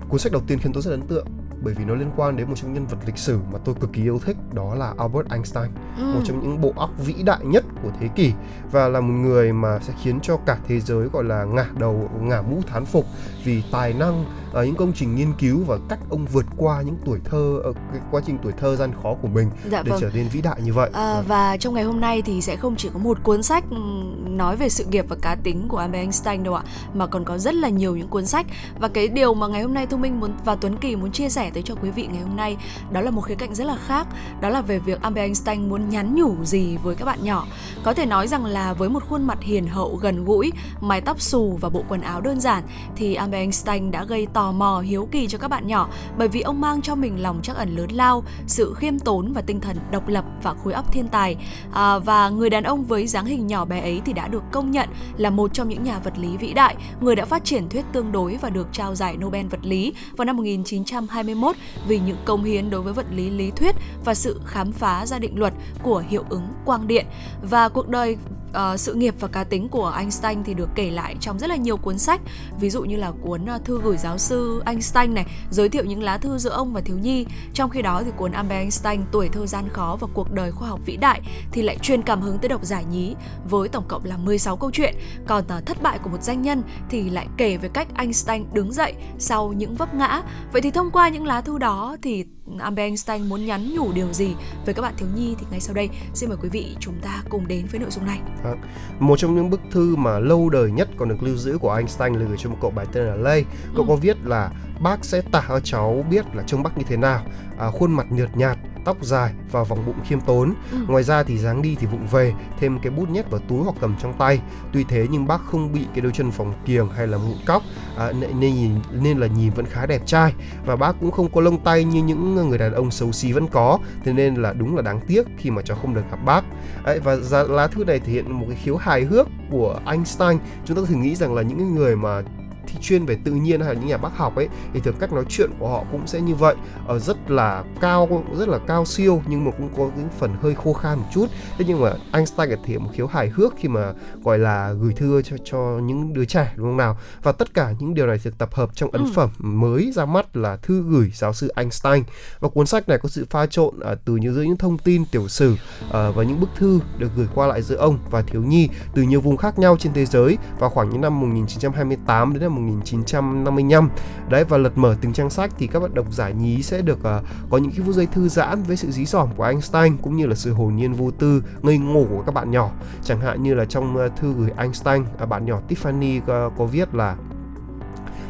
cuốn 0.09 0.19
sách 0.19 0.31
đầu 0.31 0.41
tiên 0.47 0.59
khiến 0.59 0.73
tôi 0.73 0.81
rất 0.83 0.91
ấn 0.91 1.01
tượng 1.01 1.25
bởi 1.63 1.73
vì 1.73 1.85
nó 1.85 1.95
liên 1.95 2.11
quan 2.15 2.37
đến 2.37 2.47
một 2.49 2.55
trong 2.55 2.73
nhân 2.73 2.85
vật 2.87 2.97
lịch 3.05 3.17
sử 3.17 3.39
mà 3.51 3.59
tôi 3.65 3.75
cực 3.79 3.93
kỳ 3.93 4.01
yêu 4.03 4.19
thích 4.25 4.37
đó 4.53 4.75
là 4.75 4.93
Albert 4.97 5.27
Einstein 5.29 5.67
Ừ. 5.97 6.03
một 6.13 6.21
trong 6.25 6.39
những 6.41 6.61
bộ 6.61 6.73
óc 6.75 6.89
vĩ 6.97 7.13
đại 7.23 7.39
nhất 7.45 7.63
của 7.83 7.89
thế 7.99 8.07
kỷ 8.15 8.31
và 8.71 8.87
là 8.87 9.01
một 9.01 9.13
người 9.13 9.53
mà 9.53 9.79
sẽ 9.79 9.93
khiến 10.03 10.19
cho 10.21 10.37
cả 10.45 10.57
thế 10.67 10.79
giới 10.79 11.07
gọi 11.07 11.23
là 11.23 11.43
ngả 11.43 11.65
đầu 11.79 12.09
ngả 12.21 12.41
mũ 12.41 12.61
thán 12.67 12.85
phục 12.85 13.05
vì 13.43 13.63
tài 13.71 13.93
năng 13.93 14.25
ở 14.57 14.63
những 14.65 14.75
công 14.75 14.93
trình 14.95 15.15
nghiên 15.15 15.33
cứu 15.39 15.63
và 15.67 15.77
cách 15.89 15.99
ông 16.09 16.25
vượt 16.25 16.45
qua 16.57 16.81
những 16.81 16.95
tuổi 17.05 17.19
thơ 17.25 17.59
ờ, 17.63 17.73
cái 17.91 18.01
quá 18.11 18.21
trình 18.25 18.37
tuổi 18.43 18.53
thơ 18.57 18.75
gian 18.75 18.91
khó 19.03 19.13
của 19.21 19.27
mình 19.27 19.49
Dạ 19.71 19.81
để 19.83 19.91
vâng. 19.91 20.01
trở 20.01 20.09
nên 20.13 20.27
vĩ 20.27 20.41
đại 20.41 20.61
như 20.61 20.73
vậy. 20.73 20.89
À, 20.93 21.13
Vâng. 21.13 21.25
và 21.27 21.57
trong 21.57 21.73
ngày 21.73 21.83
hôm 21.83 22.01
nay 22.01 22.21
thì 22.21 22.41
sẽ 22.41 22.55
không 22.55 22.75
chỉ 22.75 22.89
có 22.93 22.99
một 22.99 23.17
cuốn 23.23 23.43
sách 23.43 23.63
ừm, 23.69 24.37
nói 24.37 24.55
về 24.55 24.69
sự 24.69 24.85
nghiệp 24.85 25.05
và 25.09 25.15
cá 25.21 25.35
tính 25.43 25.67
của 25.69 25.77
Albert 25.77 26.01
Einstein 26.01 26.43
đâu 26.43 26.55
ạ, 26.55 26.63
mà 26.93 27.07
còn 27.07 27.23
có 27.25 27.37
rất 27.37 27.55
là 27.55 27.69
nhiều 27.69 27.95
những 27.97 28.07
cuốn 28.07 28.25
sách 28.25 28.45
và 28.79 28.87
cái 28.87 29.07
điều 29.07 29.33
mà 29.33 29.47
ngày 29.47 29.61
hôm 29.61 29.73
nay 29.73 29.85
Thu 29.87 29.97
Minh 29.97 30.19
muốn 30.19 30.31
và 30.45 30.55
Tuấn 30.55 30.77
Kỳ 30.77 30.95
muốn 30.95 31.11
chia 31.11 31.29
sẻ 31.29 31.49
tới 31.53 31.63
cho 31.63 31.75
quý 31.75 31.89
vị 31.89 32.07
ngày 32.11 32.21
hôm 32.21 32.35
nay 32.35 32.57
đó 32.91 33.01
là 33.01 33.11
một 33.11 33.21
khía 33.21 33.35
cạnh 33.35 33.55
rất 33.55 33.63
là 33.67 33.77
khác, 33.85 34.07
đó 34.41 34.49
là 34.49 34.61
về 34.61 34.79
việc 34.79 35.01
Albert 35.01 35.23
Einstein 35.23 35.69
muốn 35.69 35.89
nhắn 35.89 36.15
nhủ 36.15 36.35
gì 36.43 36.77
với 36.83 36.95
các 36.95 37.05
bạn 37.05 37.19
nhỏ. 37.23 37.47
Có 37.83 37.93
thể 37.93 38.05
nói 38.05 38.27
rằng 38.27 38.45
là 38.45 38.73
với 38.73 38.89
một 38.89 39.03
khuôn 39.09 39.23
mặt 39.23 39.37
hiền 39.41 39.67
hậu 39.67 39.95
gần 40.01 40.25
gũi, 40.25 40.51
mái 40.81 41.01
tóc 41.01 41.21
xù 41.21 41.57
và 41.61 41.69
bộ 41.69 41.83
quần 41.89 42.01
áo 42.01 42.21
đơn 42.21 42.39
giản 42.39 42.63
thì 42.95 43.15
Albert 43.15 43.39
Einstein 43.39 43.91
đã 43.91 44.03
gây 44.05 44.27
tò 44.47 44.51
mò 44.51 44.79
hiếu 44.79 45.07
kỳ 45.11 45.27
cho 45.27 45.37
các 45.37 45.47
bạn 45.47 45.67
nhỏ 45.67 45.89
bởi 46.17 46.27
vì 46.27 46.41
ông 46.41 46.61
mang 46.61 46.81
cho 46.81 46.95
mình 46.95 47.21
lòng 47.21 47.39
trắc 47.41 47.55
ẩn 47.55 47.75
lớn 47.75 47.89
lao, 47.91 48.23
sự 48.47 48.73
khiêm 48.73 48.99
tốn 48.99 49.33
và 49.33 49.41
tinh 49.41 49.59
thần 49.59 49.77
độc 49.91 50.07
lập 50.07 50.25
và 50.43 50.53
khối 50.53 50.73
óc 50.73 50.91
thiên 50.91 51.07
tài. 51.07 51.35
À, 51.73 51.99
và 51.99 52.29
người 52.29 52.49
đàn 52.49 52.63
ông 52.63 52.83
với 52.83 53.07
dáng 53.07 53.25
hình 53.25 53.47
nhỏ 53.47 53.65
bé 53.65 53.79
ấy 53.79 54.01
thì 54.05 54.13
đã 54.13 54.27
được 54.27 54.43
công 54.51 54.71
nhận 54.71 54.89
là 55.17 55.29
một 55.29 55.53
trong 55.53 55.69
những 55.69 55.83
nhà 55.83 55.99
vật 55.99 56.13
lý 56.17 56.37
vĩ 56.37 56.53
đại, 56.53 56.75
người 57.01 57.15
đã 57.15 57.25
phát 57.25 57.45
triển 57.45 57.69
thuyết 57.69 57.85
tương 57.91 58.11
đối 58.11 58.37
và 58.41 58.49
được 58.49 58.67
trao 58.71 58.95
giải 58.95 59.17
Nobel 59.17 59.47
vật 59.47 59.65
lý 59.65 59.93
vào 60.17 60.25
năm 60.25 60.37
1921 60.37 61.55
vì 61.87 61.99
những 61.99 62.17
công 62.25 62.43
hiến 62.43 62.69
đối 62.69 62.81
với 62.81 62.93
vật 62.93 63.05
lý 63.11 63.29
lý 63.29 63.51
thuyết 63.51 63.75
và 64.05 64.13
sự 64.13 64.41
khám 64.45 64.71
phá 64.71 65.05
ra 65.05 65.19
định 65.19 65.39
luật 65.39 65.53
của 65.83 66.03
hiệu 66.09 66.23
ứng 66.29 66.47
quang 66.65 66.87
điện. 66.87 67.05
Và 67.49 67.69
cuộc 67.69 67.87
đời 67.87 68.17
uh, 68.49 68.79
sự 68.79 68.93
nghiệp 68.93 69.15
và 69.19 69.27
cá 69.27 69.43
tính 69.43 69.69
của 69.69 69.93
Einstein 69.97 70.43
thì 70.43 70.53
được 70.53 70.69
kể 70.75 70.91
lại 70.91 71.15
trong 71.19 71.39
rất 71.39 71.49
là 71.49 71.55
nhiều 71.55 71.77
cuốn 71.77 71.97
sách. 71.97 72.21
Ví 72.59 72.69
dụ 72.69 72.83
như 72.83 72.95
là 72.95 73.11
cuốn 73.21 73.45
uh, 73.55 73.65
thư 73.65 73.81
gửi 73.83 73.97
giáo 73.97 74.17
sư 74.17 74.63
Einstein 74.65 75.13
này 75.13 75.25
giới 75.49 75.69
thiệu 75.69 75.85
những 75.85 76.03
lá 76.03 76.17
thư 76.17 76.37
giữa 76.37 76.49
ông 76.49 76.73
và 76.73 76.81
thiếu 76.81 76.97
nhi. 76.97 77.25
Trong 77.53 77.69
khi 77.69 77.81
đó 77.81 78.01
thì 78.05 78.11
cuốn 78.17 78.31
Albert 78.31 78.59
Einstein 78.59 79.01
tuổi 79.11 79.29
thơ 79.29 79.45
gian 79.45 79.69
khó 79.69 79.97
và 79.99 80.07
cuộc 80.13 80.31
đời 80.31 80.51
khoa 80.51 80.69
học 80.69 80.79
vĩ 80.85 80.97
đại 80.97 81.21
thì 81.51 81.61
lại 81.61 81.77
truyền 81.81 82.01
cảm 82.01 82.21
hứng 82.21 82.37
tới 82.37 82.49
độc 82.49 82.65
giả 82.65 82.81
nhí 82.81 83.15
với 83.49 83.69
tổng 83.69 83.85
cộng 83.87 84.05
là 84.05 84.17
16 84.17 84.57
câu 84.57 84.71
chuyện. 84.71 84.95
Còn 85.27 85.43
uh, 85.57 85.65
thất 85.65 85.81
bại 85.81 85.99
của 86.03 86.09
một 86.09 86.23
danh 86.23 86.41
nhân 86.41 86.63
thì 86.89 87.09
lại 87.09 87.27
kể 87.37 87.57
về 87.57 87.69
cách 87.73 87.87
Einstein 87.95 88.45
đứng 88.53 88.73
dậy 88.73 88.93
sau 89.19 89.53
những 89.53 89.75
vấp 89.75 89.93
ngã. 89.93 90.21
Vậy 90.51 90.61
thì 90.61 90.71
thông 90.71 90.91
qua 90.91 91.09
những 91.09 91.25
lá 91.25 91.41
thư 91.41 91.57
đó 91.57 91.97
thì 92.01 92.25
Albert 92.59 92.85
Einstein 92.85 93.29
muốn 93.29 93.45
nhắn 93.45 93.73
nhủ 93.75 93.91
điều 93.93 94.13
gì 94.13 94.35
với 94.65 94.73
các 94.73 94.81
bạn 94.81 94.93
thiếu 94.97 95.07
nhi 95.15 95.35
thì 95.39 95.45
ngay 95.51 95.59
sau 95.59 95.75
đây 95.75 95.89
xin 96.13 96.29
mời 96.29 96.37
quý 96.41 96.49
vị 96.49 96.75
chúng 96.79 96.95
ta 97.01 97.23
cùng 97.29 97.47
đến 97.47 97.65
với 97.71 97.79
nội 97.79 97.89
dung 97.91 98.05
này 98.05 98.19
Vâng. 98.43 98.57
Một 98.99 99.19
trong 99.19 99.35
những 99.35 99.49
bức 99.49 99.61
thư 99.71 99.95
mà 99.95 100.19
lâu 100.19 100.49
đời 100.49 100.71
nhất 100.71 100.89
còn 100.97 101.09
được 101.09 101.23
lưu 101.23 101.35
giữ 101.35 101.57
của 101.57 101.73
Einstein 101.73 102.13
là 102.13 102.25
gửi 102.27 102.37
cho 102.37 102.49
một 102.49 102.57
cậu 102.61 102.71
bé 102.71 102.83
tên 102.93 103.03
là 103.07 103.15
Lay. 103.15 103.45
Cậu 103.75 103.85
Ừ. 103.85 103.87
có 103.89 103.95
viết 103.95 104.17
là 104.23 104.51
bác 104.81 105.05
sẽ 105.05 105.21
tả 105.31 105.43
cho 105.47 105.59
cháu 105.59 106.05
biết 106.09 106.25
là 106.35 106.43
trông 106.47 106.63
bác 106.63 106.77
như 106.77 106.83
thế 106.87 106.97
nào, 106.97 107.21
à, 107.59 107.71
khuôn 107.71 107.91
mặt 107.91 108.05
nhợt 108.09 108.37
nhạt, 108.37 108.57
tóc 108.87 108.97
dài 109.01 109.33
và 109.51 109.63
vòng 109.63 109.85
bụng 109.85 109.95
khiêm 110.07 110.21
tốn. 110.21 110.53
Ừ. 110.71 110.77
Ngoài 110.87 111.03
ra 111.03 111.23
thì 111.23 111.37
dáng 111.37 111.61
đi 111.61 111.75
thì 111.79 111.87
vụng 111.87 112.07
về, 112.11 112.33
thêm 112.59 112.79
cái 112.79 112.91
bút 112.91 113.09
nhét 113.09 113.29
vào 113.31 113.41
túi 113.47 113.63
hoặc 113.63 113.75
cầm 113.81 113.95
trong 114.01 114.13
tay. 114.13 114.41
Tuy 114.73 114.83
thế 114.83 115.07
nhưng 115.11 115.27
bác 115.27 115.41
không 115.45 115.73
bị 115.73 115.85
cái 115.93 116.01
đôi 116.01 116.11
chân 116.11 116.31
phồng 116.31 116.53
kiềng 116.65 116.89
hay 116.89 117.07
là 117.07 117.17
mụn 117.17 117.37
cóc, 117.45 117.63
à, 117.97 118.11
nên, 118.11 118.39
nên 118.39 118.55
nhìn 118.55 118.71
nên 118.91 119.17
là 119.17 119.27
nhìn 119.27 119.53
vẫn 119.53 119.65
khá 119.65 119.85
đẹp 119.85 120.01
trai 120.05 120.33
và 120.65 120.75
bác 120.75 120.99
cũng 120.99 121.11
không 121.11 121.31
có 121.31 121.41
lông 121.41 121.59
tay 121.59 121.83
như 121.83 122.03
những 122.03 122.49
người 122.49 122.57
đàn 122.57 122.73
ông 122.73 122.91
xấu 122.91 123.11
xí 123.11 123.31
vẫn 123.31 123.47
có. 123.47 123.79
Thế 124.03 124.13
nên 124.13 124.35
là 124.35 124.53
đúng 124.53 124.75
là 124.75 124.81
đáng 124.81 124.99
tiếc 125.07 125.23
khi 125.37 125.51
mà 125.51 125.61
cháu 125.61 125.77
không 125.81 125.93
được 125.93 126.03
gặp 126.11 126.19
bác. 126.25 126.43
Đấy, 126.85 126.99
và 126.99 127.17
lá 127.49 127.67
thư 127.67 127.85
này 127.85 127.99
thể 127.99 128.11
hiện 128.11 128.31
một 128.31 128.45
cái 128.49 128.57
khiếu 128.63 128.77
hài 128.77 129.03
hước 129.03 129.27
của 129.51 129.79
Einstein. 129.85 130.37
Chúng 130.65 130.77
ta 130.77 130.83
thường 130.87 131.01
nghĩ 131.01 131.15
rằng 131.15 131.33
là 131.33 131.41
những 131.41 131.75
người 131.75 131.95
mà 131.95 132.21
thi 132.67 132.75
chuyên 132.81 133.05
về 133.05 133.17
tự 133.23 133.31
nhiên 133.31 133.61
hay 133.61 133.73
là 133.73 133.79
những 133.79 133.89
nhà 133.89 133.97
bác 133.97 134.17
học 134.17 134.35
ấy 134.35 134.47
thì 134.73 134.79
thường 134.79 134.95
cách 134.99 135.13
nói 135.13 135.23
chuyện 135.29 135.49
của 135.59 135.69
họ 135.69 135.83
cũng 135.91 136.07
sẽ 136.07 136.21
như 136.21 136.35
vậy. 136.35 136.55
Ở 136.87 136.99
rất 136.99 137.31
là 137.31 137.63
cao 137.81 138.23
rất 138.37 138.47
là 138.47 138.57
cao 138.67 138.85
siêu 138.85 139.21
nhưng 139.27 139.45
mà 139.45 139.51
cũng 139.51 139.69
có 139.77 139.89
cái 139.95 140.05
phần 140.19 140.35
hơi 140.41 140.55
khô 140.55 140.73
khan 140.73 140.97
một 140.97 141.05
chút. 141.13 141.27
Thế 141.57 141.65
nhưng 141.67 141.81
mà 141.81 141.93
Einstein 142.11 142.49
thể 142.49 142.57
hiện 142.65 142.83
một 142.83 142.89
khiếu 142.93 143.07
hài 143.07 143.29
hước 143.29 143.53
khi 143.57 143.67
mà 143.69 143.93
gọi 144.23 144.39
là 144.39 144.71
gửi 144.71 144.93
thư 144.93 145.21
cho 145.21 145.37
cho 145.43 145.57
những 145.83 146.13
đứa 146.13 146.25
trẻ 146.25 146.53
đúng 146.55 146.67
không 146.67 146.77
nào? 146.77 146.97
Và 147.23 147.31
tất 147.31 147.53
cả 147.53 147.73
những 147.79 147.93
điều 147.93 148.07
này 148.07 148.19
được 148.23 148.37
tập 148.37 148.49
hợp 148.53 148.69
trong 148.75 148.91
ấn 148.91 149.03
Ừ. 149.03 149.11
phẩm 149.15 149.29
mới 149.39 149.91
ra 149.95 150.05
mắt 150.05 150.35
là 150.37 150.55
thư 150.55 150.83
gửi 150.89 151.11
giáo 151.15 151.33
sư 151.33 151.47
Einstein. 151.55 152.03
Và 152.39 152.49
cuốn 152.49 152.65
sách 152.65 152.89
này 152.89 152.97
có 152.97 153.09
sự 153.09 153.25
pha 153.29 153.45
trộn 153.45 153.79
à, 153.79 153.95
từ 154.05 154.15
những 154.15 154.33
giữa 154.33 154.41
những 154.41 154.57
thông 154.57 154.77
tin 154.77 155.05
tiểu 155.05 155.27
sử 155.27 155.55
à, 155.93 156.09
và 156.15 156.23
những 156.23 156.39
bức 156.39 156.49
thư 156.57 156.79
được 156.97 157.09
gửi 157.15 157.27
qua 157.35 157.47
lại 157.47 157.61
giữa 157.61 157.75
ông 157.75 157.99
và 158.11 158.21
thiếu 158.21 158.41
nhi 158.43 158.69
từ 158.93 159.01
nhiều 159.01 159.21
vùng 159.21 159.37
khác 159.37 159.59
nhau 159.59 159.77
trên 159.79 159.93
thế 159.93 160.05
giới. 160.05 160.37
Vào 160.59 160.69
khoảng 160.69 160.89
những 160.89 161.01
năm 161.01 161.19
1928 161.19 162.33
đến 162.33 162.41
năm 162.41 162.55
1955 162.57 163.89
đấy 164.29 164.43
và 164.43 164.57
lật 164.57 164.77
mở 164.77 164.95
từng 165.01 165.13
trang 165.13 165.29
sách 165.29 165.51
thì 165.57 165.67
các 165.67 165.79
bạn 165.79 165.93
độc 165.93 166.05
giả 166.11 166.29
nhí 166.29 166.63
sẽ 166.63 166.81
được 166.81 166.99
uh, 166.99 167.25
có 167.49 167.57
những 167.57 167.71
cái 167.71 167.85
phút 167.85 167.95
giây 167.95 168.05
thư 168.05 168.29
giãn 168.29 168.63
với 168.63 168.77
sự 168.77 168.91
dí 168.91 169.05
dỏm 169.05 169.29
của 169.37 169.43
Einstein 169.43 169.97
cũng 169.97 170.17
như 170.17 170.25
là 170.25 170.35
sự 170.35 170.53
hồn 170.53 170.75
nhiên 170.75 170.93
vô 170.93 171.11
tư 171.11 171.43
ngây 171.61 171.77
ngô 171.77 172.05
của 172.09 172.23
các 172.25 172.31
bạn 172.31 172.51
nhỏ. 172.51 172.71
Chẳng 173.03 173.21
hạn 173.21 173.43
như 173.43 173.53
là 173.53 173.65
trong 173.65 173.97
uh, 173.97 174.15
thư 174.15 174.33
gửi 174.33 174.49
Einstein 174.57 175.01
uh, 175.23 175.29
bạn 175.29 175.45
nhỏ 175.45 175.59
Tiffany 175.69 176.17
uh, 176.19 176.53
có 176.57 176.65
viết 176.65 176.95
là 176.95 177.15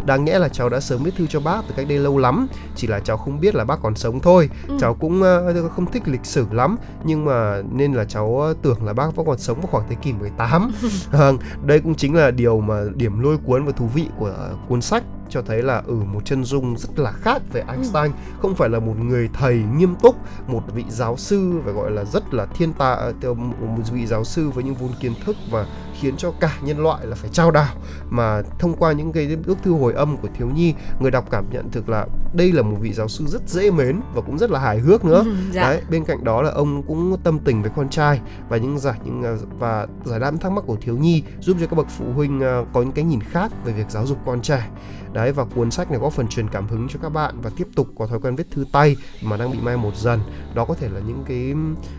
Đáng 0.07 0.25
nhẽ 0.25 0.39
là 0.39 0.49
cháu 0.49 0.69
đã 0.69 0.79
sớm 0.79 1.03
viết 1.03 1.15
thư 1.17 1.27
cho 1.27 1.39
bác 1.39 1.61
từ 1.67 1.73
cách 1.77 1.87
đây 1.89 1.97
lâu 1.97 2.17
lắm. 2.17 2.47
Chỉ 2.75 2.87
là 2.87 2.99
cháu 2.99 3.17
không 3.17 3.39
biết 3.39 3.55
là 3.55 3.63
bác 3.63 3.81
còn 3.81 3.95
sống 3.95 4.19
thôi. 4.19 4.49
Ừ. 4.67 4.77
Cháu 4.79 4.93
cũng 4.93 5.21
ờ, 5.21 5.69
không 5.69 5.91
thích 5.91 6.03
lịch 6.05 6.25
sử 6.25 6.45
lắm. 6.51 6.77
Nhưng 7.03 7.25
mà 7.25 7.61
nên 7.71 7.93
là 7.93 8.05
cháu 8.05 8.41
ờ, 8.41 8.53
tưởng 8.61 8.85
là 8.85 8.93
bác 8.93 9.15
vẫn 9.15 9.25
còn 9.25 9.37
sống 9.37 9.61
vào 9.61 9.67
khoảng 9.71 9.83
thế 9.89 9.95
kỷ 9.95 10.13
18 10.13 10.71
Vâng, 11.11 11.37
Đây 11.65 11.79
cũng 11.79 11.95
chính 11.95 12.15
là 12.15 12.31
điều 12.31 12.61
mà 12.61 12.83
điểm 12.95 13.19
lôi 13.19 13.37
cuốn 13.37 13.65
và 13.65 13.71
thú 13.71 13.85
vị 13.93 14.07
của 14.19 14.33
ờ, 14.37 14.55
cuốn 14.69 14.81
sách 14.81 15.03
cho 15.29 15.41
thấy 15.41 15.63
là 15.63 15.73
ở 15.73 15.83
ừ, 15.87 15.93
một 15.93 16.25
chân 16.25 16.43
dung 16.43 16.77
rất 16.77 16.99
là 16.99 17.11
khác 17.11 17.41
về 17.53 17.63
Einstein. 17.67 18.03
Ừ. 18.03 18.37
không 18.41 18.55
phải 18.55 18.69
là 18.69 18.79
một 18.79 18.93
người 18.99 19.29
thầy 19.33 19.63
nghiêm 19.77 19.95
túc 19.95 20.15
một 20.47 20.63
vị 20.75 20.83
giáo 20.89 21.17
sư 21.17 21.53
phải 21.65 21.73
gọi 21.73 21.91
là 21.91 22.03
rất 22.03 22.33
là 22.33 22.45
thiên 22.45 22.73
tài 22.73 23.13
một 23.61 23.83
vị 23.91 24.05
giáo 24.05 24.23
sư 24.23 24.49
với 24.49 24.63
những 24.63 24.75
vốn 24.75 24.91
kiến 24.99 25.13
thức 25.25 25.35
và 25.51 25.65
khiến 26.01 26.17
cho 26.17 26.31
cả 26.39 26.57
nhân 26.61 26.83
loại 26.83 27.05
là 27.05 27.15
phải 27.15 27.29
trao 27.33 27.51
đảo. 27.51 27.73
Mà 28.09 28.41
thông 28.59 28.73
qua 28.73 28.91
những 28.91 29.11
cái 29.11 29.35
bức 29.47 29.57
thư 29.63 29.71
hồi 29.71 29.93
âm 29.93 30.17
của 30.17 30.27
thiếu 30.37 30.49
nhi 30.55 30.73
người 30.99 31.11
đọc 31.11 31.25
cảm 31.31 31.45
nhận 31.49 31.71
thực 31.71 31.89
là 31.89 32.05
đây 32.33 32.51
là 32.51 32.61
một 32.61 32.77
vị 32.81 32.93
giáo 32.93 33.07
sư 33.07 33.25
rất 33.27 33.49
dễ 33.49 33.71
mến 33.71 33.99
và 34.13 34.21
cũng 34.21 34.37
rất 34.37 34.51
là 34.51 34.59
hài 34.59 34.79
hước 34.79 35.05
nữa. 35.05 35.23
Ừ, 35.25 35.31
dạ. 35.51 35.61
đấy 35.61 35.81
bên 35.89 36.05
cạnh 36.05 36.23
đó 36.23 36.41
là 36.41 36.51
ông 36.51 36.83
cũng 36.83 37.17
tâm 37.23 37.39
tình 37.39 37.61
với 37.61 37.71
con 37.75 37.89
trai 37.89 38.21
và 38.49 38.57
những 38.57 38.79
giải 38.79 38.99
những 39.05 39.23
à, 39.23 39.35
và 39.59 39.87
giải 40.05 40.19
đáp 40.19 40.31
thắc 40.41 40.51
mắc 40.51 40.63
của 40.67 40.77
thiếu 40.81 40.97
nhi 40.97 41.23
giúp 41.39 41.57
cho 41.59 41.67
các 41.67 41.75
bậc 41.75 41.87
phụ 41.89 42.05
huynh 42.15 42.41
à, 42.41 42.61
có 42.73 42.81
những 42.81 42.91
cái 42.91 43.05
nhìn 43.05 43.21
khác 43.21 43.51
về 43.65 43.73
việc 43.73 43.85
giáo 43.89 44.05
dục 44.05 44.17
con 44.25 44.41
trẻ 44.41 44.69
đấy 45.17 45.31
và 45.31 45.45
cuốn 45.45 45.71
sách 45.71 45.91
này 45.91 45.99
có 45.99 46.09
phần 46.09 46.27
truyền 46.27 46.49
cảm 46.49 46.67
hứng 46.67 46.87
cho 46.89 46.99
các 47.01 47.09
bạn 47.09 47.41
và 47.41 47.51
tiếp 47.57 47.67
tục 47.75 47.87
có 47.97 48.07
thói 48.07 48.19
quen 48.19 48.35
viết 48.35 48.51
thư 48.51 48.65
tay 48.71 48.95
mà 49.21 49.37
đang 49.37 49.51
bị 49.51 49.57
mai 49.61 49.77
một 49.77 49.95
dần 49.95 50.19
đó 50.55 50.65
có 50.65 50.73
thể 50.73 50.89
là 50.89 50.99
những 50.99 51.23
cái 51.27 51.53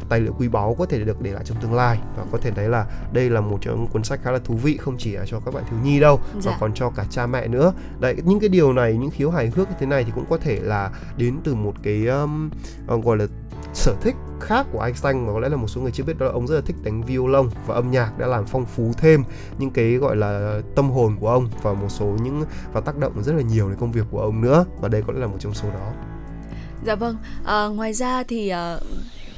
tài 0.09 0.21
liệu 0.21 0.35
quý 0.39 0.49
báu 0.49 0.77
có 0.79 0.87
thể 0.87 0.99
được 0.99 1.23
để 1.23 1.33
lại 1.33 1.45
trong 1.47 1.61
tương 1.61 1.75
lai 1.75 1.99
và 2.17 2.25
có 2.33 2.39
thể 2.43 2.51
thấy 2.51 2.69
là 2.69 2.87
đây 3.13 3.31
là 3.31 3.41
một 3.41 3.59
trong 3.61 3.87
cuốn 3.87 4.05
sách 4.05 4.21
khá 4.23 4.31
là 4.31 4.39
thú 4.39 4.55
vị 4.55 4.77
không 4.77 4.99
chỉ 4.99 5.17
cho 5.27 5.41
các 5.41 5.55
bạn 5.55 5.65
thiếu 5.71 5.79
nhi 5.83 6.01
đâu 6.01 6.21
dạ. 6.41 6.51
mà 6.51 6.57
còn 6.61 6.75
cho 6.75 6.91
cả 6.91 7.05
cha 7.11 7.27
mẹ 7.27 7.49
nữa 7.49 7.73
đấy 8.01 8.17
những 8.25 8.41
cái 8.41 8.49
điều 8.49 8.73
này 8.73 8.97
những 8.97 9.11
khiếu 9.11 9.31
hài 9.31 9.47
hước 9.47 9.69
như 9.69 9.75
thế 9.81 9.87
này 9.87 10.05
thì 10.05 10.13
cũng 10.15 10.27
có 10.31 10.39
thể 10.39 10.61
là 10.61 10.91
đến 11.17 11.37
từ 11.45 11.55
một 11.55 11.75
cái 11.83 12.07
um, 12.07 12.51
gọi 12.87 13.17
là 13.17 13.27
sở 13.75 13.95
thích 14.01 14.15
khác 14.41 14.67
của 14.73 14.81
Einstein 14.81 15.27
mà 15.27 15.33
có 15.33 15.41
lẽ 15.41 15.49
là 15.49 15.57
một 15.57 15.69
số 15.69 15.81
người 15.81 15.91
chưa 15.91 16.05
biết 16.05 16.19
đó 16.19 16.27
là 16.27 16.33
ông 16.33 16.47
rất 16.47 16.55
là 16.55 16.61
thích 16.61 16.77
đánh 16.83 17.03
violon 17.03 17.49
và 17.67 17.75
âm 17.75 17.91
nhạc 17.91 18.19
đã 18.19 18.27
làm 18.27 18.47
phong 18.47 18.67
phú 18.67 18.93
thêm 18.99 19.25
những 19.59 19.71
cái 19.71 19.93
gọi 19.93 20.17
là 20.17 20.61
tâm 20.75 20.91
hồn 20.91 21.17
của 21.21 21.29
ông 21.29 21.49
và 21.63 21.73
một 21.73 21.89
số 21.89 22.07
những 22.07 22.45
và 22.73 22.81
tác 22.81 22.99
động 22.99 23.23
rất 23.23 23.33
là 23.33 23.43
nhiều 23.43 23.69
đến 23.69 23.79
công 23.81 23.93
việc 23.93 24.05
của 24.11 24.21
ông 24.21 24.41
nữa 24.41 24.65
và 24.81 24.89
đây 24.89 25.03
có 25.07 25.13
lẽ 25.13 25.21
là 25.21 25.27
một 25.27 25.37
trong 25.41 25.55
số 25.55 25.69
đó. 25.71 25.93
Dạ 26.85 26.95
vâng. 26.95 27.17
À, 27.45 27.67
ngoài 27.67 27.93
ra 27.93 28.23
thì 28.23 28.49
à, 28.49 28.79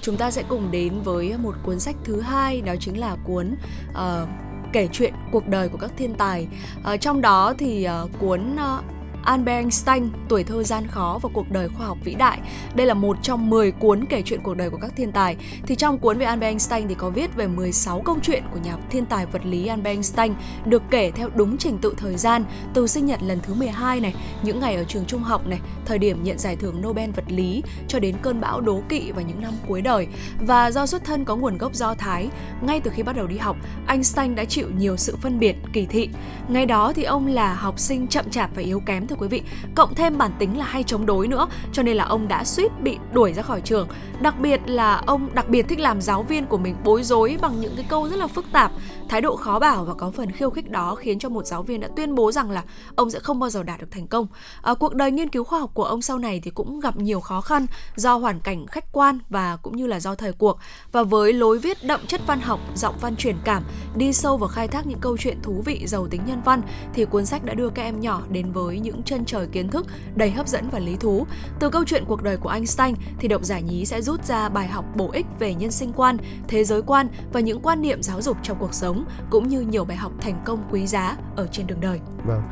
chúng 0.01 0.17
ta 0.17 0.31
sẽ 0.31 0.43
cùng 0.49 0.71
đến 0.71 1.03
với 1.05 1.35
một 1.39 1.55
cuốn 1.63 1.81
sách 1.81 1.97
thứ 2.05 2.21
hai 2.21 2.61
đó 2.61 2.75
chính 2.81 2.99
là 2.99 3.17
cuốn 3.25 3.55
à, 3.95 4.27
kể 4.73 4.89
chuyện 4.93 5.15
cuộc 5.33 5.49
đời 5.49 5.69
của 5.69 5.79
các 5.79 5.91
thiên 5.97 6.15
tài. 6.15 6.49
À, 6.85 6.97
trong 6.97 7.21
đó 7.21 7.55
thì 7.59 7.85
à, 7.85 8.03
cuốn 8.19 8.57
à, 8.57 8.79
Albert 9.25 9.57
Einstein, 9.57 10.09
Tuổi 10.29 10.45
thơ 10.45 10.63
gian 10.63 10.87
khó 10.87 11.19
và 11.23 11.29
cuộc 11.33 11.51
đời 11.51 11.69
khoa 11.69 11.87
học 11.87 11.99
vĩ 12.05 12.15
đại. 12.15 12.41
Đây 12.75 12.87
là 12.87 12.95
một 12.95 13.17
trong 13.23 13.51
10 13.51 13.73
cuốn 13.73 14.05
kể 14.05 14.23
chuyện 14.25 14.41
cuộc 14.43 14.55
đời 14.55 14.71
của 14.71 14.79
các 14.83 14.93
thiên 14.97 15.13
tài. 15.13 15.37
Thì 15.67 15.75
trong 15.75 15.99
cuốn 15.99 16.19
về 16.19 16.27
Albert 16.27 16.51
Einstein 16.51 16.89
thì 16.89 16.95
có 16.95 17.11
viết 17.11 17.37
về 17.37 17.47
16 17.47 18.03
câu 18.05 18.17
chuyện 18.23 18.43
của 18.53 18.59
nhà 18.65 18.77
thiên 18.91 19.07
tài 19.07 19.27
vật 19.27 19.47
lý 19.47 19.67
Albert 19.67 19.87
Einstein 19.87 20.35
được 20.65 20.83
kể 20.91 21.11
theo 21.11 21.29
đúng 21.35 21.59
trình 21.59 21.79
tự 21.79 21.95
thời 21.97 22.17
gian 22.17 22.45
từ 22.75 22.87
sinh 22.87 23.07
nhật 23.07 23.23
lần 23.23 23.41
thứ 23.43 23.55
12 23.55 24.01
này, 24.01 24.15
những 24.43 24.61
ngày 24.61 24.77
ở 24.77 24.85
trường 24.85 25.05
trung 25.07 25.23
học 25.23 25.47
này, 25.47 25.61
thời 25.85 25.99
điểm 25.99 26.23
nhận 26.23 26.39
giải 26.39 26.57
thưởng 26.57 26.83
Nobel 26.83 27.11
vật 27.11 27.25
lý 27.29 27.63
cho 27.89 27.99
đến 27.99 28.17
cơn 28.23 28.41
bão 28.41 28.61
đố 28.61 28.83
kỵ 28.89 29.13
và 29.13 29.23
những 29.23 29.43
năm 29.43 29.53
cuối 29.69 29.83
đời. 29.83 30.07
Và 30.41 30.71
do 30.71 30.87
xuất 30.87 31.05
thân 31.05 31.25
có 31.25 31.37
nguồn 31.37 31.59
gốc 31.59 31.75
Do 31.75 31.95
Thái, 31.95 32.29
ngay 32.63 32.81
từ 32.81 32.91
khi 32.95 33.03
bắt 33.03 33.17
đầu 33.17 33.27
đi 33.27 33.37
học, 33.37 33.57
Einstein 33.87 34.35
đã 34.35 34.45
chịu 34.45 34.67
nhiều 34.79 34.97
sự 34.97 35.17
phân 35.21 35.39
biệt, 35.39 35.57
kỳ 35.73 35.87
thị. 35.87 36.09
Ngày 36.49 36.67
đó 36.67 36.93
thì 36.93 37.03
ông 37.03 37.27
là 37.27 37.55
học 37.55 37.79
sinh 37.79 38.07
chậm 38.07 38.31
chạp 38.31 38.51
và 38.55 38.63
yếu 38.63 38.81
kém 38.81 39.07
thưa 39.11 39.17
quý 39.19 39.29
vị. 39.29 39.43
Cộng 39.75 39.95
thêm 39.95 40.19
bản 40.19 40.31
tính 40.39 40.59
là 40.59 40.65
hay 40.65 40.83
chống 40.83 41.07
đối 41.07 41.29
nữa, 41.29 41.49
cho 41.73 41.83
nên 41.83 41.97
là 41.97 42.05
ông 42.05 42.29
đã 42.29 42.45
suýt 42.45 42.81
bị 42.83 42.99
đuổi 43.13 43.33
ra 43.33 43.43
khỏi 43.43 43.61
trường. 43.61 43.89
Đặc 44.21 44.41
biệt 44.41 44.61
là 44.67 45.03
ông 45.07 45.29
đặc 45.35 45.49
biệt 45.49 45.69
thích 45.69 45.81
làm 45.81 46.01
giáo 46.01 46.23
viên 46.23 46.47
của 46.47 46.59
mình 46.59 46.77
bối 46.85 47.03
rối 47.03 47.39
bằng 47.41 47.61
những 47.61 47.73
cái 47.77 47.85
câu 47.89 48.09
rất 48.09 48.17
là 48.17 48.27
phức 48.27 48.45
tạp 48.53 48.73
thái 49.11 49.21
độ 49.21 49.37
khó 49.37 49.59
bảo 49.59 49.85
và 49.85 49.95
có 49.95 50.11
phần 50.11 50.33
khiêu 50.33 50.51
khích 50.51 50.71
đó 50.71 50.95
khiến 50.95 51.19
cho 51.19 51.29
một 51.29 51.47
giáo 51.47 51.63
viên 51.63 51.81
đã 51.81 51.89
tuyên 51.97 52.15
bố 52.15 52.33
rằng 52.33 52.51
là 52.51 52.65
ông 52.95 53.11
sẽ 53.11 53.19
không 53.19 53.39
bao 53.39 53.51
giờ 53.51 53.63
đạt 53.63 53.81
được 53.81 53.87
thành 53.91 54.07
công. 54.07 54.27
À, 54.63 54.75
cuộc 54.75 54.95
đời 54.95 55.11
nghiên 55.11 55.29
cứu 55.29 55.45
khoa 55.45 55.61
học 55.61 55.71
của 55.75 55.85
ông 55.85 56.03
sau 56.03 56.19
này 56.19 56.41
thì 56.45 56.51
cũng 56.51 56.81
gặp 56.81 56.97
nhiều 56.97 57.21
khó 57.21 57.41
khăn 57.41 57.67
do 57.97 58.15
hoàn 58.15 58.41
cảnh 58.41 58.67
khách 58.67 58.93
quan 58.93 59.19
và 59.29 59.57
cũng 59.57 59.77
như 59.77 59.87
là 59.87 60.01
do 60.01 60.15
thời 60.15 60.33
cuộc. 60.33 60.59
Và 60.93 61.03
với 61.03 61.33
lối 61.33 61.59
viết 61.59 61.85
đậm 61.85 62.01
chất 62.07 62.21
văn 62.27 62.41
học 62.41 62.61
giọng 62.75 62.95
văn 63.01 63.17
truyền 63.17 63.37
cảm 63.45 63.63
đi 63.97 64.13
sâu 64.13 64.37
vào 64.37 64.49
khai 64.49 64.69
thác 64.69 64.87
những 64.87 64.99
câu 65.01 65.17
chuyện 65.17 65.43
thú 65.43 65.63
vị 65.65 65.87
giàu 65.87 66.09
tính 66.09 66.23
nhân 66.27 66.43
văn 66.45 66.63
thì 66.95 67.05
cuốn 67.05 67.27
sách 67.27 67.45
đã 67.45 67.55
đưa 67.55 67.71
các 67.71 67.83
em 67.83 68.01
nhỏ 68.01 68.23
đến 68.31 68.53
với 68.53 68.81
những 68.81 69.03
chân 69.03 69.25
trời 69.25 69.47
kiến 69.53 69.69
thức 69.69 69.87
đầy 70.15 70.31
hấp 70.31 70.49
dẫn 70.49 70.69
và 70.71 70.79
lý 70.79 70.97
thú. 70.97 71.27
Từ 71.61 71.71
câu 71.71 71.85
chuyện 71.85 72.05
cuộc 72.09 72.23
đời 72.23 72.37
của 72.37 72.49
Einstein 72.49 72.95
thì 73.19 73.29
độc 73.29 73.45
giả 73.45 73.59
nhí 73.59 73.87
sẽ 73.87 74.03
rút 74.03 74.25
ra 74.25 74.49
bài 74.49 74.69
học 74.69 74.85
bổ 74.97 75.11
ích 75.13 75.27
về 75.39 75.55
nhân 75.55 75.71
sinh 75.71 75.93
quan, 75.93 76.17
thế 76.49 76.65
giới 76.65 76.83
quan 76.83 77.09
và 77.33 77.41
những 77.41 77.61
quan 77.61 77.83
niệm 77.83 78.03
giáo 78.03 78.23
dục 78.23 78.37
trong 78.43 78.57
cuộc 78.61 78.75
sống 78.75 79.00
cũng 79.31 79.49
như 79.49 79.61
nhiều 79.61 79.85
bài 79.85 79.97
học 79.97 80.13
thành 80.21 80.43
công 80.45 80.69
quý 80.71 80.87
giá 80.87 81.17
ở 81.37 81.47
trên 81.53 81.67
đường 81.67 81.81
đời. 81.81 82.01
Vâng, 82.25 82.43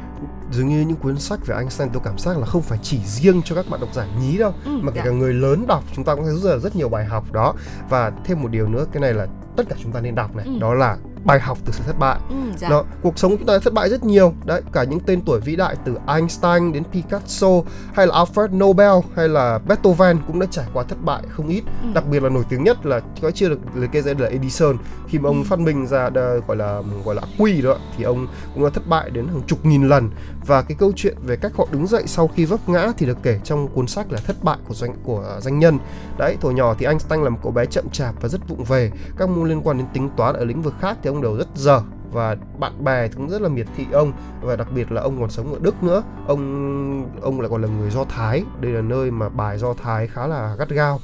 dường 0.50 0.68
như 0.68 0.80
những 0.80 0.96
cuốn 0.96 1.18
sách 1.18 1.46
về 1.46 1.56
Einstein 1.56 1.88
tôi 1.92 2.02
cảm 2.04 2.18
giác 2.18 2.38
là 2.38 2.46
không 2.46 2.62
phải 2.62 2.78
chỉ 2.82 2.98
riêng 3.04 3.42
cho 3.44 3.54
các 3.54 3.64
bạn 3.70 3.80
độc 3.80 3.94
giả 3.94 4.06
nhí 4.20 4.38
đâu 4.38 4.52
ừ, 4.64 4.78
mà 4.82 4.92
kể 4.92 4.96
dạ. 4.96 5.04
cả 5.04 5.10
người 5.10 5.34
lớn 5.34 5.64
đọc 5.66 5.84
chúng 5.94 6.04
ta 6.04 6.14
cũng 6.14 6.24
thấy 6.24 6.34
rất 6.34 6.50
là 6.50 6.58
rất 6.58 6.76
nhiều 6.76 6.88
bài 6.88 7.04
học 7.04 7.32
đó 7.32 7.54
và 7.88 8.12
thêm 8.24 8.42
một 8.42 8.48
điều 8.48 8.68
nữa 8.68 8.86
cái 8.92 9.00
này 9.00 9.14
là 9.14 9.26
tất 9.56 9.64
cả 9.68 9.76
chúng 9.82 9.92
ta 9.92 10.00
nên 10.00 10.14
đọc 10.14 10.36
này 10.36 10.46
ừ. 10.46 10.52
đó 10.60 10.74
là 10.74 10.96
bài 11.24 11.40
học 11.40 11.58
từ 11.64 11.72
sự 11.72 11.84
thất 11.86 11.98
bại. 11.98 12.18
Ừ, 12.30 12.36
dạ. 12.56 12.68
Đó, 12.68 12.84
cuộc 13.02 13.18
sống 13.18 13.36
chúng 13.36 13.46
ta 13.46 13.58
thất 13.58 13.72
bại 13.72 13.88
rất 13.90 14.04
nhiều. 14.04 14.34
Đấy, 14.44 14.62
cả 14.72 14.84
những 14.84 15.00
tên 15.00 15.20
tuổi 15.20 15.40
vĩ 15.40 15.56
đại 15.56 15.76
từ 15.84 15.98
Einstein 16.06 16.72
đến 16.72 16.82
Picasso 16.92 17.48
hay 17.92 18.06
là 18.06 18.14
Alfred 18.14 18.58
Nobel 18.58 18.92
hay 19.16 19.28
là 19.28 19.58
Beethoven 19.58 20.18
cũng 20.26 20.40
đã 20.40 20.46
trải 20.50 20.66
qua 20.72 20.84
thất 20.84 21.04
bại 21.04 21.22
không 21.30 21.48
ít. 21.48 21.62
Ừ. 21.82 21.88
Đặc 21.94 22.04
biệt 22.10 22.22
là 22.22 22.28
nổi 22.28 22.44
tiếng 22.48 22.64
nhất 22.64 22.86
là 22.86 23.00
có 23.22 23.30
chưa 23.30 23.48
được 23.48 23.58
liệt 23.74 23.92
kê 23.92 24.02
ra 24.02 24.12
là 24.18 24.28
Edison 24.28 24.76
khi 25.08 25.18
mà 25.18 25.28
ông 25.28 25.42
ừ. 25.42 25.46
phát 25.48 25.58
minh 25.58 25.86
ra 25.86 26.10
đờ, 26.10 26.38
gọi 26.38 26.56
là 26.56 26.82
gọi 27.04 27.14
là 27.14 27.22
quy 27.38 27.62
đó 27.62 27.76
thì 27.96 28.04
ông 28.04 28.26
cũng 28.54 28.64
đã 28.64 28.70
thất 28.70 28.88
bại 28.88 29.10
đến 29.10 29.28
hàng 29.28 29.42
chục 29.46 29.66
nghìn 29.66 29.88
lần 29.88 30.10
và 30.46 30.62
cái 30.62 30.76
câu 30.80 30.92
chuyện 30.96 31.16
về 31.26 31.36
cách 31.36 31.52
họ 31.56 31.66
đứng 31.70 31.86
dậy 31.86 32.02
sau 32.06 32.28
khi 32.28 32.44
vấp 32.44 32.68
ngã 32.68 32.92
thì 32.98 33.06
được 33.06 33.18
kể 33.22 33.40
trong 33.44 33.68
cuốn 33.68 33.86
sách 33.86 34.12
là 34.12 34.18
thất 34.18 34.44
bại 34.44 34.56
của 34.68 34.74
doanh 34.74 34.94
của 35.02 35.38
danh 35.40 35.58
nhân. 35.58 35.78
Đấy, 36.18 36.36
tuổi 36.40 36.54
nhỏ 36.54 36.74
thì 36.78 36.86
Einstein 36.86 37.22
là 37.22 37.30
một 37.30 37.38
cậu 37.42 37.52
bé 37.52 37.66
chậm 37.66 37.90
chạp 37.92 38.14
và 38.20 38.28
rất 38.28 38.48
vụng 38.48 38.64
về. 38.64 38.90
Các 39.16 39.28
môn 39.28 39.48
liên 39.48 39.60
quan 39.62 39.78
đến 39.78 39.86
tính 39.92 40.10
toán 40.16 40.34
ở 40.34 40.44
lĩnh 40.44 40.62
vực 40.62 40.74
khác 40.80 40.98
thì 41.02 41.07
ông 41.08 41.22
đều 41.22 41.36
rất 41.36 41.48
dở 41.54 41.80
và 42.12 42.36
bạn 42.58 42.84
bè 42.84 43.08
cũng 43.08 43.28
rất 43.28 43.42
là 43.42 43.48
miệt 43.48 43.66
thị 43.76 43.86
ông 43.92 44.12
và 44.42 44.56
đặc 44.56 44.68
biệt 44.74 44.92
là 44.92 45.02
ông 45.02 45.20
còn 45.20 45.30
sống 45.30 45.52
ở 45.52 45.58
Đức 45.62 45.82
nữa. 45.82 46.02
Ông 46.26 47.20
ông 47.20 47.40
lại 47.40 47.50
còn 47.50 47.62
là 47.62 47.68
người 47.68 47.90
Do 47.90 48.04
Thái. 48.04 48.44
Đây 48.60 48.72
là 48.72 48.80
nơi 48.80 49.10
mà 49.10 49.28
bài 49.28 49.58
Do 49.58 49.74
Thái 49.74 50.06
khá 50.06 50.26
là 50.26 50.56
gắt 50.58 50.68
gao 50.68 51.00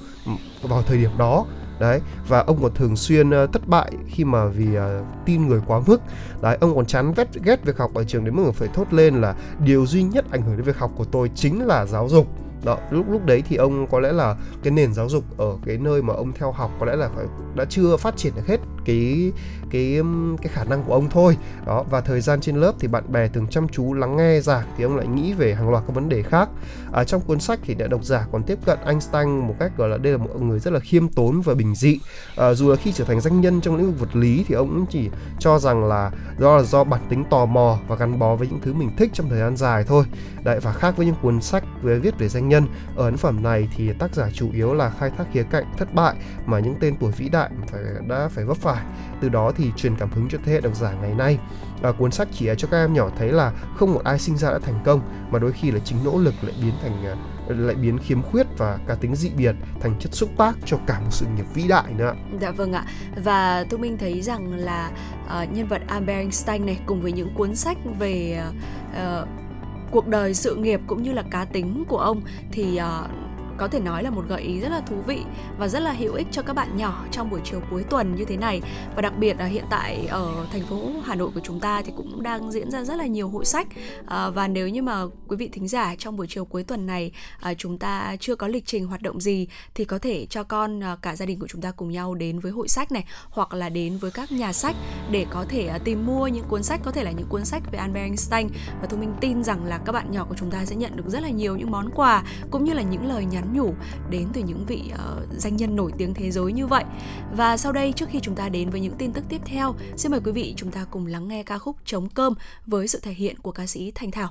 vào 0.62 0.82
thời 0.82 0.98
điểm 0.98 1.10
đó. 1.18 1.46
Đấy 1.80 2.00
và 2.28 2.40
ông 2.40 2.62
còn 2.62 2.74
thường 2.74 2.96
xuyên 2.96 3.30
uh, 3.30 3.52
thất 3.52 3.68
bại 3.68 3.92
khi 4.06 4.24
mà 4.24 4.46
vì 4.46 4.78
uh, 4.78 4.82
tin 5.24 5.48
người 5.48 5.60
quá 5.66 5.80
mức. 5.86 6.00
Đấy 6.42 6.58
ông 6.60 6.74
còn 6.76 6.86
chán 6.86 7.12
ghét 7.16 7.28
ghét 7.44 7.64
việc 7.64 7.78
học 7.78 7.90
ở 7.94 8.04
trường 8.04 8.24
đến 8.24 8.36
mức 8.36 8.52
phải 8.54 8.68
thốt 8.68 8.92
lên 8.92 9.20
là 9.20 9.34
điều 9.64 9.86
duy 9.86 10.02
nhất 10.02 10.24
ảnh 10.30 10.42
hưởng 10.42 10.56
đến 10.56 10.66
việc 10.66 10.78
học 10.78 10.90
của 10.96 11.04
tôi 11.04 11.30
chính 11.34 11.66
là 11.66 11.86
giáo 11.86 12.08
dục. 12.08 12.26
Đó 12.64 12.78
lúc 12.90 13.06
lúc 13.10 13.26
đấy 13.26 13.42
thì 13.48 13.56
ông 13.56 13.86
có 13.86 14.00
lẽ 14.00 14.12
là 14.12 14.36
cái 14.62 14.72
nền 14.72 14.94
giáo 14.94 15.08
dục 15.08 15.24
ở 15.36 15.56
cái 15.66 15.78
nơi 15.78 16.02
mà 16.02 16.14
ông 16.14 16.32
theo 16.32 16.52
học 16.52 16.70
có 16.80 16.86
lẽ 16.86 16.96
là 16.96 17.08
phải 17.16 17.26
đã 17.54 17.64
chưa 17.64 17.96
phát 17.96 18.16
triển 18.16 18.32
được 18.36 18.46
hết 18.46 18.60
cái 18.84 19.32
cái 19.74 20.00
cái 20.42 20.52
khả 20.52 20.64
năng 20.64 20.82
của 20.82 20.92
ông 20.92 21.10
thôi. 21.10 21.36
Đó 21.66 21.84
và 21.90 22.00
thời 22.00 22.20
gian 22.20 22.40
trên 22.40 22.56
lớp 22.56 22.72
thì 22.78 22.88
bạn 22.88 23.12
bè 23.12 23.28
thường 23.28 23.46
chăm 23.46 23.68
chú 23.68 23.94
lắng 23.94 24.16
nghe 24.16 24.40
giảng 24.40 24.66
thì 24.76 24.84
ông 24.84 24.96
lại 24.96 25.06
nghĩ 25.06 25.32
về 25.32 25.54
hàng 25.54 25.70
loạt 25.70 25.84
các 25.86 25.94
vấn 25.94 26.08
đề 26.08 26.22
khác. 26.22 26.48
À, 26.92 27.04
trong 27.04 27.20
cuốn 27.20 27.40
sách 27.40 27.58
thì 27.62 27.74
đã 27.74 27.86
độc 27.86 28.04
giả 28.04 28.26
còn 28.32 28.42
tiếp 28.42 28.58
cận 28.64 28.78
Einstein 28.86 29.28
một 29.38 29.54
cách 29.58 29.72
gọi 29.76 29.88
là 29.88 29.98
đây 29.98 30.12
là 30.12 30.18
một 30.18 30.42
người 30.42 30.58
rất 30.58 30.72
là 30.72 30.80
khiêm 30.80 31.08
tốn 31.08 31.40
và 31.40 31.54
bình 31.54 31.74
dị. 31.74 31.98
À, 32.36 32.54
dù 32.54 32.70
là 32.70 32.76
khi 32.76 32.92
trở 32.92 33.04
thành 33.04 33.20
danh 33.20 33.40
nhân 33.40 33.60
trong 33.60 33.76
lĩnh 33.76 33.86
vực 33.86 34.00
vật 34.00 34.16
lý 34.16 34.44
thì 34.48 34.54
ông 34.54 34.68
cũng 34.68 34.86
chỉ 34.86 35.10
cho 35.38 35.58
rằng 35.58 35.84
là 35.84 36.10
do 36.38 36.56
là 36.56 36.62
do 36.62 36.84
bản 36.84 37.00
tính 37.08 37.24
tò 37.30 37.46
mò 37.46 37.78
và 37.88 37.96
gắn 37.96 38.18
bó 38.18 38.36
với 38.36 38.48
những 38.48 38.60
thứ 38.62 38.72
mình 38.72 38.90
thích 38.96 39.10
trong 39.14 39.28
thời 39.28 39.38
gian 39.38 39.56
dài 39.56 39.84
thôi. 39.84 40.04
Đấy 40.44 40.60
và 40.60 40.72
khác 40.72 40.96
với 40.96 41.06
những 41.06 41.16
cuốn 41.22 41.40
sách 41.40 41.64
về 41.82 41.98
viết 41.98 42.18
về 42.18 42.28
danh 42.28 42.48
nhân 42.48 42.66
ở 42.96 43.04
ấn 43.04 43.16
phẩm 43.16 43.42
này 43.42 43.68
thì 43.76 43.92
tác 43.92 44.14
giả 44.14 44.28
chủ 44.32 44.48
yếu 44.52 44.74
là 44.74 44.90
khai 44.90 45.10
thác 45.18 45.24
khía 45.32 45.42
cạnh 45.42 45.64
thất 45.78 45.94
bại 45.94 46.14
mà 46.46 46.58
những 46.58 46.74
tên 46.80 46.96
tuổi 47.00 47.12
vĩ 47.12 47.28
đại 47.28 47.50
phải 47.72 47.82
đã 48.08 48.28
phải 48.28 48.44
vấp 48.44 48.56
phải. 48.56 48.84
Từ 49.20 49.28
đó 49.28 49.52
thì 49.56 49.63
truyền 49.76 49.96
cảm 49.96 50.10
hứng 50.10 50.28
cho 50.28 50.38
thế 50.44 50.52
hệ 50.52 50.60
độc 50.60 50.74
giả 50.74 50.92
ngày 50.92 51.14
nay 51.14 51.38
à, 51.82 51.92
cuốn 51.92 52.10
sách 52.10 52.28
chỉ 52.32 52.48
cho 52.58 52.68
các 52.70 52.76
em 52.76 52.92
nhỏ 52.92 53.10
thấy 53.18 53.32
là 53.32 53.52
không 53.76 53.94
một 53.94 54.00
ai 54.04 54.18
sinh 54.18 54.36
ra 54.36 54.50
đã 54.50 54.58
thành 54.58 54.80
công 54.84 55.00
mà 55.30 55.38
đôi 55.38 55.52
khi 55.52 55.70
là 55.70 55.78
chính 55.84 56.04
nỗ 56.04 56.18
lực 56.18 56.34
lại 56.42 56.54
biến 56.62 56.72
thành 56.82 57.04
ờ, 57.48 57.54
lại 57.54 57.74
biến 57.74 57.98
khiếm 57.98 58.22
khuyết 58.22 58.46
và 58.58 58.78
cá 58.86 58.94
tính 58.94 59.14
dị 59.14 59.30
biệt 59.36 59.54
thành 59.80 59.98
chất 60.00 60.14
xúc 60.14 60.30
tác 60.36 60.54
cho 60.64 60.78
cả 60.86 61.00
một 61.00 61.10
sự 61.10 61.26
nghiệp 61.36 61.44
vĩ 61.54 61.68
đại 61.68 61.92
nữa. 61.96 62.14
Dạ 62.40 62.50
vâng 62.50 62.72
ạ. 62.72 62.84
Và 63.24 63.64
tôi 63.70 63.80
Minh 63.80 63.98
thấy 63.98 64.22
rằng 64.22 64.52
là 64.54 64.90
uh, 65.24 65.52
nhân 65.52 65.68
vật 65.68 65.82
Albert 65.86 66.18
Einstein 66.18 66.66
này 66.66 66.80
cùng 66.86 67.02
với 67.02 67.12
những 67.12 67.34
cuốn 67.34 67.56
sách 67.56 67.78
về 67.98 68.42
uh, 68.90 69.28
cuộc 69.90 70.06
đời 70.06 70.34
sự 70.34 70.54
nghiệp 70.54 70.80
cũng 70.86 71.02
như 71.02 71.12
là 71.12 71.22
cá 71.30 71.44
tính 71.44 71.84
của 71.88 71.98
ông 71.98 72.22
thì 72.52 72.80
uh, 72.80 73.10
có 73.56 73.68
thể 73.68 73.80
nói 73.80 74.02
là 74.02 74.10
một 74.10 74.24
gợi 74.28 74.42
ý 74.42 74.60
rất 74.60 74.68
là 74.68 74.80
thú 74.80 74.96
vị 75.06 75.22
và 75.58 75.68
rất 75.68 75.80
là 75.80 75.92
hữu 75.92 76.14
ích 76.14 76.26
cho 76.30 76.42
các 76.42 76.52
bạn 76.52 76.76
nhỏ 76.76 77.04
trong 77.10 77.30
buổi 77.30 77.40
chiều 77.44 77.60
cuối 77.70 77.84
tuần 77.90 78.14
như 78.14 78.24
thế 78.24 78.36
này. 78.36 78.60
Và 78.96 79.02
đặc 79.02 79.12
biệt 79.18 79.38
là 79.38 79.46
hiện 79.46 79.64
tại 79.70 80.06
ở 80.06 80.46
thành 80.52 80.62
phố 80.62 80.90
Hà 81.04 81.14
Nội 81.14 81.30
của 81.34 81.40
chúng 81.40 81.60
ta 81.60 81.82
thì 81.82 81.92
cũng 81.96 82.22
đang 82.22 82.52
diễn 82.52 82.70
ra 82.70 82.84
rất 82.84 82.96
là 82.96 83.06
nhiều 83.06 83.28
hội 83.28 83.44
sách. 83.44 83.68
À, 84.06 84.30
và 84.30 84.48
nếu 84.48 84.68
như 84.68 84.82
mà 84.82 85.02
quý 85.28 85.36
vị 85.36 85.48
thính 85.52 85.68
giả 85.68 85.94
trong 85.98 86.16
buổi 86.16 86.26
chiều 86.26 86.44
cuối 86.44 86.62
tuần 86.62 86.86
này 86.86 87.12
à, 87.40 87.54
chúng 87.54 87.78
ta 87.78 88.16
chưa 88.20 88.36
có 88.36 88.48
lịch 88.48 88.66
trình 88.66 88.86
hoạt 88.86 89.02
động 89.02 89.20
gì 89.20 89.48
thì 89.74 89.84
có 89.84 89.98
thể 89.98 90.26
cho 90.26 90.42
con 90.42 90.84
à, 90.84 90.96
cả 91.02 91.16
gia 91.16 91.26
đình 91.26 91.38
của 91.38 91.48
chúng 91.48 91.60
ta 91.60 91.70
cùng 91.70 91.90
nhau 91.90 92.14
đến 92.14 92.38
với 92.38 92.52
hội 92.52 92.68
sách 92.68 92.92
này 92.92 93.04
hoặc 93.30 93.54
là 93.54 93.68
đến 93.68 93.98
với 93.98 94.10
các 94.10 94.32
nhà 94.32 94.52
sách 94.52 94.76
để 95.10 95.26
có 95.30 95.44
thể 95.48 95.66
à, 95.66 95.78
tìm 95.78 96.06
mua 96.06 96.26
những 96.26 96.44
cuốn 96.48 96.62
sách 96.62 96.80
có 96.84 96.90
thể 96.90 97.04
là 97.04 97.10
những 97.10 97.26
cuốn 97.28 97.44
sách 97.44 97.62
về 97.72 97.78
Albert 97.78 98.04
Einstein. 98.04 98.48
Và 98.80 98.86
thu 98.86 98.96
minh 98.96 99.14
tin 99.20 99.44
rằng 99.44 99.64
là 99.64 99.78
các 99.78 99.92
bạn 99.92 100.10
nhỏ 100.10 100.26
của 100.28 100.34
chúng 100.38 100.50
ta 100.50 100.64
sẽ 100.64 100.76
nhận 100.76 100.96
được 100.96 101.04
rất 101.08 101.22
là 101.22 101.28
nhiều 101.28 101.56
những 101.56 101.70
món 101.70 101.90
quà 101.94 102.22
cũng 102.50 102.64
như 102.64 102.72
là 102.72 102.82
những 102.82 103.06
lời 103.06 103.24
nhắn 103.24 103.43
nhủ 103.52 103.74
đến 104.10 104.28
từ 104.32 104.40
những 104.40 104.66
vị 104.66 104.82
uh, 104.92 105.28
danh 105.38 105.56
nhân 105.56 105.76
nổi 105.76 105.92
tiếng 105.98 106.14
thế 106.14 106.30
giới 106.30 106.52
như 106.52 106.66
vậy. 106.66 106.84
Và 107.36 107.56
sau 107.56 107.72
đây 107.72 107.92
trước 107.92 108.08
khi 108.08 108.20
chúng 108.20 108.34
ta 108.34 108.48
đến 108.48 108.70
với 108.70 108.80
những 108.80 108.94
tin 108.98 109.12
tức 109.12 109.24
tiếp 109.28 109.40
theo 109.44 109.74
xin 109.96 110.12
mời 110.12 110.20
quý 110.24 110.32
vị 110.32 110.54
chúng 110.56 110.70
ta 110.70 110.84
cùng 110.90 111.06
lắng 111.06 111.28
nghe 111.28 111.42
ca 111.42 111.58
khúc 111.58 111.76
chống 111.84 112.08
cơm 112.08 112.34
với 112.66 112.88
sự 112.88 113.00
thể 113.02 113.12
hiện 113.12 113.38
của 113.38 113.52
ca 113.52 113.66
sĩ 113.66 113.92
Thanh 113.94 114.10
Thảo. 114.10 114.30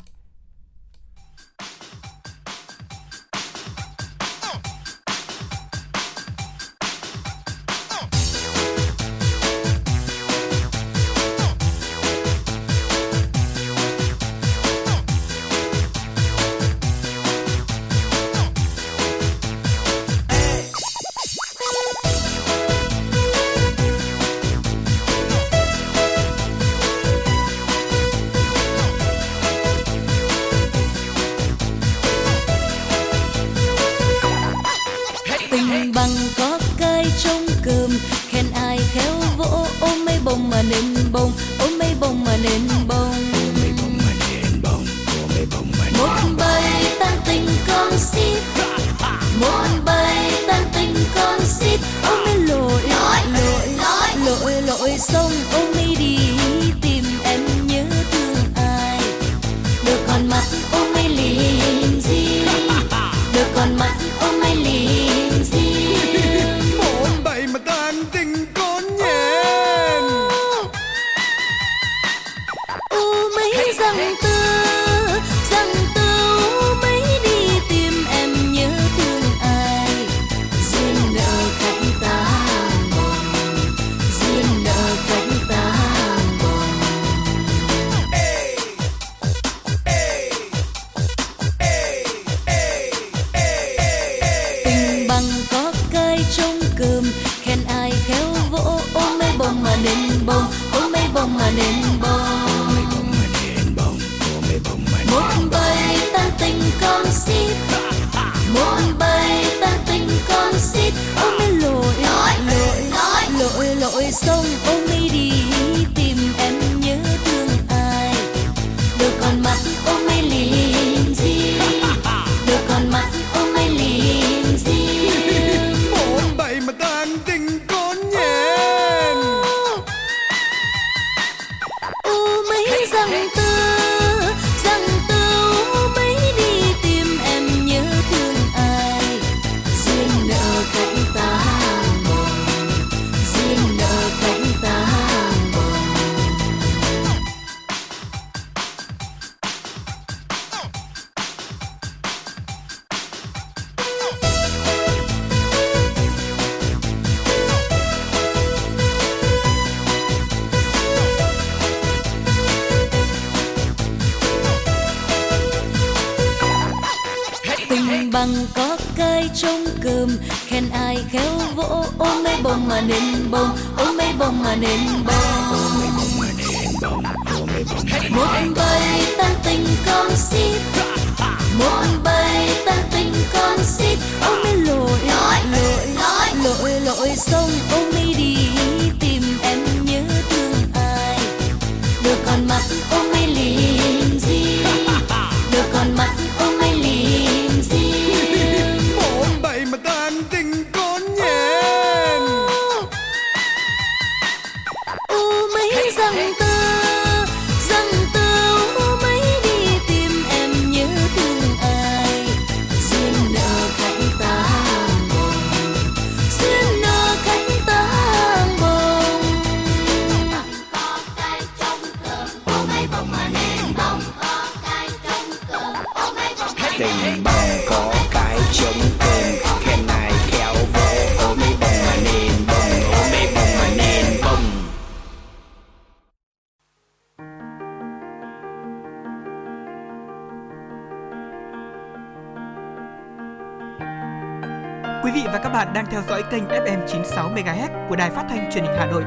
Đài 248.04 248.12
phát 248.12 248.26
thanh 248.30 248.52
truyền 248.54 248.64
hình 248.64 248.74
Hà 248.78 248.86
Nội. 248.86 249.04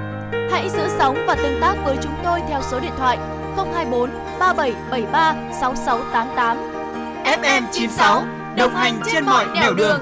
Hãy 0.51 0.69
giữ 0.71 0.89
sóng 0.99 1.25
và 1.27 1.35
tương 1.35 1.61
tác 1.61 1.77
với 1.85 1.97
chúng 2.03 2.13
tôi 2.25 2.41
theo 2.49 2.61
số 2.71 2.81
điện 2.81 2.93
thoại 2.97 3.19
024 3.57 4.11
3773 4.39 5.35
6688. 5.61 6.57
FM 7.25 7.63
96 7.73 8.25
đồng 8.57 8.75
hành 8.75 9.01
trên 9.13 9.25
mọi 9.25 9.47
nẻo 9.55 9.75
đường. 9.75 9.77
đường. 9.77 10.01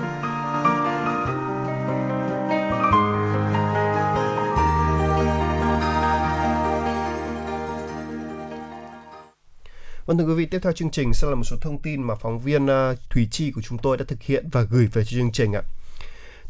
Vâng 10.06 10.18
thưa 10.18 10.24
quý 10.24 10.34
vị, 10.34 10.46
tiếp 10.46 10.58
theo 10.62 10.72
chương 10.72 10.90
trình 10.90 11.10
sẽ 11.14 11.28
là 11.28 11.34
một 11.34 11.44
số 11.44 11.56
thông 11.60 11.78
tin 11.78 12.02
mà 12.02 12.14
phóng 12.14 12.38
viên 12.38 12.64
uh, 12.64 12.98
Thùy 13.10 13.28
Chi 13.30 13.52
của 13.54 13.62
chúng 13.62 13.78
tôi 13.78 13.96
đã 13.96 14.04
thực 14.08 14.22
hiện 14.22 14.48
và 14.52 14.62
gửi 14.62 14.86
về 14.92 15.04
cho 15.04 15.10
chương 15.10 15.32
trình 15.32 15.52
ạ. 15.52 15.62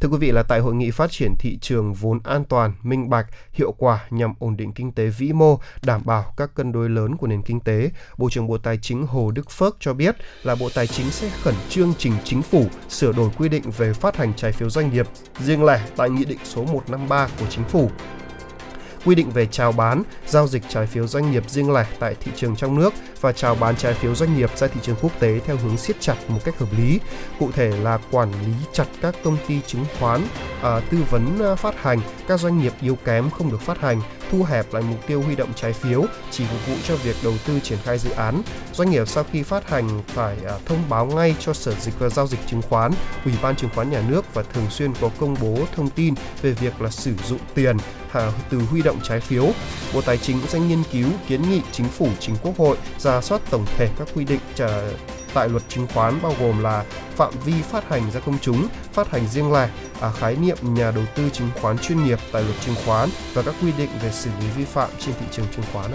Thưa 0.04 0.10
quý 0.10 0.18
vị 0.18 0.32
là 0.32 0.42
tại 0.42 0.60
hội 0.60 0.74
nghị 0.74 0.90
phát 0.90 1.10
triển 1.10 1.34
thị 1.38 1.58
trường 1.60 1.94
vốn 1.94 2.18
an 2.24 2.44
toàn, 2.44 2.72
minh 2.82 3.10
bạch, 3.10 3.26
hiệu 3.52 3.74
quả 3.78 4.04
nhằm 4.10 4.34
ổn 4.38 4.56
định 4.56 4.72
kinh 4.72 4.92
tế 4.92 5.06
vĩ 5.06 5.32
mô, 5.32 5.58
đảm 5.82 6.02
bảo 6.04 6.32
các 6.36 6.54
cân 6.54 6.72
đối 6.72 6.90
lớn 6.90 7.16
của 7.16 7.26
nền 7.26 7.42
kinh 7.42 7.60
tế, 7.60 7.90
Bộ 8.18 8.30
trưởng 8.30 8.46
Bộ 8.46 8.58
Tài 8.58 8.78
chính 8.82 9.06
Hồ 9.06 9.30
Đức 9.30 9.50
Phước 9.50 9.76
cho 9.80 9.94
biết 9.94 10.16
là 10.42 10.54
Bộ 10.54 10.68
Tài 10.74 10.86
chính 10.86 11.10
sẽ 11.10 11.30
khẩn 11.42 11.54
trương 11.68 11.92
trình 11.98 12.12
chính 12.24 12.42
phủ 12.42 12.64
sửa 12.88 13.12
đổi 13.12 13.30
quy 13.38 13.48
định 13.48 13.62
về 13.78 13.92
phát 13.92 14.16
hành 14.16 14.32
trái 14.36 14.52
phiếu 14.52 14.70
doanh 14.70 14.92
nghiệp. 14.92 15.06
Riêng 15.38 15.64
lẻ 15.64 15.86
tại 15.96 16.10
Nghị 16.10 16.24
định 16.24 16.38
số 16.44 16.64
153 16.64 17.28
của 17.40 17.46
Chính 17.50 17.64
phủ 17.64 17.90
quy 19.04 19.14
định 19.14 19.30
về 19.30 19.46
chào 19.46 19.72
bán, 19.72 20.02
giao 20.26 20.46
dịch 20.46 20.62
trái 20.68 20.86
phiếu 20.86 21.06
doanh 21.06 21.30
nghiệp 21.30 21.50
riêng 21.50 21.72
lẻ 21.72 21.86
tại 21.98 22.14
thị 22.20 22.32
trường 22.36 22.56
trong 22.56 22.78
nước 22.78 22.94
và 23.20 23.32
chào 23.32 23.54
bán 23.54 23.76
trái 23.76 23.94
phiếu 23.94 24.14
doanh 24.14 24.36
nghiệp 24.36 24.50
ra 24.56 24.66
thị 24.66 24.80
trường 24.82 24.96
quốc 25.02 25.12
tế 25.20 25.40
theo 25.46 25.56
hướng 25.56 25.76
siết 25.76 26.00
chặt 26.00 26.16
một 26.28 26.38
cách 26.44 26.58
hợp 26.58 26.68
lý. 26.78 27.00
Cụ 27.38 27.50
thể 27.52 27.68
là 27.82 27.98
quản 28.10 28.32
lý 28.32 28.52
chặt 28.72 28.86
các 29.00 29.14
công 29.24 29.36
ty 29.48 29.60
chứng 29.66 29.84
khoán, 30.00 30.20
à, 30.62 30.80
tư 30.90 30.98
vấn 31.10 31.38
à, 31.42 31.54
phát 31.54 31.82
hành, 31.82 32.00
các 32.28 32.40
doanh 32.40 32.58
nghiệp 32.58 32.72
yếu 32.82 32.96
kém 33.04 33.30
không 33.30 33.50
được 33.50 33.60
phát 33.60 33.80
hành, 33.80 34.00
thu 34.30 34.44
hẹp 34.44 34.74
lại 34.74 34.82
mục 34.82 35.06
tiêu 35.06 35.22
huy 35.22 35.36
động 35.36 35.52
trái 35.56 35.72
phiếu 35.72 36.04
chỉ 36.30 36.44
phục 36.44 36.66
vụ 36.66 36.74
cho 36.88 36.96
việc 36.96 37.16
đầu 37.22 37.34
tư 37.46 37.60
triển 37.60 37.78
khai 37.84 37.98
dự 37.98 38.10
án. 38.10 38.42
Doanh 38.72 38.90
nghiệp 38.90 39.08
sau 39.08 39.24
khi 39.32 39.42
phát 39.42 39.70
hành 39.70 40.02
phải 40.06 40.36
à, 40.46 40.54
thông 40.64 40.88
báo 40.88 41.06
ngay 41.06 41.34
cho 41.40 41.52
Sở 41.52 41.74
Dịch 41.74 41.94
và 41.98 42.08
Giao 42.08 42.26
dịch 42.26 42.40
Chứng 42.46 42.62
khoán, 42.62 42.92
Ủy 43.24 43.34
ban 43.42 43.56
Chứng 43.56 43.70
khoán 43.74 43.90
Nhà 43.90 44.02
nước 44.08 44.34
và 44.34 44.42
thường 44.42 44.70
xuyên 44.70 44.94
có 45.00 45.10
công 45.18 45.36
bố 45.40 45.58
thông 45.76 45.90
tin 45.90 46.14
về 46.42 46.52
việc 46.52 46.80
là 46.80 46.90
sử 46.90 47.14
dụng 47.28 47.40
tiền 47.54 47.76
à, 48.12 48.32
từ 48.50 48.58
huy 48.58 48.82
động 48.82 49.00
trái 49.02 49.20
phiếu. 49.20 49.46
Bộ 49.94 50.00
Tài 50.00 50.18
chính 50.18 50.40
sẽ 50.48 50.60
nghiên 50.60 50.82
cứu 50.92 51.08
kiến 51.28 51.42
nghị 51.50 51.60
chính 51.72 51.88
phủ 51.88 52.08
chính 52.20 52.36
quốc 52.42 52.58
hội 52.58 52.76
ra 52.98 53.20
soát 53.20 53.40
tổng 53.50 53.66
thể 53.76 53.88
các 53.98 54.08
quy 54.14 54.24
định 54.24 54.40
à, 54.58 54.88
tại 55.34 55.48
luật 55.48 55.62
chứng 55.68 55.86
khoán 55.94 56.14
bao 56.22 56.34
gồm 56.40 56.62
là 56.62 56.84
phạm 57.16 57.32
vi 57.44 57.52
phát 57.70 57.88
hành 57.88 58.10
ra 58.10 58.20
công 58.20 58.38
chúng, 58.40 58.68
phát 58.92 59.10
hành 59.10 59.26
riêng 59.28 59.52
lẻ, 59.52 59.68
à, 60.00 60.10
khái 60.10 60.36
niệm 60.36 60.56
nhà 60.62 60.90
đầu 60.90 61.04
tư 61.16 61.30
chứng 61.32 61.48
khoán 61.60 61.78
chuyên 61.78 62.04
nghiệp 62.04 62.18
tại 62.32 62.42
luật 62.42 62.56
chứng 62.60 62.74
khoán 62.86 63.08
và 63.34 63.42
các 63.42 63.54
quy 63.62 63.72
định 63.78 63.90
về 64.02 64.10
xử 64.10 64.30
lý 64.40 64.46
vi 64.56 64.64
phạm 64.64 64.90
trên 64.98 65.14
thị 65.20 65.26
trường 65.30 65.46
chứng 65.56 65.64
khoán. 65.72 65.90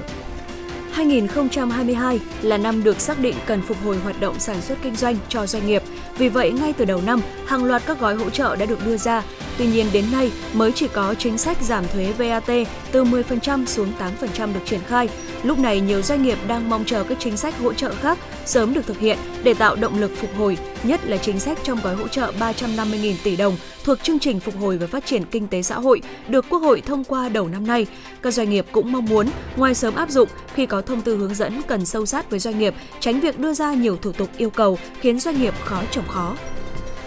2022 0.94 2.20
là 2.41 2.57
năm 2.57 2.84
được 2.84 2.99
xác 2.99 3.20
định 3.20 3.36
cần 3.45 3.61
phục 3.61 3.78
hồi 3.84 3.98
hoạt 3.98 4.20
động 4.20 4.40
sản 4.40 4.61
xuất 4.61 4.78
kinh 4.84 4.95
doanh 4.95 5.18
cho 5.30 5.45
doanh 5.45 5.68
nghiệp. 5.68 5.84
Vì 6.18 6.30
vậy, 6.30 6.52
ngay 6.52 6.74
từ 6.74 6.86
đầu 6.86 7.02
năm, 7.06 7.22
hàng 7.45 7.64
loạt 7.64 7.82
các 7.86 7.99
gói 7.99 8.16
hỗ 8.16 8.30
trợ 8.30 8.56
đã 8.56 8.66
được 8.66 8.86
đưa 8.86 8.98
ra. 8.98 9.24
Tuy 9.57 9.68
nhiên, 9.68 9.86
đến 9.94 10.06
nay 10.11 10.32
mới 10.53 10.72
chỉ 10.72 10.88
có 10.88 11.14
chính 11.14 11.38
sách 11.38 11.57
giảm 11.61 11.88
thuế 11.88 12.11
VAT 12.11 12.68
từ 12.91 13.03
10% 13.03 13.66
xuống 13.66 13.91
8% 14.36 14.53
được 14.53 14.60
triển 14.66 14.80
khai. 14.88 15.10
Lúc 15.44 15.60
này, 15.60 15.82
nhiều 15.82 16.02
doanh 16.02 16.24
nghiệp 16.24 16.38
đang 16.48 16.70
mong 16.70 16.86
chờ 16.86 17.03
các 17.03 17.18
chính 17.20 17.38
sách 17.38 17.60
hỗ 17.60 17.74
trợ 17.74 17.94
khác 18.02 18.18
sớm 18.50 18.74
được 18.74 18.86
thực 18.86 19.00
hiện 19.00 19.18
để 19.44 19.54
tạo 19.54 19.76
động 19.76 20.00
lực 20.00 20.12
phục 20.16 20.30
hồi, 20.38 20.58
nhất 20.84 21.06
là 21.06 21.18
chính 21.18 21.40
sách 21.40 21.58
trong 21.64 21.80
gói 21.84 21.96
hỗ 21.96 22.08
trợ 22.08 22.32
350.000 22.40 23.14
tỷ 23.24 23.36
đồng 23.36 23.58
thuộc 23.84 24.04
chương 24.04 24.20
trình 24.20 24.40
phục 24.40 24.58
hồi 24.60 24.78
và 24.78 24.88
phát 24.88 25.06
triển 25.06 25.24
kinh 25.32 25.48
tế 25.48 25.62
xã 25.62 25.76
hội 25.76 26.02
được 26.28 26.46
Quốc 26.50 26.60
hội 26.60 26.82
thông 26.82 27.04
qua 27.04 27.30
đầu 27.30 27.48
năm 27.48 27.68
nay. 27.68 27.88
Các 28.22 28.34
doanh 28.34 28.50
nghiệp 28.50 28.66
cũng 28.72 28.92
mong 28.92 29.06
muốn 29.06 29.28
ngoài 29.58 29.76
sớm 29.76 29.96
áp 29.96 30.10
dụng 30.10 30.30
khi 30.54 30.66
có 30.66 30.82
thông 30.82 31.02
tư 31.02 31.18
hướng 31.18 31.36
dẫn 31.36 31.62
cần 31.68 31.86
sâu 31.86 32.06
sát 32.06 32.30
với 32.30 32.40
doanh 32.40 32.60
nghiệp, 32.60 32.74
tránh 33.00 33.20
việc 33.20 33.40
đưa 33.40 33.54
ra 33.54 33.74
nhiều 33.74 33.98
thủ 33.98 34.12
tục 34.12 34.30
yêu 34.38 34.50
cầu 34.50 34.78
khiến 35.02 35.20
doanh 35.20 35.42
nghiệp 35.42 35.54
khó 35.66 35.82
trồng 35.92 36.08
khó. 36.08 36.36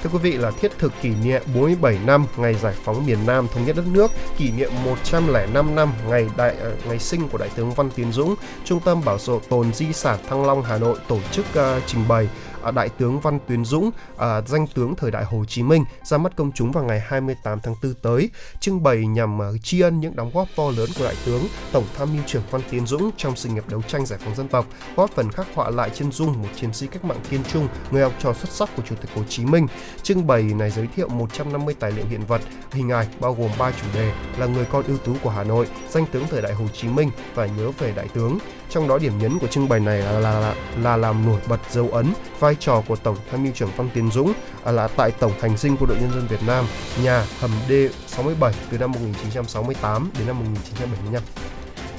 Thưa 0.03 0.11
quý 0.13 0.19
vị 0.19 0.33
là 0.33 0.51
thiết 0.51 0.79
thực 0.79 0.93
kỷ 1.03 1.11
niệm 1.25 1.43
47 1.55 1.99
năm 2.07 2.27
ngày 2.37 2.55
giải 2.55 2.75
phóng 2.83 3.07
miền 3.07 3.19
Nam 3.27 3.49
thống 3.49 3.65
nhất 3.67 3.77
đất 3.77 3.85
nước, 3.93 4.11
kỷ 4.39 4.51
niệm 4.51 4.71
105 4.85 5.75
năm 5.75 5.93
ngày 6.09 6.31
đại 6.37 6.57
ờ, 6.61 6.77
ngày 6.89 6.99
sinh 6.99 7.29
của 7.29 7.39
đại 7.39 7.49
tướng 7.57 7.71
Văn 7.71 7.91
Tiến 7.95 8.13
Dũng, 8.13 8.35
Trung 8.65 8.81
tâm 8.81 9.05
Bảo 9.05 9.19
tồn 9.49 9.75
di 9.75 9.93
sản 9.93 10.19
Thăng 10.29 10.47
Long 10.47 10.63
Hà 10.63 10.79
Nội 10.79 10.99
tổ 11.09 11.19
chức 11.33 11.47
uh, 11.59 11.83
trình 11.87 12.09
bày. 12.09 12.29
À, 12.63 12.71
đại 12.71 12.89
tướng 12.89 13.21
Văn 13.21 13.39
Tuyến 13.49 13.65
Dũng, 13.65 13.91
à, 14.17 14.41
danh 14.41 14.67
tướng 14.75 14.95
thời 14.95 15.11
đại 15.11 15.25
Hồ 15.25 15.45
Chí 15.45 15.63
Minh 15.63 15.85
ra 16.05 16.19
mắt 16.19 16.37
công 16.37 16.53
chúng 16.53 16.73
vào 16.73 16.85
ngày 16.85 17.01
28 17.01 17.61
tháng 17.61 17.75
4 17.83 17.95
tới, 18.03 18.31
trưng 18.61 18.83
bày 18.83 19.07
nhằm 19.07 19.43
à, 19.43 19.47
tri 19.63 19.81
ân 19.81 20.01
những 20.01 20.17
đóng 20.17 20.31
góp 20.35 20.49
to 20.57 20.71
lớn 20.77 20.89
của 20.99 21.05
đại 21.05 21.15
tướng 21.27 21.43
Tổng 21.73 21.85
tham 21.97 22.09
mưu 22.15 22.23
trưởng 22.27 22.43
Văn 22.51 22.61
Tiến 22.71 22.87
Dũng 22.87 23.11
trong 23.17 23.37
sự 23.37 23.49
nghiệp 23.49 23.65
đấu 23.69 23.83
tranh 23.83 24.07
giải 24.07 24.19
phóng 24.25 24.35
dân 24.35 24.49
tộc, 24.49 24.67
góp 24.97 25.11
phần 25.11 25.31
khắc 25.31 25.47
họa 25.55 25.71
lại 25.71 25.91
chân 25.95 26.13
dung 26.13 26.43
một 26.43 26.49
chiến 26.57 26.73
sĩ 26.73 26.87
cách 26.87 27.05
mạng 27.05 27.21
kiên 27.31 27.41
trung, 27.53 27.69
người 27.91 28.03
học 28.03 28.13
trò 28.19 28.33
xuất 28.33 28.51
sắc 28.51 28.77
của 28.77 28.83
Chủ 28.89 28.95
tịch 28.95 29.11
Hồ 29.15 29.23
Chí 29.29 29.45
Minh. 29.45 29.67
Trưng 30.03 30.27
bày 30.27 30.43
này 30.43 30.71
giới 30.71 30.87
thiệu 30.97 31.09
150 31.09 31.75
tài 31.81 31.93
liệu 31.93 32.05
hiện 32.11 32.21
vật, 32.29 32.41
hình 32.73 32.91
ảnh 32.91 33.07
bao 33.21 33.35
gồm 33.35 33.51
3 33.59 33.71
chủ 33.71 33.87
đề 33.95 34.13
là 34.39 34.47
người 34.47 34.65
con 34.73 34.85
ưu 34.87 34.99
tú 34.99 35.15
của 35.23 35.31
Hà 35.31 35.45
Nội, 35.45 35.67
danh 35.91 36.07
tướng 36.13 36.25
thời 36.31 36.43
đại 36.43 36.55
Hồ 36.55 36.65
Chí 36.75 36.89
Minh 36.89 37.11
và 37.35 37.47
nhớ 37.47 37.71
về 37.79 37.93
đại 37.97 38.09
tướng. 38.15 38.39
Trong 38.73 38.89
đó 38.89 38.99
điểm 38.99 39.19
nhấn 39.19 39.39
của 39.39 39.47
trưng 39.47 39.69
bày 39.69 39.81
này 39.81 39.99
là 39.99 40.13
là, 40.13 40.41
là, 40.41 40.55
là 40.83 40.97
làm 40.97 41.27
nổi 41.27 41.41
bật 41.49 41.61
dấu 41.71 41.89
ấn 41.93 42.07
vai 42.41 42.57
trò 42.61 42.83
của 42.89 42.97
Tổng 42.97 43.17
tham 43.31 43.43
mưu 43.43 43.53
trưởng 43.53 43.71
Văn 43.77 43.89
Tiến 43.95 44.11
Dũng 44.11 44.33
à 44.65 44.73
là 44.73 44.89
tại 44.89 45.11
Tổng 45.11 45.33
hành 45.41 45.57
dinh 45.57 45.77
quân 45.77 45.89
đội 45.89 45.99
nhân 46.01 46.11
dân 46.11 46.27
Việt 46.27 46.43
Nam, 46.47 46.65
nhà 47.03 47.25
hầm 47.41 47.51
D67 47.69 48.53
từ 48.71 48.79
năm 48.79 48.93
1968 48.93 50.11
đến 50.19 50.27
năm 50.27 50.39
1975. 50.39 51.23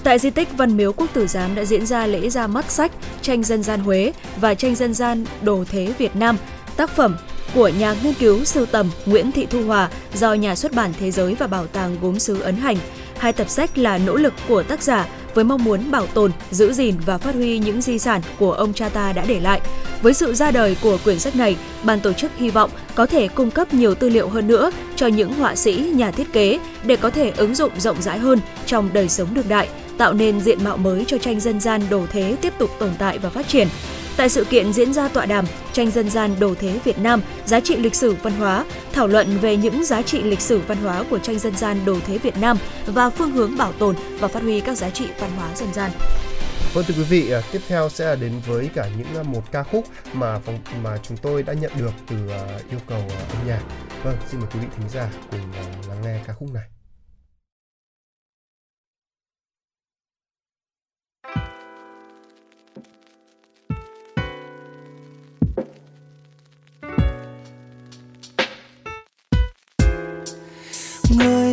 Tại 0.04 0.20
di 0.20 0.30
tích 0.30 0.48
Văn 0.58 0.78
Miếu 0.78 0.94
Quốc 0.94 1.08
Tử 1.14 1.28
Giám 1.28 1.56
đã 1.56 1.66
diễn 1.66 1.86
ra 1.86 2.06
lễ 2.06 2.30
ra 2.30 2.48
mắt 2.48 2.72
sách 2.72 2.92
Tranh 3.22 3.44
dân 3.44 3.64
gian 3.64 3.80
Huế 3.80 4.14
và 4.38 4.56
Tranh 4.56 4.76
dân 4.76 4.94
gian 4.94 5.26
Đồ 5.42 5.64
thế 5.70 5.94
Việt 5.98 6.16
Nam, 6.16 6.38
tác 6.78 6.90
phẩm 6.90 7.18
của 7.54 7.68
nhà 7.68 7.96
nghiên 8.04 8.14
cứu 8.14 8.44
sưu 8.44 8.66
tầm 8.66 8.92
Nguyễn 9.06 9.32
Thị 9.32 9.48
Thu 9.50 9.64
Hòa 9.64 9.90
do 10.14 10.34
Nhà 10.34 10.56
xuất 10.56 10.74
bản 10.74 10.94
Thế 11.00 11.12
giới 11.12 11.36
và 11.36 11.48
Bảo 11.48 11.68
tàng 11.68 11.98
Gốm 12.02 12.20
sứ 12.20 12.42
ấn 12.42 12.56
hành. 12.56 12.78
Hai 13.18 13.34
tập 13.34 13.50
sách 13.50 13.78
là 13.78 13.98
nỗ 13.98 14.16
lực 14.16 14.34
của 14.48 14.64
tác 14.64 14.84
giả 14.84 15.08
với 15.34 15.44
mong 15.44 15.64
muốn 15.64 15.92
bảo 15.92 16.08
tồn, 16.08 16.32
giữ 16.52 16.74
gìn 16.74 16.96
và 17.06 17.18
phát 17.18 17.36
huy 17.36 17.60
những 17.60 17.82
di 17.82 18.00
sản 18.00 18.22
của 18.40 18.52
ông 18.52 18.74
cha 18.74 18.90
ta 18.90 19.14
đã 19.14 19.26
để 19.28 19.40
lại. 19.40 19.62
Với 20.02 20.14
sự 20.14 20.34
ra 20.34 20.52
đời 20.52 20.78
của 20.82 20.98
quyển 21.04 21.20
sách 21.20 21.36
này, 21.36 21.56
ban 21.84 22.00
tổ 22.00 22.14
chức 22.14 22.32
hy 22.38 22.50
vọng 22.50 22.70
có 22.96 23.06
thể 23.06 23.28
cung 23.28 23.52
cấp 23.52 23.74
nhiều 23.74 23.96
tư 23.96 24.10
liệu 24.10 24.30
hơn 24.30 24.48
nữa 24.48 24.72
cho 24.96 25.08
những 25.08 25.34
họa 25.34 25.56
sĩ, 25.56 25.74
nhà 25.74 26.12
thiết 26.12 26.34
kế 26.34 26.60
để 26.86 26.96
có 26.96 27.10
thể 27.10 27.32
ứng 27.38 27.56
dụng 27.56 27.72
rộng 27.78 28.02
rãi 28.02 28.20
hơn 28.20 28.40
trong 28.66 28.90
đời 28.94 29.10
sống 29.10 29.34
đương 29.34 29.50
đại, 29.50 29.68
tạo 29.98 30.14
nên 30.14 30.42
diện 30.42 30.64
mạo 30.64 30.78
mới 30.78 31.06
cho 31.08 31.18
tranh 31.18 31.40
dân 31.40 31.60
gian 31.60 31.82
đồ 31.90 32.06
thế 32.12 32.36
tiếp 32.42 32.54
tục 32.58 32.70
tồn 32.80 32.90
tại 33.00 33.18
và 33.18 33.30
phát 33.30 33.48
triển. 33.48 33.68
Tại 34.18 34.30
sự 34.30 34.44
kiện 34.44 34.74
diễn 34.74 34.94
ra 34.94 35.08
tọa 35.08 35.26
đàm 35.26 35.46
tranh 35.74 35.92
dân 35.92 36.10
gian 36.10 36.36
đồ 36.40 36.56
thế 36.60 36.80
Việt 36.84 37.00
Nam, 37.00 37.22
giá 37.46 37.60
trị 37.60 37.76
lịch 37.76 37.96
sử 37.96 38.16
văn 38.24 38.34
hóa, 38.34 38.66
thảo 38.92 39.08
luận 39.08 39.38
về 39.42 39.58
những 39.58 39.86
giá 39.86 40.02
trị 40.02 40.24
lịch 40.24 40.42
sử 40.42 40.62
văn 40.68 40.78
hóa 40.78 41.04
của 41.10 41.20
tranh 41.20 41.40
dân 41.40 41.56
gian 41.56 41.86
đồ 41.86 41.98
thế 42.08 42.18
Việt 42.18 42.38
Nam 42.38 42.58
và 42.86 43.10
phương 43.10 43.32
hướng 43.32 43.58
bảo 43.58 43.74
tồn 43.74 43.96
và 44.20 44.28
phát 44.28 44.44
huy 44.44 44.60
các 44.60 44.78
giá 44.78 44.90
trị 44.90 45.06
văn 45.20 45.32
hóa 45.38 45.56
dân 45.56 45.74
gian. 45.74 45.92
Vâng 46.74 46.86
thưa 46.88 46.94
quý 46.98 47.04
vị, 47.04 47.32
à, 47.32 47.42
tiếp 47.52 47.60
theo 47.68 47.90
sẽ 47.90 48.06
là 48.06 48.16
đến 48.16 48.34
với 48.48 48.70
cả 48.76 48.90
những 48.98 49.08
à, 49.16 49.24
một 49.24 49.42
ca 49.52 49.64
khúc 49.64 49.86
mà 50.14 50.40
phòng 50.40 50.60
mà 50.84 50.98
chúng 51.04 51.18
tôi 51.18 51.44
đã 51.44 51.54
nhận 51.54 51.72
được 51.78 51.92
từ 52.10 52.16
à, 52.30 52.42
yêu 52.70 52.80
cầu 52.88 53.02
âm 53.10 53.48
nhạc. 53.48 53.62
Vâng, 54.04 54.16
xin 54.32 54.40
mời 54.40 54.50
quý 54.54 54.60
vị 54.60 54.68
thính 54.78 54.90
giả 54.90 55.10
cùng 55.32 55.40
lắng 55.90 56.02
nghe 56.04 56.20
ca 56.28 56.34
khúc 56.34 56.50
này. 56.54 56.73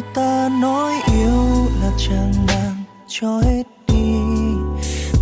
Người 0.00 0.08
ta 0.14 0.48
nói 0.60 0.92
yêu 1.12 1.68
là 1.82 1.90
chẳng 1.98 2.32
mang 2.46 2.84
cho 3.08 3.38
hết 3.38 3.62
đi. 3.88 4.12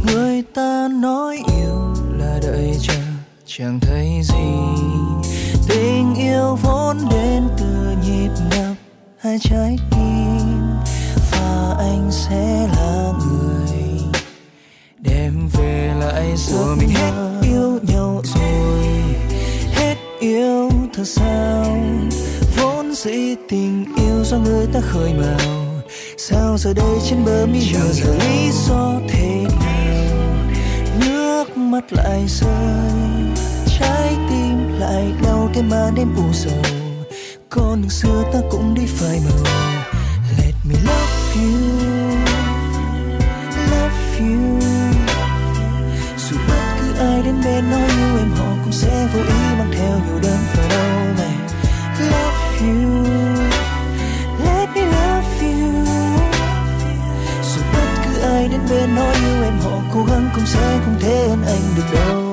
Người 0.06 0.42
ta 0.54 0.88
nói 0.88 1.42
yêu 1.56 1.94
là 2.18 2.38
đợi 2.42 2.76
chờ 2.80 2.94
chẳng 3.46 3.80
thấy 3.80 4.20
gì. 4.22 4.50
Tình 5.68 6.14
yêu 6.14 6.58
vốn 6.62 6.96
đến 7.10 7.48
từ 7.58 7.96
nhịp 8.04 8.30
đập 8.50 8.74
hai 9.20 9.38
trái 9.42 9.76
tim. 9.90 10.60
Và 11.30 11.74
anh 11.78 12.08
sẽ 12.10 12.68
là 12.76 13.12
người 13.18 14.00
đem 14.98 15.48
về 15.52 15.94
lại 16.00 16.34
giấc 16.36 16.76
mình 16.78 16.88
hết 16.88 17.40
yêu 17.42 17.78
nhau 17.82 18.22
rồi. 18.24 18.84
hết 19.74 19.96
yêu 20.20 20.70
thật 20.94 21.04
sao 21.04 21.78
dĩ 23.04 23.34
tình 23.48 23.84
yêu 23.96 24.24
do 24.24 24.38
người 24.38 24.66
ta 24.72 24.80
khơi 24.80 25.12
mào 25.14 25.38
sao 26.16 26.58
giờ 26.58 26.72
đây 26.72 26.98
trên 27.08 27.24
bờ 27.24 27.46
mi 27.46 27.60
chẳng 27.72 27.92
giờ 27.92 28.14
lý 28.14 28.50
do 28.68 29.00
thế 29.08 29.44
nào? 29.60 30.16
Nước 31.00 31.56
mắt 31.56 31.92
lại 31.92 32.24
rơi 32.28 32.90
trái 33.78 34.16
tim 34.30 34.78
lại 34.78 35.12
đau 35.24 35.50
thêm 35.54 35.68
mà 35.68 35.90
đêm 35.96 36.16
u 36.16 36.32
sầu. 36.32 36.62
Con 37.48 37.82
đường 37.82 37.90
xưa 37.90 38.24
ta 38.32 38.38
cũng 38.50 38.74
đi 38.74 38.82
phai 38.86 39.20
màu. 39.24 39.44
Let 40.38 40.54
me 40.64 40.74
love 40.84 41.34
you 41.34 41.50
love 43.70 44.18
you. 44.18 44.60
Dù 46.30 46.36
bất 46.48 46.76
cứ 46.80 46.98
ai 46.98 47.22
đến 47.22 47.34
bên 47.44 47.70
nói 47.70 47.88
yêu 47.98 48.18
em 48.18 48.30
họ 48.30 48.46
cũng 48.64 48.72
sẽ 48.72 49.08
vô 49.14 49.20
ý 49.20 49.56
mang 49.58 49.70
theo 49.72 50.00
nhiều 50.06 50.20
đau 50.22 50.37
bên 58.70 58.94
nói 58.94 59.14
yêu 59.14 59.44
em, 59.44 59.58
họ 59.60 59.82
cố 59.94 60.04
gắng 60.04 60.30
cũng 60.34 60.46
sẽ 60.46 60.80
không 60.84 60.96
thể 61.00 61.28
hơn 61.28 61.42
anh 61.46 61.62
được 61.76 61.82
đâu. 61.94 62.27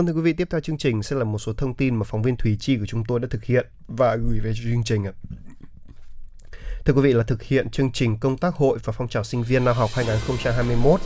Vâng 0.00 0.06
thưa 0.06 0.12
quý 0.12 0.22
vị, 0.22 0.32
tiếp 0.32 0.48
theo 0.50 0.60
chương 0.60 0.78
trình 0.78 1.02
sẽ 1.02 1.16
là 1.16 1.24
một 1.24 1.38
số 1.38 1.52
thông 1.52 1.74
tin 1.74 1.96
mà 1.96 2.04
phóng 2.04 2.22
viên 2.22 2.36
Thùy 2.36 2.56
Chi 2.60 2.76
của 2.78 2.86
chúng 2.86 3.04
tôi 3.08 3.20
đã 3.20 3.28
thực 3.30 3.44
hiện 3.44 3.66
và 3.88 4.16
gửi 4.16 4.40
về 4.40 4.52
cho 4.54 4.62
chương 4.64 4.84
trình 4.84 5.04
ạ. 5.04 5.12
Thưa 6.84 6.92
quý 6.92 7.00
vị 7.02 7.12
là 7.12 7.22
thực 7.22 7.42
hiện 7.42 7.70
chương 7.70 7.92
trình 7.92 8.18
công 8.18 8.36
tác 8.36 8.54
hội 8.54 8.78
và 8.84 8.92
phong 8.92 9.08
trào 9.08 9.24
sinh 9.24 9.42
viên 9.42 9.64
năm 9.64 9.76
học 9.76 9.90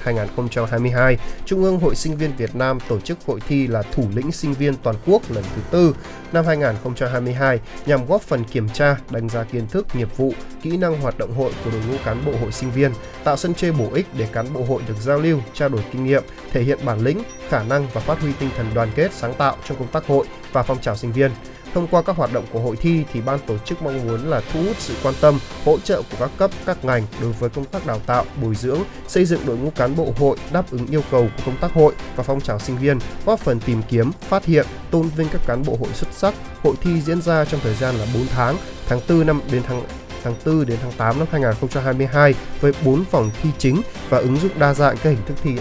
2021-2022, 0.05 1.17
Trung 1.47 1.63
ương 1.63 1.81
Hội 1.81 1.95
Sinh 1.95 2.17
viên 2.17 2.37
Việt 2.37 2.57
Nam 2.57 2.79
tổ 2.89 3.01
chức 3.01 3.19
hội 3.27 3.41
thi 3.49 3.67
là 3.67 3.83
thủ 3.83 4.05
lĩnh 4.15 4.33
sinh 4.33 4.53
viên 4.53 4.75
toàn 4.77 4.97
quốc 5.07 5.23
lần 5.31 5.45
thứ 5.57 5.63
tư 5.71 5.97
năm 6.33 6.45
2022 6.47 7.61
nhằm 7.87 8.07
góp 8.07 8.23
phần 8.23 8.45
kiểm 8.45 8.69
tra, 8.69 8.97
đánh 9.11 9.29
giá 9.29 9.45
kiến 9.45 9.67
thức, 9.67 9.87
nghiệp 9.95 10.17
vụ, 10.17 10.33
kỹ 10.63 10.77
năng 10.77 11.01
hoạt 11.01 11.19
động 11.19 11.35
hội 11.35 11.53
của 11.65 11.71
đội 11.71 11.81
ngũ 11.89 11.97
cán 12.05 12.25
bộ 12.27 12.33
hội 12.41 12.53
sinh 12.53 12.71
viên, 12.71 12.93
tạo 13.25 13.37
sân 13.37 13.55
chơi 13.55 13.73
bổ 13.73 13.89
ích 13.95 14.07
để 14.19 14.29
cán 14.33 14.53
bộ 14.53 14.65
hội 14.65 14.83
được 14.89 14.97
giao 15.01 15.19
lưu, 15.19 15.41
trao 15.55 15.69
đổi 15.69 15.85
kinh 15.93 16.05
nghiệm, 16.05 16.23
thể 16.53 16.63
hiện 16.63 16.79
bản 16.85 17.01
lĩnh, 17.01 17.23
khả 17.49 17.63
năng 17.63 17.89
và 17.93 18.01
phát 18.01 18.21
huy 18.21 18.33
tinh 18.41 18.51
thần 18.57 18.67
đoàn 18.75 18.89
kết 18.95 19.13
sáng 19.13 19.35
tạo 19.35 19.57
trong 19.69 19.79
công 19.79 19.89
tác 19.89 20.07
hội 20.07 20.27
và 20.53 20.63
phong 20.63 20.81
trào 20.81 20.97
sinh 20.97 21.13
viên. 21.13 21.31
Thông 21.75 21.87
qua 21.87 22.03
các 22.03 22.17
hoạt 22.17 22.33
động 22.33 22.45
của 22.53 22.61
hội 22.61 22.77
thi 22.77 23.05
thì 23.13 23.21
ban 23.21 23.39
tổ 23.47 23.59
chức 23.59 23.83
mong 23.83 24.07
muốn 24.07 24.31
là 24.31 24.43
thu 24.53 24.63
hút 24.63 24.77
sự 24.79 24.95
quan 25.03 25.15
tâm, 25.21 25.39
hỗ 25.65 25.79
trợ 25.79 26.03
của 26.03 26.17
các 26.21 26.31
cấp, 26.39 26.51
các 26.67 26.85
ngành 26.85 27.03
đối 27.21 27.33
với 27.33 27.51
công 27.51 27.65
tác 27.65 27.87
đào 27.87 28.01
tạo, 28.07 28.25
bồi 28.43 28.55
dưỡng, 28.55 28.81
xây 29.09 29.25
dựng 29.25 29.47
đội 29.47 29.57
ngũ 29.57 29.71
cán 29.71 29.97
bộ 29.97 30.13
hội 30.19 30.37
đáp 30.53 30.71
ứng 30.71 30.87
yêu 30.87 31.03
cầu 31.11 31.29
của 31.37 31.43
công 31.47 31.57
tác 31.61 31.73
hội 31.73 31.95
và 32.17 32.25
phong 32.25 32.41
trào 32.41 32.59
sinh 32.59 32.79
viên, 32.79 32.99
góp 33.27 33.41
phần 33.41 33.61
tìm 33.61 33.83
kiếm, 33.89 34.13
phát 34.13 34.45
hiện, 34.45 34.67
tôn 34.91 35.09
vinh 35.09 35.29
các 35.33 35.41
cán 35.47 35.63
bộ 35.67 35.77
hội 35.81 35.91
xuất 35.95 36.09
sắc. 36.13 36.35
Hội 36.63 36.75
thi 36.81 37.01
diễn 37.01 37.23
ra 37.23 37.45
trong 37.45 37.61
thời 37.61 37.75
gian 37.75 37.95
là 37.95 38.07
4 38.15 38.27
tháng, 38.27 38.57
tháng 38.89 39.01
4 39.09 39.27
năm 39.27 39.41
đến 39.51 39.63
tháng 39.69 39.83
tháng 40.25 40.35
4 40.47 40.67
đến 40.67 40.79
tháng 40.83 40.93
8 40.93 41.19
năm 41.19 41.29
2022 41.31 42.35
với 42.61 42.73
4 42.85 43.05
vòng 43.11 43.31
thi 43.43 43.51
chính 43.59 43.83
và 44.09 44.19
ứng 44.19 44.37
dụng 44.37 44.59
đa 44.59 44.75
dạng 44.75 44.97
các 44.97 45.11
hình 45.11 45.25
thức 45.27 45.37
thi. 45.43 45.57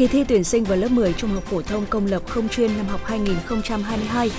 Kỳ 0.00 0.06
thi 0.06 0.24
tuyển 0.24 0.44
sinh 0.44 0.64
vào 0.64 0.78
lớp 0.78 0.90
10 0.90 1.12
trung 1.12 1.30
học 1.30 1.44
phổ 1.44 1.62
thông 1.62 1.86
công 1.86 2.06
lập 2.06 2.22
không 2.28 2.48
chuyên 2.48 2.76
năm 2.76 2.86
học 2.86 3.00
2022-2023 3.06 4.30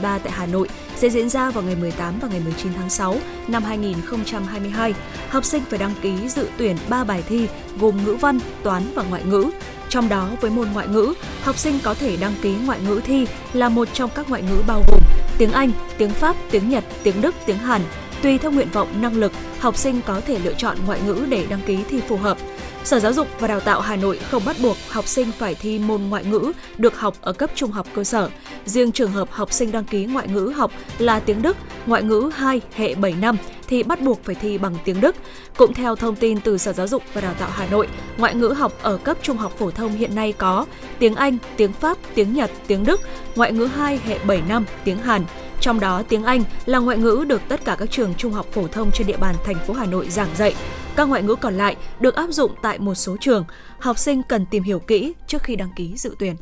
tại 0.00 0.30
Hà 0.30 0.46
Nội 0.46 0.68
sẽ 0.96 1.10
diễn 1.10 1.28
ra 1.28 1.50
vào 1.50 1.64
ngày 1.64 1.76
18 1.76 2.18
và 2.20 2.28
ngày 2.28 2.40
19 2.44 2.72
tháng 2.76 2.90
6 2.90 3.16
năm 3.48 3.62
2022. 3.62 4.94
Học 5.28 5.44
sinh 5.44 5.62
phải 5.70 5.78
đăng 5.78 5.94
ký 6.02 6.28
dự 6.28 6.48
tuyển 6.58 6.76
3 6.88 7.04
bài 7.04 7.22
thi 7.28 7.48
gồm 7.80 8.04
ngữ 8.04 8.16
văn, 8.20 8.38
toán 8.62 8.82
và 8.94 9.02
ngoại 9.02 9.22
ngữ. 9.24 9.50
Trong 9.88 10.08
đó 10.08 10.30
với 10.40 10.50
môn 10.50 10.68
ngoại 10.72 10.88
ngữ, 10.88 11.14
học 11.42 11.58
sinh 11.58 11.78
có 11.82 11.94
thể 11.94 12.16
đăng 12.16 12.34
ký 12.42 12.54
ngoại 12.66 12.80
ngữ 12.88 13.00
thi 13.04 13.26
là 13.52 13.68
một 13.68 13.88
trong 13.92 14.10
các 14.14 14.30
ngoại 14.30 14.42
ngữ 14.42 14.62
bao 14.66 14.82
gồm 14.88 15.00
tiếng 15.38 15.52
Anh, 15.52 15.70
tiếng 15.98 16.10
Pháp, 16.10 16.36
tiếng 16.50 16.70
Nhật, 16.70 16.84
tiếng 17.02 17.20
Đức, 17.20 17.34
tiếng 17.46 17.58
Hàn. 17.58 17.80
Tùy 18.22 18.38
theo 18.38 18.50
nguyện 18.50 18.68
vọng 18.72 19.02
năng 19.02 19.16
lực, 19.16 19.32
học 19.58 19.76
sinh 19.76 20.00
có 20.06 20.20
thể 20.20 20.38
lựa 20.38 20.54
chọn 20.54 20.76
ngoại 20.86 21.00
ngữ 21.06 21.26
để 21.28 21.46
đăng 21.48 21.60
ký 21.66 21.78
thi 21.88 22.00
phù 22.08 22.16
hợp. 22.16 22.38
Sở 22.86 23.00
Giáo 23.00 23.12
dục 23.12 23.28
và 23.40 23.48
Đào 23.48 23.60
tạo 23.60 23.80
Hà 23.80 23.96
Nội 23.96 24.18
không 24.30 24.44
bắt 24.44 24.56
buộc 24.62 24.76
học 24.88 25.06
sinh 25.06 25.32
phải 25.38 25.54
thi 25.54 25.78
môn 25.78 26.02
ngoại 26.02 26.24
ngữ 26.24 26.52
được 26.78 26.98
học 26.98 27.14
ở 27.20 27.32
cấp 27.32 27.50
trung 27.54 27.70
học 27.70 27.86
cơ 27.94 28.04
sở. 28.04 28.30
Riêng 28.64 28.92
trường 28.92 29.12
hợp 29.12 29.28
học 29.30 29.52
sinh 29.52 29.72
đăng 29.72 29.84
ký 29.84 30.04
ngoại 30.04 30.28
ngữ 30.28 30.52
học 30.56 30.72
là 30.98 31.20
tiếng 31.20 31.42
Đức, 31.42 31.56
ngoại 31.86 32.02
ngữ 32.02 32.30
2 32.34 32.60
hệ 32.74 32.94
7 32.94 33.12
năm 33.20 33.36
thì 33.68 33.82
bắt 33.82 34.00
buộc 34.00 34.24
phải 34.24 34.34
thi 34.34 34.58
bằng 34.58 34.74
tiếng 34.84 35.00
Đức. 35.00 35.16
Cũng 35.56 35.74
theo 35.74 35.96
thông 35.96 36.16
tin 36.16 36.40
từ 36.40 36.58
Sở 36.58 36.72
Giáo 36.72 36.88
dục 36.88 37.02
và 37.14 37.20
Đào 37.20 37.34
tạo 37.34 37.50
Hà 37.52 37.66
Nội, 37.66 37.88
ngoại 38.18 38.34
ngữ 38.34 38.48
học 38.48 38.72
ở 38.82 38.96
cấp 38.96 39.16
trung 39.22 39.36
học 39.36 39.52
phổ 39.58 39.70
thông 39.70 39.92
hiện 39.92 40.14
nay 40.14 40.32
có 40.32 40.66
tiếng 40.98 41.14
Anh, 41.14 41.38
tiếng 41.56 41.72
Pháp, 41.72 41.98
tiếng 42.14 42.34
Nhật, 42.34 42.50
tiếng 42.66 42.84
Đức, 42.84 43.00
ngoại 43.36 43.52
ngữ 43.52 43.66
2 43.66 44.00
hệ 44.04 44.18
7 44.18 44.42
năm, 44.48 44.64
tiếng 44.84 44.98
Hàn. 44.98 45.24
Trong 45.60 45.80
đó 45.80 46.02
tiếng 46.08 46.24
Anh 46.24 46.44
là 46.66 46.78
ngoại 46.78 46.98
ngữ 46.98 47.24
được 47.28 47.40
tất 47.48 47.64
cả 47.64 47.76
các 47.78 47.90
trường 47.90 48.14
trung 48.14 48.32
học 48.32 48.46
phổ 48.52 48.68
thông 48.68 48.90
trên 48.92 49.06
địa 49.06 49.16
bàn 49.16 49.34
thành 49.44 49.56
phố 49.66 49.74
Hà 49.74 49.86
Nội 49.86 50.08
giảng 50.10 50.30
dạy. 50.36 50.54
Các 50.96 51.08
ngoại 51.08 51.22
ngữ 51.22 51.34
còn 51.34 51.54
lại 51.54 51.76
được 52.00 52.14
áp 52.14 52.30
dụng 52.30 52.54
tại 52.62 52.78
một 52.78 52.94
số 52.94 53.16
trường. 53.20 53.44
Học 53.78 53.98
sinh 53.98 54.22
cần 54.28 54.46
tìm 54.46 54.62
hiểu 54.62 54.78
kỹ 54.78 55.14
trước 55.26 55.42
khi 55.42 55.56
đăng 55.56 55.70
ký 55.76 55.92
dự 55.96 56.16
tuyển. 56.18 56.36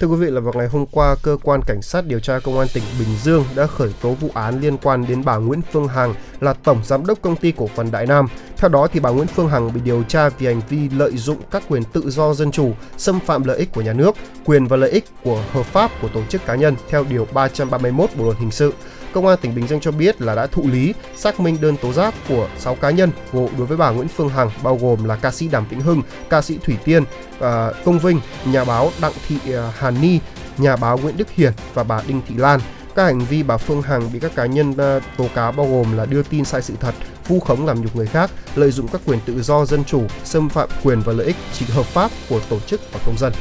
Thưa 0.00 0.06
quý 0.06 0.16
vị 0.16 0.26
là 0.30 0.40
vào 0.40 0.52
ngày 0.56 0.68
hôm 0.68 0.86
qua, 0.86 1.16
cơ 1.22 1.36
quan 1.42 1.60
cảnh 1.66 1.82
sát 1.82 2.06
điều 2.06 2.20
tra 2.20 2.38
công 2.38 2.58
an 2.58 2.68
tỉnh 2.74 2.82
Bình 2.98 3.08
Dương 3.22 3.44
đã 3.56 3.66
khởi 3.66 3.94
tố 4.02 4.12
vụ 4.12 4.28
án 4.34 4.60
liên 4.60 4.76
quan 4.78 5.06
đến 5.08 5.24
bà 5.24 5.36
Nguyễn 5.36 5.60
Phương 5.72 5.88
Hằng 5.88 6.14
là 6.40 6.52
tổng 6.52 6.80
giám 6.84 7.06
đốc 7.06 7.22
công 7.22 7.36
ty 7.36 7.52
cổ 7.52 7.66
phần 7.66 7.90
Đại 7.90 8.06
Nam. 8.06 8.26
Theo 8.56 8.68
đó 8.68 8.86
thì 8.92 9.00
bà 9.00 9.10
Nguyễn 9.10 9.26
Phương 9.26 9.48
Hằng 9.48 9.72
bị 9.72 9.80
điều 9.84 10.02
tra 10.02 10.28
vì 10.28 10.46
hành 10.46 10.60
vi 10.68 10.88
lợi 10.88 11.16
dụng 11.16 11.38
các 11.50 11.62
quyền 11.68 11.84
tự 11.84 12.10
do 12.10 12.34
dân 12.34 12.50
chủ, 12.50 12.72
xâm 12.96 13.20
phạm 13.20 13.44
lợi 13.44 13.58
ích 13.58 13.72
của 13.72 13.82
nhà 13.82 13.92
nước, 13.92 14.16
quyền 14.44 14.66
và 14.66 14.76
lợi 14.76 14.90
ích 14.90 15.04
của 15.24 15.44
hợp 15.52 15.66
pháp 15.66 15.90
của 16.02 16.08
tổ 16.08 16.22
chức 16.28 16.46
cá 16.46 16.54
nhân 16.54 16.76
theo 16.88 17.04
điều 17.08 17.26
331 17.32 18.10
Bộ 18.16 18.24
luật 18.24 18.38
hình 18.38 18.50
sự. 18.50 18.72
Công 19.12 19.26
an 19.26 19.38
tỉnh 19.40 19.54
Bình 19.54 19.66
Dương 19.66 19.80
cho 19.80 19.90
biết 19.90 20.22
là 20.22 20.34
đã 20.34 20.46
thụ 20.46 20.68
lý, 20.72 20.94
xác 21.16 21.40
minh 21.40 21.56
đơn 21.60 21.76
tố 21.76 21.92
giác 21.92 22.14
của 22.28 22.48
6 22.58 22.74
cá 22.74 22.90
nhân 22.90 23.10
gồm 23.32 23.48
đối 23.58 23.66
với 23.66 23.76
bà 23.76 23.90
Nguyễn 23.90 24.08
Phương 24.08 24.28
Hằng 24.28 24.50
bao 24.62 24.78
gồm 24.82 25.04
là 25.04 25.16
ca 25.16 25.30
sĩ 25.30 25.48
Đàm 25.48 25.66
Vĩnh 25.68 25.80
Hưng, 25.80 26.02
ca 26.30 26.42
sĩ 26.42 26.58
Thủy 26.64 26.76
Tiên, 26.84 27.04
à, 27.40 27.70
Công 27.84 27.98
Vinh, 27.98 28.20
nhà 28.44 28.64
báo 28.64 28.90
Đặng 29.00 29.12
Thị 29.28 29.36
à, 29.52 29.72
Hàn 29.78 30.00
Ni, 30.00 30.18
nhà 30.58 30.76
báo 30.76 30.98
Nguyễn 30.98 31.16
Đức 31.16 31.30
Hiền 31.30 31.52
và 31.74 31.84
bà 31.84 32.02
Đinh 32.06 32.20
Thị 32.28 32.34
Lan. 32.38 32.60
Các 32.94 33.04
hành 33.04 33.20
vi 33.20 33.42
bà 33.42 33.56
Phương 33.56 33.82
Hằng 33.82 34.12
bị 34.12 34.18
các 34.20 34.34
cá 34.34 34.46
nhân 34.46 34.74
à, 34.78 35.00
tố 35.16 35.26
cáo 35.34 35.52
bao 35.52 35.66
gồm 35.66 35.96
là 35.96 36.06
đưa 36.06 36.22
tin 36.22 36.44
sai 36.44 36.62
sự 36.62 36.74
thật, 36.80 36.94
vu 37.28 37.40
khống 37.40 37.66
làm 37.66 37.82
nhục 37.82 37.96
người 37.96 38.06
khác, 38.06 38.30
lợi 38.54 38.70
dụng 38.70 38.88
các 38.88 39.00
quyền 39.06 39.18
tự 39.26 39.42
do 39.42 39.64
dân 39.64 39.84
chủ, 39.84 40.02
xâm 40.24 40.48
phạm 40.48 40.68
quyền 40.84 41.00
và 41.00 41.12
lợi 41.12 41.26
ích 41.26 41.36
chỉ 41.52 41.66
hợp 41.68 41.86
pháp 41.86 42.10
của 42.28 42.40
tổ 42.50 42.60
chức 42.60 42.80
và 42.92 43.00
công 43.06 43.18
dân. 43.18 43.32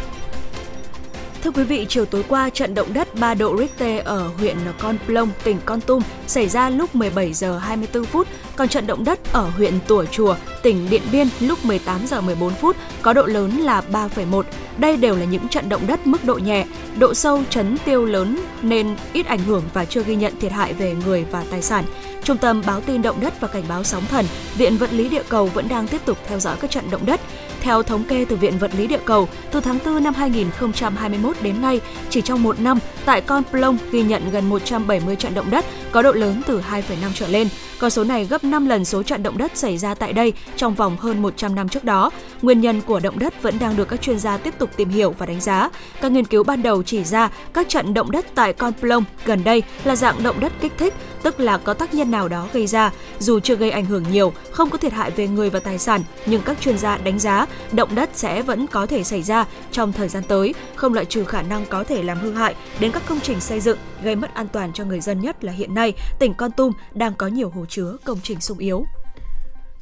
Thưa 1.43 1.51
quý 1.51 1.63
vị, 1.63 1.85
chiều 1.89 2.05
tối 2.05 2.23
qua, 2.27 2.49
trận 2.49 2.73
động 2.73 2.93
đất 2.93 3.15
3 3.15 3.33
độ 3.33 3.57
Richter 3.57 4.05
ở 4.05 4.27
huyện 4.27 4.57
Con 4.79 4.97
Plong, 5.05 5.29
tỉnh 5.43 5.57
Con 5.65 5.81
Tum 5.81 6.01
xảy 6.27 6.49
ra 6.49 6.69
lúc 6.69 6.95
17 6.95 7.33
giờ 7.33 7.57
24 7.57 8.05
phút, 8.05 8.27
còn 8.55 8.67
trận 8.67 8.87
động 8.87 9.03
đất 9.03 9.33
ở 9.33 9.41
huyện 9.41 9.73
Tủa 9.87 10.05
Chùa, 10.05 10.35
tỉnh 10.63 10.89
Điện 10.89 11.01
Biên 11.11 11.27
lúc 11.39 11.65
18 11.65 12.07
giờ 12.07 12.21
14 12.21 12.53
phút 12.53 12.75
có 13.01 13.13
độ 13.13 13.25
lớn 13.25 13.57
là 13.57 13.83
3,1. 13.91 14.43
Đây 14.77 14.97
đều 14.97 15.15
là 15.15 15.25
những 15.25 15.47
trận 15.47 15.69
động 15.69 15.87
đất 15.87 16.07
mức 16.07 16.25
độ 16.25 16.35
nhẹ, 16.35 16.65
độ 16.97 17.13
sâu 17.13 17.43
chấn 17.49 17.77
tiêu 17.85 18.05
lớn 18.05 18.39
nên 18.61 18.95
ít 19.13 19.25
ảnh 19.25 19.43
hưởng 19.43 19.63
và 19.73 19.85
chưa 19.85 20.03
ghi 20.03 20.15
nhận 20.15 20.39
thiệt 20.39 20.51
hại 20.51 20.73
về 20.73 20.95
người 21.05 21.25
và 21.31 21.43
tài 21.51 21.61
sản. 21.61 21.85
Trung 22.23 22.37
tâm 22.37 22.61
báo 22.65 22.81
tin 22.81 23.01
động 23.01 23.19
đất 23.19 23.41
và 23.41 23.47
cảnh 23.47 23.63
báo 23.69 23.83
sóng 23.83 24.03
thần, 24.09 24.25
Viện 24.57 24.77
Vật 24.77 24.93
lý 24.93 25.09
Địa 25.09 25.23
cầu 25.29 25.45
vẫn 25.45 25.67
đang 25.67 25.87
tiếp 25.87 26.01
tục 26.05 26.17
theo 26.27 26.39
dõi 26.39 26.55
các 26.61 26.71
trận 26.71 26.91
động 26.91 27.05
đất. 27.05 27.21
Theo 27.61 27.83
thống 27.83 28.03
kê 28.03 28.25
từ 28.29 28.35
Viện 28.35 28.57
Vật 28.57 28.71
lý 28.77 28.87
Địa 28.87 28.99
cầu, 29.05 29.27
từ 29.51 29.59
tháng 29.59 29.79
4 29.85 30.03
năm 30.03 30.13
2021 30.13 31.35
đến 31.41 31.61
nay, 31.61 31.81
chỉ 32.09 32.21
trong 32.21 32.43
một 32.43 32.59
năm, 32.59 32.79
tại 33.05 33.21
Con 33.21 33.43
Plong 33.51 33.77
ghi 33.91 34.03
nhận 34.03 34.31
gần 34.31 34.49
170 34.49 35.15
trận 35.15 35.33
động 35.33 35.49
đất 35.49 35.65
có 35.91 36.01
độ 36.01 36.11
lớn 36.11 36.41
từ 36.47 36.61
2,5 36.71 36.81
trở 37.13 37.27
lên. 37.27 37.47
Con 37.79 37.89
số 37.89 38.03
này 38.03 38.25
gấp 38.25 38.43
5 38.43 38.65
lần 38.65 38.85
số 38.85 39.03
trận 39.03 39.23
động 39.23 39.37
đất 39.37 39.57
xảy 39.57 39.77
ra 39.77 39.95
tại 39.95 40.13
đây 40.13 40.33
trong 40.55 40.75
vòng 40.75 40.97
hơn 40.97 41.21
100 41.21 41.55
năm 41.55 41.69
trước 41.69 41.83
đó. 41.83 42.11
Nguyên 42.41 42.61
nhân 42.61 42.81
của 42.81 42.99
động 42.99 43.19
đất 43.19 43.41
vẫn 43.41 43.59
đang 43.59 43.75
được 43.75 43.87
các 43.87 44.01
chuyên 44.01 44.19
gia 44.19 44.37
tiếp 44.37 44.53
tục 44.57 44.69
tìm 44.77 44.89
hiểu 44.89 45.15
và 45.17 45.25
đánh 45.25 45.41
giá. 45.41 45.69
Các 46.01 46.11
nghiên 46.11 46.25
cứu 46.25 46.43
ban 46.43 46.63
đầu 46.63 46.83
chỉ 46.83 47.03
ra 47.03 47.29
các 47.53 47.69
trận 47.69 47.93
động 47.93 48.11
đất 48.11 48.25
tại 48.35 48.53
Con 48.53 48.73
Plong 48.73 49.03
gần 49.25 49.43
đây 49.43 49.63
là 49.83 49.95
dạng 49.95 50.23
động 50.23 50.39
đất 50.39 50.51
kích 50.61 50.73
thích, 50.77 50.93
tức 51.23 51.39
là 51.39 51.57
có 51.57 51.73
tác 51.73 51.93
nhân 51.93 52.11
nào 52.11 52.27
đó 52.27 52.47
gây 52.53 52.67
ra. 52.67 52.91
Dù 53.19 53.39
chưa 53.39 53.55
gây 53.55 53.71
ảnh 53.71 53.85
hưởng 53.85 54.03
nhiều, 54.11 54.33
không 54.51 54.69
có 54.69 54.77
thiệt 54.77 54.93
hại 54.93 55.11
về 55.11 55.27
người 55.27 55.49
và 55.49 55.59
tài 55.59 55.77
sản, 55.77 56.01
nhưng 56.25 56.41
các 56.41 56.61
chuyên 56.61 56.77
gia 56.77 56.97
đánh 56.97 57.19
giá 57.19 57.45
động 57.71 57.95
đất 57.95 58.09
sẽ 58.13 58.41
vẫn 58.41 58.67
có 58.67 58.85
thể 58.85 59.03
xảy 59.03 59.23
ra 59.23 59.45
trong 59.71 59.93
thời 59.93 60.07
gian 60.07 60.23
tới, 60.27 60.53
không 60.75 60.93
loại 60.93 61.05
trừ 61.05 61.23
khả 61.23 61.41
năng 61.41 61.65
có 61.65 61.83
thể 61.83 62.03
làm 62.03 62.19
hư 62.19 62.33
hại 62.33 62.55
đến 62.79 62.91
các 62.91 63.03
công 63.09 63.19
trình 63.19 63.39
xây 63.39 63.59
dựng, 63.59 63.77
gây 64.03 64.15
mất 64.15 64.33
an 64.33 64.47
toàn 64.47 64.73
cho 64.73 64.85
người 64.85 64.99
dân 64.99 65.21
nhất 65.21 65.43
là 65.43 65.53
hiện 65.53 65.73
nay 65.73 65.93
tỉnh 66.19 66.33
Con 66.33 66.51
Tum 66.51 66.73
đang 66.93 67.13
có 67.13 67.27
nhiều 67.27 67.49
hồ 67.49 67.65
chứa 67.69 67.97
công 68.05 68.19
trình 68.23 68.41
sung 68.41 68.57
yếu. 68.57 68.85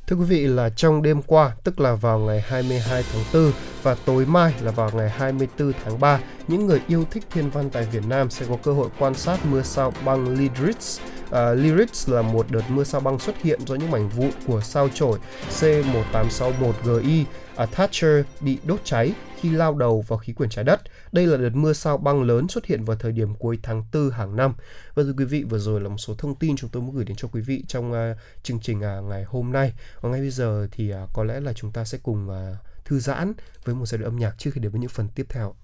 Thưa 0.07 0.15
quý 0.15 0.26
vị 0.26 0.48
là 0.48 0.69
trong 0.69 1.02
đêm 1.02 1.22
qua, 1.22 1.52
tức 1.64 1.80
là 1.80 1.95
vào 1.95 2.19
ngày 2.19 2.41
22 2.48 3.03
tháng 3.14 3.23
4 3.34 3.52
và 3.84 3.95
tối 4.06 4.26
mai 4.26 4.53
là 4.61 4.72
vào 4.72 4.91
ngày 4.94 5.10
24 5.10 5.73
tháng 5.85 5.99
3, 5.99 6.19
những 6.48 6.65
người 6.65 6.81
yêu 6.88 7.06
thích 7.11 7.23
thiên 7.31 7.49
văn 7.49 7.69
tại 7.69 7.88
Việt 7.91 8.03
Nam 8.07 8.30
sẽ 8.30 8.45
có 8.49 8.56
cơ 8.64 8.73
hội 8.73 8.89
quan 8.99 9.14
sát 9.14 9.45
mưa 9.45 9.61
sao 9.61 9.94
băng 10.06 10.38
Lidrix. 10.38 10.99
À, 11.31 11.52
Lidrix 11.52 12.10
là 12.10 12.22
một 12.22 12.45
đợt 12.49 12.61
mưa 12.69 12.84
sao 12.84 13.02
băng 13.02 13.19
xuất 13.19 13.41
hiện 13.41 13.60
do 13.65 13.76
những 13.76 13.91
mảnh 13.91 14.10
vụn 14.10 14.31
của 14.48 14.61
sao 14.61 14.89
chổi 14.94 15.19
C1861GI 15.60 17.23
Thatcher 17.66 18.26
bị 18.42 18.58
đốt 18.66 18.80
cháy 18.84 19.14
khi 19.40 19.50
lao 19.50 19.76
đầu 19.76 20.02
vào 20.08 20.20
khí 20.20 20.34
quyển 20.34 20.50
trái 20.50 20.66
đất. 20.66 20.82
Đây 21.12 21.28
là 21.28 21.38
đợt 21.38 21.50
mưa 21.56 21.74
sao 21.74 21.98
băng 21.98 22.24
lớn 22.24 22.48
xuất 22.48 22.66
hiện 22.66 22.86
vào 22.86 22.98
thời 22.98 23.12
điểm 23.12 23.36
cuối 23.36 23.60
tháng 23.64 23.84
4 23.94 24.10
hàng 24.10 24.36
năm. 24.36 24.54
Và 24.94 25.04
thưa 25.04 25.14
quý 25.18 25.26
vị, 25.26 25.44
vừa 25.44 25.60
rồi 25.60 25.82
là 25.82 25.90
một 25.90 25.98
số 25.98 26.16
thông 26.18 26.36
tin 26.36 26.56
chúng 26.56 26.70
tôi 26.70 26.82
muốn 26.82 26.96
gửi 26.96 27.06
đến 27.06 27.18
cho 27.18 27.28
quý 27.28 27.42
vị 27.42 27.64
trong 27.68 27.92
uh, 27.92 28.18
chương 28.44 28.60
trình 28.60 28.78
uh, 28.78 29.04
ngày 29.10 29.24
hôm 29.24 29.52
nay. 29.52 29.74
Và 30.02 30.10
ngay 30.10 30.20
bây 30.20 30.30
giờ 30.30 30.68
thì 30.72 30.94
uh, 30.94 31.10
có 31.14 31.24
lẽ 31.24 31.40
là 31.40 31.54
chúng 31.54 31.72
ta 31.72 31.86
sẽ 31.86 31.98
cùng 32.04 32.30
uh, 32.30 32.58
thư 32.86 33.00
giãn 33.00 33.34
với 33.64 33.76
một 33.76 33.86
giai 33.86 34.00
đoạn 34.00 34.14
âm 34.14 34.20
nhạc 34.20 34.36
trước 34.38 34.52
khi 34.54 34.62
đến 34.62 34.72
với 34.72 34.82
những 34.82 34.90
phần 34.90 35.08
tiếp 35.16 35.26
theo. 35.30 35.56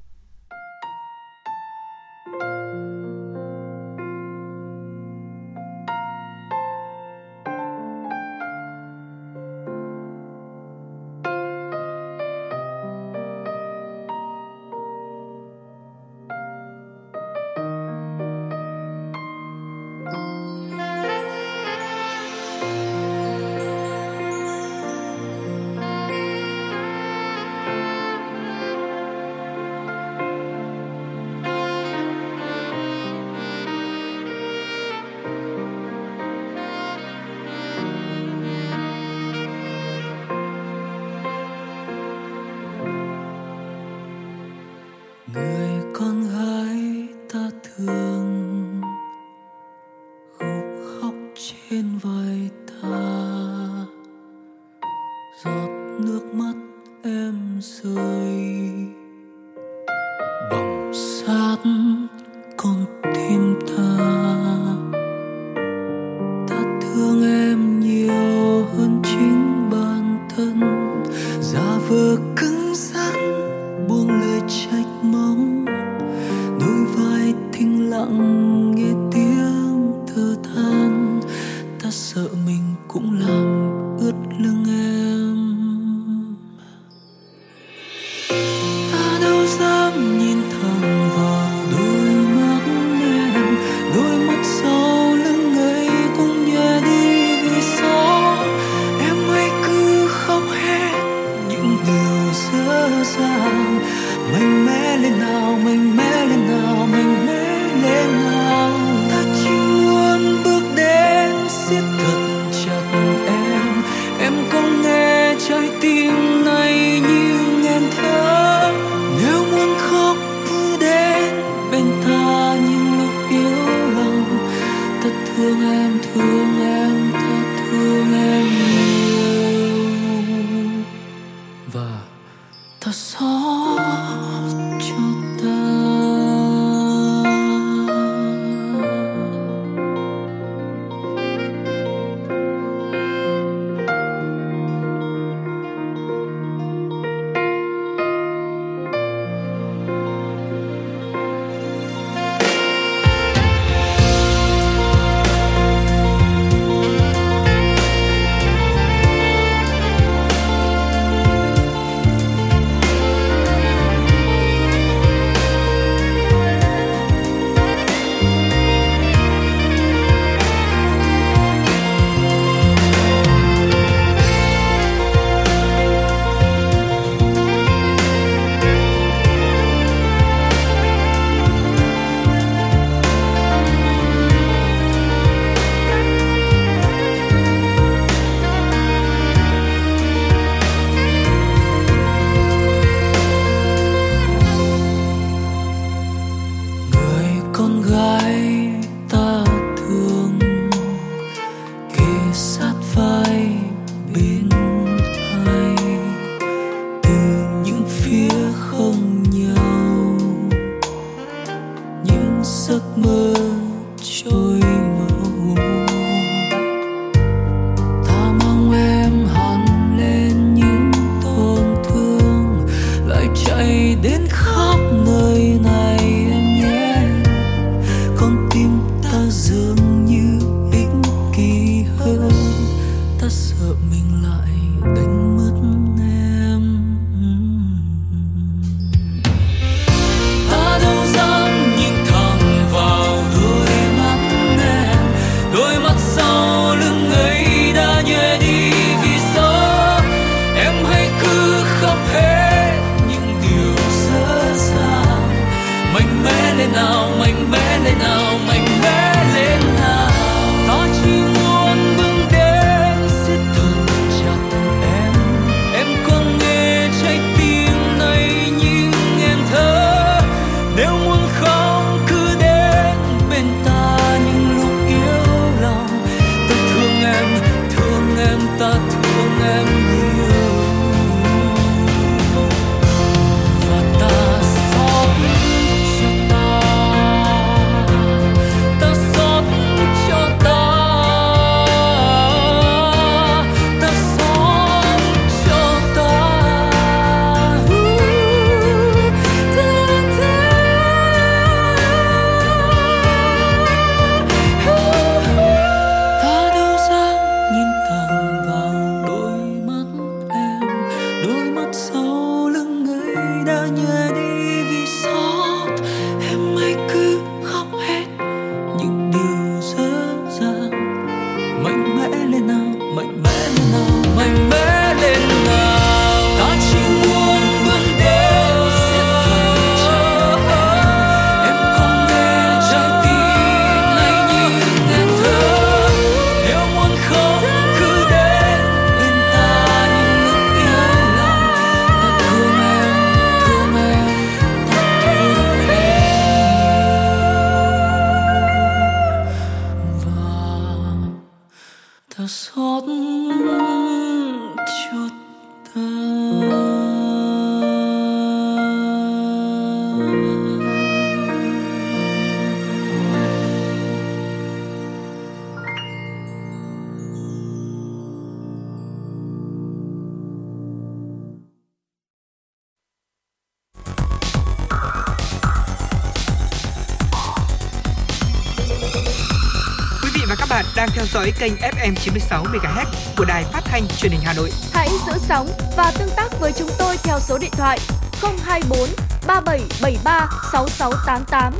Dõi 381.23 381.33
kênh 381.39 381.53
FM 381.53 381.95
96 381.95 382.43
MHz 382.43 382.85
của 383.17 383.25
đài 383.25 383.43
phát 383.43 383.61
thanh 383.65 383.87
truyền 383.97 384.11
hình 384.11 384.21
Hà 384.23 384.33
Nội. 384.33 384.49
Hãy 384.73 384.89
giữ 385.07 385.13
sóng 385.17 385.47
và 385.77 385.91
tương 385.99 386.09
tác 386.15 386.39
với 386.39 386.51
chúng 386.51 386.69
tôi 386.79 386.97
theo 387.03 387.19
số 387.19 387.37
điện 387.37 387.51
thoại 387.51 387.79
024 388.21 388.89
3773 389.27 390.29
6688. 390.51 391.53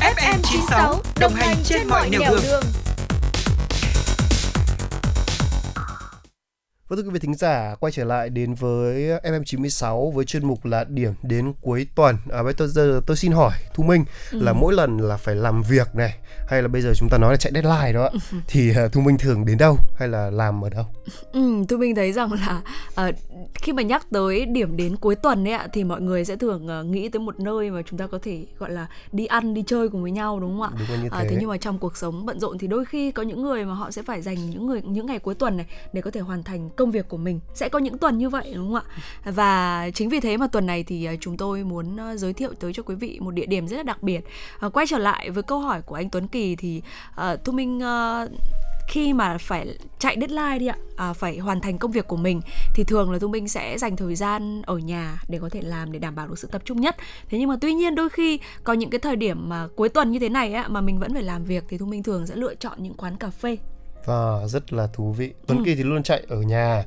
FM 0.00 0.38
96 0.42 1.00
đồng 1.20 1.34
hành 1.34 1.56
trên 1.64 1.88
mọi 1.88 2.10
nẻo 2.10 2.20
đường. 2.20 2.40
đường. 2.42 2.62
Vâng 6.88 6.98
thưa 6.98 7.02
quý 7.02 7.10
vị 7.12 7.18
thính 7.18 7.34
giả, 7.34 7.74
quay 7.80 7.92
trở 7.92 8.04
lại 8.04 8.30
đến 8.30 8.54
với 8.54 9.08
FM96 9.22 10.10
với 10.10 10.24
chuyên 10.24 10.46
mục 10.46 10.64
là 10.64 10.84
điểm 10.84 11.12
đến 11.22 11.52
cuối 11.60 11.86
tuần. 11.94 12.16
À, 12.32 12.42
bây 12.42 12.54
giờ 12.58 13.00
tôi 13.06 13.16
xin 13.16 13.32
hỏi 13.32 13.52
Thu 13.74 13.82
Minh 13.82 14.04
ừ. 14.32 14.38
là 14.42 14.52
mỗi 14.52 14.74
lần 14.74 14.98
là 14.98 15.16
phải 15.16 15.34
làm 15.34 15.62
việc 15.62 15.94
này 15.94 16.18
hay 16.46 16.62
là 16.62 16.68
bây 16.68 16.82
giờ 16.82 16.92
chúng 16.96 17.08
ta 17.08 17.18
nói 17.18 17.32
là 17.32 17.36
chạy 17.36 17.52
deadline 17.52 17.92
đó 17.92 18.10
thì 18.46 18.70
uh, 18.70 18.92
thu 18.92 19.00
minh 19.00 19.18
thường 19.18 19.46
đến 19.46 19.58
đâu 19.58 19.78
hay 19.96 20.08
là 20.08 20.30
làm 20.30 20.64
ở 20.64 20.70
đâu 20.70 20.84
ừ, 21.36 21.64
thu 21.68 21.76
minh 21.76 21.94
thấy 21.94 22.12
rằng 22.12 22.30
là 22.32 22.62
uh, 23.08 23.14
khi 23.54 23.72
mà 23.72 23.82
nhắc 23.82 24.06
tới 24.10 24.46
điểm 24.46 24.76
đến 24.76 24.96
cuối 24.96 25.14
tuần 25.14 25.48
ấy 25.48 25.52
ạ 25.52 25.68
thì 25.72 25.84
mọi 25.84 26.00
người 26.00 26.24
sẽ 26.24 26.36
thường 26.36 26.68
uh, 26.80 26.86
nghĩ 26.86 27.08
tới 27.08 27.20
một 27.20 27.40
nơi 27.40 27.70
mà 27.70 27.82
chúng 27.82 27.98
ta 27.98 28.06
có 28.06 28.18
thể 28.22 28.46
gọi 28.58 28.70
là 28.70 28.86
đi 29.12 29.26
ăn 29.26 29.54
đi 29.54 29.64
chơi 29.66 29.88
cùng 29.88 30.02
với 30.02 30.10
nhau 30.10 30.40
đúng 30.40 30.60
không 30.60 30.62
ạ? 30.62 30.70
Đúng 30.78 31.02
như 31.02 31.08
thế. 31.08 31.24
Uh, 31.24 31.30
thế 31.30 31.36
nhưng 31.40 31.48
mà 31.48 31.56
trong 31.56 31.78
cuộc 31.78 31.96
sống 31.96 32.26
bận 32.26 32.40
rộn 32.40 32.58
thì 32.58 32.66
đôi 32.66 32.84
khi 32.84 33.12
có 33.12 33.22
những 33.22 33.42
người 33.42 33.64
mà 33.64 33.74
họ 33.74 33.90
sẽ 33.90 34.02
phải 34.02 34.22
dành 34.22 34.50
những 34.50 34.66
người 34.66 34.82
những 34.82 35.06
ngày 35.06 35.18
cuối 35.18 35.34
tuần 35.34 35.56
này 35.56 35.66
để 35.92 36.02
có 36.02 36.10
thể 36.10 36.20
hoàn 36.20 36.42
thành 36.42 36.70
công 36.76 36.90
việc 36.90 37.08
của 37.08 37.16
mình. 37.16 37.40
Sẽ 37.54 37.68
có 37.68 37.78
những 37.78 37.98
tuần 37.98 38.18
như 38.18 38.28
vậy 38.28 38.52
đúng 38.54 38.72
không 38.72 38.82
ạ? 38.86 39.02
Và 39.24 39.90
chính 39.94 40.08
vì 40.08 40.20
thế 40.20 40.36
mà 40.36 40.46
tuần 40.46 40.66
này 40.66 40.84
thì 40.84 41.08
chúng 41.20 41.36
tôi 41.36 41.64
muốn 41.64 41.96
giới 42.16 42.32
thiệu 42.32 42.52
tới 42.60 42.72
cho 42.72 42.82
quý 42.82 42.94
vị 42.94 43.18
một 43.20 43.30
địa 43.30 43.46
điểm 43.46 43.68
rất 43.68 43.76
là 43.76 43.82
đặc 43.82 44.02
biệt. 44.02 44.20
Uh, 44.66 44.72
quay 44.72 44.86
trở 44.86 44.98
lại 44.98 45.30
với 45.30 45.42
câu 45.42 45.58
hỏi 45.58 45.82
của 45.82 45.94
anh 45.94 46.10
Tuấn 46.10 46.28
kỳ 46.28 46.56
thì 46.56 46.82
uh, 47.10 47.44
thu 47.44 47.52
minh 47.52 47.78
uh, 47.78 48.30
khi 48.88 49.12
mà 49.12 49.38
phải 49.38 49.78
chạy 49.98 50.16
deadline 50.20 50.58
đi 50.58 50.66
ạ 50.66 50.76
à, 50.96 51.12
phải 51.12 51.38
hoàn 51.38 51.60
thành 51.60 51.78
công 51.78 51.90
việc 51.90 52.08
của 52.08 52.16
mình 52.16 52.40
thì 52.74 52.84
thường 52.84 53.10
là 53.10 53.18
thu 53.18 53.28
minh 53.28 53.48
sẽ 53.48 53.78
dành 53.78 53.96
thời 53.96 54.14
gian 54.14 54.62
ở 54.62 54.78
nhà 54.78 55.22
để 55.28 55.38
có 55.38 55.48
thể 55.48 55.60
làm 55.62 55.92
để 55.92 55.98
đảm 55.98 56.14
bảo 56.14 56.28
được 56.28 56.38
sự 56.38 56.48
tập 56.52 56.62
trung 56.64 56.80
nhất. 56.80 56.96
Thế 57.28 57.38
nhưng 57.38 57.48
mà 57.48 57.56
tuy 57.60 57.74
nhiên 57.74 57.94
đôi 57.94 58.08
khi 58.08 58.40
có 58.64 58.72
những 58.72 58.90
cái 58.90 58.98
thời 58.98 59.16
điểm 59.16 59.48
mà 59.48 59.68
cuối 59.76 59.88
tuần 59.88 60.12
như 60.12 60.18
thế 60.18 60.28
này 60.28 60.54
á 60.54 60.68
mà 60.68 60.80
mình 60.80 60.98
vẫn 60.98 61.14
phải 61.14 61.22
làm 61.22 61.44
việc 61.44 61.64
thì 61.68 61.78
thu 61.78 61.86
minh 61.86 62.02
thường 62.02 62.26
sẽ 62.26 62.36
lựa 62.36 62.54
chọn 62.54 62.82
những 62.82 62.94
quán 62.94 63.16
cà 63.16 63.30
phê 63.30 63.58
và 64.06 64.46
rất 64.46 64.72
là 64.72 64.86
thú 64.92 65.12
vị 65.12 65.32
Tuấn 65.46 65.58
ừ. 65.58 65.64
Kỳ 65.64 65.74
thì 65.74 65.82
luôn 65.82 66.02
chạy 66.02 66.22
ở 66.28 66.36
nhà 66.36 66.84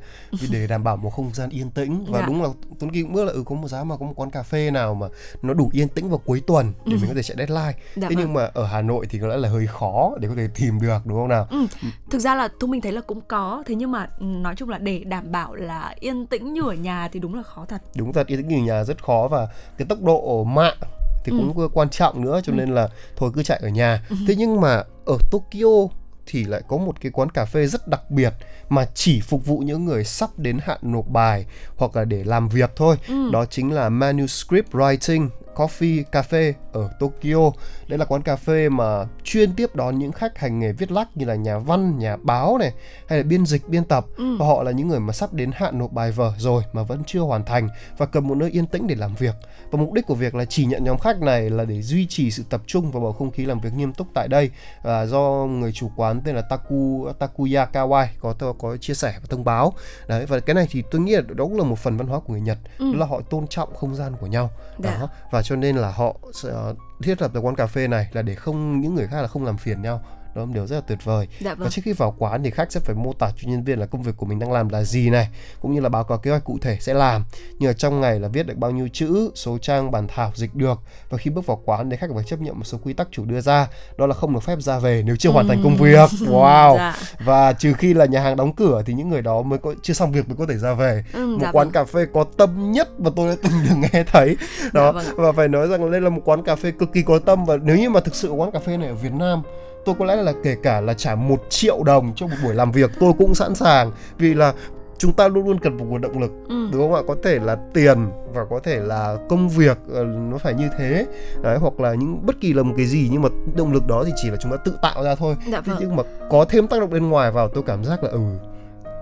để 0.51 0.67
đảm 0.67 0.83
bảo 0.83 0.97
một 0.97 1.09
không 1.09 1.33
gian 1.33 1.49
yên 1.49 1.69
tĩnh 1.69 2.05
và 2.07 2.19
dạ. 2.19 2.25
đúng 2.25 2.43
là 2.43 2.49
Tuấn 2.79 2.91
Kỳ 2.91 3.01
cũng 3.01 3.13
biết 3.13 3.23
là 3.23 3.31
ừ 3.31 3.43
có 3.45 3.55
một 3.55 3.67
giá 3.67 3.83
mà 3.83 3.97
có 3.97 4.05
một 4.05 4.13
quán 4.15 4.29
cà 4.29 4.43
phê 4.43 4.71
nào 4.71 4.93
mà 4.93 5.07
nó 5.41 5.53
đủ 5.53 5.69
yên 5.73 5.87
tĩnh 5.87 6.09
vào 6.09 6.17
cuối 6.17 6.41
tuần 6.47 6.73
để 6.85 6.93
ừ. 6.93 6.97
mình 7.01 7.07
có 7.07 7.15
thể 7.15 7.23
chạy 7.23 7.37
deadline 7.37 7.73
dạ 7.95 8.09
thế 8.09 8.15
vâng. 8.15 8.17
nhưng 8.17 8.33
mà 8.33 8.49
ở 8.53 8.65
Hà 8.65 8.81
Nội 8.81 9.05
thì 9.09 9.19
có 9.19 9.27
lẽ 9.27 9.37
là 9.37 9.49
hơi 9.49 9.67
khó 9.67 10.11
để 10.19 10.27
có 10.27 10.33
thể 10.37 10.47
tìm 10.55 10.81
được 10.81 10.97
đúng 11.05 11.17
không 11.17 11.29
nào 11.29 11.47
ừ. 11.51 11.65
thực 12.09 12.19
ra 12.19 12.35
là 12.35 12.49
thu 12.59 12.67
mình 12.67 12.81
thấy 12.81 12.91
là 12.91 13.01
cũng 13.01 13.21
có 13.27 13.63
thế 13.65 13.75
nhưng 13.75 13.91
mà 13.91 14.09
ừ, 14.19 14.25
nói 14.25 14.55
chung 14.55 14.69
là 14.69 14.77
để 14.77 15.03
đảm 15.03 15.31
bảo 15.31 15.55
là 15.55 15.95
yên 15.99 16.27
tĩnh 16.27 16.53
như 16.53 16.61
ở 16.61 16.73
nhà 16.73 17.09
thì 17.11 17.19
đúng 17.19 17.35
là 17.35 17.43
khó 17.43 17.65
thật 17.65 17.81
đúng 17.95 18.13
thật 18.13 18.27
yên 18.27 18.37
tĩnh 18.37 18.47
như 18.47 18.55
ở 18.55 18.65
nhà 18.65 18.83
rất 18.83 19.03
khó 19.03 19.27
và 19.31 19.47
cái 19.77 19.85
tốc 19.89 20.01
độ 20.01 20.43
mạng 20.43 20.77
thì 21.23 21.31
cũng 21.31 21.57
ừ. 21.57 21.69
quan 21.73 21.89
trọng 21.89 22.21
nữa 22.21 22.41
cho 22.43 22.53
ừ. 22.53 22.55
nên 22.55 22.69
là 22.69 22.89
thôi 23.15 23.31
cứ 23.33 23.43
chạy 23.43 23.59
ở 23.61 23.69
nhà 23.69 24.03
ừ. 24.09 24.15
thế 24.27 24.35
nhưng 24.35 24.61
mà 24.61 24.83
ở 25.05 25.17
Tokyo 25.31 25.98
thì 26.29 26.43
lại 26.43 26.61
có 26.67 26.77
một 26.77 27.01
cái 27.01 27.11
quán 27.11 27.29
cà 27.29 27.45
phê 27.45 27.67
rất 27.67 27.87
đặc 27.87 28.11
biệt 28.11 28.33
mà 28.69 28.85
chỉ 28.93 29.21
phục 29.21 29.45
vụ 29.45 29.57
những 29.57 29.85
người 29.85 30.03
sắp 30.03 30.29
đến 30.37 30.57
hạn 30.63 30.77
nộp 30.81 31.09
bài 31.09 31.45
hoặc 31.77 31.95
là 31.95 32.05
để 32.05 32.23
làm 32.23 32.49
việc 32.49 32.71
thôi. 32.75 32.95
Ừ. 33.07 33.29
Đó 33.31 33.45
chính 33.45 33.71
là 33.71 33.89
Manuscript 33.89 34.71
Writing 34.71 35.29
Coffee 35.59 36.03
Cafe 36.11 36.53
ở 36.73 36.89
Tokyo. 36.99 37.51
Đây 37.87 37.99
là 37.99 38.05
quán 38.05 38.21
cà 38.21 38.35
phê 38.35 38.69
mà 38.69 39.05
chuyên 39.23 39.53
tiếp 39.55 39.75
đón 39.75 39.99
những 39.99 40.11
khách 40.11 40.37
hành 40.37 40.59
nghề 40.59 40.71
viết 40.71 40.91
lách 40.91 41.17
như 41.17 41.25
là 41.25 41.35
nhà 41.35 41.57
văn, 41.57 41.99
nhà 41.99 42.17
báo 42.17 42.57
này 42.57 42.73
hay 43.07 43.17
là 43.19 43.23
biên 43.23 43.45
dịch, 43.45 43.69
biên 43.69 43.83
tập. 43.83 44.05
Ừ. 44.17 44.37
Và 44.39 44.45
họ 44.45 44.63
là 44.63 44.71
những 44.71 44.87
người 44.87 44.99
mà 44.99 45.13
sắp 45.13 45.33
đến 45.33 45.51
hạn 45.55 45.79
nộp 45.79 45.91
bài 45.91 46.11
vở 46.11 46.33
rồi 46.37 46.63
mà 46.73 46.83
vẫn 46.83 47.03
chưa 47.07 47.19
hoàn 47.19 47.45
thành 47.45 47.69
và 47.97 48.05
cần 48.05 48.27
một 48.27 48.35
nơi 48.35 48.49
yên 48.51 48.65
tĩnh 48.65 48.87
để 48.87 48.95
làm 48.95 49.15
việc. 49.15 49.35
Và 49.71 49.79
mục 49.79 49.93
đích 49.93 50.05
của 50.05 50.15
việc 50.15 50.35
là 50.35 50.45
chỉ 50.45 50.65
nhận 50.65 50.83
nhóm 50.83 50.97
khách 50.97 51.21
này 51.21 51.49
là 51.49 51.65
để 51.65 51.81
duy 51.81 52.07
trì 52.07 52.31
sự 52.31 52.43
tập 52.49 52.61
trung 52.67 52.91
và 52.91 52.99
bầu 52.99 53.13
không 53.13 53.31
khí 53.31 53.45
làm 53.45 53.59
việc 53.59 53.73
nghiêm 53.73 53.93
túc 53.93 54.07
tại 54.13 54.27
đây. 54.27 54.49
À, 54.83 55.05
do 55.05 55.45
người 55.49 55.71
chủ 55.71 55.91
quán 55.95 56.21
tên 56.25 56.35
là 56.35 56.41
Taku 56.41 57.07
Takuya 57.19 57.65
Kawai 57.73 58.07
có 58.19 58.33
có 58.59 58.77
chia 58.77 58.93
sẻ 58.93 59.13
và 59.21 59.25
thông 59.29 59.43
báo. 59.43 59.73
Đấy 60.07 60.25
và 60.25 60.39
cái 60.39 60.53
này 60.53 60.67
thì 60.71 60.83
tôi 60.91 61.01
nghĩ 61.01 61.15
là 61.15 61.21
đó 61.21 61.45
cũng 61.45 61.57
là 61.57 61.63
một 61.63 61.79
phần 61.79 61.97
văn 61.97 62.07
hóa 62.07 62.19
của 62.19 62.33
người 62.33 62.41
Nhật, 62.41 62.57
ừ. 62.79 62.93
đó 62.93 62.99
là 62.99 63.05
họ 63.05 63.21
tôn 63.29 63.47
trọng 63.47 63.75
không 63.75 63.95
gian 63.95 64.13
của 64.19 64.27
nhau. 64.27 64.49
Dạ. 64.83 64.97
Đó 64.99 65.09
và 65.31 65.43
cho 65.49 65.55
nên 65.55 65.75
là 65.75 65.91
họ 65.91 66.15
sẽ 66.33 66.53
thiết 67.01 67.21
lập 67.21 67.31
cái 67.33 67.43
quán 67.43 67.55
cà 67.55 67.67
phê 67.67 67.87
này 67.87 68.07
là 68.11 68.21
để 68.21 68.35
không, 68.35 68.81
những 68.81 68.95
người 68.95 69.07
khác 69.07 69.21
là 69.21 69.27
không 69.27 69.45
làm 69.45 69.57
phiền 69.57 69.81
nhau 69.81 70.01
đó 70.35 70.41
là 70.41 70.45
một 70.45 70.51
điều 70.53 70.67
rất 70.67 70.75
là 70.75 70.81
tuyệt 70.81 70.99
vời. 71.03 71.27
Dạ 71.39 71.53
vâng. 71.53 71.63
và 71.63 71.69
trước 71.69 71.81
khi 71.85 71.93
vào 71.93 72.15
quán 72.17 72.43
thì 72.43 72.51
khách 72.51 72.71
sẽ 72.71 72.79
phải 72.79 72.95
mô 72.95 73.13
tả 73.13 73.31
cho 73.37 73.49
nhân 73.49 73.63
viên 73.63 73.79
là 73.79 73.85
công 73.85 74.01
việc 74.01 74.17
của 74.17 74.25
mình 74.25 74.39
đang 74.39 74.51
làm 74.51 74.69
là 74.69 74.83
gì 74.83 75.09
này 75.09 75.29
cũng 75.61 75.73
như 75.73 75.79
là 75.79 75.89
báo 75.89 76.03
cáo 76.03 76.17
kế 76.17 76.31
hoạch 76.31 76.43
cụ 76.43 76.57
thể 76.61 76.77
sẽ 76.79 76.93
làm. 76.93 77.25
Như 77.59 77.67
là 77.67 77.73
trong 77.73 78.01
ngày 78.01 78.19
là 78.19 78.27
viết 78.27 78.47
được 78.47 78.57
bao 78.57 78.71
nhiêu 78.71 78.89
chữ 78.93 79.31
số 79.35 79.57
trang 79.57 79.91
bản 79.91 80.07
thảo 80.07 80.31
dịch 80.35 80.55
được. 80.55 80.79
Và 81.09 81.17
khi 81.17 81.29
bước 81.29 81.45
vào 81.45 81.61
quán 81.65 81.89
thì 81.89 81.97
khách 81.97 82.09
phải 82.15 82.23
chấp 82.23 82.39
nhận 82.39 82.57
một 82.57 82.63
số 82.63 82.77
quy 82.83 82.93
tắc 82.93 83.07
chủ 83.11 83.25
đưa 83.25 83.41
ra. 83.41 83.67
Đó 83.97 84.07
là 84.07 84.13
không 84.13 84.33
được 84.33 84.43
phép 84.43 84.61
ra 84.61 84.79
về 84.79 85.03
nếu 85.05 85.15
chưa 85.15 85.29
hoàn 85.29 85.47
thành 85.47 85.61
công 85.63 85.77
việc. 85.77 86.09
Wow. 86.29 86.75
Dạ. 86.77 86.95
và 87.19 87.53
trừ 87.53 87.73
khi 87.73 87.93
là 87.93 88.05
nhà 88.05 88.21
hàng 88.21 88.35
đóng 88.35 88.55
cửa 88.55 88.83
thì 88.85 88.93
những 88.93 89.09
người 89.09 89.21
đó 89.21 89.41
mới 89.41 89.59
có 89.59 89.73
chưa 89.81 89.93
xong 89.93 90.11
việc 90.11 90.27
mới 90.27 90.37
có 90.37 90.45
thể 90.45 90.57
ra 90.57 90.73
về. 90.73 91.03
Ừ, 91.13 91.27
một 91.27 91.37
dạ 91.41 91.51
quán 91.51 91.67
vâng. 91.67 91.73
cà 91.73 91.83
phê 91.83 92.05
có 92.13 92.25
tâm 92.37 92.71
nhất 92.71 92.99
mà 92.99 93.09
tôi 93.15 93.29
đã 93.29 93.35
từng 93.43 93.53
được 93.69 93.75
nghe 93.75 94.03
thấy. 94.03 94.37
Đó. 94.73 94.91
vâng. 94.91 95.05
Ạ. 95.05 95.11
và 95.15 95.31
phải 95.31 95.47
nói 95.47 95.67
rằng 95.67 95.91
đây 95.91 96.01
là 96.01 96.09
một 96.09 96.21
quán 96.25 96.43
cà 96.43 96.55
phê 96.55 96.71
cực 96.71 96.93
kỳ 96.93 97.01
có 97.01 97.19
tâm. 97.19 97.45
Và 97.45 97.57
nếu 97.57 97.77
như 97.77 97.89
mà 97.89 97.99
thực 97.99 98.15
sự 98.15 98.29
quán 98.29 98.51
cà 98.51 98.59
phê 98.59 98.77
này 98.77 98.87
ở 98.87 98.95
Việt 98.95 99.13
Nam 99.13 99.41
tôi 99.89 99.95
có 99.99 100.05
lẽ 100.05 100.15
là 100.15 100.33
kể 100.43 100.55
cả 100.63 100.81
là 100.81 100.93
trả 100.93 101.15
một 101.15 101.45
triệu 101.49 101.83
đồng 101.83 102.11
cho 102.15 102.27
một 102.27 102.35
buổi 102.43 102.55
làm 102.55 102.71
việc 102.71 102.91
tôi 102.99 103.13
cũng 103.17 103.35
sẵn 103.35 103.55
sàng 103.55 103.91
vì 104.17 104.33
là 104.33 104.53
chúng 104.97 105.13
ta 105.13 105.27
luôn 105.27 105.45
luôn 105.47 105.59
cần 105.59 105.77
một 105.77 105.85
nguồn 105.89 106.01
động 106.01 106.19
lực 106.19 106.31
Ừ. 106.49 106.67
đúng 106.71 106.81
không 106.81 106.93
ạ 106.93 107.01
có 107.07 107.15
thể 107.23 107.39
là 107.39 107.57
tiền 107.73 107.97
và 108.33 108.45
có 108.49 108.59
thể 108.63 108.79
là 108.79 109.17
công 109.29 109.49
việc 109.49 109.77
ờ, 109.93 110.03
nó 110.03 110.37
phải 110.37 110.53
như 110.53 110.69
thế 110.77 111.05
đấy 111.41 111.57
hoặc 111.57 111.79
là 111.79 111.93
những 111.93 112.25
bất 112.25 112.35
kỳ 112.41 112.53
là 112.53 112.63
một 112.63 112.73
cái 112.77 112.85
gì 112.85 113.09
nhưng 113.11 113.21
mà 113.21 113.29
động 113.55 113.73
lực 113.73 113.87
đó 113.87 114.03
thì 114.05 114.11
chỉ 114.15 114.29
là 114.29 114.35
chúng 114.41 114.51
ta 114.51 114.57
tự 114.65 114.73
tạo 114.81 115.03
ra 115.03 115.15
thôi 115.15 115.35
Dạ 115.51 115.61
Thế 115.61 115.71
vâng. 115.73 115.77
nhưng 115.79 115.95
mà 115.95 116.03
có 116.29 116.45
thêm 116.49 116.67
tác 116.67 116.79
động 116.79 116.89
bên 116.89 117.09
ngoài 117.09 117.31
vào 117.31 117.47
tôi 117.49 117.63
cảm 117.67 117.83
giác 117.83 118.03
là 118.03 118.09
ừ 118.09 118.19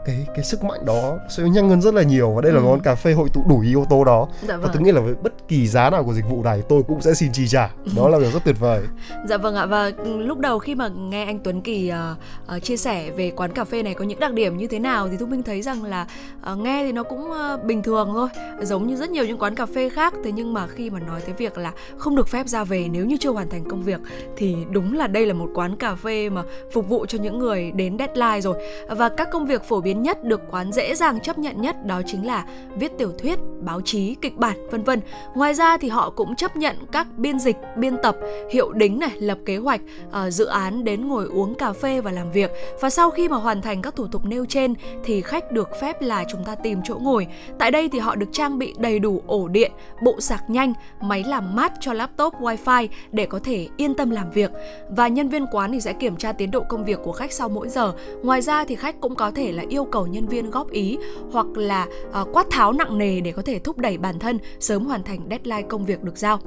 cái 0.07 0.27
cái 0.35 0.43
sức 0.43 0.63
mạnh 0.63 0.85
đó 0.85 1.17
sẽ 1.29 1.43
nhanh 1.43 1.69
hơn 1.69 1.81
rất 1.81 1.93
là 1.93 2.03
nhiều. 2.03 2.31
Và 2.35 2.41
đây 2.41 2.51
là 2.51 2.59
Ừ. 2.59 2.63
món 2.63 2.79
cà 2.79 2.95
phê 2.95 3.13
hội 3.13 3.29
tụ 3.33 3.43
đủ 3.49 3.59
yếu 3.61 3.85
tố 3.89 4.03
đó. 4.03 4.27
Dạ 4.47 4.55
và 4.57 4.61
vâng. 4.63 4.71
tôi 4.73 4.81
nghĩ 4.83 4.91
là 4.91 5.01
với 5.01 5.15
bất 5.23 5.47
kỳ 5.47 5.67
giá 5.67 5.89
nào 5.89 6.03
của 6.03 6.13
dịch 6.13 6.25
vụ 6.29 6.43
này 6.43 6.61
tôi 6.69 6.83
cũng 6.87 7.01
sẽ 7.01 7.13
xin 7.13 7.29
chi 7.33 7.47
trả. 7.47 7.69
Đó 7.97 8.09
là 8.09 8.19
điều 8.19 8.31
rất 8.31 8.43
tuyệt 8.45 8.55
vời. 8.59 8.81
Dạ 9.29 9.37
vâng 9.37 9.55
ạ. 9.55 9.65
Và 9.65 9.91
ừ, 9.97 10.17
lúc 10.17 10.39
đầu 10.39 10.59
khi 10.59 10.75
mà 10.75 10.87
nghe 10.87 11.25
anh 11.25 11.39
Tuấn 11.39 11.61
Kỳ 11.61 11.89
ờ, 11.89 12.15
ờ, 12.47 12.59
chia 12.59 12.77
sẻ 12.77 13.11
về 13.11 13.31
quán 13.35 13.51
cà 13.53 13.63
phê 13.65 13.83
này 13.83 13.93
có 13.93 14.05
những 14.05 14.19
đặc 14.19 14.33
điểm 14.33 14.57
như 14.57 14.67
thế 14.67 14.79
nào 14.79 15.07
thì 15.11 15.17
Thu 15.17 15.25
Minh 15.25 15.43
thấy 15.43 15.61
rằng 15.61 15.83
là 15.83 16.07
ờ, 16.41 16.55
nghe 16.55 16.83
thì 16.85 16.91
nó 16.91 17.03
cũng 17.03 17.31
ờ, 17.31 17.57
bình 17.63 17.83
thường 17.83 18.09
thôi 18.13 18.27
giống 18.61 18.87
như 18.87 18.95
rất 18.95 19.09
nhiều 19.09 19.25
những 19.25 19.37
quán 19.37 19.55
cà 19.55 19.65
phê 19.65 19.89
khác. 19.89 20.13
Thế 20.23 20.31
nhưng 20.31 20.53
mà 20.53 20.67
khi 20.67 20.89
mà 20.89 20.99
nói 20.99 21.21
tới 21.21 21.33
việc 21.37 21.57
là 21.57 21.71
không 21.97 22.15
được 22.15 22.27
phép 22.27 22.47
ra 22.47 22.63
về 22.63 22.87
nếu 22.91 23.05
như 23.05 23.17
chưa 23.19 23.29
hoàn 23.31 23.49
thành 23.49 23.63
công 23.69 23.83
việc 23.83 23.99
thì 24.37 24.55
đúng 24.71 24.93
là 24.97 25.07
đây 25.07 25.25
là 25.25 25.33
một 25.33 25.49
quán 25.53 25.75
cà 25.75 25.95
phê 25.95 26.29
mà 26.29 26.43
phục 26.73 26.89
vụ 26.89 27.05
cho 27.05 27.17
những 27.17 27.39
người 27.39 27.71
đến 27.71 27.97
deadline 27.99 28.41
rồi. 28.41 28.57
Và 28.89 29.09
các 29.09 29.29
công 29.31 29.45
việc 29.45 29.63
phổ 29.63 29.81
biến 29.81 29.96
nhất 30.01 30.23
được 30.23 30.41
quán 30.51 30.71
dễ 30.71 30.95
dàng 30.95 31.19
chấp 31.19 31.37
nhận 31.37 31.61
nhất 31.61 31.85
đó 31.85 32.01
chính 32.05 32.25
là 32.25 32.45
viết 32.75 32.91
tiểu 32.97 33.11
thuyết, 33.19 33.39
báo 33.61 33.81
chí, 33.81 34.15
kịch 34.21 34.37
bản 34.37 34.67
vân 34.71 34.83
vân. 34.83 35.01
Ngoài 35.35 35.53
ra 35.53 35.77
thì 35.77 35.89
họ 35.89 36.09
cũng 36.09 36.35
chấp 36.35 36.57
nhận 36.57 36.75
các 36.91 37.07
biên 37.17 37.39
dịch, 37.39 37.57
biên 37.77 37.97
tập, 38.03 38.17
hiệu 38.51 38.71
đính 38.71 38.99
này, 38.99 39.11
lập 39.19 39.37
kế 39.45 39.57
hoạch, 39.57 39.81
ờ, 40.11 40.29
dự 40.29 40.45
án 40.45 40.83
đến 40.83 41.07
ngồi 41.07 41.25
uống 41.25 41.55
cà 41.55 41.73
phê 41.73 42.01
và 42.01 42.11
làm 42.11 42.31
việc. 42.31 42.51
Và 42.81 42.89
sau 42.89 43.11
khi 43.11 43.29
mà 43.29 43.37
hoàn 43.37 43.61
thành 43.61 43.81
các 43.81 43.95
thủ 43.95 44.07
tục 44.07 44.25
nêu 44.25 44.45
trên 44.45 44.73
thì 45.03 45.21
khách 45.21 45.51
được 45.51 45.69
phép 45.81 46.01
là 46.01 46.23
chúng 46.29 46.43
ta 46.43 46.55
tìm 46.55 46.79
chỗ 46.83 46.97
ngồi. 47.01 47.27
Tại 47.59 47.71
đây 47.71 47.89
thì 47.89 47.99
họ 47.99 48.15
được 48.15 48.29
trang 48.31 48.59
bị 48.59 48.73
đầy 48.77 48.99
đủ 48.99 49.21
ổ 49.27 49.47
điện, 49.47 49.71
bộ 50.01 50.19
sạc 50.19 50.49
nhanh, 50.49 50.73
máy 51.01 51.23
làm 51.27 51.55
mát 51.55 51.73
cho 51.79 51.93
laptop, 51.93 52.33
wifi 52.33 52.87
để 53.11 53.25
có 53.25 53.39
thể 53.43 53.67
yên 53.77 53.93
tâm 53.93 54.09
làm 54.09 54.31
việc. 54.31 54.51
Và 54.89 55.07
nhân 55.07 55.29
viên 55.29 55.45
quán 55.51 55.71
thì 55.71 55.81
sẽ 55.81 55.93
kiểm 55.93 56.17
tra 56.17 56.31
tiến 56.31 56.51
độ 56.51 56.63
công 56.69 56.83
việc 56.83 56.99
của 57.03 57.11
khách 57.11 57.31
sau 57.31 57.49
mỗi 57.49 57.69
giờ. 57.69 57.93
Ngoài 58.23 58.41
ra 58.41 58.65
thì 58.65 58.75
khách 58.75 59.01
cũng 59.01 59.15
có 59.15 59.31
thể 59.31 59.51
là 59.51 59.63
yêu 59.69 59.76
cầu 59.85 60.07
nhân 60.07 60.27
viên 60.27 60.51
góp 60.51 60.69
ý 60.71 60.97
hoặc 61.31 61.47
là 61.55 61.87
ờ, 62.11 62.25
quát 62.33 62.47
tháo 62.49 62.73
nặng 62.73 62.97
nề 62.97 63.21
để 63.21 63.31
có 63.31 63.41
thể 63.41 63.59
thúc 63.59 63.77
đẩy 63.77 63.97
bản 63.97 64.19
thân 64.19 64.39
sớm 64.59 64.85
hoàn 64.85 65.03
thành 65.03 65.19
deadline 65.29 65.61
công 65.69 65.85
việc 65.85 66.03
được 66.03 66.17
giao. 66.17 66.39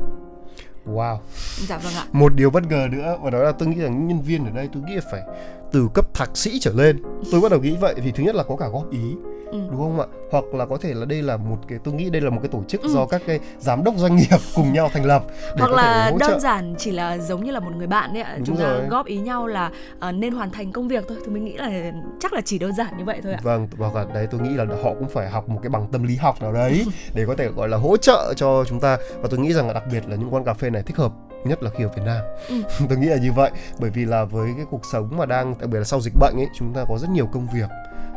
wow 0.86 1.16
Dạ 1.68 1.78
vâng 1.78 1.92
ạ. 1.94 2.04
một 2.12 2.32
điều 2.34 2.50
bất 2.50 2.62
ngờ 2.70 2.88
nữa 2.92 3.18
và 3.22 3.30
đó 3.30 3.38
là 3.38 3.52
tôi 3.52 3.68
nghĩ 3.68 3.80
rằng 3.80 3.98
những 3.98 4.08
nhân 4.08 4.22
viên 4.22 4.44
ở 4.44 4.50
đây 4.50 4.68
tôi 4.72 4.82
nghĩ 4.82 4.94
là 4.94 5.02
phải 5.10 5.20
từ 5.72 5.88
cấp 5.94 6.14
thạc 6.14 6.36
sĩ 6.36 6.58
trở 6.60 6.72
lên 6.72 7.02
tôi 7.32 7.40
bắt 7.40 7.50
đầu 7.50 7.60
nghĩ 7.60 7.76
vậy 7.80 7.94
thì 8.04 8.12
thứ 8.12 8.22
nhất 8.22 8.34
là 8.34 8.42
có 8.42 8.56
cả 8.56 8.68
góp 8.68 8.90
ý 8.90 9.14
Ừ. 9.50 9.58
đúng 9.70 9.78
không 9.78 10.00
ạ 10.00 10.06
hoặc 10.30 10.44
là 10.54 10.66
có 10.66 10.76
thể 10.80 10.94
là 10.94 11.04
đây 11.06 11.22
là 11.22 11.36
một 11.36 11.56
cái 11.68 11.78
tôi 11.84 11.94
nghĩ 11.94 12.10
đây 12.10 12.20
là 12.20 12.30
một 12.30 12.38
cái 12.42 12.48
tổ 12.48 12.62
chức 12.68 12.82
Ừ. 12.82 12.88
do 12.88 13.06
các 13.06 13.22
cái 13.26 13.40
giám 13.58 13.84
đốc 13.84 13.94
doanh 13.96 14.16
nghiệp 14.16 14.36
cùng 14.54 14.72
nhau 14.72 14.90
thành 14.92 15.04
lập 15.04 15.22
để 15.28 15.34
hoặc 15.58 15.68
có 15.70 15.76
thể 15.76 15.82
là 15.82 16.10
hỗ 16.10 16.18
trợ 16.18 16.28
đơn 16.28 16.40
giản 16.40 16.74
chỉ 16.78 16.90
là 16.90 17.18
giống 17.18 17.44
như 17.44 17.50
là 17.52 17.60
một 17.60 17.70
người 17.76 17.86
bạn 17.86 18.14
đấy 18.14 18.22
ạ 18.22 18.34
Đúng 18.36 18.46
chúng 18.46 18.56
ta 18.56 18.62
rồi. 18.62 18.86
góp 18.90 19.06
ý 19.06 19.16
nhau 19.16 19.46
là 19.46 19.70
ờ, 20.00 20.12
nên 20.12 20.32
hoàn 20.32 20.50
thành 20.50 20.72
công 20.72 20.88
việc 20.88 21.04
thôi 21.08 21.18
thì 21.24 21.32
mình 21.32 21.44
nghĩ 21.44 21.56
là 21.56 21.92
chắc 22.20 22.32
là 22.32 22.40
chỉ 22.40 22.58
đơn 22.58 22.72
giản 22.74 22.98
như 22.98 23.04
vậy 23.04 23.20
thôi 23.22 23.32
ạ 23.32 23.40
Vâng, 23.42 23.68
và 23.76 23.90
cả 23.94 24.04
đấy 24.14 24.26
tôi 24.30 24.40
nghĩ 24.40 24.50
là 24.54 24.64
họ 24.82 24.94
cũng 24.98 25.08
phải 25.08 25.30
học 25.30 25.48
một 25.48 25.58
cái 25.62 25.70
bằng 25.70 25.86
tâm 25.92 26.02
lý 26.02 26.16
học 26.16 26.42
nào 26.42 26.52
đấy 26.52 26.84
để 27.14 27.24
có 27.26 27.34
thể 27.38 27.48
gọi 27.48 27.68
là 27.68 27.76
hỗ 27.76 27.96
trợ 27.96 28.32
cho 28.36 28.64
chúng 28.68 28.80
ta 28.80 28.96
và 29.22 29.28
tôi 29.30 29.40
nghĩ 29.40 29.52
rằng 29.52 29.66
là 29.66 29.72
đặc 29.72 29.82
biệt 29.92 30.08
là 30.08 30.16
những 30.16 30.34
quán 30.34 30.44
cà 30.44 30.54
phê 30.54 30.70
này 30.70 30.82
thích 30.82 30.96
hợp 30.96 31.12
nhất 31.44 31.62
là 31.62 31.70
khi 31.78 31.84
ở 31.84 31.88
Việt 31.96 32.02
Nam. 32.06 32.20
Ừ. 32.48 32.54
tôi 32.88 32.98
nghĩ 32.98 33.06
là 33.06 33.16
như 33.16 33.32
vậy 33.32 33.50
bởi 33.80 33.90
vì 33.90 34.04
là 34.04 34.24
với 34.24 34.50
cái 34.56 34.66
cuộc 34.70 34.80
sống 34.92 35.08
mà 35.16 35.26
đang 35.26 35.54
đặc 35.58 35.68
biệt 35.70 35.78
là 35.78 35.84
sau 35.84 36.00
dịch 36.00 36.14
bệnh 36.20 36.34
ấy 36.36 36.46
chúng 36.58 36.72
ta 36.74 36.84
có 36.88 36.98
rất 36.98 37.10
nhiều 37.10 37.26
công 37.26 37.46
việc 37.54 37.68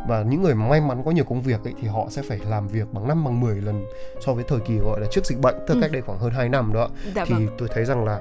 và 0.08 0.24
những 0.24 0.42
người 0.42 0.56
may 0.56 0.82
mắn 0.82 1.02
có 1.06 1.12
nhiều 1.12 1.26
công 1.26 1.42
việc 1.42 1.64
ấy 1.64 1.74
thì 1.82 1.88
họ 1.88 2.08
sẽ 2.10 2.22
phải 2.30 2.40
làm 2.50 2.68
việc 2.68 2.94
bằng 2.94 3.08
5 3.08 3.24
bằng 3.24 3.40
10 3.40 3.56
lần 3.62 3.86
so 4.26 4.34
với 4.34 4.44
thời 4.48 4.60
kỳ 4.60 4.78
gọi 4.78 5.00
là 5.02 5.08
trước 5.12 5.26
dịch 5.26 5.40
bệnh, 5.40 5.56
tức 5.68 5.74
Ừ. 5.74 5.80
cách 5.82 5.92
đây 5.92 6.02
khoảng 6.02 6.20
hơn 6.20 6.32
2 6.32 6.50
năm 6.50 6.74
đó 6.74 6.90
dạ 7.16 7.26
thì 7.26 7.34
vâng 7.34 7.48
tôi 7.58 7.68
thấy 7.74 7.86
rằng 7.86 8.06
là 8.06 8.20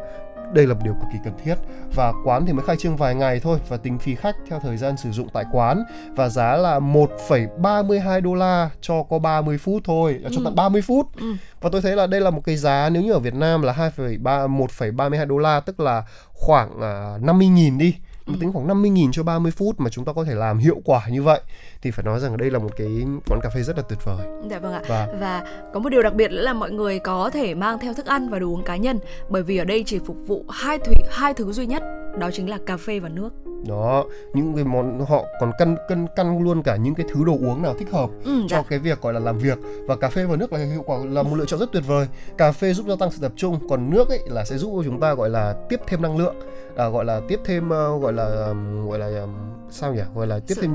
đây 0.54 0.66
là 0.66 0.74
một 0.74 0.80
điều 0.84 0.92
cực 0.92 1.08
kỳ 1.12 1.18
cần 1.24 1.34
thiết 1.44 1.54
và 1.96 2.12
quán 2.24 2.46
thì 2.46 2.52
mới 2.52 2.66
khai 2.66 2.76
trương 2.76 2.96
vài 2.96 3.14
ngày 3.14 3.40
thôi 3.40 3.58
và 3.68 3.76
tính 3.76 3.98
phí 3.98 4.14
khách 4.14 4.36
theo 4.48 4.60
thời 4.62 4.76
gian 4.76 4.96
sử 4.96 5.10
dụng 5.10 5.28
tại 5.32 5.44
quán 5.52 5.82
và 6.16 6.28
giá 6.28 6.56
là 6.56 6.78
1,32 6.78 8.20
đô 8.20 8.34
la 8.34 8.70
cho 8.80 9.02
có 9.02 9.18
30 9.18 9.58
phút 9.58 9.82
thôi, 9.84 10.20
à, 10.24 10.28
cho 10.32 10.36
Ừ. 10.40 10.44
tận 10.44 10.54
30 10.54 10.82
phút. 10.82 11.06
Ừ. 11.20 11.34
Và 11.60 11.70
tôi 11.72 11.82
thấy 11.82 11.96
là 11.96 12.06
đây 12.06 12.20
là 12.20 12.30
một 12.30 12.40
cái 12.44 12.56
giá 12.56 12.88
nếu 12.92 13.02
như 13.02 13.12
ở 13.12 13.18
Việt 13.18 13.34
Nam 13.34 13.62
là 13.62 13.72
2,3 13.72 14.46
1,32 14.46 15.26
đô 15.26 15.38
la 15.38 15.60
tức 15.60 15.80
là 15.80 16.02
khoảng 16.34 16.80
à, 16.80 17.18
50.000 17.20 17.78
đi. 17.78 17.94
Ừ. 18.26 18.32
Tính 18.40 18.52
khoảng 18.52 18.66
50.000 18.68 19.12
cho 19.12 19.22
30 19.22 19.52
phút 19.52 19.80
mà 19.80 19.90
chúng 19.90 20.04
ta 20.04 20.12
có 20.12 20.24
thể 20.24 20.34
làm 20.34 20.58
hiệu 20.58 20.80
quả 20.84 21.06
như 21.10 21.22
vậy 21.22 21.40
thì 21.82 21.90
phải 21.90 22.04
nói 22.04 22.20
rằng 22.20 22.36
đây 22.36 22.50
là 22.50 22.58
một 22.58 22.70
cái 22.76 22.88
quán 23.28 23.40
cà 23.42 23.50
phê 23.54 23.62
rất 23.62 23.76
là 23.76 23.82
tuyệt 23.88 23.98
vời. 24.04 24.26
dạ 24.50 24.58
vâng 24.58 24.72
ạ 24.72 24.82
Và 24.88 25.08
và 25.20 25.44
có 25.72 25.80
một 25.80 25.88
điều 25.88 26.02
đặc 26.02 26.14
biệt 26.14 26.30
nữa 26.30 26.40
là 26.42 26.52
mọi 26.52 26.70
người 26.70 26.98
có 26.98 27.30
thể 27.30 27.54
mang 27.54 27.78
theo 27.78 27.94
thức 27.94 28.06
ăn 28.06 28.28
và 28.28 28.38
đồ 28.38 28.46
uống 28.46 28.62
cá 28.62 28.76
nhân 28.76 28.98
bởi 29.28 29.42
vì 29.42 29.56
ở 29.58 29.64
đây 29.64 29.82
chỉ 29.86 29.98
phục 30.06 30.16
vụ 30.26 30.44
hai 30.50 30.78
thứ 30.78 30.92
hai 31.10 31.34
thứ 31.34 31.52
duy 31.52 31.66
nhất 31.66 31.82
đó 32.18 32.30
chính 32.32 32.50
là 32.50 32.58
cà 32.66 32.76
phê 32.76 32.98
và 32.98 33.08
nước 33.08 33.30
đó 33.68 34.04
những 34.34 34.54
cái 34.54 34.64
món 34.64 35.04
họ 35.08 35.24
còn 35.40 35.52
cân 35.58 35.76
cân 35.88 36.06
căn 36.16 36.42
luôn 36.42 36.62
cả 36.62 36.76
những 36.76 36.94
cái 36.94 37.06
thứ 37.12 37.24
đồ 37.24 37.32
uống 37.32 37.62
nào 37.62 37.74
thích 37.78 37.90
hợp 37.92 38.10
ừ, 38.24 38.42
cho 38.48 38.56
dạ. 38.56 38.62
cái 38.68 38.78
việc 38.78 39.00
gọi 39.02 39.12
là 39.12 39.20
làm 39.20 39.38
việc 39.38 39.58
và 39.86 39.96
cà 39.96 40.08
phê 40.08 40.24
và 40.24 40.36
nước 40.36 40.52
là 40.52 40.58
hiệu 40.58 40.82
quả 40.86 40.98
là 41.04 41.22
một 41.22 41.34
lựa 41.36 41.44
chọn 41.44 41.60
rất 41.60 41.72
tuyệt 41.72 41.82
vời 41.86 42.06
cà 42.38 42.52
phê 42.52 42.72
giúp 42.72 42.86
gia 42.88 42.96
tăng 42.96 43.10
sự 43.10 43.18
tập 43.22 43.32
trung 43.36 43.68
còn 43.68 43.90
nước 43.90 44.08
ấy 44.08 44.20
là 44.26 44.44
sẽ 44.44 44.56
giúp 44.58 44.72
cho 44.76 44.82
chúng 44.84 45.00
ta 45.00 45.14
gọi 45.14 45.30
là 45.30 45.54
tiếp 45.68 45.80
thêm 45.86 46.02
năng 46.02 46.16
lượng 46.16 46.34
à, 46.76 46.88
gọi 46.88 47.04
là 47.04 47.20
tiếp 47.28 47.40
thêm 47.44 47.68
ờ, 47.70 47.98
gọi 47.98 48.12
là 48.12 48.24
ừm, 48.24 48.88
gọi 48.88 48.98
là 48.98 49.06
ừm, 49.20 49.30
sao 49.70 49.94
nhỉ? 49.94 50.00
Gọi 50.14 50.26
là 50.26 50.38
tiếp 50.38 50.54
Sự- 50.54 50.60
thêm 50.62 50.72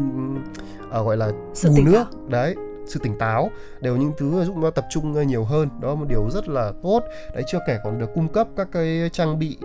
ờ, 0.91 1.03
gọi 1.03 1.17
là 1.17 1.31
bù 1.63 1.81
nước. 1.85 2.03
đấy 2.29 2.55
sự 2.89 2.99
tỉnh 3.03 3.17
táo 3.17 3.49
đều 3.81 3.97
những 3.97 4.11
thứ 4.17 4.43
giúp 4.45 4.55
nó 4.57 4.69
tập 4.69 4.85
trung 4.89 5.27
nhiều 5.27 5.43
hơn. 5.43 5.69
Đó 5.81 5.87
là 5.89 5.95
một 5.95 6.05
điều 6.09 6.29
rất 6.29 6.49
là 6.49 6.71
tốt. 6.83 7.03
Đấy 7.33 7.43
chưa 7.47 7.59
kể 7.67 7.77
còn 7.83 7.99
được 7.99 8.09
cung 8.15 8.27
cấp 8.27 8.47
các 8.57 8.67
cái 8.71 9.09
trang 9.13 9.39
bị 9.39 9.57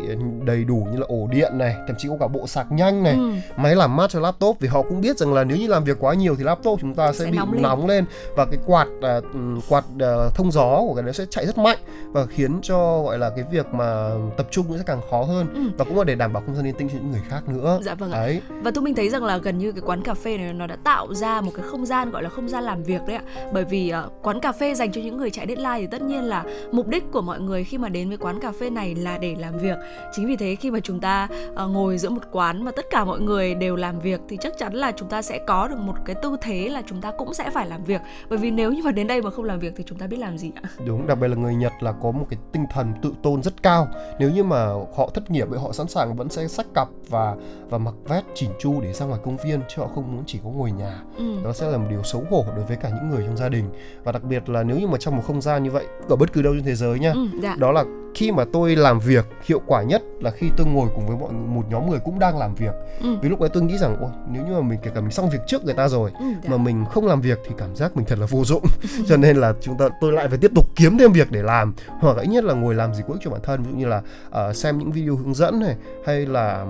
đầy 0.45 0.65
đủ 0.65 0.87
như 0.93 0.99
là 0.99 1.07
ổ 1.09 1.29
điện 1.31 1.59
này 1.59 1.77
thậm 1.87 1.97
chí 1.99 2.09
có 2.09 2.17
cả 2.21 2.29
bộ 2.29 2.47
sạc 2.47 2.73
nhanh 2.73 3.03
này 3.03 3.13
Ừ, 3.15 3.31
máy 3.57 3.77
làm 3.77 3.97
mát 3.97 4.11
cho 4.11 4.21
laptop. 4.21 4.57
Vì 4.61 4.69
họ 4.69 4.83
cũng 4.83 5.01
biết 5.01 5.19
rằng 5.19 5.35
là 5.35 5.45
nếu 5.45 5.57
như 5.57 5.67
làm 5.67 5.85
việc 5.85 5.97
quá 6.01 6.15
nhiều 6.15 6.37
thì 6.37 6.45
laptop 6.45 6.81
chúng 6.81 6.95
ta 6.95 7.13
sẽ, 7.13 7.25
Sẽ 7.25 7.31
bị 7.31 7.37
nóng 7.39 7.53
lên. 7.53 7.63
nóng 7.63 7.87
lên 7.87 8.05
và 8.37 8.45
cái 8.45 8.59
quạt 8.67 8.87
à, 9.03 9.21
ừm, 9.33 9.61
quạt 9.69 9.85
à, 10.01 10.13
thông 10.35 10.53
gió 10.53 10.77
của 10.89 10.95
cái 10.95 11.03
nó 11.03 11.13
sẽ 11.13 11.25
chạy 11.31 11.47
rất 11.47 11.59
mạnh 11.59 11.79
và 12.13 12.27
khiến 12.27 12.59
cho 12.63 13.03
gọi 13.03 13.19
là 13.19 13.31
cái 13.31 13.45
việc 13.53 13.67
mà 13.75 14.11
tập 14.37 14.47
trung 14.51 14.67
nó 14.71 14.77
sẽ 14.77 14.83
càng 14.87 15.01
khó 15.11 15.23
hơn 15.23 15.47
Ừ. 15.55 15.61
và 15.79 15.85
cũng 15.85 15.99
là 15.99 16.05
để 16.05 16.15
đảm 16.15 16.33
bảo 16.33 16.43
không 16.47 16.55
gian 16.57 16.67
yên 16.67 16.75
tĩnh 16.75 16.89
cho 16.89 16.95
những 16.95 17.11
người 17.11 17.23
khác 17.29 17.49
nữa. 17.49 17.79
Dạ 17.83 17.95
vâng 17.95 18.13
ạ. 18.13 18.19
Đấy. 18.21 18.41
Và 18.63 18.71
Thu 18.71 18.81
Minh 18.83 18.95
thấy 18.95 19.09
rằng 19.09 19.25
là 19.25 19.39
gần 19.39 19.59
như 19.59 19.73
cái 19.73 19.83
quán 19.87 20.03
cà 20.03 20.15
phê 20.15 20.37
này 20.39 20.53
nó 20.53 20.67
đã 20.67 20.77
tạo 20.85 21.15
ra 21.15 21.41
một 21.41 21.53
cái 21.57 21.65
không 21.71 21.87
gian 21.87 22.11
gọi 22.11 22.23
là 22.23 22.29
không 22.29 22.49
gian 22.49 22.65
làm 22.65 22.83
việc 22.83 23.01
đấy 23.07 23.12
ạ. 23.15 23.23
Bởi 23.53 23.65
vì 23.65 23.89
ờ, 23.89 24.09
quán 24.23 24.41
cà 24.41 24.53
phê 24.53 24.75
dành 24.75 24.93
cho 24.93 25.01
những 25.01 25.17
người 25.17 25.31
chạy 25.31 25.47
deadline 25.47 25.79
thì 25.81 25.87
tất 25.87 26.03
nhiên 26.03 26.25
là 26.25 26.45
mục 26.73 26.87
đích 26.89 27.05
của 27.13 27.21
mọi 27.23 27.41
người 27.41 27.65
khi 27.65 27.79
mà 27.79 27.89
đến 27.89 28.09
với 28.09 28.19
quán 28.19 28.41
cà 28.41 28.53
phê 28.61 28.71
này 28.71 28.95
là 28.95 29.19
để 29.19 29.35
làm 29.39 29.59
việc. 29.59 29.77
Chính 30.13 30.27
vì 30.27 30.37
thế 30.37 30.55
khi 30.57 30.71
mà 30.71 30.81
chúng 30.81 31.01
ta 31.01 31.29
ờ, 31.55 31.69
ngồi 31.69 31.99
giữa 31.99 32.11
một 32.11 32.23
quán 32.33 32.65
mà 32.65 32.71
tất 32.71 32.85
cả 32.91 33.05
mọi 33.05 33.21
người 33.21 33.55
đều 33.55 33.77
làm 33.77 34.01
việc 34.01 34.21
thì 34.29 34.37
chắc 34.41 34.59
chắn 34.59 34.73
là 34.75 34.93
chúng 34.93 35.09
ta 35.09 35.23
sẽ 35.23 35.39
có 35.47 35.69
được 35.69 35.79
một 35.79 35.95
cái 36.05 36.17
tư 36.23 36.37
thế 36.43 36.69
là 36.69 36.83
chúng 36.87 37.01
ta 37.01 37.13
cũng 37.19 37.35
sẽ 37.35 37.51
phải 37.51 37.67
làm 37.69 37.85
việc. 37.85 38.01
Bởi 38.29 38.39
vì 38.39 38.51
nếu 38.51 38.73
như 38.73 38.83
mà 38.85 38.93
đến 38.93 39.07
đây 39.07 39.23
mà 39.23 39.31
không 39.31 39.45
làm 39.45 39.59
việc 39.59 39.73
thì 39.77 39.85
chúng 39.87 39.99
ta 39.99 40.07
biết 40.07 40.17
làm 40.19 40.39
gì 40.39 40.51
ạ? 40.63 40.69
đúng 40.87 41.07
đặc 41.07 41.19
biệt 41.21 41.29
là 41.29 41.37
người 41.37 41.55
Nhật 41.55 41.73
là 41.81 41.93
có 41.93 42.11
một 42.11 42.27
cái 42.31 42.39
tinh 42.53 42.65
thần 42.73 42.93
tự 43.03 43.13
tôn 43.23 43.43
rất 43.43 43.63
cao 43.63 43.89
nếu 44.19 44.31
như 44.31 44.45
mà 44.45 44.67
họ 44.97 45.11
thất 45.15 45.31
nghiệp 45.31 45.51
ấy 45.51 45.61
họ 45.61 45.73
sẵn 45.73 45.89
sàng 45.89 46.17
vẫn 46.17 46.29
sẽ 46.29 46.49
xách 46.49 46.67
cặp 46.75 46.89
và 47.09 47.37
và 47.71 47.79
mặc 47.79 47.95
vest 48.09 48.25
chỉn 48.35 48.51
chu 48.61 48.81
để 48.81 48.93
ra 48.93 49.07
ngoài 49.07 49.21
công 49.25 49.37
viên 49.45 49.61
chứ 49.69 49.83
họ 49.83 49.89
không 49.95 50.15
muốn 50.15 50.23
chỉ 50.27 50.39
có 50.45 50.51
ngồi 50.51 50.71
nhà 50.73 50.99
Ừ. 51.19 51.25
đó 51.45 51.53
sẽ 51.53 51.67
là 51.69 51.79
một 51.79 51.87
điều 51.91 52.03
xấu 52.03 52.23
hổ 52.31 52.45
đối 52.57 52.65
với 52.65 52.77
cả 52.77 52.89
những 52.89 53.02
người 53.11 53.23
trong 53.27 53.37
gia 53.37 53.49
đình 53.49 53.65
và 54.05 54.13
đặc 54.13 54.23
biệt 54.25 54.49
là 54.49 54.63
nếu 54.63 54.77
như 54.79 54.87
mà 54.87 54.99
trong 54.99 55.17
một 55.17 55.23
không 55.27 55.41
gian 55.43 55.63
như 55.63 55.71
vậy 55.71 55.85
ở 56.09 56.17
bất 56.17 56.33
cứ 56.33 56.43
đâu 56.43 56.55
trên 56.55 56.65
thế 56.65 56.75
giới 56.75 56.99
nha 56.99 57.13
Ừ, 57.13 57.27
dạ. 57.43 57.57
đó 57.59 57.73
là 57.73 57.85
khi 58.15 58.33
mà 58.33 58.45
tôi 58.53 58.77
làm 58.77 58.99
việc 59.01 59.25
hiệu 59.45 59.61
quả 59.67 59.83
nhất 59.83 60.03
là 60.21 60.31
khi 60.31 60.51
tôi 60.57 60.67
ngồi 60.67 60.89
cùng 60.95 61.07
với 61.07 61.17
mọi 61.21 61.33
một 61.33 61.63
nhóm 61.71 61.91
người 61.91 61.99
cũng 62.05 62.19
đang 62.19 62.39
làm 62.39 62.55
việc 62.55 62.73
Ừ. 63.03 63.17
vì 63.23 63.29
lúc 63.29 63.41
đấy 63.41 63.51
tôi 63.53 63.63
nghĩ 63.63 63.79
rằng 63.79 63.97
ôi 64.01 64.11
nếu 64.29 64.47
như 64.47 64.53
mà 64.53 64.61
mình 64.61 64.79
kể 64.83 64.91
cả 64.95 65.01
mình 65.01 65.11
xong 65.11 65.31
việc 65.31 65.39
trước 65.47 65.65
người 65.65 65.75
ta 65.75 65.89
rồi 65.89 66.11
Ừ, 66.19 66.25
dạ. 66.45 66.51
mà 66.51 66.57
mình 66.57 66.85
không 66.91 67.07
làm 67.07 67.21
việc 67.21 67.39
thì 67.49 67.55
cảm 67.59 67.77
giác 67.77 67.97
mình 67.97 68.07
thật 68.07 68.19
là 68.19 68.27
vô 68.27 68.45
dụng 68.45 68.63
cho 69.09 69.17
nên 69.17 69.37
là 69.37 69.53
chúng 69.61 69.79
ta 69.79 69.89
tôi 70.01 70.13
lại 70.13 70.29
phải 70.29 70.39
tiếp 70.39 70.51
tục 70.55 70.67
kiếm 70.77 70.99
thêm 70.99 71.13
việc 71.13 71.31
để 71.31 71.43
làm 71.43 71.75
hoặc 72.01 72.17
ít 72.17 72.27
nhất 72.27 72.45
là 72.45 72.55
ngồi 72.55 72.75
làm 72.75 72.95
gì 72.95 73.03
ích 73.09 73.17
cho 73.25 73.31
bản 73.31 73.41
thân 73.43 73.63
ví 73.63 73.71
dụ 73.73 73.77
như 73.77 73.87
là 73.87 74.03
ờ, 74.31 74.53
xem 74.53 74.79
những 74.79 74.93
video 74.93 75.17
hướng 75.17 75.35
dẫn 75.35 75.61
này 75.61 75.77
hay 76.07 76.27
là 76.27 76.67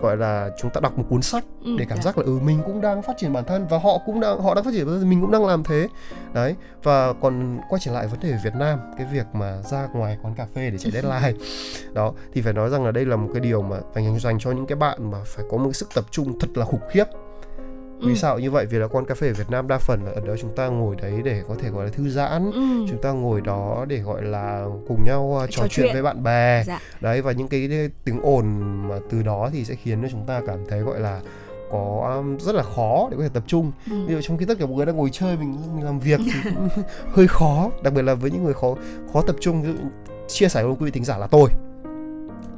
gọi 0.00 0.16
là 0.16 0.50
chúng 0.58 0.70
ta 0.70 0.80
đọc 0.80 0.98
một 0.98 1.04
cuốn 1.08 1.22
sách 1.22 1.44
ừ, 1.64 1.76
để 1.78 1.86
cảm 1.88 1.98
dạ. 1.98 2.02
giác 2.02 2.18
là 2.18 2.24
ừ 2.24 2.38
mình 2.42 2.60
cũng 2.66 2.80
đang 2.80 3.02
phát 3.02 3.16
triển 3.18 3.32
bản 3.32 3.44
thân 3.44 3.66
và 3.66 3.78
họ 3.78 3.98
cũng 4.06 4.20
đang 4.20 4.40
họ 4.40 4.54
đang 4.54 4.64
phát 4.64 4.70
triển 4.74 4.86
bản 4.86 4.98
thân 4.98 5.10
mình 5.10 5.20
cũng 5.20 5.30
đang 5.30 5.46
làm 5.46 5.64
thế. 5.64 5.88
Đấy 6.32 6.54
và 6.82 7.12
còn 7.12 7.58
quay 7.68 7.80
trở 7.84 7.92
lại 7.92 8.06
vấn 8.06 8.20
đề 8.20 8.38
Việt 8.44 8.54
Nam 8.54 8.78
cái 8.98 9.06
việc 9.12 9.26
mà 9.32 9.62
ra 9.62 9.88
ngoài 9.94 10.18
quán 10.22 10.34
cà 10.34 10.46
phê 10.54 10.70
để 10.70 10.78
chạy 10.78 10.92
deadline. 10.92 11.32
Đó 11.92 12.12
thì 12.32 12.40
phải 12.40 12.52
nói 12.52 12.70
rằng 12.70 12.84
là 12.84 12.92
đây 12.92 13.04
là 13.04 13.16
một 13.16 13.28
cái 13.34 13.40
điều 13.40 13.62
mà 13.62 13.76
dành 13.94 14.18
dành 14.18 14.38
cho 14.38 14.50
những 14.50 14.66
cái 14.66 14.76
bạn 14.76 15.10
mà 15.10 15.18
phải 15.26 15.44
có 15.50 15.56
một 15.56 15.72
sức 15.72 15.88
tập 15.94 16.04
trung 16.10 16.38
thật 16.38 16.48
là 16.54 16.64
khủng 16.64 16.80
khiếp 16.90 17.04
vì 18.00 18.12
ừ. 18.12 18.14
sao 18.14 18.38
như 18.38 18.50
vậy 18.50 18.66
vì 18.66 18.78
là 18.78 18.86
quán 18.86 19.04
cà 19.04 19.14
phê 19.14 19.26
ở 19.28 19.34
Việt 19.34 19.50
Nam 19.50 19.68
đa 19.68 19.78
phần 19.78 20.04
là 20.04 20.12
ở 20.12 20.20
đó 20.26 20.34
chúng 20.40 20.54
ta 20.56 20.66
ngồi 20.66 20.96
đấy 21.02 21.12
để 21.24 21.42
có 21.48 21.54
thể 21.62 21.70
gọi 21.70 21.84
là 21.84 21.90
thư 21.90 22.08
giãn 22.08 22.50
ừ. 22.52 22.86
chúng 22.88 23.02
ta 23.02 23.10
ngồi 23.10 23.40
đó 23.40 23.84
để 23.88 23.98
gọi 23.98 24.22
là 24.22 24.66
cùng 24.88 25.04
nhau 25.04 25.22
uh, 25.22 25.50
trò, 25.50 25.62
trò 25.62 25.68
chuyện. 25.68 25.86
chuyện 25.86 25.92
với 25.92 26.02
bạn 26.02 26.22
bè 26.22 26.62
dạ. 26.66 26.80
đấy 27.00 27.22
và 27.22 27.32
những 27.32 27.48
cái 27.48 27.90
tiếng 28.04 28.20
ồn 28.22 28.44
mà 28.88 28.98
từ 29.10 29.22
đó 29.22 29.50
thì 29.52 29.64
sẽ 29.64 29.74
khiến 29.74 30.02
cho 30.02 30.08
chúng 30.10 30.26
ta 30.26 30.40
cảm 30.46 30.58
thấy 30.68 30.80
gọi 30.80 31.00
là 31.00 31.20
có 31.70 32.14
um, 32.16 32.38
rất 32.38 32.54
là 32.54 32.62
khó 32.62 33.08
để 33.10 33.16
có 33.16 33.22
thể 33.22 33.30
tập 33.32 33.42
trung 33.46 33.72
ừ. 33.90 34.06
ví 34.06 34.14
dụ 34.14 34.20
trong 34.22 34.36
khi 34.36 34.44
tất 34.46 34.58
cả 34.58 34.66
mọi 34.66 34.74
người 34.74 34.86
đang 34.86 34.96
ngồi 34.96 35.10
chơi 35.12 35.36
mình 35.36 35.56
mình 35.74 35.84
làm 35.84 35.98
việc 35.98 36.20
thì 36.24 36.50
cũng 36.54 36.68
hơi 37.12 37.28
khó 37.28 37.70
đặc 37.82 37.92
biệt 37.92 38.02
là 38.02 38.14
với 38.14 38.30
những 38.30 38.44
người 38.44 38.54
khó 38.54 38.74
khó 39.12 39.22
tập 39.22 39.36
trung 39.40 39.62
ví 39.62 39.72
dụ 39.72 39.78
chia 40.28 40.48
sẻ 40.48 40.62
với 40.62 40.72
quý 40.72 40.84
vị 40.84 40.90
thính 40.90 41.04
giả 41.04 41.18
là 41.18 41.26
tôi 41.26 41.50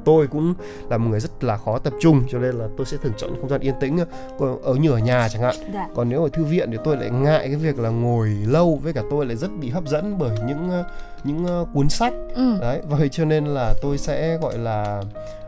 tôi 0.05 0.27
cũng 0.27 0.55
là 0.91 0.99
một 0.99 1.11
người 1.11 1.21
rất 1.21 1.45
là 1.45 1.57
khó 1.57 1.79
tập 1.79 1.93
trung 2.01 2.23
cho 2.31 2.39
nên 2.39 2.55
là 2.55 2.69
tôi 2.77 2.87
sẽ 2.87 2.97
thường 3.03 3.13
chọn 3.17 3.31
không 3.41 3.49
gian 3.49 3.61
yên 3.61 3.75
tĩnh 3.81 3.99
ở 4.63 4.75
như 4.75 4.91
ở 4.91 4.99
nhà 4.99 5.29
chẳng 5.29 5.43
hạn. 5.43 5.55
Dạ. 5.75 5.89
còn 5.95 6.09
nếu 6.09 6.23
ở 6.23 6.29
thư 6.29 6.45
viện 6.45 6.69
thì 6.73 6.79
tôi 6.85 6.97
lại 6.97 7.11
ngại 7.11 7.47
cái 7.47 7.57
việc 7.57 7.79
là 7.79 7.89
ngồi 7.89 8.29
lâu 8.29 8.81
với 8.83 8.93
cả 8.93 9.03
tôi 9.11 9.27
lại 9.27 9.37
rất 9.37 9.51
bị 9.61 9.71
hấp 9.71 9.87
dẫn 9.87 10.19
bởi 10.19 10.39
những 10.47 10.71
những 11.25 11.67
cuốn 11.75 11.89
sách. 11.89 12.13
Ừ. 12.35 12.59
đấy 12.61 12.81
vậy 12.89 13.09
cho 13.09 13.25
nên 13.25 13.47
là 13.47 13.75
tôi 13.83 13.99
sẽ 13.99 14.37
gọi 14.37 14.59
là 14.59 15.03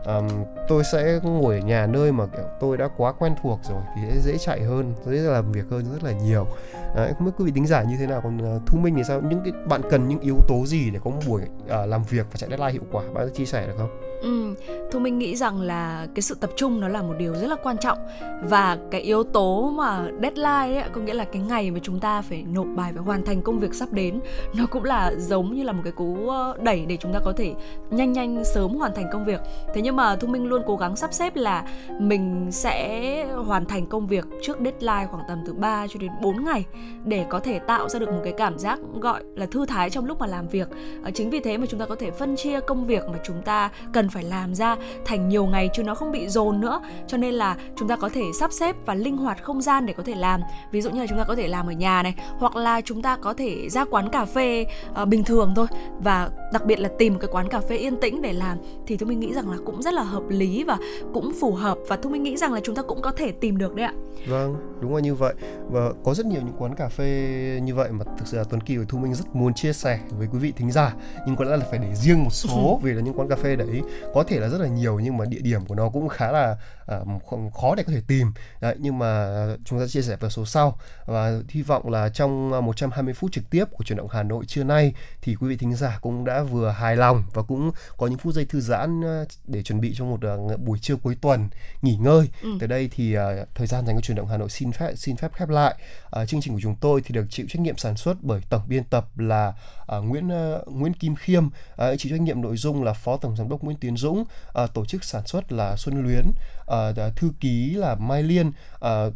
um, 0.05 0.27
tôi 0.67 0.83
sẽ 0.83 1.19
ngồi 1.23 1.55
ở 1.55 1.61
nhà 1.61 1.87
nơi 1.87 2.11
mà 2.11 2.25
kiểu 2.25 2.45
tôi 2.59 2.77
đã 2.77 2.89
quá 2.97 3.11
quen 3.11 3.33
thuộc 3.41 3.59
rồi 3.69 3.81
thì 3.95 4.01
sẽ 4.09 4.19
dễ 4.21 4.37
chạy 4.37 4.61
hơn 4.61 4.93
dễ 5.05 5.17
làm 5.17 5.51
việc 5.51 5.65
hơn 5.69 5.85
rất 5.93 6.03
là 6.03 6.11
nhiều. 6.11 6.47
Đấy 6.95 7.13
không 7.17 7.25
biết 7.25 7.31
quý 7.37 7.45
vị 7.45 7.51
tính 7.55 7.67
giả 7.67 7.83
như 7.83 7.95
thế 7.99 8.07
nào 8.07 8.21
còn 8.23 8.55
uh, 8.55 8.61
thu 8.67 8.79
minh 8.79 8.95
thì 8.95 9.03
sao? 9.07 9.21
Những 9.21 9.41
cái 9.43 9.53
bạn 9.65 9.81
cần 9.89 10.07
những 10.07 10.19
yếu 10.19 10.37
tố 10.47 10.65
gì 10.65 10.89
để 10.89 10.99
có 11.03 11.11
một 11.11 11.19
buổi 11.27 11.41
uh, 11.41 11.89
làm 11.89 12.03
việc 12.03 12.25
và 12.31 12.37
chạy 12.37 12.49
deadline 12.49 12.71
hiệu 12.71 12.83
quả? 12.91 13.03
Bạn 13.13 13.27
có 13.27 13.35
chia 13.35 13.45
sẻ 13.45 13.67
được 13.67 13.73
không 13.77 14.02
Ừ, 14.23 14.55
Thu 14.91 14.99
Minh 14.99 15.19
nghĩ 15.19 15.35
rằng 15.35 15.61
là 15.61 16.07
cái 16.15 16.21
sự 16.21 16.35
tập 16.35 16.49
trung 16.55 16.79
nó 16.79 16.87
là 16.87 17.01
một 17.01 17.13
điều 17.17 17.33
rất 17.33 17.47
là 17.47 17.55
quan 17.63 17.77
trọng 17.77 17.97
và 18.43 18.77
cái 18.91 19.01
yếu 19.01 19.23
tố 19.23 19.71
mà 19.75 20.07
deadline 20.21 20.81
ấy, 20.81 20.89
có 20.91 21.01
nghĩa 21.01 21.13
là 21.13 21.23
cái 21.23 21.41
ngày 21.41 21.71
mà 21.71 21.79
chúng 21.83 21.99
ta 21.99 22.21
phải 22.21 22.43
nộp 22.53 22.67
bài 22.75 22.93
và 22.95 23.01
hoàn 23.01 23.25
thành 23.25 23.41
công 23.41 23.59
việc 23.59 23.73
sắp 23.73 23.91
đến 23.91 24.19
nó 24.55 24.65
cũng 24.65 24.83
là 24.83 25.13
giống 25.17 25.55
như 25.55 25.63
là 25.63 25.71
một 25.71 25.81
cái 25.83 25.91
cú 25.91 26.29
ờ, 26.29 26.57
đẩy 26.61 26.85
để 26.85 26.97
chúng 26.97 27.13
ta 27.13 27.19
có 27.25 27.33
thể 27.37 27.53
nhanh 27.89 28.13
nhanh 28.13 28.43
sớm 28.53 28.75
hoàn 28.75 28.95
thành 28.95 29.09
công 29.11 29.25
việc. 29.25 29.41
Thế 29.73 29.81
nhưng 29.81 29.95
mà 29.95 30.15
Thu 30.15 30.27
Minh 30.27 30.45
luôn 30.45 30.61
cố 30.65 30.75
gắng 30.75 30.95
sắp 30.95 31.13
xếp 31.13 31.35
là 31.35 31.65
mình 31.99 32.47
sẽ 32.51 33.25
hoàn 33.45 33.65
thành 33.65 33.85
công 33.85 34.07
việc 34.07 34.25
trước 34.41 34.57
deadline 34.63 35.07
khoảng 35.11 35.23
tầm 35.27 35.43
từ 35.47 35.53
3 35.53 35.87
cho 35.87 35.99
đến 35.99 36.11
4 36.21 36.45
ngày 36.45 36.65
để 37.05 37.25
có 37.29 37.39
thể 37.39 37.59
tạo 37.59 37.89
ra 37.89 37.99
được 37.99 38.09
một 38.09 38.21
cái 38.23 38.33
cảm 38.37 38.59
giác 38.59 38.79
gọi 39.01 39.23
là 39.35 39.45
thư 39.45 39.65
thái 39.65 39.89
trong 39.89 40.05
lúc 40.05 40.19
mà 40.19 40.27
làm 40.27 40.47
việc. 40.47 40.67
Ờ, 41.03 41.11
chính 41.11 41.29
vì 41.29 41.39
thế 41.39 41.57
mà 41.57 41.65
chúng 41.65 41.79
ta 41.79 41.85
có 41.85 41.95
thể 41.95 42.11
phân 42.11 42.35
chia 42.35 42.59
công 42.59 42.85
việc 42.85 43.03
mà 43.11 43.17
chúng 43.23 43.41
ta 43.41 43.69
cần 43.93 44.09
phải 44.13 44.23
làm 44.23 44.55
ra 44.55 44.75
thành 45.05 45.29
nhiều 45.29 45.45
ngày 45.45 45.69
chứ 45.73 45.83
nó 45.83 45.95
không 45.95 46.11
bị 46.11 46.27
dồn 46.27 46.61
nữa. 46.61 46.81
Cho 47.07 47.17
nên 47.17 47.33
là 47.33 47.57
chúng 47.75 47.87
ta 47.87 47.95
có 47.95 48.09
thể 48.09 48.23
sắp 48.39 48.51
xếp 48.51 48.75
và 48.85 48.95
linh 48.95 49.17
hoạt 49.17 49.43
không 49.43 49.61
gian 49.61 49.85
để 49.85 49.93
có 49.93 50.03
thể 50.03 50.15
làm. 50.15 50.41
Ví 50.71 50.81
dụ 50.81 50.89
như 50.89 51.01
là 51.01 51.07
chúng 51.09 51.17
ta 51.17 51.23
có 51.23 51.35
thể 51.35 51.47
làm 51.47 51.67
ở 51.67 51.71
nhà 51.71 52.03
này 52.03 52.15
hoặc 52.37 52.55
là 52.55 52.81
chúng 52.81 53.01
ta 53.01 53.17
có 53.17 53.33
thể 53.33 53.69
ra 53.69 53.85
quán 53.85 54.09
cà 54.09 54.25
phê 54.25 54.65
uh, 55.01 55.07
bình 55.07 55.23
thường 55.23 55.53
thôi. 55.55 55.67
Và 55.99 56.29
đặc 56.53 56.65
biệt 56.65 56.79
là 56.79 56.89
tìm 56.97 57.13
một 57.13 57.19
cái 57.19 57.29
quán 57.31 57.49
cà 57.49 57.59
phê 57.59 57.77
yên 57.77 57.99
tĩnh 58.01 58.21
để 58.21 58.33
làm 58.33 58.57
thì 58.87 58.97
tôi 58.97 59.09
mình 59.09 59.19
nghĩ 59.19 59.33
rằng 59.33 59.49
là 59.49 59.57
cũng 59.65 59.81
rất 59.81 59.93
là 59.93 60.03
hợp 60.03 60.23
lý 60.29 60.63
và 60.63 60.77
cũng 61.13 61.31
phù 61.39 61.51
hợp. 61.51 61.77
Và 61.87 61.95
tôi 61.95 62.11
mình 62.11 62.23
nghĩ 62.23 62.37
rằng 62.37 62.53
là 62.53 62.59
chúng 62.63 62.75
ta 62.75 62.81
cũng 62.81 63.01
có 63.01 63.11
thể 63.11 63.31
tìm 63.31 63.57
được 63.57 63.75
đấy 63.75 63.85
ạ. 63.85 63.93
Vâng 64.27 64.55
đúng 64.81 64.95
là 64.95 65.01
như 65.01 65.15
vậy. 65.15 65.33
Và 65.71 65.91
có 66.03 66.13
rất 66.13 66.25
nhiều 66.25 66.41
những 66.41 66.55
quán 66.57 66.75
cà 66.75 66.89
phê 66.89 67.59
như 67.63 67.75
vậy 67.75 67.89
mà 67.91 68.05
thực 68.17 68.27
sự 68.27 68.37
là 68.37 68.43
Tuấn 68.43 68.61
Kỳ 68.61 68.77
và 68.77 68.85
Thu 68.89 68.97
Minh 68.97 69.13
rất 69.13 69.35
muốn 69.35 69.53
chia 69.53 69.73
sẻ 69.73 69.99
với 70.17 70.27
quý 70.31 70.39
vị 70.39 70.53
thính 70.57 70.71
giả. 70.71 70.95
Nhưng 71.27 71.35
có 71.35 71.45
lẽ 71.45 71.57
là 71.57 71.65
phải 71.69 71.79
để 71.79 71.95
riêng 71.95 72.23
một 72.23 72.33
số 72.33 72.79
vì 72.83 72.91
là 72.91 73.01
những 73.01 73.13
quán 73.13 73.29
cà 73.29 73.35
phê 73.35 73.55
đấy 73.55 73.81
có 74.13 74.23
thể 74.23 74.39
là 74.39 74.47
rất 74.47 74.61
là 74.61 74.67
nhiều 74.67 74.99
nhưng 74.99 75.17
mà 75.17 75.25
địa 75.25 75.41
điểm 75.41 75.65
của 75.65 75.75
nó 75.75 75.89
cũng 75.89 76.09
khá 76.09 76.31
là 76.31 76.57
uh, 76.91 77.53
khó 77.53 77.75
để 77.75 77.83
có 77.83 77.93
thể 77.93 78.01
tìm 78.07 78.31
đấy, 78.61 78.75
nhưng 78.79 78.99
mà 78.99 79.29
chúng 79.65 79.79
ta 79.79 79.87
chia 79.87 80.01
sẻ 80.01 80.15
vào 80.15 80.29
số 80.29 80.45
sau 80.45 80.77
và 81.05 81.39
hy 81.49 81.61
vọng 81.61 81.89
là 81.89 82.09
trong 82.09 82.49
120 82.65 83.13
phút 83.13 83.31
trực 83.31 83.49
tiếp 83.49 83.65
của 83.71 83.83
chuyển 83.83 83.97
động 83.97 84.07
Hà 84.11 84.23
Nội 84.23 84.45
trưa 84.45 84.63
nay 84.63 84.93
thì 85.21 85.35
quý 85.35 85.47
vị 85.47 85.57
thính 85.57 85.75
giả 85.75 85.99
cũng 86.01 86.25
đã 86.25 86.43
vừa 86.43 86.69
hài 86.69 86.95
lòng 86.95 87.23
và 87.33 87.41
cũng 87.41 87.71
có 87.97 88.07
những 88.07 88.17
phút 88.17 88.33
giây 88.33 88.45
thư 88.45 88.61
giãn 88.61 89.01
để 89.47 89.63
chuẩn 89.63 89.81
bị 89.81 89.93
cho 89.95 90.05
một 90.05 90.19
buổi 90.65 90.79
trưa 90.79 90.95
cuối 90.95 91.17
tuần 91.21 91.49
nghỉ 91.81 91.95
ngơi. 91.95 92.29
Ừ. 92.43 92.49
Tới 92.59 92.67
đây 92.67 92.89
thì 92.91 93.17
uh, 93.17 93.21
thời 93.55 93.67
gian 93.67 93.85
dành 93.85 93.95
cho 93.95 94.01
chuyển 94.01 94.17
động 94.17 94.27
Hà 94.27 94.37
Nội 94.37 94.49
xin 94.49 94.71
phép 94.71 94.93
xin 94.95 95.15
phép 95.15 95.33
khép 95.33 95.49
lại. 95.49 95.75
Uh, 96.21 96.29
chương 96.29 96.41
trình 96.41 96.53
của 96.53 96.59
chúng 96.63 96.75
tôi 96.75 97.01
thì 97.05 97.13
được 97.13 97.25
chịu 97.29 97.45
trách 97.49 97.61
nhiệm 97.61 97.77
sản 97.77 97.97
xuất 97.97 98.17
bởi 98.21 98.41
tổng 98.49 98.61
biên 98.67 98.83
tập 98.83 99.19
là 99.19 99.53
uh, 99.97 100.05
Nguyễn 100.05 100.27
uh, 100.27 100.67
Nguyễn 100.67 100.93
Kim 100.93 101.15
Khiêm, 101.15 101.45
uh, 101.45 101.51
chịu 101.97 102.11
trách 102.11 102.21
nhiệm 102.21 102.41
nội 102.41 102.57
dung 102.57 102.83
là 102.83 102.93
phó 102.93 103.17
tổng 103.17 103.35
giám 103.35 103.49
đốc 103.49 103.63
Nguyễn 103.63 103.77
Tiến 103.77 103.97
Dũng, 103.97 104.21
uh, 104.63 104.73
tổ 104.73 104.85
chức 104.85 105.03
sản 105.03 105.27
xuất 105.27 105.51
là 105.51 105.75
Xuân 105.75 106.03
Luyến, 106.03 106.25
uh, 106.73 107.15
thư 107.15 107.31
ký 107.39 107.73
là 107.73 107.95
Mai 107.95 108.23
Liên, 108.23 108.51
ờ, 108.79 109.07
uh, 109.07 109.13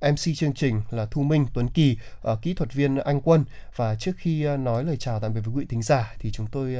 MC 0.00 0.36
chương 0.36 0.54
trình 0.54 0.82
là 0.90 1.06
Thu 1.10 1.22
Minh, 1.22 1.46
Tuấn 1.54 1.68
Kỳ, 1.68 1.96
uh, 2.32 2.42
kỹ 2.42 2.54
thuật 2.54 2.72
viên 2.72 2.96
Anh 2.96 3.20
Quân 3.20 3.44
và 3.76 3.94
trước 3.94 4.12
khi 4.16 4.48
uh, 4.54 4.60
nói 4.60 4.84
lời 4.84 4.96
chào 4.96 5.20
tạm 5.20 5.34
biệt 5.34 5.40
với 5.44 5.54
quý 5.54 5.60
vị 5.60 5.66
thính 5.68 5.82
giả 5.82 6.14
thì 6.18 6.30
chúng 6.30 6.46
tôi 6.46 6.76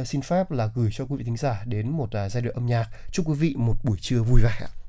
uh, 0.00 0.06
xin 0.08 0.22
phép 0.22 0.50
là 0.50 0.70
gửi 0.74 0.90
cho 0.92 1.04
quý 1.04 1.16
vị 1.16 1.24
thính 1.24 1.36
giả 1.36 1.62
đến 1.66 1.88
một 1.88 2.10
uh, 2.24 2.32
giai 2.32 2.42
điệu 2.42 2.52
âm 2.52 2.66
nhạc. 2.66 2.88
Chúc 3.12 3.28
quý 3.28 3.34
vị 3.34 3.54
một 3.56 3.76
buổi 3.82 3.98
trưa 4.00 4.22
vui 4.22 4.40
vẻ 4.42 4.58
ạ. 4.60 4.81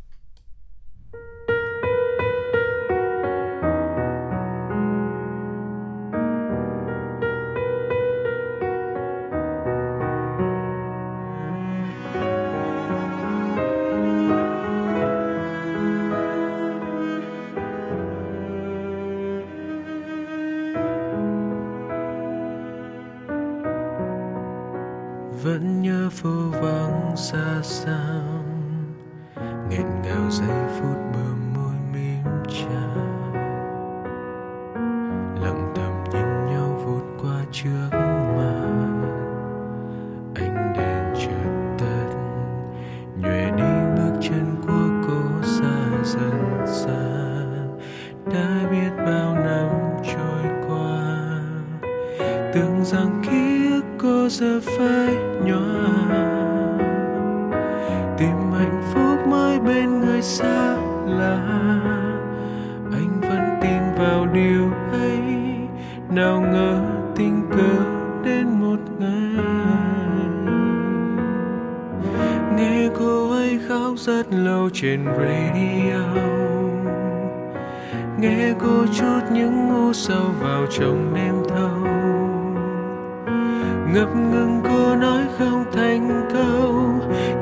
Ngập 83.91 84.15
ngừng 84.15 84.61
cô 84.63 84.95
nói 84.95 85.21
không 85.39 85.65
thành 85.73 86.29
câu, 86.33 86.83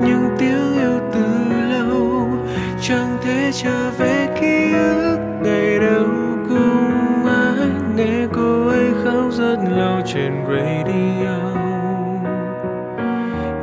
nhưng 0.02 0.30
tiếng 0.38 0.74
yêu 0.80 1.00
từ 1.14 1.26
lâu, 1.70 2.28
chẳng 2.82 3.18
thể 3.24 3.52
trở 3.54 3.92
về 3.98 4.28
ký 4.42 4.74
ức. 4.74 5.18
Ngày 5.44 5.80
đầu 5.80 6.06
cùng 6.50 7.26
anh 7.26 7.96
nghe 7.96 8.28
cô 8.34 8.68
ấy 8.68 8.86
khóc 9.04 9.32
rất 9.32 9.58
lâu 9.78 10.02
trên 10.06 10.34
radio. 10.48 11.38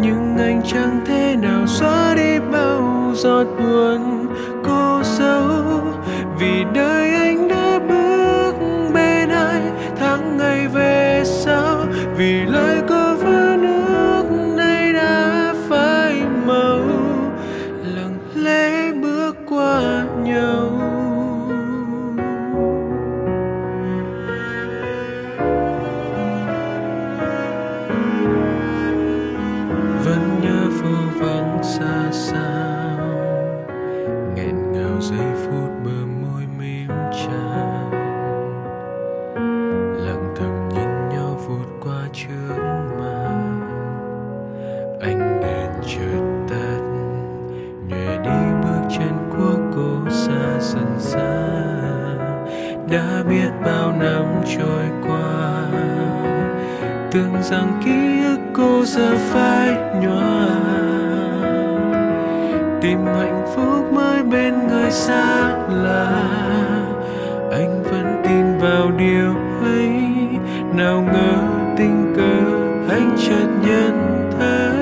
Nhưng 0.01 0.37
anh 0.39 0.63
chẳng 0.65 1.01
thể 1.07 1.37
nào 1.43 1.67
xóa 1.67 2.15
đi 2.15 2.39
bao 2.53 3.13
giọt 3.15 3.45
buồn 3.59 4.08
rằng 57.51 57.81
ký 57.85 58.25
ức 58.25 58.39
cô 58.53 58.85
giờ 58.85 59.17
phai 59.17 59.77
nhòa. 60.03 60.49
Tìm 62.81 62.99
hạnh 63.05 63.47
phúc 63.55 63.93
mới 63.93 64.23
bên 64.23 64.69
người 64.69 64.91
xa 64.91 65.57
lạ. 65.69 66.23
Anh 67.51 67.83
vẫn 67.83 68.23
tin 68.25 68.59
vào 68.59 68.91
điều 68.91 69.35
ấy. 69.63 69.91
Nào 70.77 71.03
ngờ 71.13 71.43
tình 71.77 72.15
cờ 72.17 72.41
anh 72.95 73.17
chợt 73.19 73.49
nhận 73.67 74.31
thấy. 74.39 74.77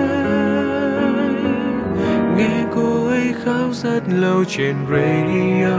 Nghe 2.36 2.64
cô 2.74 3.06
ấy 3.06 3.34
khóc 3.44 3.72
rất 3.72 4.00
lâu 4.08 4.44
trên 4.48 4.76
radio. 4.90 5.78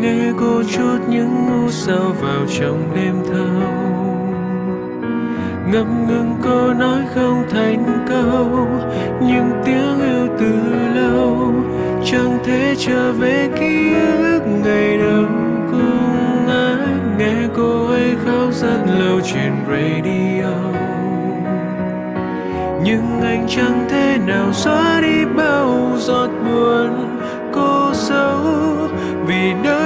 Nghe 0.00 0.32
cô 0.40 0.62
chút 0.76 0.98
những 1.08 1.46
ngu 1.46 1.70
sâu 1.70 2.12
vào 2.20 2.46
trong 2.58 2.82
đêm 2.94 3.14
thâu 3.32 3.79
ngập 5.72 5.86
ngừng 6.08 6.34
cô 6.44 6.72
nói 6.74 7.02
không 7.14 7.44
thành 7.50 8.04
câu 8.08 8.68
nhưng 9.20 9.50
tiếng 9.64 10.00
yêu 10.00 10.26
từ 10.38 10.52
lâu 10.94 11.52
chẳng 12.04 12.38
thể 12.44 12.74
trở 12.78 13.12
về 13.12 13.48
ký 13.60 13.94
ức. 13.94 14.40
Ngày 14.64 14.98
đầu 14.98 15.24
cùng 15.70 16.48
anh 16.48 17.16
nghe 17.18 17.34
cô 17.56 17.86
ấy 17.86 18.14
khóc 18.24 18.52
rất 18.52 18.78
lâu 18.98 19.20
trên 19.20 19.52
radio. 19.68 20.50
Nhưng 22.84 23.20
anh 23.22 23.46
chẳng 23.48 23.86
thể 23.90 24.18
nào 24.26 24.52
xóa 24.52 25.00
đi 25.02 25.24
bao 25.36 25.92
giọt 25.98 26.28
buồn 26.44 27.18
cô 27.52 27.90
sâu 27.94 28.38
vì 29.26 29.52
đâu 29.64 29.79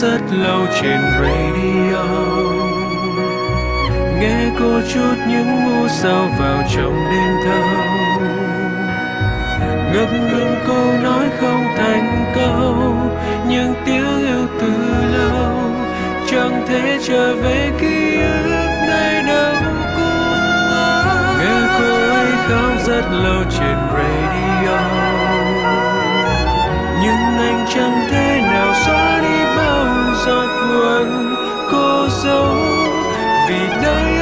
rất 0.00 0.20
lâu 0.30 0.66
trên 0.80 1.00
radio. 1.20 2.04
Nghe 4.20 4.50
cô 4.58 4.80
chút 4.94 5.14
những 5.28 5.64
ngu 5.64 5.88
sao 5.88 6.28
vào 6.38 6.62
trong 6.74 6.96
đêm 7.10 7.36
thâu. 7.44 7.68
Ngập 9.92 10.08
ngừng 10.12 10.56
câu 10.66 10.86
nói 11.02 11.28
không 11.40 11.64
thành 11.76 12.32
câu 12.34 12.94
nhưng 13.48 13.74
tiếng 13.86 14.26
yêu 14.26 14.46
từ 14.60 14.72
lâu. 15.16 15.56
Chẳng 16.30 16.64
thể 16.68 16.98
trở 17.06 17.34
về 17.34 17.70
ký 17.80 18.20
ức 18.20 18.68
này 18.88 19.22
đâu 19.22 19.54
cũng 19.96 20.38
nghe 21.38 21.60
cô 21.78 22.14
ấy 22.14 22.26
khóc 22.48 22.86
rất 22.86 23.04
lâu 23.12 23.42
trên 23.58 23.76
radio. 23.92 24.80
Nhưng 27.02 27.38
anh 27.38 27.66
chẳng 27.74 28.06
thể 28.10 28.40
nào 28.42 28.74
xóa 28.86 29.20
đi 29.22 29.35
buồn 30.76 31.34
cô 31.70 32.08
dấu 32.08 32.54
vì 33.48 33.58
đây 33.82 34.15